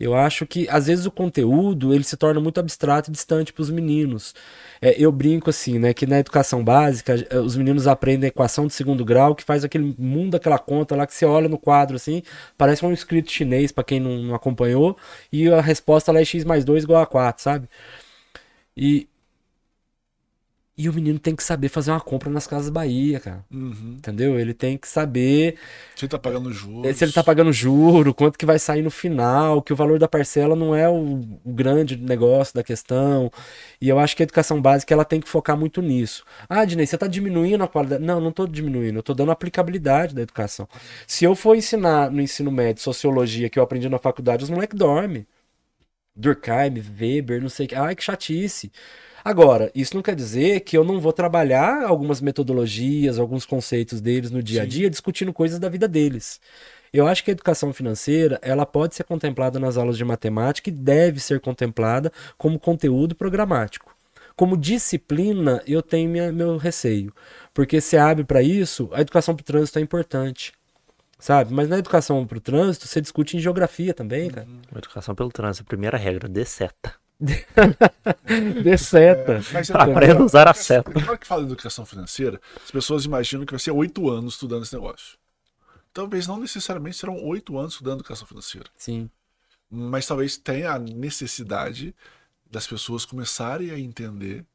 Eu 0.00 0.14
acho 0.14 0.46
que 0.46 0.68
às 0.68 0.86
vezes 0.86 1.06
o 1.06 1.10
conteúdo 1.10 1.92
ele 1.92 2.04
se 2.04 2.16
torna 2.16 2.40
muito 2.40 2.60
abstrato 2.60 3.10
e 3.10 3.12
distante 3.12 3.52
para 3.52 3.62
os 3.62 3.70
meninos. 3.70 4.34
É, 4.80 4.94
eu 4.96 5.10
brinco 5.10 5.50
assim, 5.50 5.78
né, 5.78 5.92
que 5.92 6.06
na 6.06 6.20
educação 6.20 6.62
básica 6.64 7.14
eh, 7.28 7.38
os 7.38 7.56
meninos 7.56 7.86
aprendem 7.88 8.26
a 8.26 8.28
equação 8.28 8.66
de 8.66 8.74
segundo 8.74 9.04
grau 9.04 9.34
que 9.34 9.42
faz 9.42 9.64
aquele 9.64 9.94
mundo 9.98 10.36
aquela 10.36 10.58
conta 10.58 10.94
lá 10.94 11.06
que 11.06 11.14
você 11.14 11.24
olha 11.26 11.48
no 11.48 11.58
quadro 11.58 11.96
assim, 11.96 12.22
parece 12.56 12.84
um 12.84 12.92
escrito 12.92 13.30
chinês 13.32 13.72
para 13.72 13.82
quem 13.84 13.98
não, 13.98 14.18
não 14.18 14.34
acompanhou 14.34 14.96
e 15.32 15.48
a 15.48 15.60
resposta 15.60 16.12
lá 16.12 16.20
é 16.20 16.24
x 16.24 16.44
mais 16.44 16.64
2 16.64 16.84
igual 16.84 17.02
a 17.02 17.06
4, 17.06 17.42
sabe? 17.42 17.68
E 18.76 19.07
e 20.78 20.88
o 20.88 20.92
menino 20.94 21.18
tem 21.18 21.34
que 21.34 21.42
saber 21.42 21.68
fazer 21.68 21.90
uma 21.90 22.00
compra 22.00 22.30
nas 22.30 22.46
Casas 22.46 22.70
Bahia, 22.70 23.18
cara. 23.18 23.44
Uhum. 23.52 23.96
Entendeu? 23.98 24.38
Ele 24.38 24.54
tem 24.54 24.78
que 24.78 24.86
saber 24.86 25.56
Você 25.96 26.06
tá 26.06 26.18
pagando 26.18 26.52
juros. 26.52 26.96
se 26.96 27.04
ele 27.04 27.12
tá 27.12 27.24
pagando 27.24 27.52
juro, 27.52 28.14
quanto 28.14 28.38
que 28.38 28.46
vai 28.46 28.60
sair 28.60 28.80
no 28.82 28.90
final, 28.90 29.60
que 29.60 29.72
o 29.72 29.76
valor 29.76 29.98
da 29.98 30.06
parcela 30.06 30.54
não 30.54 30.74
é 30.76 30.88
o, 30.88 31.20
o 31.44 31.52
grande 31.52 31.96
negócio 31.96 32.54
da 32.54 32.62
questão. 32.62 33.28
E 33.80 33.88
eu 33.88 33.98
acho 33.98 34.16
que 34.16 34.22
a 34.22 34.24
educação 34.24 34.62
básica 34.62 34.94
ela 34.94 35.04
tem 35.04 35.20
que 35.20 35.28
focar 35.28 35.56
muito 35.56 35.82
nisso. 35.82 36.24
Ah, 36.48 36.64
Dinei, 36.64 36.86
você 36.86 36.96
tá 36.96 37.08
diminuindo 37.08 37.64
a 37.64 37.68
qualidade? 37.68 38.04
Não, 38.04 38.20
não 38.20 38.30
tô 38.30 38.46
diminuindo, 38.46 39.00
eu 39.00 39.02
tô 39.02 39.14
dando 39.14 39.32
aplicabilidade 39.32 40.14
da 40.14 40.22
educação. 40.22 40.68
Se 41.08 41.24
eu 41.24 41.34
for 41.34 41.56
ensinar 41.56 42.10
no 42.10 42.20
ensino 42.22 42.52
médio 42.52 42.82
sociologia 42.82 43.50
que 43.50 43.58
eu 43.58 43.62
aprendi 43.64 43.88
na 43.88 43.98
faculdade, 43.98 44.44
os 44.44 44.50
moleques 44.50 44.78
dormem. 44.78 45.26
Durkheim, 46.18 46.82
Weber, 47.00 47.40
não 47.40 47.48
sei 47.48 47.66
o 47.66 47.68
que. 47.68 47.74
Ai, 47.76 47.94
que 47.94 48.02
chatice. 48.02 48.72
Agora, 49.24 49.70
isso 49.74 49.94
não 49.94 50.02
quer 50.02 50.14
dizer 50.14 50.60
que 50.60 50.76
eu 50.76 50.82
não 50.82 51.00
vou 51.00 51.12
trabalhar 51.12 51.84
algumas 51.84 52.20
metodologias, 52.20 53.18
alguns 53.18 53.46
conceitos 53.46 54.00
deles 54.00 54.30
no 54.30 54.42
dia 54.42 54.62
a 54.62 54.64
Sim. 54.64 54.70
dia, 54.70 54.90
discutindo 54.90 55.32
coisas 55.32 55.58
da 55.58 55.68
vida 55.68 55.86
deles. 55.86 56.40
Eu 56.92 57.06
acho 57.06 57.22
que 57.22 57.30
a 57.30 57.32
educação 57.32 57.72
financeira, 57.72 58.38
ela 58.42 58.64
pode 58.64 58.94
ser 58.94 59.04
contemplada 59.04 59.58
nas 59.58 59.76
aulas 59.76 59.96
de 59.96 60.04
matemática 60.04 60.70
e 60.70 60.72
deve 60.72 61.20
ser 61.20 61.40
contemplada 61.40 62.10
como 62.36 62.58
conteúdo 62.58 63.14
programático. 63.14 63.94
Como 64.34 64.56
disciplina, 64.56 65.62
eu 65.66 65.82
tenho 65.82 66.08
minha- 66.08 66.32
meu 66.32 66.56
receio, 66.56 67.12
porque 67.52 67.80
se 67.80 67.96
abre 67.96 68.24
para 68.24 68.40
isso, 68.40 68.88
a 68.92 69.00
educação 69.00 69.34
para 69.34 69.42
o 69.42 69.44
trânsito 69.44 69.78
é 69.78 69.82
importante, 69.82 70.52
sabe? 71.18 71.52
Mas 71.52 71.68
na 71.68 71.78
educação 71.78 72.26
para 72.26 72.38
o 72.38 72.40
trânsito, 72.40 72.86
você 72.86 73.00
discute 73.00 73.36
em 73.36 73.40
geografia 73.40 73.92
também, 73.92 74.30
cara. 74.30 74.46
Educação 74.74 75.14
pelo 75.14 75.30
trânsito, 75.30 75.64
primeira 75.64 75.96
regra, 75.96 76.28
dê 76.28 76.44
seta. 76.44 76.94
De 78.62 78.78
seta. 78.78 79.42
Mas 79.52 79.66
você 79.66 79.72
Aprenda 79.72 80.20
a 80.20 80.24
usar 80.24 80.48
a 80.48 80.54
seta. 80.54 80.92
Na 80.92 81.08
hora 81.08 81.18
que 81.18 81.26
fala 81.26 81.42
de 81.42 81.48
educação 81.48 81.84
financeira, 81.84 82.40
as 82.62 82.70
pessoas 82.70 83.04
imaginam 83.04 83.44
que 83.44 83.52
vai 83.52 83.58
ser 83.58 83.72
oito 83.72 84.08
anos 84.08 84.34
estudando 84.34 84.62
esse 84.62 84.74
negócio. 84.74 85.18
Talvez 85.92 86.28
não 86.28 86.38
necessariamente 86.38 86.96
serão 86.96 87.16
oito 87.24 87.58
anos 87.58 87.72
estudando 87.72 88.00
educação 88.00 88.26
financeira. 88.26 88.68
Sim. 88.76 89.10
Mas 89.68 90.06
talvez 90.06 90.36
tenha 90.36 90.72
a 90.72 90.78
necessidade 90.78 91.94
das 92.48 92.66
pessoas 92.66 93.04
começarem 93.04 93.70
a 93.70 93.78
entender 93.78 94.46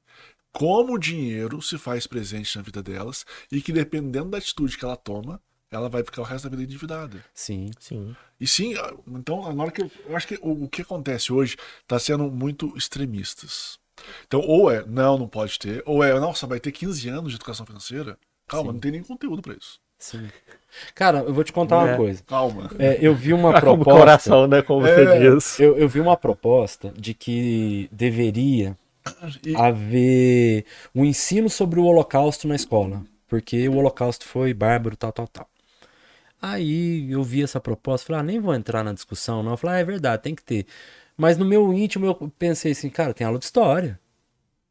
como 0.52 0.94
o 0.94 1.00
dinheiro 1.00 1.62
se 1.62 1.78
faz 1.78 2.08
presente 2.08 2.56
na 2.56 2.64
vida 2.64 2.82
delas 2.82 3.26
e 3.52 3.62
que 3.62 3.74
dependendo 3.74 4.30
da 4.30 4.38
atitude 4.38 4.78
que 4.78 4.86
ela 4.86 4.96
toma, 4.96 5.42
ela 5.76 5.90
vai 5.90 6.04
ficar 6.04 6.22
o 6.22 6.26
resto 6.26 6.46
da 6.46 6.50
vida 6.52 6.64
endividada. 6.64 7.24
Sim. 7.34 7.72
Sim. 7.80 8.16
E 8.40 8.48
sim, 8.48 8.74
então, 9.08 9.52
na 9.54 9.64
hora 9.64 9.72
que 9.72 9.82
eu, 9.82 9.92
eu 10.08 10.16
acho 10.16 10.28
que 10.28 10.40
o, 10.42 10.64
o 10.66 10.68
que 10.70 10.82
acontece 10.82 11.32
hoje 11.32 11.56
está 11.82 11.98
sendo 12.00 12.30
muito 12.32 12.74
extremistas. 12.78 13.80
Então, 14.28 14.42
ou 14.42 14.70
é, 14.72 14.84
não, 14.86 15.18
não 15.18 15.28
pode 15.28 15.58
ter, 15.60 15.82
ou 15.86 16.04
é, 16.04 16.18
nossa, 16.20 16.48
vai 16.48 16.60
ter 16.60 16.72
15 16.72 17.08
anos 17.10 17.32
de 17.32 17.38
educação 17.38 17.66
financeira. 17.66 18.18
Calma, 18.48 18.70
Sim. 18.70 18.74
não 18.74 18.80
tem 18.80 18.92
nem 18.92 19.04
conteúdo 19.04 19.42
para 19.42 19.54
isso. 19.54 19.80
Sim. 20.00 20.28
Cara, 20.94 21.20
eu 21.20 21.34
vou 21.34 21.44
te 21.46 21.54
contar 21.54 21.78
uma 21.78 21.92
É. 21.92 21.96
coisa. 21.96 22.22
Calma. 22.26 22.70
É, 22.78 22.98
eu 23.00 23.16
vi 23.16 23.32
uma 23.34 23.54
como 23.62 23.84
proposta. 23.86 23.92
coração, 24.00 24.48
né? 24.48 24.62
Como 24.62 24.82
você 24.82 25.04
É. 25.06 25.20
diz. 25.20 25.60
Eu, 25.60 25.78
eu 25.78 25.88
vi 25.88 26.00
uma 26.02 26.18
proposta 26.18 26.92
de 26.98 27.14
que 27.14 27.88
deveria 27.92 28.76
E- 29.46 29.56
haver 29.56 30.66
um 30.94 31.06
ensino 31.06 31.50
sobre 31.50 31.80
o 31.80 31.86
Holocausto 31.86 32.48
na 32.48 32.56
escola, 32.56 33.04
porque 33.28 33.70
o 33.70 33.76
Holocausto 33.78 34.26
foi 34.26 34.54
bárbaro, 34.54 34.98
tal, 34.98 35.14
tal, 35.14 35.28
tal. 35.28 35.48
Aí 36.44 37.10
eu 37.12 37.24
vi 37.24 37.44
essa 37.44 37.60
proposta, 37.62 38.08
falei, 38.08 38.22
ah, 38.22 38.24
nem 38.24 38.40
vou 38.42 38.54
entrar 38.54 38.84
na 38.84 38.94
discussão, 38.94 39.44
não. 39.44 39.52
Eu 39.54 39.58
falei, 39.58 39.78
ah, 39.78 39.80
é 39.80 39.86
verdade, 39.86 40.24
tem 40.24 40.36
que 40.36 40.44
ter. 40.44 40.68
Mas 41.18 41.38
no 41.38 41.46
meu 41.46 41.74
íntimo 41.74 42.06
eu 42.06 42.16
pensei 42.38 42.74
assim, 42.74 42.90
cara, 42.90 43.14
tem 43.14 43.26
aula 43.26 43.40
de 43.40 43.46
história, 43.46 44.00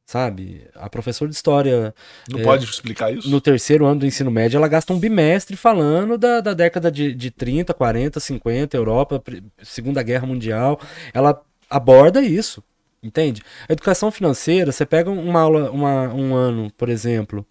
sabe? 0.07 0.69
A 0.75 0.91
professora 0.91 1.31
de 1.31 1.37
história 1.37 1.95
Não 2.31 2.41
É, 2.41 2.45
pode 2.45 2.65
explicar 2.65 3.13
isso? 3.13 3.29
no 3.29 3.41
terceiro 3.41 3.87
ano 3.87 4.01
do 4.01 4.07
ensino 4.07 4.31
médio, 4.31 4.59
ela 4.59 4.69
gasta 4.69 4.93
um 4.93 4.99
bimestre 4.99 5.57
falando 5.57 6.19
da, 6.19 6.41
da 6.41 6.55
década 6.55 6.91
de, 6.91 7.15
de 7.15 7.31
30, 7.31 7.75
40, 7.75 8.21
50, 8.21 8.77
Europa, 8.77 9.23
Segunda 9.63 10.03
Guerra 10.03 10.27
Mundial. 10.27 10.81
Ela 11.15 11.41
aborda 11.71 12.23
isso, 12.23 12.63
entende? 13.03 13.43
A 13.69 13.73
educação 13.73 14.11
financeira, 14.11 14.73
você 14.73 14.85
pega 14.87 15.11
uma 15.11 15.41
aula, 15.41 15.71
uma, 15.71 16.13
um 16.15 16.35
ano, 16.35 16.71
por 16.73 16.89
exemplo, 16.89 17.47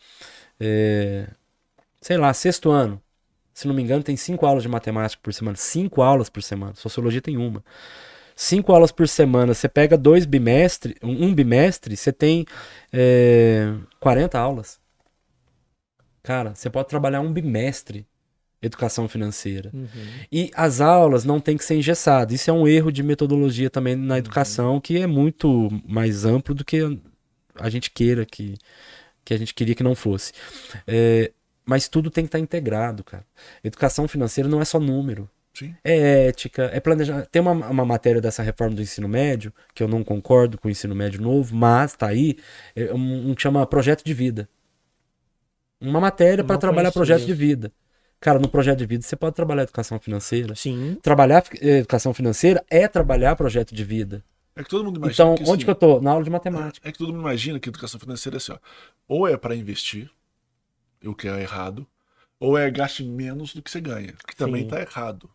é, 0.60 1.27
sei 2.02 2.18
lá, 2.18 2.34
sexto 2.34 2.72
ano. 2.72 3.02
Se 3.53 3.68
não 3.68 3.76
me 3.76 3.82
engano, 3.82 4.03
tem 4.03 4.15
cinco 4.15 4.45
aulas 4.45 4.64
de 4.64 4.69
matemática 4.69 5.22
por 5.22 5.34
semana. 5.34 5.57
Cinco 5.57 6.02
aulas 6.02 6.30
por 6.30 6.41
semana. 6.41 6.73
Sociologia 6.76 7.22
tem 7.22 7.38
uma. 7.38 7.64
Cinco 8.36 8.72
aulas 8.72 8.91
por 8.91 9.07
semana. 9.07 9.53
Você 9.53 9.68
pega 9.68 9.98
dois 9.98 10.26
bimestres, 10.26 10.95
um, 11.03 11.34
bimestre, 11.34 11.95
você 11.95 12.11
tem 12.11 12.45
é, 12.91 13.73
40 13.99 14.40
aulas. 14.40 14.80
Cara, 16.23 16.56
você 16.56 16.69
pode 16.69 16.88
trabalhar 16.88 17.22
um 17.22 17.32
bimestre 17.32 18.06
educação 18.61 19.07
financeira. 19.07 19.72
Uhum. 19.73 19.88
E 20.32 20.52
as 20.53 20.82
aulas 20.82 21.26
não 21.26 21.40
tem 21.40 21.57
que 21.57 21.65
ser 21.65 21.76
engessadas. 21.76 22.34
Isso 22.36 22.49
é 22.49 22.53
um 22.53 22.68
erro 22.68 22.91
de 22.91 23.02
metodologia 23.02 23.69
também 23.69 23.95
Uhum. 23.95 24.03
na 24.03 24.18
educação, 24.19 24.80
que 24.80 24.99
é 24.99 25.07
muito 25.07 25.69
mais 25.88 26.26
amplo 26.26 26.53
do 26.53 26.64
que 26.64 26.80
a 27.56 27.69
gente 27.69 27.90
queira 27.90 28.26
que, 28.26 28.56
que 29.26 29.34
a 29.34 29.38
gente 29.38 29.53
queria 29.53 29.73
que 29.76 29.84
não 29.84 29.95
fosse. 29.95 30.32
É, 30.86 31.32
mas 31.65 31.88
tudo 31.88 32.09
tem 32.09 32.23
que 32.23 32.29
estar 32.29 32.39
integrado, 32.39 33.03
cara. 33.03 33.25
Educação 33.63 34.07
financeira 34.07 34.49
não 34.49 34.61
é 34.61 34.65
só 34.65 34.79
número. 34.79 35.29
Sim. 35.53 35.75
É 35.83 36.27
ética, 36.27 36.69
é 36.73 36.79
planejamento. 36.79 37.27
Tem 37.29 37.41
uma, 37.41 37.51
uma 37.51 37.85
matéria 37.85 38.21
dessa 38.21 38.41
reforma 38.41 38.75
do 38.75 38.81
ensino 38.81 39.07
médio, 39.07 39.53
que 39.73 39.83
eu 39.83 39.88
não 39.88 40.03
concordo 40.03 40.57
com 40.57 40.67
o 40.67 40.71
ensino 40.71 40.95
médio 40.95 41.21
novo, 41.21 41.55
mas 41.55 41.93
tá 41.93 42.07
aí, 42.07 42.38
é 42.75 42.93
um, 42.93 43.31
um 43.31 43.35
que 43.35 43.41
chama 43.41 43.65
projeto 43.65 44.03
de 44.03 44.13
vida. 44.13 44.47
Uma 45.79 45.99
matéria 45.99 46.43
para 46.43 46.57
trabalhar 46.57 46.91
projeto 46.91 47.19
isso. 47.19 47.27
de 47.27 47.33
vida. 47.33 47.71
Cara, 48.19 48.38
no 48.38 48.47
projeto 48.47 48.77
de 48.77 48.85
vida 48.85 49.03
você 49.03 49.15
pode 49.15 49.35
trabalhar 49.35 49.63
educação 49.63 49.99
financeira. 49.99 50.55
Sim. 50.55 50.97
Trabalhar 51.01 51.43
eh, 51.59 51.79
educação 51.79 52.13
financeira 52.13 52.63
é 52.69 52.88
trabalhar 52.88 53.35
projeto 53.35 53.73
de 53.73 53.83
vida. 53.83 54.23
É 54.55 54.63
que 54.63 54.69
todo 54.69 54.83
mundo 54.83 54.97
imagina 54.97 55.13
Então, 55.13 55.35
que, 55.35 55.43
onde 55.43 55.51
assim, 55.51 55.63
que 55.65 55.69
eu 55.71 55.75
tô? 55.75 55.99
Na 55.99 56.11
aula 56.11 56.23
de 56.23 56.29
matemática. 56.29 56.88
É 56.88 56.91
que 56.91 56.99
todo 56.99 57.07
mundo 57.07 57.21
imagina 57.21 57.59
que 57.59 57.67
educação 57.67 57.99
financeira 57.99 58.35
é 58.35 58.38
assim, 58.38 58.51
ó. 58.51 58.57
Ou 59.07 59.27
é 59.27 59.35
para 59.35 59.55
investir, 59.55 60.09
o 61.06 61.15
que 61.15 61.28
é 61.28 61.41
errado, 61.41 61.88
ou 62.40 62.57
é 62.57 62.69
gaste 62.69 63.03
menos 63.03 63.53
do 63.53 63.61
que 63.61 63.69
você 63.69 63.82
ganha, 63.82 64.14
que 64.28 64.36
também 64.36 64.64
Sim. 64.64 64.69
tá 64.69 64.82
errado. 64.82 65.30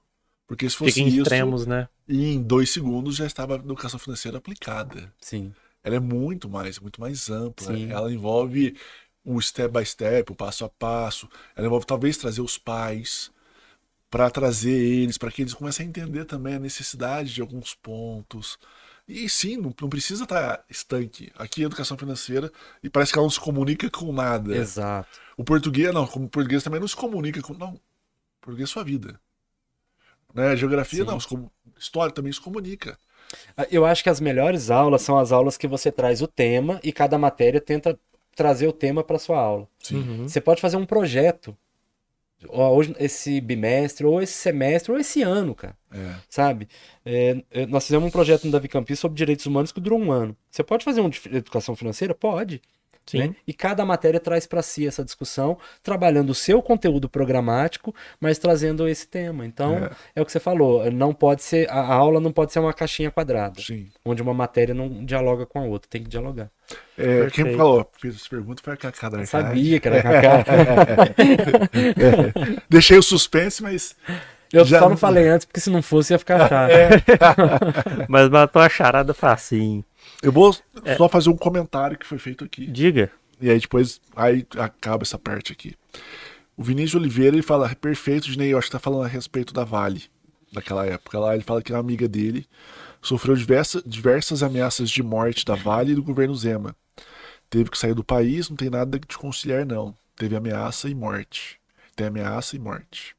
Porque 0.46 0.68
se 0.68 0.76
fosse 0.76 0.94
Fica 0.94 1.06
em 1.06 1.08
isso, 1.08 1.22
extremos, 1.22 1.66
né? 1.66 1.88
em 2.08 2.40
dois 2.40 2.70
segundos 2.70 3.16
já 3.16 3.26
estava 3.26 3.54
a 3.54 3.58
educação 3.58 3.98
financeira 3.98 4.38
aplicada. 4.38 5.12
Sim. 5.20 5.52
Ela 5.82 5.96
é 5.96 6.00
muito 6.00 6.48
mais, 6.48 6.78
muito 6.78 7.00
mais 7.00 7.30
ampla. 7.30 7.66
Sim. 7.66 7.90
Ela 7.90 8.12
envolve 8.12 8.76
o 9.24 9.40
step 9.40 9.72
by 9.72 9.84
step, 9.84 10.32
o 10.32 10.36
passo 10.36 10.64
a 10.64 10.68
passo. 10.68 11.28
Ela 11.54 11.66
envolve 11.66 11.86
talvez 11.86 12.16
trazer 12.16 12.40
os 12.40 12.56
pais 12.58 13.30
para 14.10 14.30
trazer 14.30 14.70
eles, 14.72 15.18
para 15.18 15.30
que 15.30 15.42
eles 15.42 15.54
comecem 15.54 15.86
a 15.86 15.88
entender 15.88 16.24
também 16.24 16.54
a 16.54 16.60
necessidade 16.60 17.34
de 17.34 17.40
alguns 17.40 17.74
pontos. 17.74 18.58
E 19.08 19.28
sim, 19.28 19.56
não, 19.56 19.72
não 19.80 19.88
precisa 19.88 20.24
estar 20.24 20.64
estanque. 20.68 21.30
Aqui 21.36 21.62
é 21.62 21.66
educação 21.66 21.96
financeira 21.96 22.50
e 22.82 22.90
parece 22.90 23.12
que 23.12 23.18
ela 23.18 23.24
não 23.26 23.30
se 23.30 23.38
comunica 23.40 23.88
com 23.88 24.12
nada. 24.12 24.56
Exato. 24.56 25.08
O 25.36 25.44
português, 25.44 25.94
não, 25.94 26.06
como 26.06 26.26
o 26.26 26.28
português 26.28 26.62
também 26.62 26.80
não 26.80 26.88
se 26.88 26.96
comunica 26.96 27.40
com. 27.40 27.54
Não, 27.54 27.80
português 28.40 28.68
é 28.68 28.72
sua 28.72 28.82
vida. 28.82 29.20
Né? 30.34 30.56
Geografia, 30.56 31.04
Sim. 31.04 31.10
não, 31.10 31.18
com- 31.20 31.50
história 31.78 32.12
também 32.12 32.32
se 32.32 32.40
comunica. 32.40 32.98
Ah, 33.56 33.66
Eu 33.70 33.84
acho 33.86 34.02
que 34.02 34.10
as 34.10 34.20
melhores 34.20 34.70
aulas 34.70 35.02
são 35.02 35.18
as 35.18 35.32
aulas 35.32 35.56
que 35.56 35.66
você 35.68 35.90
traz 35.90 36.20
o 36.20 36.26
tema 36.28 36.80
e 36.82 36.92
cada 36.92 37.16
matéria 37.18 37.60
tenta 37.60 37.98
trazer 38.34 38.66
o 38.66 38.72
tema 38.72 39.02
para 39.02 39.18
sua 39.18 39.38
aula. 39.38 39.68
Uhum. 39.90 40.28
Você 40.28 40.40
pode 40.40 40.60
fazer 40.60 40.76
um 40.76 40.84
projeto. 40.86 41.56
Hoje, 42.48 42.94
esse 42.98 43.40
bimestre, 43.40 44.04
ou 44.04 44.20
esse 44.20 44.34
semestre, 44.34 44.92
ou 44.92 44.98
esse 44.98 45.22
ano, 45.22 45.54
cara. 45.54 45.76
É. 45.90 46.14
Sabe? 46.28 46.68
É, 47.04 47.42
é, 47.50 47.66
nós 47.66 47.84
fizemos 47.84 48.06
um 48.06 48.10
projeto 48.10 48.44
no 48.44 48.52
Davi 48.52 48.68
Campis 48.68 48.98
sobre 48.98 49.16
direitos 49.16 49.46
humanos 49.46 49.72
que 49.72 49.80
durou 49.80 49.98
um 49.98 50.12
ano. 50.12 50.36
Você 50.50 50.62
pode 50.62 50.84
fazer 50.84 51.00
um 51.00 51.08
de 51.08 51.20
educação 51.34 51.74
financeira? 51.74 52.14
Pode. 52.14 52.60
Sim. 53.06 53.18
né? 53.18 53.34
E 53.46 53.52
cada 53.52 53.84
matéria 53.84 54.18
traz 54.18 54.46
para 54.46 54.60
si 54.62 54.86
essa 54.86 55.04
discussão, 55.04 55.56
trabalhando 55.82 56.30
o 56.30 56.34
seu 56.34 56.60
conteúdo 56.60 57.08
programático, 57.08 57.94
mas 58.20 58.38
trazendo 58.38 58.88
esse 58.88 59.06
tema. 59.06 59.46
Então, 59.46 59.74
É. 59.76 59.90
é, 60.16 60.22
o 60.22 60.26
que 60.26 60.32
você 60.32 60.40
falou, 60.40 60.90
não 60.90 61.14
pode 61.14 61.42
ser 61.42 61.70
a 61.70 61.86
a 61.86 61.94
aula 61.94 62.18
não 62.20 62.32
pode 62.32 62.52
ser 62.52 62.58
uma 62.58 62.72
caixinha 62.72 63.10
quadrada, 63.10 63.60
Sim. 63.60 63.86
onde 64.04 64.20
uma 64.20 64.34
matéria 64.34 64.74
não 64.74 65.04
dialoga 65.04 65.46
com 65.46 65.60
a 65.60 65.62
outra, 65.62 65.88
tem 65.88 66.02
que 66.02 66.08
dialogar. 66.08 66.50
É, 66.98 67.28
quem 67.30 67.56
falou, 67.56 67.88
fez 68.00 68.16
essa 68.16 68.28
pergunta 68.28 68.60
foi 68.62 68.72
a 68.72 68.76
Cacá 68.76 69.08
da 69.08 69.24
sabia 69.24 69.78
que 69.78 69.86
era 69.86 70.02
Kaká. 70.02 70.44
É. 71.76 72.62
Deixei 72.68 72.98
o 72.98 73.02
suspense, 73.02 73.62
mas 73.62 73.94
Eu 74.52 74.64
Já- 74.64 74.78
só 74.80 74.88
não 74.88 74.96
falei 74.96 75.28
antes, 75.28 75.44
porque 75.44 75.60
se 75.60 75.68
não 75.70 75.82
fosse 75.82 76.12
ia 76.12 76.18
ficar 76.18 76.38
chato. 76.48 76.70
Mas 78.08 78.28
matou 78.28 78.62
a 78.62 78.68
charada 78.68 79.12
facinho. 79.12 79.84
Eu 80.26 80.32
vou 80.32 80.52
só 80.96 81.08
fazer 81.08 81.30
um 81.30 81.36
comentário 81.36 81.96
que 81.96 82.04
foi 82.04 82.18
feito 82.18 82.44
aqui. 82.44 82.66
Diga. 82.66 83.10
E 83.40 83.48
aí 83.48 83.60
depois 83.60 84.00
aí 84.14 84.46
acaba 84.58 85.04
essa 85.04 85.18
parte 85.18 85.52
aqui. 85.52 85.74
O 86.56 86.64
Vinícius 86.64 87.00
Oliveira 87.00 87.36
ele 87.36 87.42
fala, 87.42 87.72
perfeito, 87.74 88.28
Dinei, 88.28 88.52
eu 88.52 88.58
acho 88.58 88.66
que 88.66 88.72
tá 88.72 88.78
falando 88.78 89.04
a 89.04 89.08
respeito 89.08 89.54
da 89.54 89.62
Vale, 89.62 90.04
daquela 90.52 90.84
época 90.86 91.18
lá. 91.18 91.34
Ele 91.34 91.44
fala 91.44 91.62
que 91.62 91.72
uma 91.72 91.78
amiga 91.78 92.08
dele 92.08 92.46
sofreu 93.00 93.36
diversa, 93.36 93.82
diversas 93.86 94.42
ameaças 94.42 94.90
de 94.90 95.02
morte 95.02 95.44
da 95.44 95.54
Vale 95.54 95.92
e 95.92 95.94
do 95.94 96.02
governo 96.02 96.34
Zema. 96.34 96.74
Teve 97.48 97.70
que 97.70 97.78
sair 97.78 97.94
do 97.94 98.02
país, 98.02 98.50
não 98.50 98.56
tem 98.56 98.68
nada 98.68 98.98
de 98.98 99.18
conciliar, 99.18 99.64
não. 99.64 99.94
Teve 100.16 100.34
ameaça 100.34 100.88
e 100.88 100.94
morte. 100.94 101.60
Tem 101.94 102.08
ameaça 102.08 102.56
e 102.56 102.58
morte. 102.58 103.15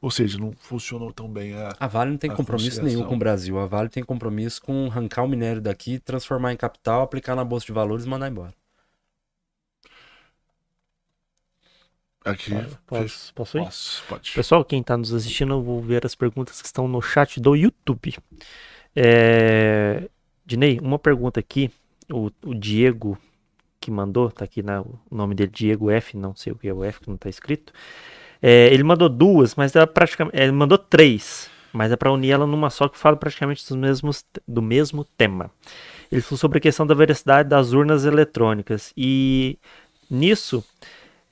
Ou 0.00 0.10
seja, 0.10 0.38
não 0.38 0.52
funcionou 0.52 1.12
tão 1.12 1.28
bem 1.28 1.54
a. 1.54 1.74
A 1.78 1.86
Vale 1.86 2.10
não 2.10 2.18
tem 2.18 2.30
compromisso 2.30 2.82
nenhum 2.82 3.04
com 3.04 3.14
o 3.14 3.18
Brasil. 3.18 3.58
A 3.58 3.66
Vale 3.66 3.88
tem 3.88 4.02
compromisso 4.02 4.62
com 4.62 4.86
arrancar 4.86 5.22
o 5.24 5.28
minério 5.28 5.60
daqui, 5.60 5.98
transformar 5.98 6.52
em 6.52 6.56
capital, 6.56 7.02
aplicar 7.02 7.34
na 7.34 7.44
bolsa 7.44 7.66
de 7.66 7.72
valores 7.72 8.04
e 8.04 8.08
mandar 8.08 8.28
embora. 8.28 8.52
Aqui. 12.24 12.50
Posso, 12.86 13.32
posso 13.34 13.58
ir? 13.58 13.64
Posso, 13.64 14.04
pode. 14.08 14.32
Pessoal, 14.32 14.64
quem 14.64 14.80
está 14.80 14.96
nos 14.96 15.14
assistindo, 15.14 15.54
eu 15.54 15.62
vou 15.62 15.80
ver 15.80 16.04
as 16.04 16.14
perguntas 16.14 16.60
que 16.60 16.66
estão 16.66 16.88
no 16.88 17.00
chat 17.00 17.40
do 17.40 17.54
YouTube. 17.54 18.16
É... 18.94 20.08
Dinei, 20.44 20.78
uma 20.80 20.98
pergunta 20.98 21.38
aqui. 21.38 21.70
O, 22.10 22.30
o 22.44 22.54
Diego 22.54 23.18
que 23.86 23.90
mandou, 23.90 24.30
tá 24.32 24.44
aqui 24.44 24.62
na, 24.62 24.80
o 24.82 24.98
nome 25.10 25.34
dele, 25.34 25.50
Diego 25.52 25.90
F, 25.90 26.16
não 26.16 26.34
sei 26.34 26.52
o 26.52 26.56
que 26.56 26.66
é 26.66 26.74
o 26.74 26.82
F, 26.82 27.00
que 27.00 27.08
não 27.08 27.16
tá 27.16 27.28
escrito. 27.28 27.72
É, 28.48 28.72
ele 28.72 28.84
mandou 28.84 29.08
duas, 29.08 29.56
mas 29.56 29.74
é 29.74 29.84
praticamente. 29.84 30.40
Ele 30.40 30.52
mandou 30.52 30.78
três, 30.78 31.50
mas 31.72 31.90
é 31.90 31.96
para 31.96 32.12
unir 32.12 32.30
ela 32.30 32.46
numa 32.46 32.70
só 32.70 32.86
que 32.86 32.96
fala 32.96 33.16
praticamente 33.16 33.66
dos 33.66 33.76
mesmos, 33.76 34.24
do 34.46 34.62
mesmo 34.62 35.04
tema. 35.04 35.50
Ele 36.12 36.20
falou 36.20 36.38
sobre 36.38 36.58
a 36.58 36.60
questão 36.60 36.86
da 36.86 36.94
veracidade 36.94 37.48
das 37.48 37.72
urnas 37.72 38.04
eletrônicas. 38.04 38.92
E 38.96 39.58
nisso, 40.08 40.64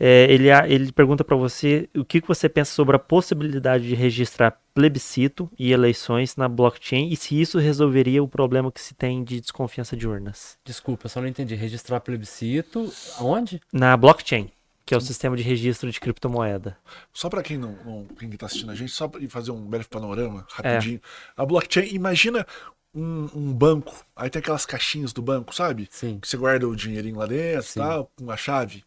é, 0.01 0.27
ele, 0.29 0.49
ele 0.67 0.91
pergunta 0.91 1.23
para 1.23 1.37
você 1.37 1.89
o 1.95 2.05
que, 2.05 2.21
que 2.21 2.27
você 2.27 2.49
pensa 2.49 2.73
sobre 2.73 2.97
a 2.97 2.99
possibilidade 2.99 3.87
de 3.87 3.95
registrar 3.95 4.59
plebiscito 4.75 5.49
e 5.57 5.71
eleições 5.71 6.35
na 6.35 6.49
blockchain 6.49 7.11
e 7.13 7.17
se 7.17 7.41
isso 7.41 7.61
resolveria 7.61 8.25
o 8.25 8.27
problema 8.27 8.73
que 8.73 8.81
se 8.81 8.93
tem 8.93 9.23
de 9.23 9.41
desconfiança 9.41 9.97
de 9.97 10.09
urnas. 10.09 10.59
Desculpa, 10.65 11.07
eu 11.07 11.11
só 11.11 11.21
não 11.21 11.29
entendi. 11.29 11.55
Registrar 11.55 12.01
plebiscito. 12.01 12.93
Aonde? 13.21 13.61
Na 13.73 13.97
blockchain, 13.97 14.51
que 14.87 14.93
é 14.95 14.97
o 14.97 15.01
sistema 15.01 15.37
de 15.37 15.43
registro 15.43 15.91
de 15.91 15.99
criptomoeda. 15.99 16.77
Só 17.13 17.31
para 17.31 17.43
quem 17.43 17.57
não, 17.57 17.73
não 17.85 18.05
quem 18.07 18.31
tá 18.33 18.47
assistindo 18.47 18.71
a 18.71 18.75
gente, 18.75 18.93
só 18.93 19.09
para 19.09 19.27
fazer 19.29 19.51
um 19.51 19.65
breve 19.67 19.87
panorama 19.87 20.47
É. 20.51 20.55
rapidinho. 20.69 21.01
A 21.37 21.45
blockchain, 21.47 21.89
imagina 21.95 22.47
um, 22.95 23.29
um 23.35 23.53
banco, 23.53 24.05
aí 24.15 24.29
tem 24.31 24.41
aquelas 24.41 24.67
caixinhas 24.67 25.13
do 25.13 25.23
banco, 25.23 25.55
sabe? 25.55 25.89
Sim. 25.91 26.19
Que 26.21 26.29
você 26.29 26.37
guarda 26.37 26.69
o 26.69 26.77
dinheirinho 26.77 27.17
lá 27.17 27.27
dentro, 27.27 27.63
Sim. 27.67 27.81
tal, 27.81 28.11
com 28.17 28.31
a 28.31 28.37
chave. 28.37 28.85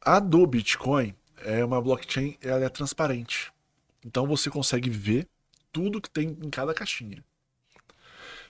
A 0.00 0.18
do 0.18 0.46
Bitcoin 0.46 1.14
é 1.44 1.64
uma 1.64 1.80
blockchain, 1.82 2.36
ela 2.40 2.64
é 2.64 2.68
transparente. 2.68 3.52
Então 4.04 4.26
você 4.26 4.48
consegue 4.48 4.88
ver 4.88 5.28
tudo 5.72 6.00
que 6.00 6.08
tem 6.08 6.28
em 6.42 6.48
cada 6.50 6.72
caixinha. 6.72 7.22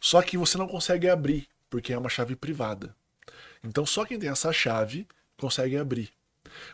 Só 0.01 0.23
que 0.23 0.36
você 0.36 0.56
não 0.59 0.68
consegue 0.68 1.09
abrir, 1.09 1.48
porque 1.68 1.93
é 1.93 1.98
uma 1.98 2.09
chave 2.09 2.36
privada. 2.36 2.94
Então 3.64 3.85
só 3.85 4.05
quem 4.05 4.18
tem 4.18 4.28
essa 4.31 4.52
chave 4.52 5.06
consegue 5.36 5.77
abrir. 5.77 6.10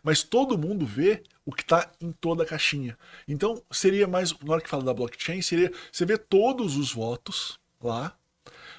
Mas 0.03 0.23
todo 0.23 0.59
mundo 0.59 0.87
vê 0.87 1.23
o 1.45 1.53
que 1.53 1.63
está 1.63 1.91
em 2.01 2.13
toda 2.13 2.43
a 2.43 2.47
caixinha. 2.47 2.97
Então 3.27 3.63
seria 3.71 4.07
mais, 4.07 4.33
na 4.41 4.53
hora 4.53 4.63
que 4.63 4.69
fala 4.69 4.85
da 4.85 4.95
blockchain, 4.95 5.43
seria 5.43 5.73
você 5.91 6.05
vê 6.05 6.17
todos 6.17 6.77
os 6.77 6.93
votos 6.93 7.59
lá, 7.83 8.17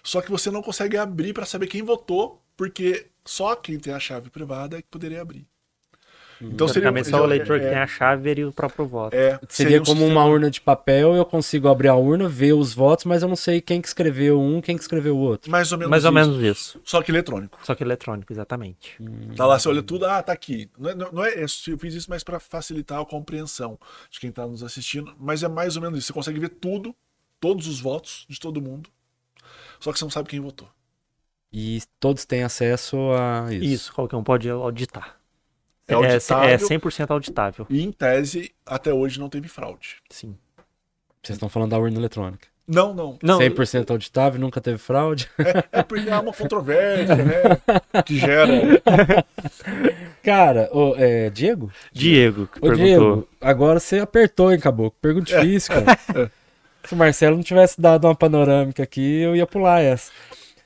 só 0.03 0.21
que 0.21 0.31
você 0.31 0.51
não 0.51 0.61
consegue 0.61 0.97
abrir 0.97 1.34
para 1.34 1.45
saber 1.45 1.67
quem 1.67 1.81
votou, 1.81 2.41
porque 2.57 3.07
só 3.25 3.55
quem 3.55 3.80
tem 3.80 3.93
a 3.93 3.99
chave 3.99 4.30
privada 4.30 4.77
é 4.77 4.81
que 4.81 4.88
poderia 4.89 5.21
abrir. 5.21 5.47
Então 6.41 6.68
seria, 6.68 7.03
só 7.05 7.22
o 7.22 7.26
eleitor 7.26 7.60
que 7.60 7.65
é, 7.65 7.69
tem 7.69 7.77
a 7.80 7.88
chave 7.88 8.22
veria 8.22 8.47
o 8.47 8.51
próprio 8.51 8.85
voto. 8.85 9.14
é, 9.15 9.39
Seria 9.47 9.81
um 9.81 9.85
como 9.85 9.99
sistema- 10.01 10.22
uma 10.22 10.30
urna 10.30 10.51
de 10.51 10.60
papel, 10.60 11.15
eu 11.15 11.23
consigo 11.26 11.68
abrir 11.68 11.88
a 11.88 11.95
urna, 11.95 12.27
ver 12.27 12.53
os 12.53 12.73
votos, 12.73 13.05
mas 13.05 13.22
eu 13.23 13.30
não 13.30 13.35
sei 13.35 13.61
quem 13.61 13.81
que 13.81 13.88
escreveu 13.88 14.39
um, 14.41 14.60
quem 14.61 14.76
que 14.76 14.81
escreveu 14.81 15.15
o 15.15 15.19
outro. 15.19 15.49
mais 15.49 15.72
ou 15.72 15.77
menos 15.77 15.89
Mais 15.91 16.03
ou 16.05 16.11
isso, 16.11 16.30
menos 16.31 16.43
isso. 16.43 16.81
Só 16.84 17.01
que 17.01 17.11
eletrônico. 17.11 17.57
Só 17.64 17.73
que 17.76 17.84
eletrônico, 17.84 18.31
exatamente. 18.34 18.97
Tá 19.35 19.45
lá, 19.45 19.57
você 19.57 19.69
olha 19.69 19.84
tudo, 19.84 20.05
ah, 20.05 20.22
tá 20.22 20.34
aqui. 20.34 20.69
Não 20.77 20.89
é, 20.89 20.95
não 20.95 21.23
é- 21.26 21.43
eu 21.43 21.77
fiz 21.77 21.93
isso 21.93 22.10
mais 22.10 22.23
para 22.23 22.39
facilitar 22.39 22.99
a 22.99 23.05
compreensão 23.05 23.80
de 24.10 24.19
quem 24.19 24.31
tá 24.31 24.45
nos 24.45 24.64
assistindo, 24.64 25.14
mas 25.19 25.43
é 25.43 25.47
mais 25.47 25.76
ou 25.76 25.81
menos 25.81 25.97
isso. 25.99 26.07
Você 26.07 26.14
consegue 26.14 26.39
ver 26.39 26.49
tudo, 26.49 26.93
todos 27.39 27.68
os 27.68 27.80
votos 27.80 28.26
de 28.30 28.39
todo 28.39 28.61
mundo, 28.61 28.89
só 29.80 29.91
que 29.91 29.99
você 29.99 30.05
não 30.05 30.11
sabe 30.11 30.30
quem 30.30 30.39
votou. 30.39 30.68
E 31.51 31.81
todos 31.99 32.26
têm 32.26 32.43
acesso 32.43 32.97
a 33.11 33.53
isso. 33.53 33.64
Isso, 33.65 33.93
qualquer 33.93 34.15
um 34.15 34.23
pode 34.23 34.49
auditar. 34.49 35.18
É 35.88 35.93
É, 35.93 35.95
auditável. 35.95 36.49
é 36.49 36.57
100% 36.57 37.11
auditável. 37.11 37.65
E 37.69 37.84
em 37.84 37.91
tese, 37.91 38.51
até 38.65 38.93
hoje 38.93 39.19
não 39.19 39.30
teve 39.30 39.47
fraude. 39.47 39.97
Sim. 40.10 40.35
Vocês 41.22 41.35
estão 41.35 41.49
falando 41.49 41.72
da 41.72 41.77
urna 41.80 41.97
eletrônica. 41.97 42.47
Não, 42.65 42.93
não. 42.93 43.19
Não, 43.22 43.39
100% 43.39 43.91
auditável, 43.91 44.39
nunca 44.39 44.61
teve 44.61 44.77
fraude. 44.77 45.30
É 45.72 45.84
porque 45.84 46.10
há 46.10 46.22
uma 46.22 46.31
controvérsia, 46.31 47.15
né? 47.18 48.01
Que 48.05 48.18
gera. 48.18 48.81
Cara, 50.23 50.69
ô, 50.72 50.95
é, 50.97 51.30
Diego? 51.30 51.69
Diego 51.91 52.47
que 52.47 52.60
Ô, 52.60 52.61
perguntou. 52.61 52.76
Diego, 52.85 53.27
agora 53.41 53.80
você 53.80 53.99
apertou, 53.99 54.53
hein, 54.53 54.60
Caboclo? 54.60 54.97
Pergunta 55.01 55.26
difícil, 55.41 55.73
cara. 55.73 56.31
Se 56.85 56.93
o 56.93 56.97
Marcelo 56.97 57.35
não 57.38 57.43
tivesse 57.43 57.80
dado 57.80 58.05
uma 58.07 58.15
panorâmica 58.15 58.84
aqui, 58.84 59.22
eu 59.22 59.35
ia 59.35 59.45
pular 59.47 59.81
essa. 59.81 60.11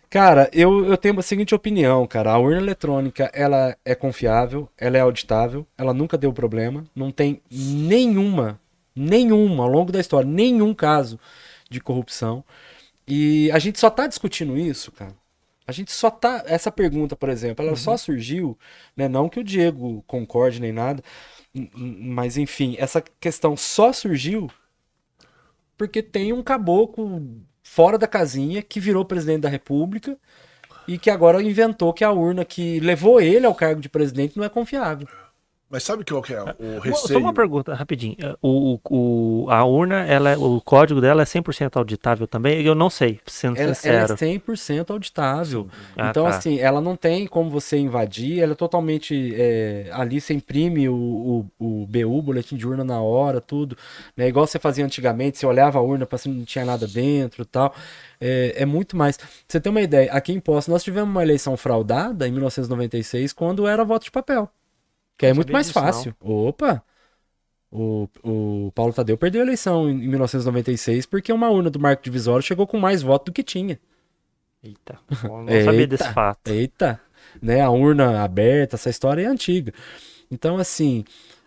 Cara, 0.10 0.50
eu, 0.54 0.86
eu 0.86 0.98
tenho 0.98 1.20
a 1.20 1.22
seguinte 1.24 1.54
opinião, 1.54 2.08
cara. 2.08 2.32
A 2.32 2.38
urna 2.40 2.62
eletrônica, 2.62 3.30
ela 3.34 3.76
é 3.84 3.94
confiável, 3.94 4.70
ela 4.78 4.98
é 4.98 5.02
auditável, 5.02 5.68
ela 5.78 5.94
nunca 5.94 6.18
deu 6.18 6.32
problema, 6.32 6.86
não 6.96 7.12
tem 7.12 7.42
nenhuma, 7.52 8.60
nenhuma, 8.96 9.64
ao 9.64 9.70
longo 9.70 9.92
da 9.92 10.00
história, 10.00 10.30
nenhum 10.30 10.74
caso 10.74 11.20
de 11.70 11.82
corrupção. 11.82 12.44
E 13.08 13.52
a 13.52 13.60
gente 13.60 13.80
só 13.80 13.90
tá 13.90 14.08
discutindo 14.08 14.58
isso, 14.58 14.92
cara. 14.92 15.16
A 15.68 15.72
gente 15.74 15.92
só 15.92 16.10
tá. 16.12 16.44
Essa 16.48 16.72
pergunta, 16.72 17.16
por 17.16 17.30
exemplo, 17.30 17.66
ela 17.66 17.76
só 17.76 17.98
surgiu, 17.98 18.58
né? 18.96 19.08
Não 19.10 19.30
que 19.30 19.40
o 19.40 19.44
Diego 19.44 20.04
concorde 20.08 20.62
nem 20.62 20.72
nada, 20.74 21.04
Mas 21.74 22.38
enfim, 22.38 22.76
essa 22.80 23.02
questão 23.20 23.58
só 23.58 23.94
surgiu 23.94 24.50
porque 25.78 26.02
tem 26.02 26.34
um 26.34 26.44
caboclo 26.44 27.22
fora 27.70 27.98
da 27.98 28.08
casinha 28.08 28.62
que 28.64 28.80
virou 28.80 29.06
presidente 29.06 29.42
da 29.42 29.50
República 29.50 30.18
e 30.88 30.98
que 30.98 31.12
agora 31.12 31.44
inventou 31.44 31.94
que 31.94 32.04
a 32.04 32.12
urna 32.12 32.46
que 32.46 32.80
levou 32.80 33.20
ele 33.22 33.46
ao 33.46 33.54
cargo 33.54 33.82
de 33.82 33.90
presidente 33.90 34.38
não 34.38 34.44
é 34.44 34.50
confiável. 34.50 35.08
Mas 35.70 35.84
sabe 35.84 36.06
qual 36.06 36.22
que 36.22 36.34
é 36.34 36.42
o 36.42 36.46
Uma- 36.46 36.80
receio? 36.82 37.08
Só 37.08 37.18
uma 37.18 37.34
pergunta, 37.34 37.74
rapidinho. 37.74 38.16
É, 38.22 38.36
O, 38.42 38.80
o, 38.90 39.44
o- 39.46 39.52
a 39.52 39.66
urna, 39.66 40.06
ela, 40.06 40.30
é- 40.32 40.38
o 40.38 40.62
código 40.62 41.02
dela 41.02 41.24
é 41.24 41.26
100% 41.26 41.76
auditável 41.76 42.26
também? 42.26 42.62
Eu 42.66 42.74
não 42.74 42.90
sei, 42.90 43.20
sendo 43.26 43.58
Ela, 43.58 43.66
ela 43.66 43.76
sincero. 43.76 44.14
é 44.14 44.16
100% 44.16 44.92
auditável. 44.92 45.68
Ah, 45.98 46.10
então, 46.10 46.24
tá. 46.24 46.30
assim, 46.30 46.58
ela 46.60 46.80
não 46.80 46.96
tem 46.96 47.28
como 47.28 47.50
você 47.50 47.78
invadir, 47.78 48.40
ela 48.40 48.54
é 48.54 48.56
totalmente. 48.56 49.34
é, 49.36 49.90
ali 49.92 50.22
você 50.22 50.34
imprime 50.34 50.88
o, 50.88 51.46
o, 51.60 51.82
o 51.84 51.86
BU, 51.86 52.22
boletim 52.22 52.56
de 52.56 52.66
urna 52.66 52.86
na 52.86 53.02
hora, 53.02 53.42
tudo. 53.42 53.78
Né? 54.16 54.30
Igual 54.30 54.48
você 54.48 54.58
fazia 54.60 54.86
antigamente, 54.86 55.38
você 55.38 55.46
olhava 55.46 55.80
a 55.80 55.82
urna 55.82 56.06
para 56.06 56.18
se 56.18 56.30
não 56.30 56.46
tinha 56.46 56.64
nada 56.64 56.88
dentro 56.88 57.42
e 57.42 57.46
tal. 57.46 57.76
É, 58.22 58.54
é 58.58 58.66
muito 58.66 58.96
mais. 58.96 59.18
Pra 59.18 59.28
você 59.48 59.60
ter 59.60 59.68
uma 59.70 59.82
ideia, 59.82 60.12
aqui 60.14 60.32
em 60.32 60.40
Poços 60.40 60.70
nós 60.70 60.82
tivemos 60.84 61.10
uma 61.10 61.22
eleição 61.24 61.58
fraudada 61.58 62.26
em 62.26 62.32
1996, 62.32 63.34
quando 63.34 63.68
era 63.68 63.84
voto 63.84 64.06
de 64.06 64.12
papel. 64.12 64.50
Que 65.18 65.28
é 65.28 65.34
Não 65.34 65.36
muito 65.36 65.52
mais 65.52 65.68
disso, 65.68 65.82
não. 65.84 66.04
fácil. 66.04 66.16
Opa! 66.22 66.84
O, 67.70 68.08
o 68.24 68.72
Paulo 68.74 68.94
Tadeu 68.94 69.18
perdeu 69.18 69.42
a 69.42 69.46
eleição 69.46 69.90
em 69.90 69.94
em 70.06 70.08
1996 70.08 71.06
porque 71.06 71.34
uma 71.34 71.50
urna 71.50 71.70
do 71.70 71.80
Marco 71.80 72.04
Divisório 72.04 72.42
chegou 72.42 72.66
com 72.66 72.80
mais 72.80 73.02
votos 73.02 73.26
do 73.26 73.34
que 73.34 73.44
tinha. 73.44 73.80
Eita, 74.64 75.00
eu 75.24 75.44
não 75.44 75.60
sabia 75.60 75.82
Eita. 75.82 75.88
desse 75.88 76.10
fato. 76.14 76.48
Eita, 76.50 77.00
né? 77.42 77.62
A 77.62 77.70
urna 77.70 78.24
aberta, 78.24 78.76
essa 78.76 78.90
história 78.90 79.22
é 79.22 79.26
antiga. 79.26 79.74
Então, 80.32 80.58
assim, 80.58 81.06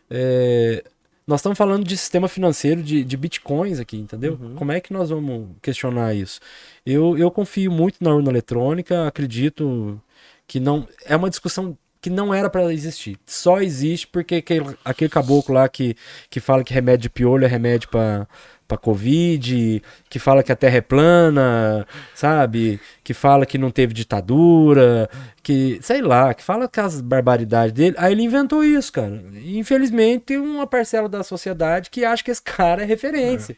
é, 0.09 0.85
nós 1.27 1.41
estamos 1.41 1.59
falando 1.59 1.85
de 1.85 1.97
sistema 1.97 2.29
financeiro 2.29 2.83
de, 2.83 3.05
de 3.05 3.17
bitcoins 3.17 3.79
aqui, 3.81 3.97
entendeu? 3.99 4.39
Uhum. 4.41 4.55
Como 4.55 4.73
é 4.73 4.81
que 4.81 4.93
nós 4.93 5.11
vamos 5.11 5.49
questionar 5.63 6.15
isso? 6.15 6.41
Eu, 6.85 7.17
eu 7.19 7.31
confio 7.31 7.71
muito 7.71 8.03
na 8.03 8.15
urna 8.15 8.31
eletrônica, 8.31 9.07
acredito 9.07 10.01
que 10.47 10.61
não. 10.61 10.87
É 11.05 11.17
uma 11.17 11.31
discussão 11.31 11.77
que 12.01 12.11
não 12.11 12.33
era 12.33 12.49
para 12.49 12.73
existir. 12.73 13.19
Só 13.27 13.61
existe 13.61 14.07
porque 14.07 14.37
aquele, 14.37 14.77
aquele 14.85 15.11
caboclo 15.11 15.55
lá 15.55 15.69
que, 15.69 15.97
que 16.29 16.41
fala 16.41 16.65
que 16.65 16.73
remédio 16.73 17.03
de 17.03 17.11
piolho 17.11 17.45
é 17.45 17.49
remédio 17.49 17.89
para 17.89 18.27
para 18.71 18.79
Covid, 18.79 19.83
que 20.09 20.19
fala 20.21 20.45
que 20.45 20.53
a 20.53 20.57
Terra 20.57 20.77
é 20.77 20.81
plana, 20.81 21.85
sabe? 22.15 22.81
Que 23.03 23.13
fala 23.13 23.45
que 23.45 23.59
não 23.59 23.69
teve 23.69 23.93
ditadura, 23.93 25.11
que, 25.43 25.81
sei 25.83 26.01
lá, 26.01 26.33
que 26.33 26.45
fala 26.45 26.69
com 26.69 26.81
as 26.81 27.01
barbaridades 27.01 27.73
dele. 27.73 27.97
Aí 27.99 28.13
ele 28.13 28.23
inventou 28.23 28.63
isso, 28.63 28.93
cara. 28.93 29.25
E, 29.33 29.59
infelizmente 29.59 30.27
tem 30.27 30.39
uma 30.39 30.69
parcela 30.69 31.09
da 31.09 31.25
sociedade 31.25 31.91
que 31.91 32.05
acha 32.05 32.23
que 32.23 32.31
esse 32.31 32.43
cara 32.43 32.83
é 32.83 32.87
referência. 32.87 33.57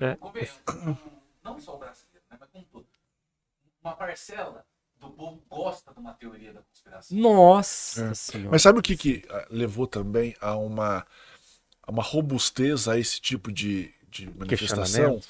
É. 0.00 0.14
Convenhamos, 0.14 0.98
não 1.44 1.60
só 1.60 1.74
o 1.74 1.78
brasileiro, 1.78 2.24
né, 2.30 2.38
mas 2.40 2.48
como 2.50 2.64
todo. 2.64 2.86
Uma 3.84 3.94
parcela 3.94 4.64
do 5.00 5.10
povo 5.10 5.42
gosta 5.48 5.92
de 5.92 5.98
uma 5.98 6.12
teoria 6.12 6.52
da 6.52 6.60
conspiração. 6.62 7.16
Nossa 7.18 8.04
É. 8.04 8.14
senhora. 8.14 8.50
Mas 8.50 8.62
sabe 8.62 8.78
o 8.78 8.82
que, 8.82 8.96
que 8.96 9.24
ah, 9.30 9.46
levou 9.50 9.86
também 9.86 10.36
a 10.40 10.56
uma, 10.56 11.06
a 11.82 11.90
uma 11.90 12.02
robustez 12.02 12.86
a 12.86 12.98
esse 12.98 13.20
tipo 13.20 13.50
de, 13.50 13.92
de 14.08 14.26
manifestação? 14.38 15.20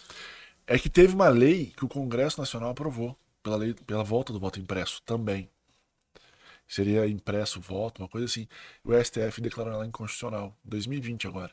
É 0.67 0.79
que 0.79 0.89
teve 0.91 1.15
uma 1.15 1.29
lei 1.29 1.73
que 1.77 1.85
o 1.85 1.89
Congresso 1.89 2.41
Nacional 2.41 2.71
aprovou 2.71 3.17
pela, 3.43 3.57
lei, 3.57 3.75
pela 3.75 4.05
volta 4.05 4.33
do 4.33 4.39
voto 4.41 4.61
impresso 4.61 5.03
também. 5.03 5.49
Seria 6.69 7.07
impresso 7.09 7.59
o 7.59 7.63
voto, 7.63 8.03
uma 8.03 8.09
coisa 8.09 8.27
assim. 8.27 8.47
O 8.85 8.93
STF 8.93 9.41
declarou 9.41 9.73
ela 9.73 9.87
inconstitucional, 9.87 10.57
2020 10.65 11.27
agora. 11.27 11.51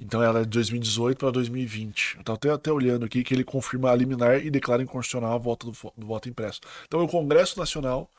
Então 0.00 0.22
ela 0.22 0.40
é 0.40 0.44
de 0.44 0.48
2018 0.48 1.18
para 1.18 1.30
2020. 1.30 2.18
Eu 2.26 2.34
até, 2.34 2.50
até 2.50 2.72
olhando 2.72 3.04
aqui 3.04 3.22
que 3.22 3.34
ele 3.34 3.44
confirma 3.44 3.90
a 3.90 3.94
liminar 3.94 4.44
e 4.44 4.50
declara 4.50 4.82
inconstitucional 4.82 5.34
a 5.34 5.38
volta 5.38 5.66
do, 5.66 5.72
do 5.96 6.06
voto 6.06 6.28
impresso. 6.28 6.60
Então 6.86 7.00
é 7.00 7.02
o 7.02 7.08
Congresso 7.08 7.58
Nacional 7.58 8.10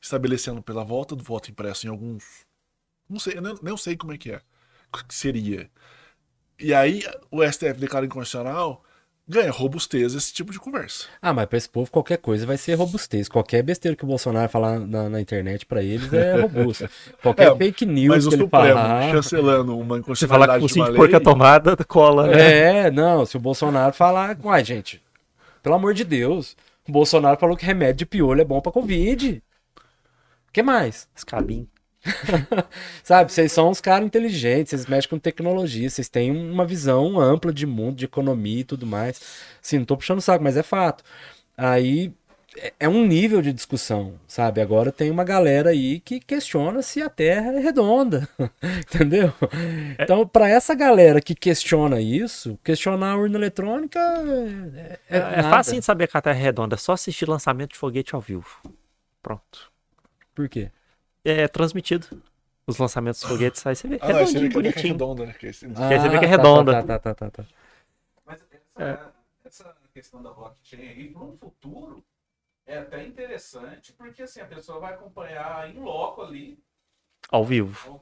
estabelecendo 0.00 0.62
pela 0.62 0.84
volta 0.84 1.16
do 1.16 1.24
voto 1.24 1.50
impresso 1.50 1.86
em 1.86 1.90
alguns. 1.90 2.24
Não 3.08 3.18
sei, 3.18 3.36
eu 3.36 3.42
nem, 3.42 3.54
nem 3.62 3.76
sei 3.76 3.96
como 3.96 4.12
é 4.12 4.18
que 4.18 4.30
é. 4.30 4.40
Que 5.08 5.14
seria. 5.14 5.68
E 6.58 6.72
aí 6.72 7.02
o 7.32 7.42
STF 7.42 7.80
declara 7.80 8.06
inconstitucional, 8.06 8.83
ganha 9.26 9.50
robustez 9.50 10.14
esse 10.14 10.32
tipo 10.32 10.52
de 10.52 10.58
conversa. 10.58 11.06
Ah, 11.20 11.32
mas 11.32 11.46
pra 11.46 11.56
esse 11.58 11.68
povo 11.68 11.90
qualquer 11.90 12.18
coisa 12.18 12.44
vai 12.46 12.56
ser 12.58 12.74
robustez. 12.74 13.28
Qualquer 13.28 13.62
besteira 13.62 13.96
que 13.96 14.04
o 14.04 14.06
Bolsonaro 14.06 14.48
falar 14.50 14.78
na, 14.78 15.08
na 15.08 15.20
internet 15.20 15.64
pra 15.66 15.82
eles 15.82 16.12
é 16.12 16.40
robusto. 16.42 16.88
Qualquer 17.22 17.52
É, 17.52 17.56
fake 17.56 17.86
news 17.86 18.14
Mas 18.16 18.26
o 18.26 18.28
que 18.28 18.34
ele 18.34 18.42
Supremo 18.44 18.74
falar. 18.74 19.10
chancelando 19.12 19.78
uma 19.78 20.00
Você 20.00 20.26
falar 20.28 20.46
que 20.58 20.64
inconstitucionalidade 20.64 20.64
o 20.64 20.68
de 20.68 20.74
uma 20.74 20.86
cinto 20.86 20.88
lei, 20.90 20.96
porca 20.96 21.20
tomada 21.20 21.76
cola, 21.86 22.26
né? 22.26 22.86
É, 22.86 22.90
não, 22.90 23.24
se 23.24 23.36
o 23.36 23.40
Bolsonaro 23.40 23.94
falar, 23.94 24.36
uai, 24.42 24.64
gente, 24.64 25.02
pelo 25.62 25.74
amor 25.74 25.94
de 25.94 26.04
Deus, 26.04 26.56
o 26.86 26.92
Bolsonaro 26.92 27.38
falou 27.40 27.56
que 27.56 27.64
remédio 27.64 27.98
de 28.00 28.06
piolho 28.06 28.40
é 28.42 28.44
bom 28.44 28.60
pra 28.60 28.70
Covid. 28.72 29.42
O 30.48 30.52
que 30.52 30.62
mais? 30.62 31.08
Escabim. 31.16 31.66
Sabe, 33.02 33.32
vocês 33.32 33.52
são 33.52 33.70
uns 33.70 33.80
caras 33.80 34.06
inteligentes, 34.06 34.70
vocês 34.70 34.86
mexem 34.86 35.10
com 35.10 35.18
tecnologia, 35.18 35.88
vocês 35.88 36.08
têm 36.08 36.30
uma 36.30 36.66
visão 36.66 37.18
ampla 37.20 37.52
de 37.52 37.66
mundo, 37.66 37.96
de 37.96 38.04
economia 38.04 38.60
e 38.60 38.64
tudo 38.64 38.86
mais. 38.86 39.20
Sim, 39.60 39.78
não 39.78 39.84
tô 39.84 39.96
puxando 39.96 40.18
o 40.18 40.22
saco, 40.22 40.44
mas 40.44 40.56
é 40.56 40.62
fato. 40.62 41.02
Aí 41.56 42.12
é- 42.56 42.72
é 42.80 42.88
um 42.88 43.06
nível 43.06 43.42
de 43.42 43.52
discussão, 43.52 44.14
sabe? 44.28 44.60
Agora 44.60 44.92
tem 44.92 45.10
uma 45.10 45.24
galera 45.24 45.70
aí 45.70 45.98
que 46.00 46.20
questiona 46.20 46.82
se 46.82 47.02
a 47.02 47.08
Terra 47.08 47.52
é 47.52 47.58
redonda, 47.58 48.28
entendeu? 48.86 49.32
Então, 49.98 50.26
pra 50.26 50.48
essa 50.48 50.74
galera 50.74 51.20
que 51.20 51.34
questiona 51.34 52.00
isso, 52.00 52.58
questionar 52.62 53.12
a 53.12 53.16
urna 53.16 53.36
eletrônica 53.38 53.98
é, 53.98 54.98
É, 55.10 55.18
é, 55.18 55.40
é 55.40 55.42
fácil 55.42 55.74
de 55.78 55.82
saber 55.84 56.06
que 56.06 56.16
a 56.16 56.20
Terra 56.22 56.38
é 56.38 56.42
redonda, 56.42 56.74
é 56.76 56.78
só 56.78 56.92
assistir 56.92 57.28
lançamento 57.28 57.72
de 57.72 57.78
foguete 57.78 58.14
ao 58.14 58.20
vivo. 58.20 58.46
Pronto. 59.22 59.72
Por 60.34 60.48
quê? 60.48 60.70
É 61.24 61.48
transmitido. 61.48 62.06
Os 62.66 62.78
lançamentos 62.78 63.20
dos 63.20 63.28
foguetes 63.30 63.60
sai, 63.60 63.74
você 63.74 63.88
vê. 63.88 63.98
Ah, 64.00 64.22
esse 64.22 64.38
redondinho, 64.38 64.42
aí 64.44 64.48
que 64.50 64.56
é 64.58 64.62
bonitinho. 64.62 64.92
redonda, 64.94 65.26
né? 65.26 65.32
Que 65.34 65.46
esse- 65.48 65.66
Quer 65.68 66.00
saber 66.00 66.18
que 66.18 66.24
é 66.24 66.28
tá, 66.28 66.36
redonda. 66.36 66.72
Tá, 66.72 66.82
tá, 66.82 66.98
tá, 66.98 67.14
tá, 67.14 67.30
tá. 67.30 67.44
Mas 68.26 68.40
essa, 68.78 69.10
essa 69.44 69.74
questão 69.92 70.22
da 70.22 70.30
blockchain 70.32 70.80
aí, 70.80 71.08
para 71.10 71.22
um 71.22 71.36
futuro, 71.36 72.02
é 72.66 72.78
até 72.78 73.04
interessante, 73.04 73.92
porque 73.92 74.22
assim, 74.22 74.40
a 74.40 74.46
pessoa 74.46 74.78
vai 74.80 74.94
acompanhar 74.94 75.68
em 75.74 75.78
loco 75.78 76.22
ali, 76.22 76.58
Ao 77.30 77.44
vivo. 77.44 78.00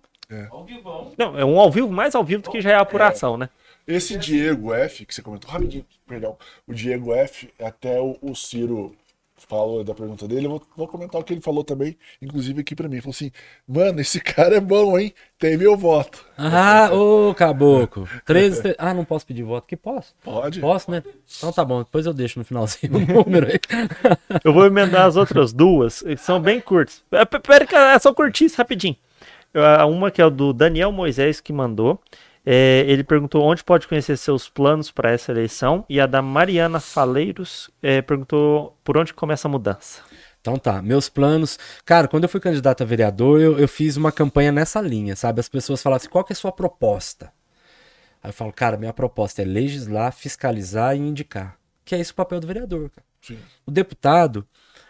ao 0.50 0.64
vivão. 0.64 1.12
Não, 1.18 1.36
é 1.38 1.44
um 1.44 1.58
ao 1.58 1.70
vivo 1.70 1.90
mais 1.90 2.14
ao 2.14 2.22
vivo 2.24 2.42
do 2.42 2.50
que 2.50 2.60
já 2.60 2.70
é 2.70 2.74
a 2.74 2.80
apuração, 2.80 3.36
né? 3.36 3.50
Esse 3.84 4.16
Diego 4.16 4.72
F, 4.72 5.04
que 5.04 5.12
você 5.12 5.20
comentou 5.22 5.50
rapidinho, 5.50 5.84
perdão. 6.06 6.38
O 6.68 6.72
Diego 6.72 7.12
F, 7.12 7.52
até 7.60 8.00
o, 8.00 8.16
o 8.22 8.32
Ciro 8.36 8.94
falou 9.48 9.82
da 9.84 9.94
pergunta 9.94 10.26
dele, 10.28 10.46
eu 10.46 10.50
vou, 10.50 10.62
vou 10.76 10.88
comentar 10.88 11.20
o 11.20 11.24
que 11.24 11.32
ele 11.32 11.40
falou 11.40 11.62
também, 11.64 11.96
inclusive 12.20 12.60
aqui 12.60 12.74
pra 12.74 12.88
mim. 12.88 12.94
Ele 12.96 13.02
falou 13.02 13.14
assim: 13.14 13.30
mano, 13.66 14.00
esse 14.00 14.20
cara 14.20 14.56
é 14.56 14.60
bom, 14.60 14.98
hein? 14.98 15.12
Tem 15.38 15.56
meu 15.56 15.76
voto. 15.76 16.24
Ah, 16.38 16.88
ô 16.92 17.34
caboclo. 17.34 18.08
13. 18.24 18.62
te- 18.62 18.74
Ah, 18.78 18.94
não 18.94 19.04
posso 19.04 19.26
pedir 19.26 19.42
voto. 19.42 19.66
Que 19.66 19.76
posso? 19.76 20.14
Pode? 20.22 20.60
Posso, 20.60 20.90
né? 20.90 21.02
Então 21.36 21.52
tá 21.52 21.64
bom. 21.64 21.78
Depois 21.82 22.06
eu 22.06 22.14
deixo 22.14 22.38
no 22.38 22.44
finalzinho 22.44 22.92
o 22.96 23.24
número 23.24 23.46
aí. 23.46 23.58
Eu 24.44 24.52
vou 24.52 24.64
emendar 24.66 25.06
as 25.06 25.16
outras 25.16 25.52
duas, 25.52 26.00
que 26.02 26.16
são 26.16 26.40
bem 26.40 26.60
curtas. 26.60 27.02
É, 27.12 27.24
Pera 27.24 27.66
que 27.66 27.74
é 27.74 27.98
só 27.98 28.12
curtinho, 28.14 28.50
rapidinho. 28.56 28.96
Ah, 29.54 29.84
Uma 29.86 30.10
que 30.10 30.20
é 30.22 30.24
o 30.26 30.30
do 30.30 30.52
Daniel 30.52 30.90
Moisés 30.92 31.40
que 31.40 31.52
mandou. 31.52 32.00
É, 32.44 32.84
ele 32.88 33.04
perguntou 33.04 33.42
onde 33.44 33.62
pode 33.62 33.86
conhecer 33.86 34.16
seus 34.16 34.48
planos 34.48 34.90
para 34.90 35.10
essa 35.10 35.30
eleição. 35.30 35.84
E 35.88 36.00
a 36.00 36.06
da 36.06 36.20
Mariana 36.20 36.80
Faleiros 36.80 37.70
é, 37.82 38.02
perguntou 38.02 38.76
por 38.82 38.96
onde 38.96 39.14
começa 39.14 39.46
a 39.46 39.50
mudança. 39.50 40.02
Então 40.40 40.56
tá, 40.58 40.82
meus 40.82 41.08
planos. 41.08 41.58
Cara, 41.84 42.08
quando 42.08 42.24
eu 42.24 42.28
fui 42.28 42.40
candidato 42.40 42.82
a 42.82 42.86
vereador, 42.86 43.40
eu, 43.40 43.58
eu 43.58 43.68
fiz 43.68 43.96
uma 43.96 44.10
campanha 44.10 44.50
nessa 44.50 44.80
linha, 44.80 45.14
sabe? 45.14 45.38
As 45.38 45.48
pessoas 45.48 45.80
falavam 45.80 45.98
assim: 45.98 46.08
qual 46.08 46.24
que 46.24 46.32
é 46.32 46.34
a 46.34 46.36
sua 46.36 46.50
proposta? 46.50 47.32
Aí 48.20 48.30
eu 48.30 48.34
falo, 48.34 48.52
cara, 48.52 48.76
minha 48.76 48.92
proposta 48.92 49.42
é 49.42 49.44
legislar, 49.44 50.12
fiscalizar 50.12 50.96
e 50.96 50.98
indicar. 50.98 51.56
Que 51.84 51.94
é 51.94 52.00
esse 52.00 52.12
o 52.12 52.14
papel 52.14 52.40
do 52.40 52.46
vereador, 52.46 52.90
cara. 52.90 53.06
Sim. 53.20 53.38
O 53.64 53.70
deputado 53.70 54.46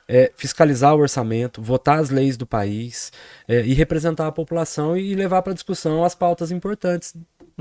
é 0.09 0.33
fiscalizar 0.37 0.95
o 0.95 0.99
orçamento, 0.99 1.62
votar 1.62 1.99
as 1.99 2.11
leis 2.11 2.37
do 2.37 2.47
país 2.47 3.12
é, 3.47 3.61
e 3.61 3.73
representar 3.73 4.27
a 4.27 4.33
população 4.33 4.97
e 4.97 5.15
levar 5.15 5.43
para 5.43 5.55
discussão 5.55 6.05
as 6.05 6.15
pautas 6.15 6.51
importantes 6.51 7.15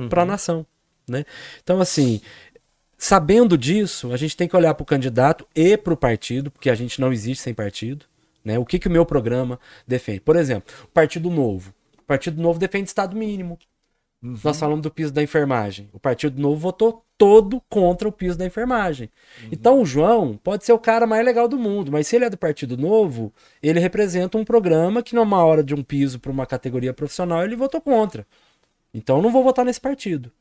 para 0.09 0.23
a 0.23 0.26
nação, 0.26 0.65
né? 1.07 1.26
Então, 1.63 1.80
assim, 1.80 2.22
sabendo 2.97 3.57
disso, 3.57 4.13
a 4.13 4.18
gente 4.18 4.38
tem 4.38 4.47
que 4.47 4.55
olhar 4.55 4.73
para 4.73 4.84
o 4.84 4.85
candidato 4.85 5.47
e 5.55 5.77
para 5.77 5.93
o 5.93 5.97
partido, 5.97 6.51
porque 6.51 6.69
a 6.69 6.76
gente 6.76 7.01
não 7.01 7.11
existe 7.11 7.43
sem 7.43 7.53
partido, 7.53 8.05
né? 8.43 8.59
O 8.59 8.65
que, 8.65 8.80
que 8.80 8.88
o 8.88 8.91
meu 8.91 9.05
programa 9.05 9.59
defende? 9.88 10.22
Por 10.22 10.35
exemplo, 10.35 10.73
o 10.84 10.88
Partido 10.88 11.30
Novo. 11.30 11.73
O 11.99 12.03
Partido 12.03 12.41
Novo 12.41 12.59
defende 12.59 12.89
Estado 12.89 13.15
mínimo. 13.15 13.57
Nós 14.22 14.59
falamos 14.59 14.84
do 14.84 14.91
piso 14.91 15.11
da 15.11 15.23
enfermagem. 15.23 15.89
O 15.91 15.99
Partido 15.99 16.39
Novo 16.39 16.57
votou 16.57 17.03
todo 17.18 17.59
contra 17.68 18.07
o 18.07 18.11
piso 18.11 18.38
da 18.38 18.45
enfermagem. 18.45 19.09
Então 19.51 19.81
o 19.81 19.85
João 19.85 20.39
pode 20.43 20.63
ser 20.63 20.73
o 20.73 20.80
cara 20.80 21.07
mais 21.07 21.26
legal 21.26 21.47
do 21.47 21.57
mundo, 21.57 21.91
mas 21.91 22.05
se 22.05 22.15
ele 22.15 22.26
é 22.26 22.30
do 22.30 22.38
Partido 22.38 22.77
Novo, 22.77 23.34
ele 23.63 23.80
representa 23.80 24.38
um 24.38 24.45
programa 24.45 25.01
que 25.01 25.15
numa 25.15 25.43
hora 25.43 25.63
de 25.63 25.73
um 25.73 25.81
piso 25.81 26.19
para 26.19 26.31
uma 26.31 26.45
categoria 26.45 26.93
profissional 26.93 27.43
ele 27.43 27.55
votou 27.55 27.81
contra. 27.81 28.26
Então 28.93 29.22
não 29.22 29.31
vou 29.31 29.43
votar 29.43 29.65
nesse 29.65 29.80
partido. 29.81 30.31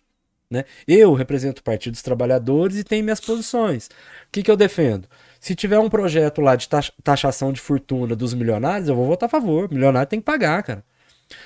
Né? 0.50 0.64
Eu 0.86 1.14
represento 1.14 1.60
o 1.60 1.64
Partido 1.64 1.92
dos 1.92 2.02
Trabalhadores 2.02 2.76
e 2.76 2.82
tenho 2.82 3.04
minhas 3.04 3.20
posições. 3.20 3.86
O 3.86 3.90
que, 4.32 4.42
que 4.42 4.50
eu 4.50 4.56
defendo? 4.56 5.08
Se 5.38 5.54
tiver 5.54 5.78
um 5.78 5.88
projeto 5.88 6.40
lá 6.40 6.56
de 6.56 6.68
tax- 6.68 6.90
taxação 7.04 7.52
de 7.52 7.60
fortuna 7.60 8.16
dos 8.16 8.34
milionários, 8.34 8.88
eu 8.88 8.96
vou 8.96 9.06
votar 9.06 9.28
a 9.28 9.30
favor. 9.30 9.70
Milionário 9.70 10.08
tem 10.08 10.18
que 10.18 10.24
pagar, 10.24 10.62
cara. 10.64 10.84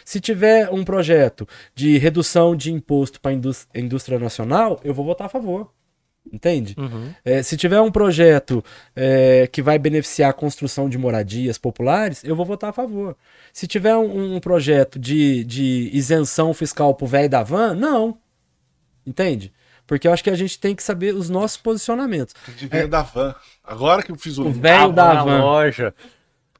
Se 0.04 0.18
tiver 0.20 0.70
um 0.70 0.82
projeto 0.82 1.46
de 1.74 1.98
redução 1.98 2.56
de 2.56 2.72
imposto 2.72 3.20
para 3.20 3.32
a 3.32 3.78
indústria 3.78 4.18
nacional, 4.18 4.80
eu 4.82 4.94
vou 4.94 5.04
votar 5.04 5.26
a 5.26 5.30
favor. 5.30 5.70
Entende? 6.32 6.74
Uhum. 6.78 7.12
É, 7.24 7.42
se 7.42 7.56
tiver 7.56 7.80
um 7.80 7.90
projeto 7.92 8.64
é, 8.96 9.46
que 9.52 9.60
vai 9.62 9.78
beneficiar 9.78 10.30
a 10.30 10.32
construção 10.32 10.88
de 10.88 10.96
moradias 10.98 11.58
populares, 11.58 12.24
eu 12.24 12.34
vou 12.34 12.46
votar 12.46 12.70
a 12.70 12.72
favor. 12.72 13.14
Se 13.52 13.66
tiver 13.66 13.94
um, 13.96 14.36
um 14.36 14.40
projeto 14.40 14.98
de, 14.98 15.44
de 15.44 15.90
isenção 15.92 16.52
fiscal 16.54 16.94
pro 16.94 17.06
velho 17.06 17.28
da 17.28 17.42
van, 17.42 17.74
não. 17.74 18.16
Entende? 19.06 19.52
Porque 19.86 20.08
eu 20.08 20.12
acho 20.14 20.24
que 20.24 20.30
a 20.30 20.34
gente 20.34 20.58
tem 20.58 20.74
que 20.74 20.82
saber 20.82 21.14
os 21.14 21.28
nossos 21.28 21.58
posicionamentos. 21.58 22.34
De 22.56 22.66
velho 22.66 22.88
da 22.88 23.02
van. 23.02 23.34
Agora 23.62 24.02
que 24.02 24.10
eu 24.10 24.16
fiz 24.16 24.38
o 24.38 24.46
O 24.46 24.50
velho 24.50 24.92
da 24.92 25.22
van. 25.22 25.40
loja. 25.42 25.94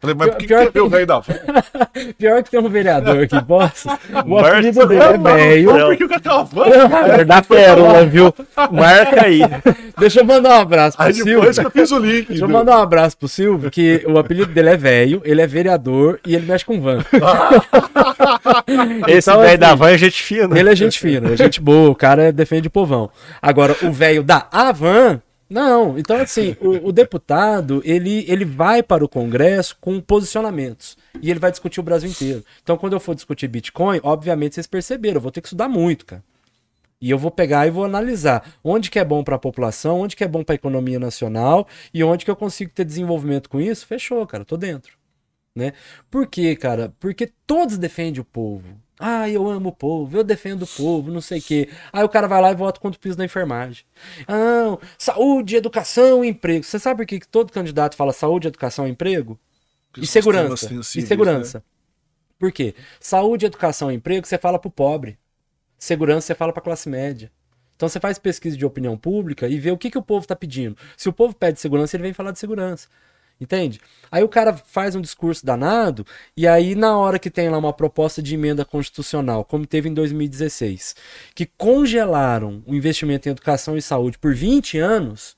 Falei, 0.04 0.14
mas 0.18 0.28
por 0.30 0.36
que, 0.38 0.46
Pior 0.46 0.66
que 0.66 0.72
que- 0.72 0.80
o 0.80 0.88
velho 0.88 1.06
da 1.06 1.18
van? 1.18 1.34
Pior 2.18 2.42
que 2.42 2.50
tem 2.50 2.60
um 2.60 2.68
vereador 2.68 3.22
aqui, 3.22 3.42
posso? 3.44 3.88
O 4.26 4.38
apelido 4.38 4.86
dele 4.86 5.02
é 5.02 5.18
velho. 5.18 5.70
Por 5.70 5.96
que 5.96 6.04
o 6.04 6.08
cara? 6.08 6.22
É 7.20 7.24
da 7.24 7.42
pérola, 7.42 8.04
viu? 8.06 8.34
Marca 8.72 9.24
aí. 9.24 9.40
Deixa 9.98 10.20
eu 10.20 10.24
mandar 10.24 10.58
um 10.58 10.60
abraço 10.62 10.96
pro 10.96 11.06
Aí 11.06 11.12
depois 11.12 11.24
que 11.48 11.54
Silvio. 11.54 11.62
eu 11.62 11.70
fiz 11.70 11.90
o 11.92 11.98
link. 11.98 12.28
Deixa 12.28 12.44
eu 12.44 12.48
mandar 12.48 12.78
um 12.78 12.82
abraço 12.82 13.16
pro 13.16 13.28
Silvio, 13.28 13.70
que 13.70 14.04
o 14.06 14.18
apelido 14.18 14.52
dele 14.52 14.70
é 14.70 14.76
velho, 14.76 15.22
ele 15.24 15.40
é 15.40 15.46
vereador 15.46 16.18
e 16.26 16.34
ele 16.34 16.46
mexe 16.46 16.64
com 16.64 16.80
van. 16.80 16.98
Esse 19.08 19.30
Então, 19.30 19.40
velho 19.40 19.48
assim, 19.50 19.58
da 19.58 19.74
van 19.74 19.90
é 19.90 19.98
gente 19.98 20.22
fina. 20.22 20.58
Ele 20.58 20.70
é 20.70 20.76
gente 20.76 20.98
fina, 20.98 21.32
é 21.32 21.36
gente 21.36 21.60
boa, 21.60 21.90
o 21.90 21.94
cara 21.94 22.32
defende 22.32 22.68
o 22.68 22.70
povão. 22.70 23.10
Agora, 23.40 23.76
o 23.82 23.92
velho 23.92 24.22
da 24.22 24.46
Avan, 24.50 25.20
não. 25.54 25.96
Então, 25.96 26.16
assim, 26.16 26.56
o, 26.60 26.88
o 26.88 26.92
deputado, 26.92 27.80
ele, 27.84 28.24
ele 28.28 28.44
vai 28.44 28.82
para 28.82 29.04
o 29.04 29.08
Congresso 29.08 29.76
com 29.80 30.00
posicionamentos. 30.00 30.98
E 31.22 31.30
ele 31.30 31.38
vai 31.38 31.52
discutir 31.52 31.78
o 31.78 31.82
Brasil 31.84 32.10
inteiro. 32.10 32.44
Então, 32.60 32.76
quando 32.76 32.94
eu 32.94 33.00
for 33.00 33.14
discutir 33.14 33.46
Bitcoin, 33.46 34.00
obviamente 34.02 34.56
vocês 34.56 34.66
perceberam, 34.66 35.16
eu 35.18 35.20
vou 35.20 35.30
ter 35.30 35.40
que 35.40 35.46
estudar 35.46 35.68
muito, 35.68 36.04
cara. 36.04 36.24
E 37.00 37.08
eu 37.08 37.18
vou 37.18 37.30
pegar 37.30 37.66
e 37.66 37.70
vou 37.70 37.84
analisar 37.84 38.56
onde 38.64 38.90
que 38.90 38.98
é 38.98 39.04
bom 39.04 39.22
para 39.22 39.36
a 39.36 39.38
população, 39.38 40.00
onde 40.00 40.16
que 40.16 40.24
é 40.24 40.28
bom 40.28 40.42
para 40.42 40.54
a 40.54 40.56
economia 40.56 40.98
nacional 40.98 41.68
e 41.92 42.02
onde 42.02 42.24
que 42.24 42.30
eu 42.30 42.36
consigo 42.36 42.72
ter 42.72 42.84
desenvolvimento 42.84 43.48
com 43.48 43.60
isso. 43.60 43.86
Fechou, 43.86 44.26
cara, 44.26 44.44
tô 44.44 44.56
dentro. 44.56 44.96
Né? 45.54 45.72
Por 46.10 46.26
quê, 46.26 46.56
cara? 46.56 46.92
Porque 46.98 47.30
todos 47.46 47.78
defendem 47.78 48.20
o 48.20 48.24
povo. 48.24 48.64
Ah, 48.98 49.28
eu 49.28 49.48
amo 49.48 49.70
o 49.70 49.72
povo, 49.72 50.16
eu 50.16 50.22
defendo 50.22 50.62
o 50.62 50.66
povo, 50.68 51.10
não 51.10 51.20
sei 51.20 51.40
o 51.40 51.42
quê. 51.42 51.68
Aí 51.92 52.04
o 52.04 52.08
cara 52.08 52.28
vai 52.28 52.40
lá 52.40 52.52
e 52.52 52.54
vota 52.54 52.80
contra 52.80 52.96
o 52.96 53.00
piso 53.00 53.16
da 53.16 53.24
enfermagem. 53.24 53.84
Ah, 54.26 54.32
não, 54.36 54.80
saúde, 54.96 55.56
educação 55.56 56.24
e 56.24 56.28
emprego. 56.28 56.64
Você 56.64 56.78
sabe 56.78 56.98
por 56.98 57.06
que 57.06 57.20
todo 57.28 57.52
candidato 57.52 57.96
fala 57.96 58.12
saúde, 58.12 58.48
educação 58.48 58.86
e 58.86 58.90
emprego? 58.90 59.38
Porque 59.90 60.04
E 60.04 60.08
segurança. 60.08 60.66
E 60.66 60.68
sensíveis, 60.68 61.08
segurança. 61.08 61.64
Por 62.38 62.52
quê? 62.52 62.74
Saúde, 63.00 63.46
educação 63.46 63.90
e 63.90 63.94
emprego 63.96 64.26
você 64.26 64.38
fala 64.38 64.58
pro 64.58 64.70
pobre. 64.70 65.18
Segurança 65.78 66.28
você 66.28 66.34
fala 66.34 66.52
pra 66.52 66.62
classe 66.62 66.88
média. 66.88 67.30
Então 67.76 67.88
você 67.88 68.00
faz 68.00 68.18
pesquisa 68.18 68.56
de 68.56 68.64
opinião 68.64 68.96
pública 68.96 69.48
e 69.48 69.58
vê 69.58 69.70
o 69.70 69.78
que, 69.78 69.90
que 69.90 69.98
o 69.98 70.02
povo 70.02 70.26
tá 70.26 70.36
pedindo. 70.36 70.76
Se 70.96 71.08
o 71.08 71.12
povo 71.12 71.34
pede 71.34 71.60
segurança, 71.60 71.96
ele 71.96 72.04
vem 72.04 72.12
falar 72.12 72.30
de 72.30 72.38
segurança. 72.38 72.88
Entende? 73.40 73.80
Aí 74.10 74.22
o 74.22 74.28
cara 74.28 74.54
faz 74.56 74.94
um 74.94 75.00
discurso 75.00 75.44
danado, 75.44 76.06
e 76.36 76.46
aí, 76.46 76.74
na 76.74 76.96
hora 76.96 77.18
que 77.18 77.28
tem 77.28 77.48
lá 77.48 77.58
uma 77.58 77.72
proposta 77.72 78.22
de 78.22 78.34
emenda 78.34 78.64
constitucional, 78.64 79.44
como 79.44 79.66
teve 79.66 79.88
em 79.88 79.94
2016, 79.94 80.94
que 81.34 81.44
congelaram 81.44 82.62
o 82.66 82.74
investimento 82.74 83.28
em 83.28 83.32
educação 83.32 83.76
e 83.76 83.82
saúde 83.82 84.18
por 84.18 84.34
20 84.34 84.78
anos, 84.78 85.36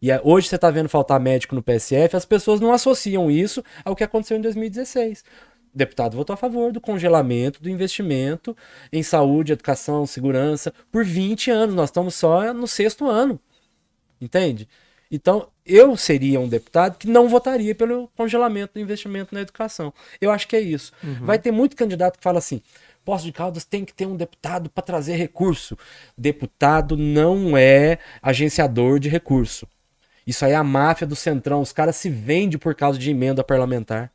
e 0.00 0.10
é- 0.10 0.20
hoje 0.22 0.46
você 0.48 0.56
está 0.56 0.70
vendo 0.70 0.88
faltar 0.88 1.18
médico 1.18 1.54
no 1.54 1.62
PSF, 1.62 2.16
as 2.16 2.24
pessoas 2.24 2.60
não 2.60 2.72
associam 2.72 3.30
isso 3.30 3.64
ao 3.84 3.96
que 3.96 4.04
aconteceu 4.04 4.36
em 4.36 4.40
2016. 4.42 5.24
O 5.74 5.78
deputado 5.78 6.16
votou 6.16 6.34
a 6.34 6.36
favor 6.36 6.70
do 6.72 6.80
congelamento 6.80 7.62
do 7.62 7.68
investimento 7.70 8.56
em 8.92 9.02
saúde, 9.02 9.52
educação, 9.52 10.06
segurança 10.06 10.72
por 10.90 11.04
20 11.04 11.50
anos. 11.50 11.74
Nós 11.74 11.88
estamos 11.88 12.14
só 12.14 12.52
no 12.54 12.66
sexto 12.66 13.08
ano. 13.08 13.40
Entende? 14.20 14.68
Então, 15.10 15.48
eu 15.64 15.96
seria 15.96 16.38
um 16.38 16.48
deputado 16.48 16.98
que 16.98 17.08
não 17.08 17.28
votaria 17.28 17.74
pelo 17.74 18.08
congelamento 18.16 18.74
do 18.74 18.80
investimento 18.80 19.34
na 19.34 19.40
educação. 19.40 19.92
Eu 20.20 20.30
acho 20.30 20.46
que 20.46 20.56
é 20.56 20.60
isso. 20.60 20.92
Vai 21.20 21.38
ter 21.38 21.50
muito 21.50 21.76
candidato 21.76 22.18
que 22.18 22.22
fala 22.22 22.38
assim: 22.38 22.60
Poço 23.04 23.24
de 23.24 23.32
Caldas 23.32 23.64
tem 23.64 23.86
que 23.86 23.94
ter 23.94 24.06
um 24.06 24.16
deputado 24.16 24.68
para 24.68 24.82
trazer 24.82 25.16
recurso. 25.16 25.78
Deputado 26.16 26.96
não 26.96 27.56
é 27.56 27.98
agenciador 28.22 28.98
de 28.98 29.08
recurso. 29.08 29.66
Isso 30.26 30.44
aí 30.44 30.52
é 30.52 30.56
a 30.56 30.62
máfia 30.62 31.06
do 31.06 31.16
Centrão. 31.16 31.62
Os 31.62 31.72
caras 31.72 31.96
se 31.96 32.10
vendem 32.10 32.58
por 32.58 32.74
causa 32.74 32.98
de 32.98 33.10
emenda 33.10 33.42
parlamentar. 33.42 34.12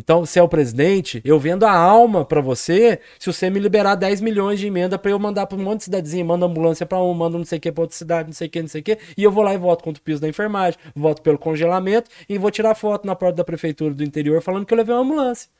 Então, 0.00 0.24
você 0.24 0.38
é 0.38 0.42
o 0.42 0.48
presidente, 0.48 1.20
eu 1.26 1.38
vendo 1.38 1.64
a 1.64 1.72
alma 1.72 2.24
pra 2.24 2.40
você 2.40 2.98
se 3.18 3.30
você 3.30 3.50
me 3.50 3.60
liberar 3.60 3.94
10 3.96 4.22
milhões 4.22 4.58
de 4.58 4.66
emenda 4.66 4.98
pra 4.98 5.10
eu 5.10 5.18
mandar 5.18 5.44
pra 5.44 5.58
um 5.58 5.62
monte 5.62 5.80
de 5.80 5.84
cidadezinha, 5.84 6.24
manda 6.24 6.46
ambulância 6.46 6.86
pra 6.86 6.98
um, 7.02 7.12
manda 7.12 7.36
não 7.36 7.44
sei 7.44 7.58
o 7.58 7.60
que 7.60 7.70
pra 7.70 7.82
outra 7.82 7.96
cidade, 7.98 8.28
não 8.28 8.32
sei 8.32 8.48
o 8.48 8.50
que, 8.50 8.62
não 8.62 8.68
sei 8.68 8.80
o 8.80 8.84
que, 8.84 8.98
e 9.14 9.22
eu 9.22 9.30
vou 9.30 9.44
lá 9.44 9.52
e 9.52 9.58
voto 9.58 9.84
contra 9.84 10.00
o 10.00 10.02
piso 10.02 10.18
da 10.18 10.26
enfermagem, 10.26 10.80
voto 10.96 11.20
pelo 11.20 11.36
congelamento 11.36 12.10
e 12.26 12.38
vou 12.38 12.50
tirar 12.50 12.74
foto 12.74 13.06
na 13.06 13.14
porta 13.14 13.36
da 13.36 13.44
prefeitura 13.44 13.92
do 13.92 14.02
interior 14.02 14.40
falando 14.40 14.64
que 14.64 14.72
eu 14.72 14.78
levei 14.78 14.94
uma 14.94 15.02
ambulância. 15.02 15.50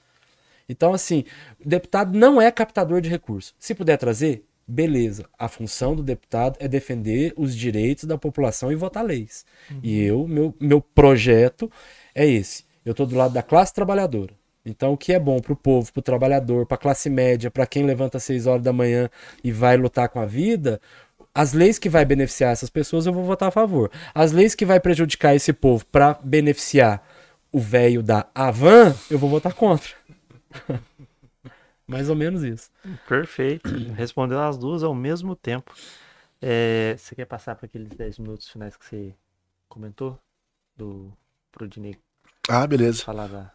Então, 0.67 0.95
assim, 0.95 1.25
o 1.63 1.69
deputado 1.69 2.17
não 2.17 2.41
é 2.41 2.51
captador 2.51 3.03
de 3.03 3.11
recursos. 3.11 3.55
Se 3.59 3.75
puder 3.75 3.99
trazer, 3.99 4.43
beleza. 4.67 5.27
A 5.39 5.49
função 5.49 5.95
do 5.95 6.03
deputado 6.03 6.57
é 6.61 6.67
defender 6.67 7.35
os 7.37 7.55
direitos 7.55 8.05
da 8.05 8.17
população 8.17 8.73
e 8.73 8.75
votar 8.75 9.05
leis. 9.05 9.45
E 9.83 10.01
eu, 10.01 10.27
meu, 10.27 10.55
meu 10.59 10.81
projeto 10.81 11.71
é 12.15 12.27
esse. 12.27 12.70
Eu 12.85 12.95
tô 12.95 13.05
do 13.05 13.17
lado 13.17 13.35
da 13.35 13.43
classe 13.43 13.75
trabalhadora. 13.75 14.35
Então, 14.65 14.93
o 14.93 14.97
que 14.97 15.13
é 15.13 15.19
bom 15.19 15.41
pro 15.41 15.57
povo, 15.57 15.93
pro 15.93 16.03
trabalhador, 16.03 16.67
pra 16.67 16.77
classe 16.77 17.09
média, 17.09 17.51
pra 17.51 17.67
quem 17.67 17.85
levanta 17.85 18.19
às 18.19 18.25
6 18.25 18.47
horas 18.47 18.63
da 18.63 18.73
manhã 18.73 19.09
e 19.43 19.51
vai 19.51 19.77
lutar 19.77 20.09
com 20.09 20.21
a 20.21 20.27
vida, 20.27 20.81
as 21.35 21.53
leis 21.53 21.79
que 21.79 21.89
vai 21.89 22.05
beneficiar 22.05 22.53
essas 22.53 22.69
pessoas 22.69 23.07
eu 23.07 23.13
vou 23.13 23.25
votar 23.25 23.49
a 23.49 23.53
favor. 23.53 23.91
As 24.15 24.33
leis 24.33 24.55
que 24.55 24.67
vai 24.67 24.79
prejudicar 24.79 25.35
esse 25.35 25.53
povo 25.53 25.85
pra 25.87 26.19
beneficiar 26.23 27.07
o 27.53 27.59
velho 27.59 28.03
da 28.03 28.29
Avan, 28.35 28.95
eu 29.11 29.19
vou 29.19 29.31
votar 29.31 29.55
contra. 29.55 29.91
Mais 31.87 32.09
ou 32.09 32.15
menos 32.15 32.43
isso. 32.43 32.71
Perfeito. 33.09 33.69
Respondeu 33.95 34.41
as 34.41 34.57
duas 34.57 34.83
ao 34.83 34.95
mesmo 34.95 35.35
tempo. 35.35 35.75
É, 36.41 36.95
você 36.97 37.15
quer 37.15 37.25
passar 37.25 37.57
para 37.57 37.67
aqueles 37.67 37.89
10 37.89 38.19
minutos 38.19 38.49
finais 38.49 38.77
que 38.77 38.85
você 38.85 39.15
comentou? 39.69 40.19
Do, 40.77 41.13
pro 41.51 41.69
Dinei 41.69 41.97
Ah, 42.51 42.67
beleza. 42.67 43.03
falar 43.05 43.29
da. 43.29 43.51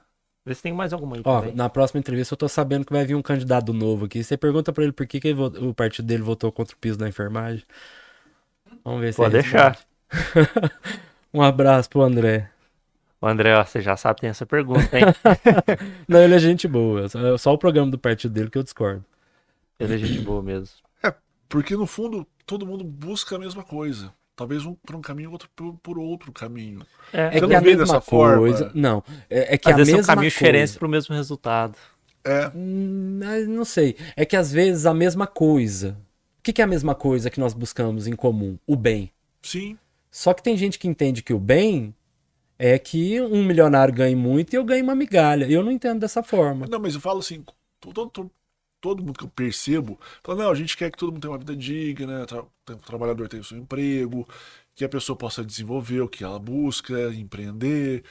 Vê 0.45 0.53
se 0.53 0.61
tem 0.61 0.73
mais 0.73 0.93
alguma 0.93 1.15
aí 1.15 1.21
Ó, 1.25 1.39
também. 1.39 1.55
na 1.55 1.67
próxima 1.69 1.99
entrevista 1.99 2.33
eu 2.33 2.37
tô 2.37 2.47
sabendo 2.47 2.85
que 2.85 2.93
vai 2.93 3.03
vir 3.03 3.15
um 3.15 3.21
candidato 3.21 3.73
novo 3.73 4.05
aqui. 4.05 4.23
Você 4.23 4.37
pergunta 4.37 4.71
pra 4.71 4.83
ele 4.83 4.93
por 4.93 5.05
que, 5.07 5.19
que 5.19 5.33
o 5.33 5.73
partido 5.73 6.05
dele 6.05 6.21
votou 6.21 6.51
contra 6.51 6.75
o 6.75 6.79
piso 6.79 6.97
da 6.99 7.07
enfermagem. 7.07 7.63
Vamos 8.83 9.01
ver 9.01 9.11
se 9.11 9.17
Pode 9.17 9.35
ele 9.35 9.41
deixar. 9.43 9.77
um 11.33 11.41
abraço 11.41 11.89
pro 11.89 12.01
André. 12.03 12.49
O 13.19 13.27
André, 13.27 13.55
ó, 13.57 13.65
você 13.65 13.81
já 13.81 13.97
sabe, 13.97 14.21
tem 14.21 14.29
essa 14.29 14.45
pergunta, 14.45 14.97
hein? 14.99 15.05
Não, 16.07 16.19
ele 16.21 16.35
é 16.35 16.39
gente 16.39 16.67
boa. 16.67 17.09
Só, 17.09 17.37
só 17.37 17.53
o 17.53 17.57
programa 17.57 17.89
do 17.89 17.97
partido 17.97 18.31
dele 18.33 18.51
que 18.51 18.57
eu 18.57 18.63
discordo. 18.63 19.03
Ele 19.79 19.95
é 19.95 19.97
gente 19.97 20.19
boa 20.19 20.43
mesmo. 20.43 20.75
Porque 21.49 21.75
no 21.75 21.87
fundo 21.87 22.25
todo 22.45 22.65
mundo 22.67 22.83
busca 22.83 23.35
a 23.35 23.39
mesma 23.39 23.63
coisa. 23.63 24.13
Talvez 24.35 24.65
um 24.65 24.75
por 24.75 24.95
um 24.95 25.01
caminho, 25.01 25.31
outro 25.31 25.49
por, 25.55 25.77
por 25.79 25.97
outro 25.99 26.31
caminho. 26.33 26.85
É 27.11 27.31
Eu 27.31 27.43
que 27.43 27.47
não 27.47 27.55
a 27.55 27.61
mesma 27.61 27.75
dessa 27.75 28.01
forma. 28.01 28.37
coisa. 28.37 28.71
Não, 28.73 29.03
é, 29.29 29.55
é 29.55 29.57
que 29.57 29.69
Às 29.69 29.75
a 29.75 29.77
vezes 29.77 29.93
mesma 29.93 30.03
são 30.03 30.03
caminhos 30.03 30.33
coisa. 30.33 30.33
diferentes 30.33 30.75
pro 30.77 30.89
mesmo 30.89 31.15
resultado. 31.15 31.77
É, 32.23 32.51
Hum, 32.53 33.19
mas 33.19 33.47
não 33.47 33.65
sei. 33.65 33.95
É 34.15 34.25
que 34.25 34.35
às 34.35 34.51
vezes 34.51 34.85
a 34.85 34.93
mesma 34.93 35.27
coisa. 35.27 35.97
O 36.39 36.43
que, 36.43 36.53
que 36.53 36.61
é 36.61 36.65
a 36.65 36.67
mesma 36.67 36.95
coisa 36.95 37.29
que 37.29 37.39
nós 37.39 37.53
buscamos 37.53 38.07
em 38.07 38.15
comum? 38.15 38.57
O 38.67 38.75
bem. 38.75 39.11
sim. 39.41 39.77
Só 40.11 40.33
que 40.33 40.41
tem 40.43 40.57
gente 40.57 40.79
que 40.79 40.87
entende 40.87 41.21
que 41.21 41.33
o 41.33 41.39
bem 41.39 41.93
é 42.59 42.79
que 42.79 43.21
um 43.21 43.43
milionário 43.45 43.93
ganhe 43.93 44.15
muito 44.15 44.53
e 44.53 44.57
eu 44.57 44.63
ganhe 44.65 44.81
uma 44.83 44.95
migalha. 44.95 45.45
Eu 45.49 45.63
não 45.63 45.71
entendo 45.71 46.01
dessa 46.01 46.23
forma. 46.23 46.67
Não, 46.67 46.79
mas 46.79 46.95
eu 46.95 47.01
falo 47.01 47.19
assim, 47.19 47.43
todo, 47.79 48.31
todo, 48.85 49.03
mundo 49.03 49.17
que 49.17 49.23
eu 49.25 49.29
percebo, 49.29 49.99
fala, 50.23 50.43
não, 50.43 50.51
a 50.51 50.55
gente 50.55 50.77
quer 50.77 50.91
que 50.91 50.97
todo 50.97 51.11
mundo 51.11 51.21
tenha 51.21 51.31
uma 51.31 51.39
vida 51.39 51.55
digna, 51.55 52.25
tra- 52.25 52.43
o 52.43 52.75
trabalhador 52.85 53.27
tenha 53.27 53.41
o 53.41 53.45
seu 53.45 53.57
emprego, 53.57 54.27
que 54.75 54.85
a 54.85 54.89
pessoa 54.89 55.17
possa 55.17 55.43
desenvolver 55.43 56.01
o 56.01 56.07
que 56.07 56.23
ela 56.23 56.37
busca, 56.37 57.11
empreender. 57.13 58.03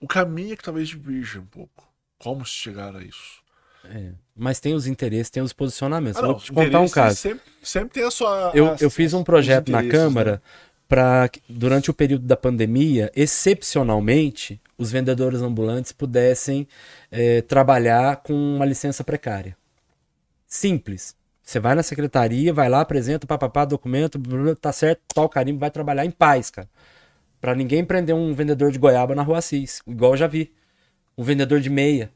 O 0.00 0.06
caminho 0.06 0.52
é 0.52 0.56
que 0.56 0.62
talvez 0.62 0.88
divirja 0.88 1.40
um 1.40 1.46
pouco. 1.46 1.88
Como 2.18 2.44
se 2.44 2.52
chegar 2.52 2.94
a 2.94 3.02
isso? 3.02 3.42
É, 3.84 4.12
mas 4.36 4.60
tem 4.60 4.74
os 4.74 4.86
interesses, 4.86 5.30
tem 5.30 5.42
os 5.42 5.52
posicionamentos. 5.52 6.18
Ah, 6.18 6.22
não, 6.22 6.32
Vou 6.32 6.40
te 6.40 6.52
contar 6.52 6.80
um 6.80 6.88
caso. 6.88 7.16
Sempre, 7.16 7.44
sempre 7.62 7.88
tem 7.90 8.04
a 8.04 8.10
sua. 8.10 8.50
Eu, 8.54 8.76
eu 8.80 8.90
fiz 8.90 9.14
um 9.14 9.24
projeto 9.24 9.70
na 9.70 9.78
interesses, 9.78 10.06
Câmara 10.06 10.32
né? 10.32 10.40
Para, 10.88 11.30
durante 11.48 11.90
o 11.90 11.94
período 11.94 12.26
da 12.26 12.36
pandemia, 12.36 13.10
excepcionalmente, 13.14 14.60
os 14.76 14.90
vendedores 14.90 15.40
ambulantes 15.40 15.92
pudessem 15.92 16.66
eh, 17.10 17.42
trabalhar 17.42 18.16
com 18.16 18.34
uma 18.34 18.64
licença 18.64 19.02
precária. 19.02 19.56
Simples. 20.46 21.16
Você 21.42 21.60
vai 21.60 21.74
na 21.74 21.82
secretaria, 21.82 22.52
vai 22.52 22.68
lá, 22.68 22.80
apresenta, 22.80 23.26
papapá, 23.26 23.64
documento, 23.64 24.18
tá 24.56 24.72
certo, 24.72 25.02
tal 25.14 25.28
carimbo, 25.28 25.58
vai 25.58 25.70
trabalhar 25.70 26.04
em 26.04 26.10
paz, 26.10 26.50
cara. 26.50 26.68
Pra 27.40 27.54
ninguém 27.54 27.84
prender 27.84 28.14
um 28.14 28.32
vendedor 28.32 28.72
de 28.72 28.78
goiaba 28.78 29.14
na 29.14 29.22
rua 29.22 29.38
Assis, 29.38 29.82
igual 29.86 30.12
eu 30.12 30.16
já 30.16 30.26
vi. 30.26 30.52
Um 31.16 31.22
vendedor 31.22 31.60
de 31.60 31.68
meia. 31.68 32.10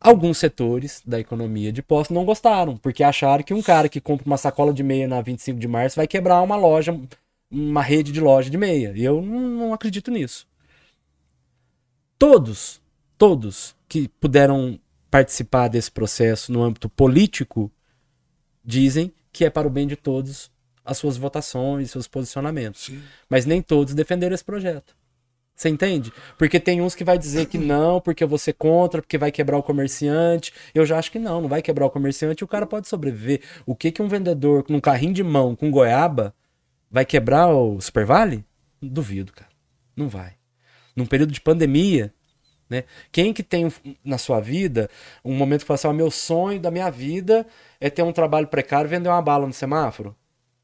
Alguns 0.00 0.38
setores 0.38 1.02
da 1.04 1.20
economia 1.20 1.70
de 1.70 1.82
posse 1.82 2.10
não 2.10 2.24
gostaram, 2.24 2.74
porque 2.74 3.04
acharam 3.04 3.44
que 3.44 3.52
um 3.52 3.60
cara 3.60 3.86
que 3.86 4.00
compra 4.00 4.26
uma 4.26 4.38
sacola 4.38 4.72
de 4.72 4.82
meia 4.82 5.06
na 5.06 5.20
25 5.20 5.60
de 5.60 5.68
março 5.68 5.96
vai 5.96 6.06
quebrar 6.06 6.40
uma 6.40 6.56
loja, 6.56 6.98
uma 7.50 7.82
rede 7.82 8.10
de 8.10 8.18
loja 8.18 8.48
de 8.48 8.56
meia. 8.56 8.94
E 8.96 9.04
eu 9.04 9.20
não, 9.20 9.74
acredito 9.74 10.10
nisso. 10.10 10.48
Todos, 12.18 12.80
todos 13.18 13.76
que 13.86 14.08
puderam 14.08 14.80
participar 15.10 15.68
desse 15.68 15.90
processo 15.90 16.50
no 16.50 16.62
âmbito 16.62 16.88
político 16.88 17.70
dizem 18.64 19.12
que 19.30 19.44
é 19.44 19.50
para 19.50 19.68
o 19.68 19.70
bem 19.70 19.86
de 19.86 19.96
todos 19.96 20.50
as 20.82 20.96
suas 20.96 21.18
votações, 21.18 21.90
seus 21.90 22.08
posicionamentos. 22.08 22.86
Sim. 22.86 23.02
Mas 23.28 23.44
nem 23.44 23.60
todos 23.60 23.92
defenderam 23.92 24.34
esse 24.34 24.44
projeto. 24.44 24.96
Você 25.60 25.68
entende? 25.68 26.10
Porque 26.38 26.58
tem 26.58 26.80
uns 26.80 26.94
que 26.94 27.04
vai 27.04 27.18
dizer 27.18 27.44
que 27.44 27.58
não, 27.58 28.00
porque 28.00 28.24
eu 28.24 28.28
vou 28.28 28.38
ser 28.38 28.54
contra, 28.54 29.02
porque 29.02 29.18
vai 29.18 29.30
quebrar 29.30 29.58
o 29.58 29.62
comerciante. 29.62 30.54
Eu 30.74 30.86
já 30.86 30.98
acho 30.98 31.12
que 31.12 31.18
não, 31.18 31.42
não 31.42 31.50
vai 31.50 31.60
quebrar 31.60 31.84
o 31.84 31.90
comerciante 31.90 32.42
e 32.42 32.44
o 32.44 32.48
cara 32.48 32.64
pode 32.64 32.88
sobreviver. 32.88 33.42
O 33.66 33.76
que 33.76 33.92
que 33.92 34.00
um 34.00 34.08
vendedor 34.08 34.64
num 34.70 34.80
carrinho 34.80 35.12
de 35.12 35.22
mão 35.22 35.54
com 35.54 35.70
goiaba 35.70 36.34
vai 36.90 37.04
quebrar 37.04 37.48
o 37.48 37.78
Super 37.78 38.06
Vale? 38.06 38.42
Duvido, 38.80 39.34
cara. 39.34 39.50
Não 39.94 40.08
vai. 40.08 40.32
Num 40.96 41.04
período 41.04 41.30
de 41.30 41.42
pandemia, 41.42 42.10
né? 42.70 42.84
Quem 43.12 43.30
que 43.30 43.42
tem 43.42 43.66
um- 43.66 43.94
na 44.02 44.16
sua 44.16 44.40
vida 44.40 44.88
um 45.22 45.34
momento 45.34 45.60
que 45.60 45.66
fala 45.66 45.74
assim, 45.74 45.92
meu 45.92 46.10
sonho 46.10 46.58
da 46.58 46.70
minha 46.70 46.90
vida 46.90 47.46
é 47.78 47.90
ter 47.90 48.02
um 48.02 48.12
trabalho 48.12 48.46
precário 48.46 48.88
e 48.88 48.90
vender 48.90 49.10
uma 49.10 49.20
bala 49.20 49.46
no 49.46 49.52
semáforo? 49.52 50.16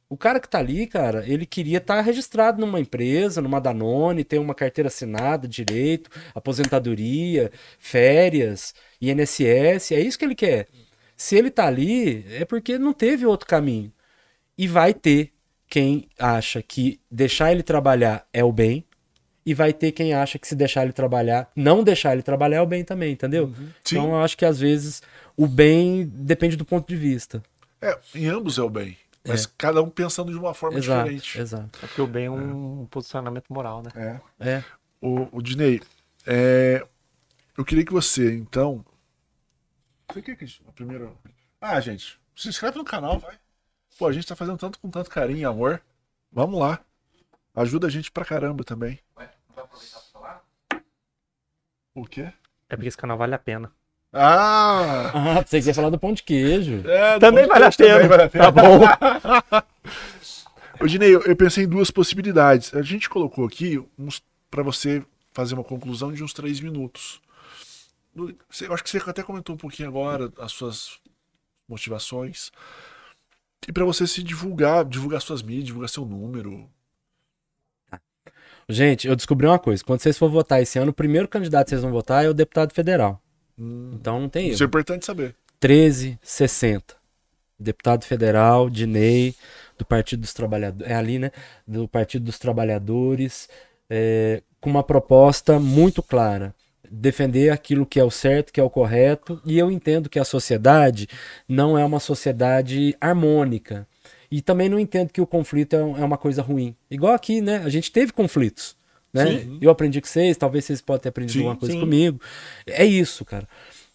O 0.08 0.16
cara 0.16 0.38
que 0.38 0.48
tá 0.48 0.58
ali, 0.58 0.86
cara, 0.86 1.24
ele 1.26 1.44
queria 1.44 1.78
estar 1.78 2.00
registrado 2.00 2.60
numa 2.60 2.78
empresa, 2.78 3.42
numa 3.42 3.60
Danone, 3.60 4.22
ter 4.22 4.38
uma 4.38 4.54
carteira 4.54 4.86
assinada, 4.86 5.48
direito, 5.48 6.08
aposentadoria, 6.32 7.50
férias, 7.78 8.72
INSS, 9.00 9.92
é 9.92 10.00
isso 10.00 10.16
que 10.18 10.24
ele 10.24 10.36
quer. 10.36 10.68
Se 11.16 11.36
ele 11.36 11.50
tá 11.50 11.66
ali, 11.66 12.24
é 12.30 12.44
porque 12.44 12.78
não 12.78 12.92
teve 12.92 13.26
outro 13.26 13.48
caminho. 13.48 13.92
E 14.56 14.68
vai 14.68 14.94
ter 14.94 15.32
quem 15.68 16.08
acha 16.18 16.62
que 16.62 17.00
deixar 17.10 17.50
ele 17.50 17.64
trabalhar 17.64 18.26
é 18.32 18.44
o 18.44 18.52
bem, 18.52 18.84
e 19.44 19.54
vai 19.54 19.72
ter 19.72 19.92
quem 19.92 20.12
acha 20.12 20.38
que 20.38 20.46
se 20.46 20.56
deixar 20.56 20.82
ele 20.82 20.92
trabalhar, 20.92 21.50
não 21.54 21.84
deixar 21.84 22.12
ele 22.12 22.22
trabalhar 22.22 22.58
é 22.58 22.60
o 22.60 22.66
bem 22.66 22.82
também, 22.84 23.12
entendeu? 23.12 23.52
Sim. 23.84 23.96
Então 23.96 24.10
eu 24.10 24.16
acho 24.16 24.36
que 24.36 24.44
às 24.44 24.58
vezes 24.58 25.02
o 25.36 25.46
bem 25.46 26.04
depende 26.04 26.56
do 26.56 26.64
ponto 26.64 26.88
de 26.88 26.96
vista. 26.96 27.42
É, 27.80 27.96
em 28.14 28.26
ambos 28.26 28.58
é 28.58 28.62
o 28.62 28.68
bem. 28.68 28.96
Mas 29.26 29.46
cada 29.46 29.82
um 29.82 29.90
pensando 29.90 30.30
de 30.30 30.38
uma 30.38 30.54
forma 30.54 30.78
Exato, 30.78 31.04
diferente. 31.04 31.40
exato. 31.40 31.78
É 31.82 31.86
porque 31.86 32.00
o 32.02 32.06
bem 32.06 32.26
é 32.26 32.30
um 32.30 32.86
posicionamento 32.86 33.52
moral, 33.52 33.82
né? 33.82 34.20
É. 34.40 34.48
É. 34.48 34.64
O, 35.00 35.28
o 35.38 35.42
Dinei, 35.42 35.80
é, 36.26 36.86
eu 37.56 37.64
queria 37.64 37.84
que 37.84 37.92
você, 37.92 38.34
então. 38.34 38.84
Você 40.10 40.22
quer 40.22 40.36
que 40.36 40.44
a 40.66 40.72
primeira. 40.72 41.12
Ah, 41.60 41.80
gente, 41.80 42.20
se 42.34 42.48
inscreve 42.48 42.78
no 42.78 42.84
canal, 42.84 43.18
vai. 43.18 43.38
Pô, 43.98 44.06
a 44.06 44.12
gente 44.12 44.26
tá 44.26 44.36
fazendo 44.36 44.58
tanto 44.58 44.78
com 44.78 44.90
tanto 44.90 45.10
carinho 45.10 45.38
e 45.40 45.44
amor. 45.44 45.82
Vamos 46.30 46.60
lá. 46.60 46.80
Ajuda 47.54 47.86
a 47.86 47.90
gente 47.90 48.10
pra 48.12 48.24
caramba 48.24 48.62
também. 48.62 49.00
Ué, 49.16 49.30
não 49.48 49.54
vai 49.54 49.64
aproveitar 49.64 50.00
pra 50.00 50.08
falar? 50.12 50.44
O 51.94 52.04
quê? 52.04 52.32
É 52.68 52.76
porque 52.76 52.88
esse 52.88 52.96
canal 52.96 53.16
vale 53.16 53.34
a 53.34 53.38
pena. 53.38 53.72
Ah! 54.12 55.10
Ah, 55.38 55.44
você 55.44 55.60
quer 55.60 55.74
falar 55.74 55.90
do 55.90 55.98
pão 55.98 56.12
de 56.12 56.22
queijo. 56.22 56.82
É, 56.88 57.18
Também 57.18 57.46
vale 57.46 57.70
também 57.70 57.98
pena. 57.98 58.08
vale 58.08 58.22
a 58.22 58.28
Tá 58.28 58.52
pena. 58.52 58.52
bom. 58.52 58.80
Ô, 60.80 60.86
Dinei, 60.86 61.14
eu, 61.14 61.22
eu 61.22 61.36
pensei 61.36 61.64
em 61.64 61.68
duas 61.68 61.90
possibilidades. 61.90 62.72
A 62.74 62.82
gente 62.82 63.08
colocou 63.10 63.46
aqui 63.46 63.82
uns 63.98 64.22
para 64.50 64.62
você 64.62 65.02
fazer 65.32 65.54
uma 65.54 65.64
conclusão 65.64 66.12
de 66.12 66.22
uns 66.22 66.32
três 66.32 66.60
minutos. 66.60 67.20
Eu 68.14 68.72
acho 68.72 68.82
que 68.82 68.90
você 68.90 68.98
até 69.06 69.22
comentou 69.22 69.54
um 69.54 69.58
pouquinho 69.58 69.88
agora 69.88 70.32
as 70.38 70.52
suas 70.52 70.98
motivações. 71.68 72.50
E 73.68 73.72
para 73.72 73.84
você 73.84 74.06
se 74.06 74.22
divulgar, 74.22 74.84
divulgar 74.84 75.20
suas 75.20 75.42
mídias, 75.42 75.66
divulgar 75.66 75.88
seu 75.90 76.04
número. 76.06 76.70
Gente, 78.68 79.06
eu 79.06 79.14
descobri 79.14 79.46
uma 79.46 79.58
coisa. 79.58 79.84
Quando 79.84 80.00
vocês 80.00 80.16
for 80.18 80.30
votar 80.30 80.60
esse 80.60 80.78
ano, 80.78 80.90
o 80.90 80.94
primeiro 80.94 81.28
candidato 81.28 81.66
que 81.66 81.70
vocês 81.70 81.82
vão 81.82 81.92
votar 81.92 82.24
é 82.24 82.28
o 82.28 82.34
deputado 82.34 82.72
federal. 82.72 83.20
Hum, 83.58 83.92
Então 83.94 84.20
não 84.20 84.28
tem 84.28 84.48
isso 84.50 84.62
é 84.62 84.64
erro. 84.64 84.68
importante 84.68 85.06
saber. 85.06 85.34
1360. 85.62 86.94
Deputado 87.58 88.04
federal, 88.04 88.68
Dinei, 88.68 89.34
do 89.78 89.84
Partido 89.84 90.20
dos 90.20 90.34
Trabalhadores. 90.34 90.90
É 90.92 90.94
ali, 90.94 91.18
né? 91.18 91.30
Do 91.66 91.88
Partido 91.88 92.24
dos 92.24 92.38
Trabalhadores. 92.38 93.48
é, 93.88 94.42
com 94.60 94.68
uma 94.68 94.82
proposta 94.82 95.60
muito 95.60 96.02
clara. 96.02 96.52
Defender 96.90 97.50
aquilo 97.50 97.86
que 97.86 98.00
é 98.00 98.04
o 98.04 98.10
certo, 98.10 98.52
que 98.52 98.58
é 98.60 98.62
o 98.64 98.68
correto. 98.70 99.40
E 99.44 99.56
eu 99.58 99.70
entendo 99.70 100.08
que 100.10 100.18
a 100.18 100.24
sociedade 100.24 101.08
não 101.48 101.78
é 101.78 101.84
uma 101.84 102.00
sociedade 102.00 102.96
harmônica. 103.00 103.86
E 104.28 104.42
também 104.42 104.68
não 104.68 104.78
entendo 104.80 105.10
que 105.12 105.20
o 105.20 105.26
conflito 105.26 105.74
é 105.76 105.78
é 105.78 106.04
uma 106.04 106.18
coisa 106.18 106.42
ruim. 106.42 106.74
Igual 106.90 107.14
aqui, 107.14 107.40
né? 107.40 107.58
A 107.64 107.68
gente 107.68 107.92
teve 107.92 108.12
conflitos. 108.12 108.76
Né? 109.16 109.38
Sim. 109.40 109.58
Eu 109.60 109.70
aprendi 109.70 110.00
com 110.00 110.06
vocês, 110.06 110.36
talvez 110.36 110.64
vocês 110.64 110.80
possam 110.80 111.00
ter 111.00 111.08
aprendido 111.08 111.38
Sim, 111.38 111.40
alguma 111.40 111.56
coisa 111.56 111.74
sim. 111.74 111.80
comigo. 111.80 112.20
É 112.66 112.84
isso, 112.84 113.24
cara. 113.24 113.48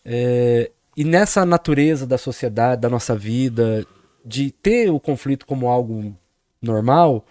É, 0.03 0.71
e 0.97 1.03
nessa 1.03 1.45
natureza 1.45 2.05
da 2.05 2.17
sociedade, 2.17 2.81
da 2.81 2.89
nossa 2.89 3.15
vida, 3.15 3.85
de 4.25 4.51
ter 4.51 4.89
o 4.89 4.99
conflito 4.99 5.45
como 5.45 5.67
algo 5.67 6.15
normal, 6.61 7.25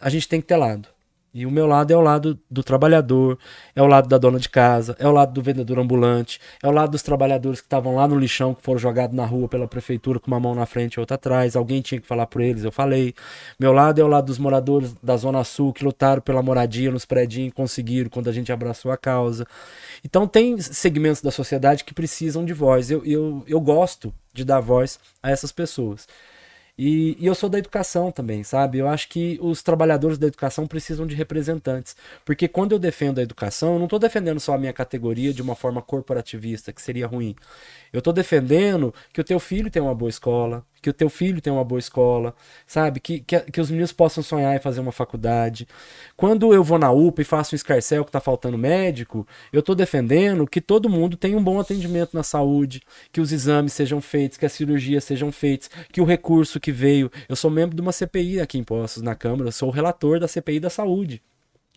a 0.00 0.10
gente 0.10 0.28
tem 0.28 0.40
que 0.40 0.46
ter 0.46 0.56
lado. 0.56 0.88
E 1.32 1.46
o 1.46 1.50
meu 1.50 1.66
lado 1.66 1.92
é 1.92 1.96
o 1.96 2.00
lado 2.00 2.38
do 2.50 2.62
trabalhador, 2.62 3.38
é 3.74 3.80
o 3.80 3.86
lado 3.86 4.08
da 4.08 4.18
dona 4.18 4.38
de 4.38 4.48
casa, 4.48 4.96
é 4.98 5.06
o 5.06 5.12
lado 5.12 5.32
do 5.32 5.40
vendedor 5.40 5.78
ambulante, 5.78 6.40
é 6.60 6.66
o 6.66 6.72
lado 6.72 6.90
dos 6.90 7.02
trabalhadores 7.02 7.60
que 7.60 7.66
estavam 7.66 7.94
lá 7.94 8.08
no 8.08 8.18
lixão, 8.18 8.52
que 8.52 8.62
foram 8.62 8.78
jogados 8.80 9.14
na 9.14 9.24
rua 9.24 9.48
pela 9.48 9.68
prefeitura 9.68 10.18
com 10.18 10.26
uma 10.26 10.40
mão 10.40 10.54
na 10.54 10.66
frente 10.66 10.94
e 10.94 11.00
outra 11.00 11.14
atrás. 11.14 11.54
Alguém 11.54 11.80
tinha 11.80 12.00
que 12.00 12.06
falar 12.06 12.26
por 12.26 12.40
eles, 12.40 12.64
eu 12.64 12.72
falei. 12.72 13.14
Meu 13.58 13.72
lado 13.72 14.00
é 14.00 14.04
o 14.04 14.08
lado 14.08 14.26
dos 14.26 14.38
moradores 14.38 14.94
da 15.00 15.16
Zona 15.16 15.44
Sul 15.44 15.72
que 15.72 15.84
lutaram 15.84 16.20
pela 16.20 16.42
moradia 16.42 16.90
nos 16.90 17.04
predinhos 17.04 17.52
e 17.52 17.54
conseguiram 17.54 18.10
quando 18.10 18.28
a 18.28 18.32
gente 18.32 18.50
abraçou 18.50 18.90
a 18.90 18.96
causa. 18.96 19.46
Então 20.04 20.26
tem 20.26 20.60
segmentos 20.60 21.22
da 21.22 21.30
sociedade 21.30 21.84
que 21.84 21.94
precisam 21.94 22.44
de 22.44 22.52
voz. 22.52 22.90
Eu, 22.90 23.04
eu, 23.04 23.44
eu 23.46 23.60
gosto 23.60 24.12
de 24.32 24.44
dar 24.44 24.60
voz 24.60 24.98
a 25.22 25.30
essas 25.30 25.52
pessoas. 25.52 26.08
E, 26.82 27.14
e 27.20 27.26
eu 27.26 27.34
sou 27.34 27.50
da 27.50 27.58
educação 27.58 28.10
também, 28.10 28.42
sabe? 28.42 28.78
Eu 28.78 28.88
acho 28.88 29.06
que 29.10 29.38
os 29.42 29.62
trabalhadores 29.62 30.16
da 30.16 30.26
educação 30.26 30.66
precisam 30.66 31.06
de 31.06 31.14
representantes. 31.14 31.94
Porque 32.24 32.48
quando 32.48 32.72
eu 32.72 32.78
defendo 32.78 33.18
a 33.18 33.22
educação, 33.22 33.74
eu 33.74 33.78
não 33.78 33.84
estou 33.84 33.98
defendendo 33.98 34.40
só 34.40 34.54
a 34.54 34.58
minha 34.58 34.72
categoria 34.72 35.34
de 35.34 35.42
uma 35.42 35.54
forma 35.54 35.82
corporativista, 35.82 36.72
que 36.72 36.80
seria 36.80 37.06
ruim. 37.06 37.36
Eu 37.92 37.98
estou 37.98 38.14
defendendo 38.14 38.94
que 39.12 39.20
o 39.20 39.24
teu 39.24 39.38
filho 39.38 39.70
tenha 39.70 39.82
uma 39.84 39.94
boa 39.94 40.08
escola, 40.08 40.64
que 40.80 40.90
o 40.90 40.92
teu 40.92 41.08
filho 41.08 41.40
tenha 41.40 41.54
uma 41.54 41.64
boa 41.64 41.78
escola, 41.78 42.34
sabe? 42.66 43.00
Que, 43.00 43.20
que, 43.20 43.38
que 43.40 43.60
os 43.60 43.70
meninos 43.70 43.92
possam 43.92 44.22
sonhar 44.22 44.54
em 44.56 44.60
fazer 44.60 44.80
uma 44.80 44.92
faculdade. 44.92 45.66
Quando 46.16 46.52
eu 46.54 46.64
vou 46.64 46.78
na 46.78 46.90
UPA 46.90 47.22
e 47.22 47.24
faço 47.24 47.54
um 47.54 47.56
escarcel 47.56 48.04
que 48.04 48.08
está 48.08 48.20
faltando 48.20 48.56
médico, 48.56 49.26
eu 49.52 49.60
estou 49.60 49.74
defendendo 49.74 50.46
que 50.46 50.60
todo 50.60 50.88
mundo 50.88 51.16
tenha 51.16 51.36
um 51.36 51.44
bom 51.44 51.60
atendimento 51.60 52.14
na 52.14 52.22
saúde, 52.22 52.82
que 53.12 53.20
os 53.20 53.32
exames 53.32 53.72
sejam 53.72 54.00
feitos, 54.00 54.38
que 54.38 54.46
as 54.46 54.52
cirurgias 54.52 55.04
sejam 55.04 55.30
feitas, 55.30 55.70
que 55.92 56.00
o 56.00 56.04
recurso 56.04 56.60
que 56.60 56.72
veio. 56.72 57.10
Eu 57.28 57.36
sou 57.36 57.50
membro 57.50 57.74
de 57.76 57.82
uma 57.82 57.92
CPI 57.92 58.40
aqui 58.40 58.58
em 58.58 58.64
Poços, 58.64 59.02
na 59.02 59.14
Câmara, 59.14 59.52
sou 59.52 59.68
o 59.68 59.72
relator 59.72 60.18
da 60.20 60.28
CPI 60.28 60.60
da 60.60 60.70
saúde. 60.70 61.22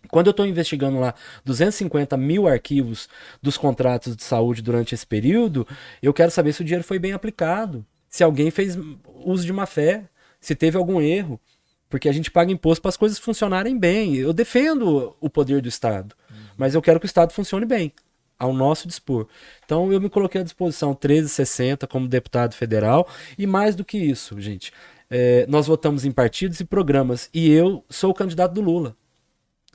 Quando 0.08 0.26
eu 0.26 0.32
estou 0.32 0.46
investigando 0.46 0.98
lá 0.98 1.14
250 1.44 2.16
mil 2.16 2.46
arquivos 2.46 3.08
dos 3.42 3.56
contratos 3.56 4.16
de 4.16 4.22
saúde 4.22 4.62
durante 4.62 4.94
esse 4.94 5.06
período, 5.06 5.66
eu 6.02 6.12
quero 6.12 6.30
saber 6.30 6.52
se 6.52 6.60
o 6.60 6.64
dinheiro 6.64 6.84
foi 6.84 6.98
bem 6.98 7.12
aplicado, 7.12 7.84
se 8.14 8.22
alguém 8.22 8.48
fez 8.48 8.78
uso 9.24 9.44
de 9.44 9.52
má 9.52 9.66
fé, 9.66 10.04
se 10.40 10.54
teve 10.54 10.78
algum 10.78 11.00
erro, 11.00 11.40
porque 11.90 12.08
a 12.08 12.12
gente 12.12 12.30
paga 12.30 12.52
imposto 12.52 12.80
para 12.80 12.90
as 12.90 12.96
coisas 12.96 13.18
funcionarem 13.18 13.76
bem. 13.76 14.14
Eu 14.14 14.32
defendo 14.32 15.16
o 15.20 15.28
poder 15.28 15.60
do 15.60 15.66
Estado, 15.66 16.14
mas 16.56 16.76
eu 16.76 16.80
quero 16.80 17.00
que 17.00 17.06
o 17.06 17.08
Estado 17.08 17.32
funcione 17.32 17.66
bem, 17.66 17.92
ao 18.38 18.52
nosso 18.52 18.86
dispor. 18.86 19.26
Então 19.64 19.92
eu 19.92 20.00
me 20.00 20.08
coloquei 20.08 20.42
à 20.42 20.44
disposição 20.44 20.90
1360 20.90 21.88
como 21.88 22.06
deputado 22.06 22.54
federal 22.54 23.08
e 23.36 23.48
mais 23.48 23.74
do 23.74 23.84
que 23.84 23.98
isso, 23.98 24.40
gente. 24.40 24.70
é, 25.10 25.44
nós 25.48 25.66
votamos 25.66 26.04
em 26.04 26.12
partidos 26.12 26.60
e 26.60 26.64
programas 26.64 27.28
e 27.34 27.50
eu 27.50 27.84
sou 27.90 28.12
o 28.12 28.14
candidato 28.14 28.54
do 28.54 28.60
Lula. 28.60 28.96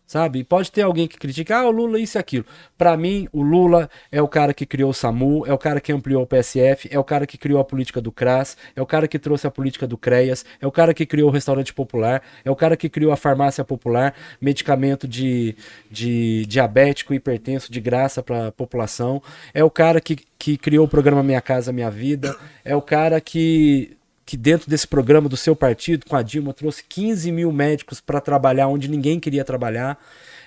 Sabe? 0.09 0.43
Pode 0.43 0.71
ter 0.71 0.81
alguém 0.81 1.07
que 1.07 1.19
critique, 1.19 1.53
ah, 1.53 1.67
o 1.67 1.69
Lula 1.69 1.99
isso 1.99 2.17
e 2.17 2.19
aquilo. 2.19 2.43
Para 2.75 2.97
mim, 2.97 3.27
o 3.31 3.43
Lula 3.43 3.87
é 4.11 4.19
o 4.19 4.27
cara 4.27 4.55
que 4.55 4.65
criou 4.65 4.89
o 4.89 4.93
SAMU, 4.93 5.45
é 5.45 5.53
o 5.53 5.57
cara 5.57 5.79
que 5.79 5.91
ampliou 5.91 6.23
o 6.23 6.25
PSF, 6.25 6.89
é 6.91 6.97
o 6.97 7.03
cara 7.03 7.27
que 7.27 7.37
criou 7.37 7.59
a 7.59 7.63
política 7.63 8.01
do 8.01 8.11
CRAS, 8.11 8.57
é 8.75 8.81
o 8.81 8.87
cara 8.87 9.07
que 9.07 9.19
trouxe 9.19 9.45
a 9.45 9.51
política 9.51 9.85
do 9.85 9.99
CREAS, 9.99 10.43
é 10.59 10.65
o 10.65 10.71
cara 10.71 10.95
que 10.95 11.05
criou 11.05 11.29
o 11.29 11.31
restaurante 11.31 11.71
popular, 11.75 12.23
é 12.43 12.49
o 12.49 12.55
cara 12.55 12.75
que 12.75 12.89
criou 12.89 13.11
a 13.11 13.15
farmácia 13.15 13.63
popular, 13.63 14.15
medicamento 14.41 15.07
de, 15.07 15.55
de 15.91 16.43
diabético, 16.47 17.13
hipertenso 17.13 17.71
de 17.71 17.79
graça 17.79 18.23
para 18.23 18.47
a 18.47 18.51
população, 18.51 19.21
é 19.53 19.63
o 19.63 19.69
cara 19.69 20.01
que, 20.01 20.17
que 20.39 20.57
criou 20.57 20.87
o 20.87 20.89
programa 20.89 21.21
Minha 21.21 21.39
Casa 21.39 21.71
Minha 21.71 21.91
Vida, 21.91 22.35
é 22.65 22.75
o 22.75 22.81
cara 22.81 23.21
que 23.21 23.98
que 24.29 24.37
dentro 24.37 24.69
desse 24.69 24.87
programa 24.87 25.27
do 25.27 25.35
seu 25.35 25.55
partido, 25.55 26.05
com 26.07 26.15
a 26.15 26.21
Dilma, 26.21 26.53
trouxe 26.53 26.83
15 26.83 27.31
mil 27.31 27.51
médicos 27.51 27.99
para 27.99 28.21
trabalhar 28.21 28.67
onde 28.67 28.87
ninguém 28.87 29.19
queria 29.19 29.43
trabalhar. 29.43 29.99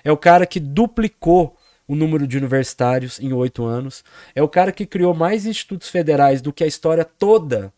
É 0.05 0.09
o 0.09 0.15
cara 0.15 0.45
que 0.45 0.57
duplicou 0.57 1.57
o 1.85 1.93
número 1.93 2.25
de 2.25 2.37
universitários 2.37 3.19
em 3.19 3.33
oito 3.33 3.65
anos. 3.65 4.01
É 4.33 4.41
o 4.41 4.47
cara 4.47 4.71
que 4.71 4.85
criou 4.85 5.13
mais 5.13 5.45
institutos 5.45 5.89
federais 5.89 6.41
do 6.41 6.53
que 6.53 6.63
a 6.63 6.67
história 6.67 7.03
toda 7.03 7.73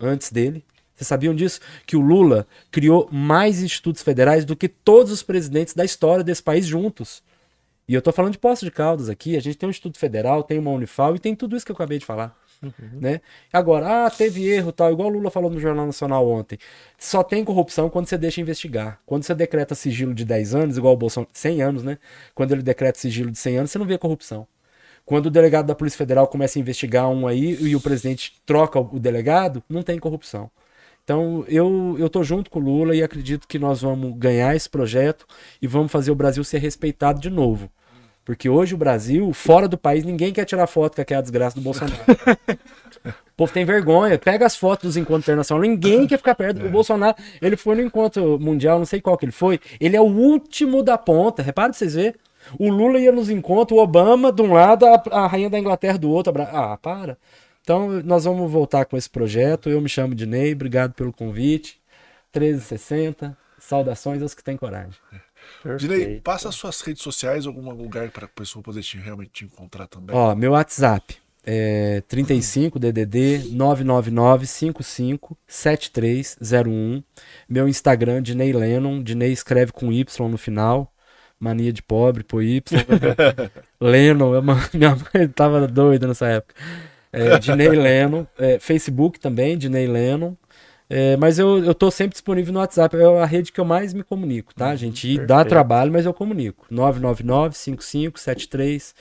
antes 0.00 0.32
dele. 0.32 0.64
Vocês 0.92 1.06
sabiam 1.06 1.32
disso? 1.32 1.60
Que 1.86 1.96
o 1.96 2.00
Lula 2.00 2.48
criou 2.72 3.08
mais 3.12 3.62
institutos 3.62 4.02
federais 4.02 4.44
do 4.44 4.56
que 4.56 4.66
todos 4.66 5.12
os 5.12 5.22
presidentes 5.22 5.72
da 5.72 5.84
história 5.84 6.24
desse 6.24 6.42
país 6.42 6.66
juntos. 6.66 7.22
E 7.86 7.94
eu 7.94 8.02
tô 8.02 8.10
falando 8.10 8.32
de 8.32 8.38
Poços 8.38 8.64
de 8.64 8.72
Caldas 8.72 9.08
aqui, 9.08 9.36
a 9.36 9.40
gente 9.40 9.56
tem 9.56 9.68
um 9.68 9.70
Instituto 9.70 9.98
Federal, 9.98 10.42
tem 10.42 10.58
uma 10.58 10.72
Unifal 10.72 11.14
e 11.14 11.20
tem 11.20 11.32
tudo 11.36 11.54
isso 11.54 11.64
que 11.64 11.70
eu 11.70 11.76
acabei 11.76 12.00
de 12.00 12.04
falar. 12.04 12.36
Uhum. 12.64 13.00
Né? 13.00 13.20
Agora, 13.52 14.06
ah, 14.06 14.10
teve 14.10 14.46
erro 14.48 14.72
tal, 14.72 14.92
igual 14.92 15.08
o 15.08 15.12
Lula 15.12 15.30
falou 15.30 15.50
no 15.50 15.60
Jornal 15.60 15.86
Nacional 15.86 16.28
ontem. 16.28 16.58
Só 16.98 17.22
tem 17.22 17.44
corrupção 17.44 17.90
quando 17.90 18.06
você 18.06 18.16
deixa 18.16 18.40
investigar. 18.40 19.00
Quando 19.04 19.24
você 19.24 19.34
decreta 19.34 19.74
sigilo 19.74 20.14
de 20.14 20.24
10 20.24 20.54
anos, 20.54 20.76
igual 20.76 20.94
o 20.94 20.96
Bolsonaro, 20.96 21.30
100 21.32 21.62
anos, 21.62 21.82
né? 21.82 21.98
Quando 22.34 22.52
ele 22.52 22.62
decreta 22.62 22.98
sigilo 22.98 23.30
de 23.30 23.38
100 23.38 23.58
anos, 23.58 23.70
você 23.70 23.78
não 23.78 23.86
vê 23.86 23.98
corrupção. 23.98 24.46
Quando 25.04 25.26
o 25.26 25.30
delegado 25.30 25.66
da 25.66 25.74
Polícia 25.74 25.98
Federal 25.98 26.26
começa 26.26 26.58
a 26.58 26.60
investigar 26.60 27.08
um 27.08 27.26
aí 27.26 27.56
e 27.60 27.76
o 27.76 27.80
presidente 27.80 28.40
troca 28.46 28.80
o 28.80 28.98
delegado, 28.98 29.62
não 29.68 29.82
tem 29.82 29.98
corrupção. 29.98 30.50
Então, 31.04 31.44
eu, 31.48 31.96
eu 31.98 32.08
tô 32.08 32.24
junto 32.24 32.50
com 32.50 32.58
o 32.58 32.62
Lula 32.62 32.96
e 32.96 33.02
acredito 33.02 33.46
que 33.46 33.58
nós 33.58 33.82
vamos 33.82 34.16
ganhar 34.16 34.56
esse 34.56 34.68
projeto 34.68 35.26
e 35.60 35.66
vamos 35.66 35.92
fazer 35.92 36.10
o 36.10 36.14
Brasil 36.14 36.42
ser 36.42 36.58
respeitado 36.58 37.20
de 37.20 37.28
novo. 37.28 37.70
Porque 38.24 38.48
hoje 38.48 38.74
o 38.74 38.78
Brasil, 38.78 39.32
fora 39.32 39.68
do 39.68 39.76
país, 39.76 40.04
ninguém 40.04 40.32
quer 40.32 40.44
tirar 40.44 40.66
foto 40.66 40.96
com 40.96 41.02
aquela 41.02 41.20
desgraça 41.20 41.56
do 41.56 41.60
Bolsonaro. 41.60 42.00
o 43.04 43.36
povo 43.36 43.52
tem 43.52 43.64
vergonha. 43.64 44.18
Pega 44.18 44.46
as 44.46 44.56
fotos 44.56 44.88
dos 44.90 44.96
encontros 44.96 45.24
internacionais. 45.24 45.68
Ninguém 45.68 46.06
quer 46.06 46.16
ficar 46.16 46.34
perto 46.34 46.60
do 46.60 46.66
é. 46.66 46.70
Bolsonaro. 46.70 47.16
Ele 47.42 47.56
foi 47.56 47.76
no 47.76 47.82
encontro 47.82 48.38
mundial, 48.38 48.78
não 48.78 48.86
sei 48.86 49.00
qual 49.00 49.18
que 49.18 49.26
ele 49.26 49.32
foi. 49.32 49.60
Ele 49.78 49.94
é 49.94 50.00
o 50.00 50.04
último 50.04 50.82
da 50.82 50.96
ponta. 50.96 51.42
Repara 51.42 51.68
pra 51.68 51.78
vocês 51.78 51.94
verem. 51.94 52.14
O 52.58 52.70
Lula 52.70 52.98
ia 52.98 53.12
nos 53.12 53.30
encontros, 53.30 53.78
o 53.78 53.82
Obama 53.82 54.30
de 54.32 54.42
um 54.42 54.52
lado, 54.52 54.86
a, 54.86 55.02
a 55.10 55.26
rainha 55.26 55.50
da 55.50 55.58
Inglaterra 55.58 55.98
do 55.98 56.10
outro. 56.10 56.32
Ah, 56.38 56.78
para. 56.80 57.18
Então, 57.62 58.02
nós 58.02 58.24
vamos 58.24 58.50
voltar 58.50 58.84
com 58.86 58.96
esse 58.96 59.08
projeto. 59.08 59.68
Eu 59.68 59.80
me 59.80 59.88
chamo 59.88 60.14
Dinei, 60.14 60.52
obrigado 60.52 60.92
pelo 60.92 61.12
convite. 61.12 61.78
1360, 62.34 63.36
saudações 63.58 64.20
aos 64.22 64.34
que 64.34 64.42
têm 64.42 64.56
coragem. 64.56 64.94
Dinei, 65.78 66.20
passa 66.20 66.48
as 66.48 66.54
suas 66.54 66.80
redes 66.80 67.02
sociais, 67.02 67.46
algum 67.46 67.70
lugar 67.70 68.10
para 68.10 68.26
a 68.26 68.28
pessoa 68.28 68.62
poder 68.62 68.82
te, 68.82 68.98
realmente 68.98 69.30
te 69.32 69.44
encontrar 69.44 69.86
também. 69.86 70.14
Ó, 70.14 70.34
meu 70.34 70.52
WhatsApp 70.52 71.16
é 71.46 72.02
35 72.08 72.78
DDD 72.78 73.50
999 73.52 74.46
55 74.46 75.36
7301. 75.46 77.02
Meu 77.48 77.68
Instagram, 77.68 78.22
Dinei 78.22 78.52
Lennon. 78.52 79.02
Dinei 79.02 79.32
escreve 79.32 79.72
com 79.72 79.92
Y 79.92 80.04
no 80.28 80.38
final. 80.38 80.90
Mania 81.38 81.72
de 81.72 81.82
pobre, 81.82 82.24
por 82.24 82.42
Y. 82.42 82.62
Lennon, 83.80 84.40
minha 84.72 84.96
mãe 84.96 85.28
tava 85.28 85.66
doida 85.66 86.06
nessa 86.06 86.26
época. 86.26 86.54
É, 87.12 87.38
Dinei 87.38 87.68
Lennon. 87.68 88.26
É, 88.38 88.58
Facebook 88.58 89.20
também, 89.20 89.58
Dinei 89.58 89.86
Lennon. 89.86 90.34
É, 90.96 91.16
mas 91.16 91.40
eu, 91.40 91.64
eu 91.64 91.74
tô 91.74 91.90
sempre 91.90 92.12
disponível 92.12 92.52
no 92.52 92.60
WhatsApp. 92.60 92.96
É 92.96 93.04
a 93.04 93.26
rede 93.26 93.50
que 93.50 93.60
eu 93.60 93.64
mais 93.64 93.92
me 93.92 94.04
comunico, 94.04 94.54
tá, 94.54 94.70
uhum, 94.70 94.76
gente? 94.76 95.10
E 95.10 95.18
dá 95.18 95.44
trabalho, 95.44 95.92
mas 95.92 96.06
eu 96.06 96.14
comunico. 96.14 96.64
999-55-7301 96.70 98.94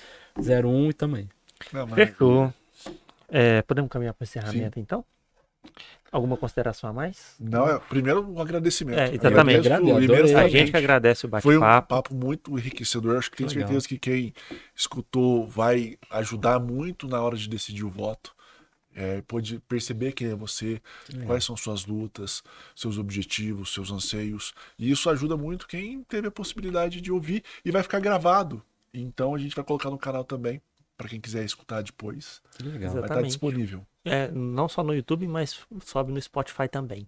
e 0.89 0.93
também. 0.93 1.29
Fechou. 1.93 2.51
É, 3.29 3.61
podemos 3.61 3.91
caminhar 3.91 4.15
para 4.15 4.23
o 4.23 4.25
encerramento, 4.25 4.73
Sim. 4.73 4.81
então? 4.81 5.05
Alguma 6.11 6.35
consideração 6.35 6.89
a 6.89 6.93
mais? 6.93 7.35
Não, 7.39 7.69
é, 7.69 7.77
primeiro 7.77 8.27
um 8.27 8.41
agradecimento. 8.41 8.97
É, 8.97 9.13
exatamente. 9.13 9.71
Agradeço, 9.71 10.35
a 10.35 10.47
gente 10.47 10.71
que 10.71 10.77
agradece 10.77 11.27
o 11.27 11.29
bate-papo. 11.29 11.53
Foi 11.53 11.57
um 11.57 11.81
papo 11.81 12.15
muito 12.15 12.57
enriquecedor. 12.57 13.17
Acho 13.17 13.29
que 13.29 13.37
tenho 13.37 13.49
Legal. 13.49 13.67
certeza 13.67 13.87
que 13.87 13.99
quem 13.99 14.33
escutou 14.75 15.47
vai 15.47 15.95
ajudar 16.09 16.59
muito 16.59 17.07
na 17.07 17.21
hora 17.21 17.37
de 17.37 17.47
decidir 17.47 17.83
o 17.83 17.89
voto 17.89 18.33
é, 18.95 19.21
pode 19.21 19.59
perceber 19.61 20.11
quem 20.13 20.27
é 20.27 20.35
você, 20.35 20.81
é. 21.13 21.25
quais 21.25 21.43
são 21.43 21.55
suas 21.55 21.85
lutas, 21.85 22.43
seus 22.75 22.97
objetivos, 22.97 23.73
seus 23.73 23.91
anseios. 23.91 24.53
E 24.77 24.91
isso 24.91 25.09
ajuda 25.09 25.35
muito 25.35 25.67
quem 25.67 26.03
teve 26.03 26.27
a 26.27 26.31
possibilidade 26.31 27.01
de 27.01 27.11
ouvir 27.11 27.43
e 27.63 27.71
vai 27.71 27.83
ficar 27.83 27.99
gravado. 27.99 28.61
Então 28.93 29.33
a 29.33 29.37
gente 29.37 29.55
vai 29.55 29.65
colocar 29.65 29.89
no 29.89 29.97
canal 29.97 30.23
também, 30.23 30.61
para 30.97 31.09
quem 31.09 31.19
quiser 31.19 31.43
escutar 31.43 31.81
depois. 31.81 32.41
Legal. 32.61 32.93
Vai 32.93 33.01
estar 33.03 33.21
disponível. 33.23 33.85
É, 34.05 34.29
não 34.31 34.67
só 34.67 34.83
no 34.83 34.93
YouTube, 34.93 35.27
mas 35.27 35.59
sobe 35.83 36.11
no 36.11 36.21
Spotify 36.21 36.67
também. 36.67 37.07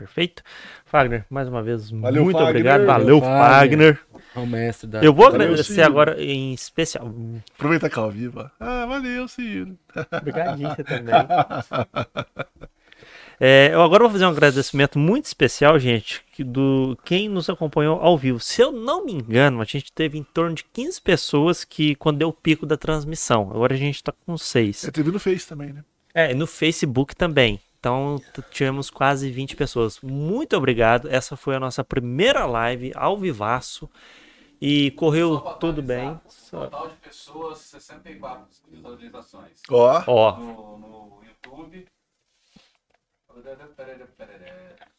Perfeito? 0.00 0.42
Fagner, 0.86 1.26
mais 1.28 1.46
uma 1.46 1.62
vez, 1.62 1.90
Valeu, 1.90 2.24
muito 2.24 2.38
Fagner. 2.38 2.50
obrigado. 2.50 2.86
Valeu, 2.86 3.20
Fagner. 3.20 4.00
Ao 4.34 4.46
mestre 4.46 4.88
da... 4.88 5.02
Eu 5.02 5.12
vou 5.12 5.26
agradecer 5.26 5.82
agora 5.82 6.16
em 6.22 6.54
especial. 6.54 7.14
Aproveita 7.54 7.90
que 7.90 7.98
ela 7.98 8.10
viva. 8.10 8.50
Ah, 8.58 8.86
valeu, 8.86 9.28
Ciro. 9.28 9.76
Obrigadinho 10.10 10.70
você 10.70 10.82
também. 10.82 11.12
É, 13.42 13.70
eu 13.72 13.80
agora 13.80 14.02
vou 14.02 14.12
fazer 14.12 14.26
um 14.26 14.28
agradecimento 14.28 14.98
muito 14.98 15.24
especial, 15.24 15.78
gente, 15.78 16.22
do 16.40 16.94
quem 17.06 17.26
nos 17.26 17.48
acompanhou 17.48 17.98
ao 17.98 18.18
vivo. 18.18 18.38
Se 18.38 18.60
eu 18.60 18.70
não 18.70 19.06
me 19.06 19.14
engano, 19.14 19.62
a 19.62 19.64
gente 19.64 19.90
teve 19.90 20.18
em 20.18 20.22
torno 20.22 20.54
de 20.54 20.62
15 20.62 21.00
pessoas 21.00 21.64
que 21.64 21.94
quando 21.94 22.18
deu 22.18 22.28
o 22.28 22.34
pico 22.34 22.66
da 22.66 22.76
transmissão. 22.76 23.50
Agora 23.50 23.72
a 23.72 23.78
gente 23.78 24.04
tá 24.04 24.12
com 24.26 24.36
6. 24.36 24.84
É, 24.84 24.90
teve 24.90 25.10
no 25.10 25.18
Face 25.18 25.48
também, 25.48 25.72
né? 25.72 25.82
É, 26.12 26.34
no 26.34 26.46
Facebook 26.46 27.16
também. 27.16 27.58
Então, 27.80 28.20
tivemos 28.50 28.90
quase 28.90 29.30
20 29.30 29.56
pessoas. 29.56 29.98
Muito 30.02 30.54
obrigado. 30.54 31.08
Essa 31.08 31.34
foi 31.34 31.56
a 31.56 31.60
nossa 31.60 31.82
primeira 31.82 32.44
live 32.44 32.92
ao 32.94 33.16
vivaço. 33.16 33.88
E 34.60 34.90
correu 34.90 35.40
tudo 35.58 35.82
bem. 35.82 36.20
Total 36.50 36.88
de 36.88 36.96
pessoas, 36.96 37.58
64 37.58 38.46
visualizações. 38.70 39.62
Ó. 39.70 40.04
Ó. 40.06 40.36
No, 40.36 40.78
no 40.78 41.24
YouTube. 41.24 41.86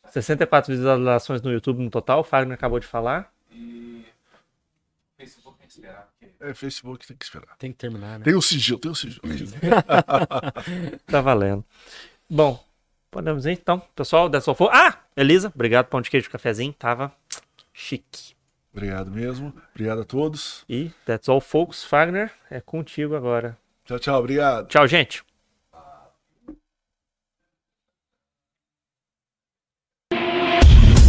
64 0.09 0.75
visualizações 0.75 1.41
no 1.43 1.51
YouTube 1.51 1.83
no 1.83 1.89
total, 1.91 2.21
o 2.21 2.23
Fagner 2.23 2.55
acabou 2.55 2.79
de 2.79 2.87
falar. 2.87 3.31
E 3.51 4.03
Facebook 5.15 5.59
tem 5.59 5.67
que 5.67 5.73
esperar. 5.73 6.09
Porque... 6.19 6.33
É, 6.43 6.53
Facebook 6.55 7.07
tem 7.07 7.15
que 7.15 7.23
esperar. 7.23 7.55
Tem 7.57 7.71
que 7.71 7.77
terminar, 7.77 8.17
né? 8.17 8.25
Tem 8.25 8.35
um 8.35 8.41
sigilo, 8.41 8.79
tem 8.79 8.89
um 8.89 8.95
sigilo. 8.95 9.21
tá 11.05 11.21
valendo. 11.21 11.63
Bom, 12.27 12.63
Podemos 13.11 13.45
ir 13.45 13.51
então, 13.51 13.81
pessoal. 13.93 14.29
That's 14.29 14.47
all 14.47 14.55
for... 14.55 14.69
Ah, 14.71 14.97
Elisa, 15.15 15.51
obrigado 15.53 15.87
pão 15.87 16.01
de 16.01 16.09
queijo 16.09 16.29
cafezinho, 16.29 16.73
tava 16.73 17.11
chique. 17.73 18.33
Obrigado 18.73 19.11
mesmo. 19.11 19.53
Obrigado 19.71 20.01
a 20.01 20.05
todos. 20.05 20.63
E 20.69 20.91
that's 21.05 21.27
all 21.27 21.41
folks, 21.41 21.83
Fagner, 21.83 22.31
é 22.49 22.61
contigo 22.61 23.15
agora. 23.15 23.57
Tchau, 23.85 23.99
tchau, 23.99 24.19
obrigado. 24.19 24.67
Tchau, 24.67 24.87
gente. 24.87 25.23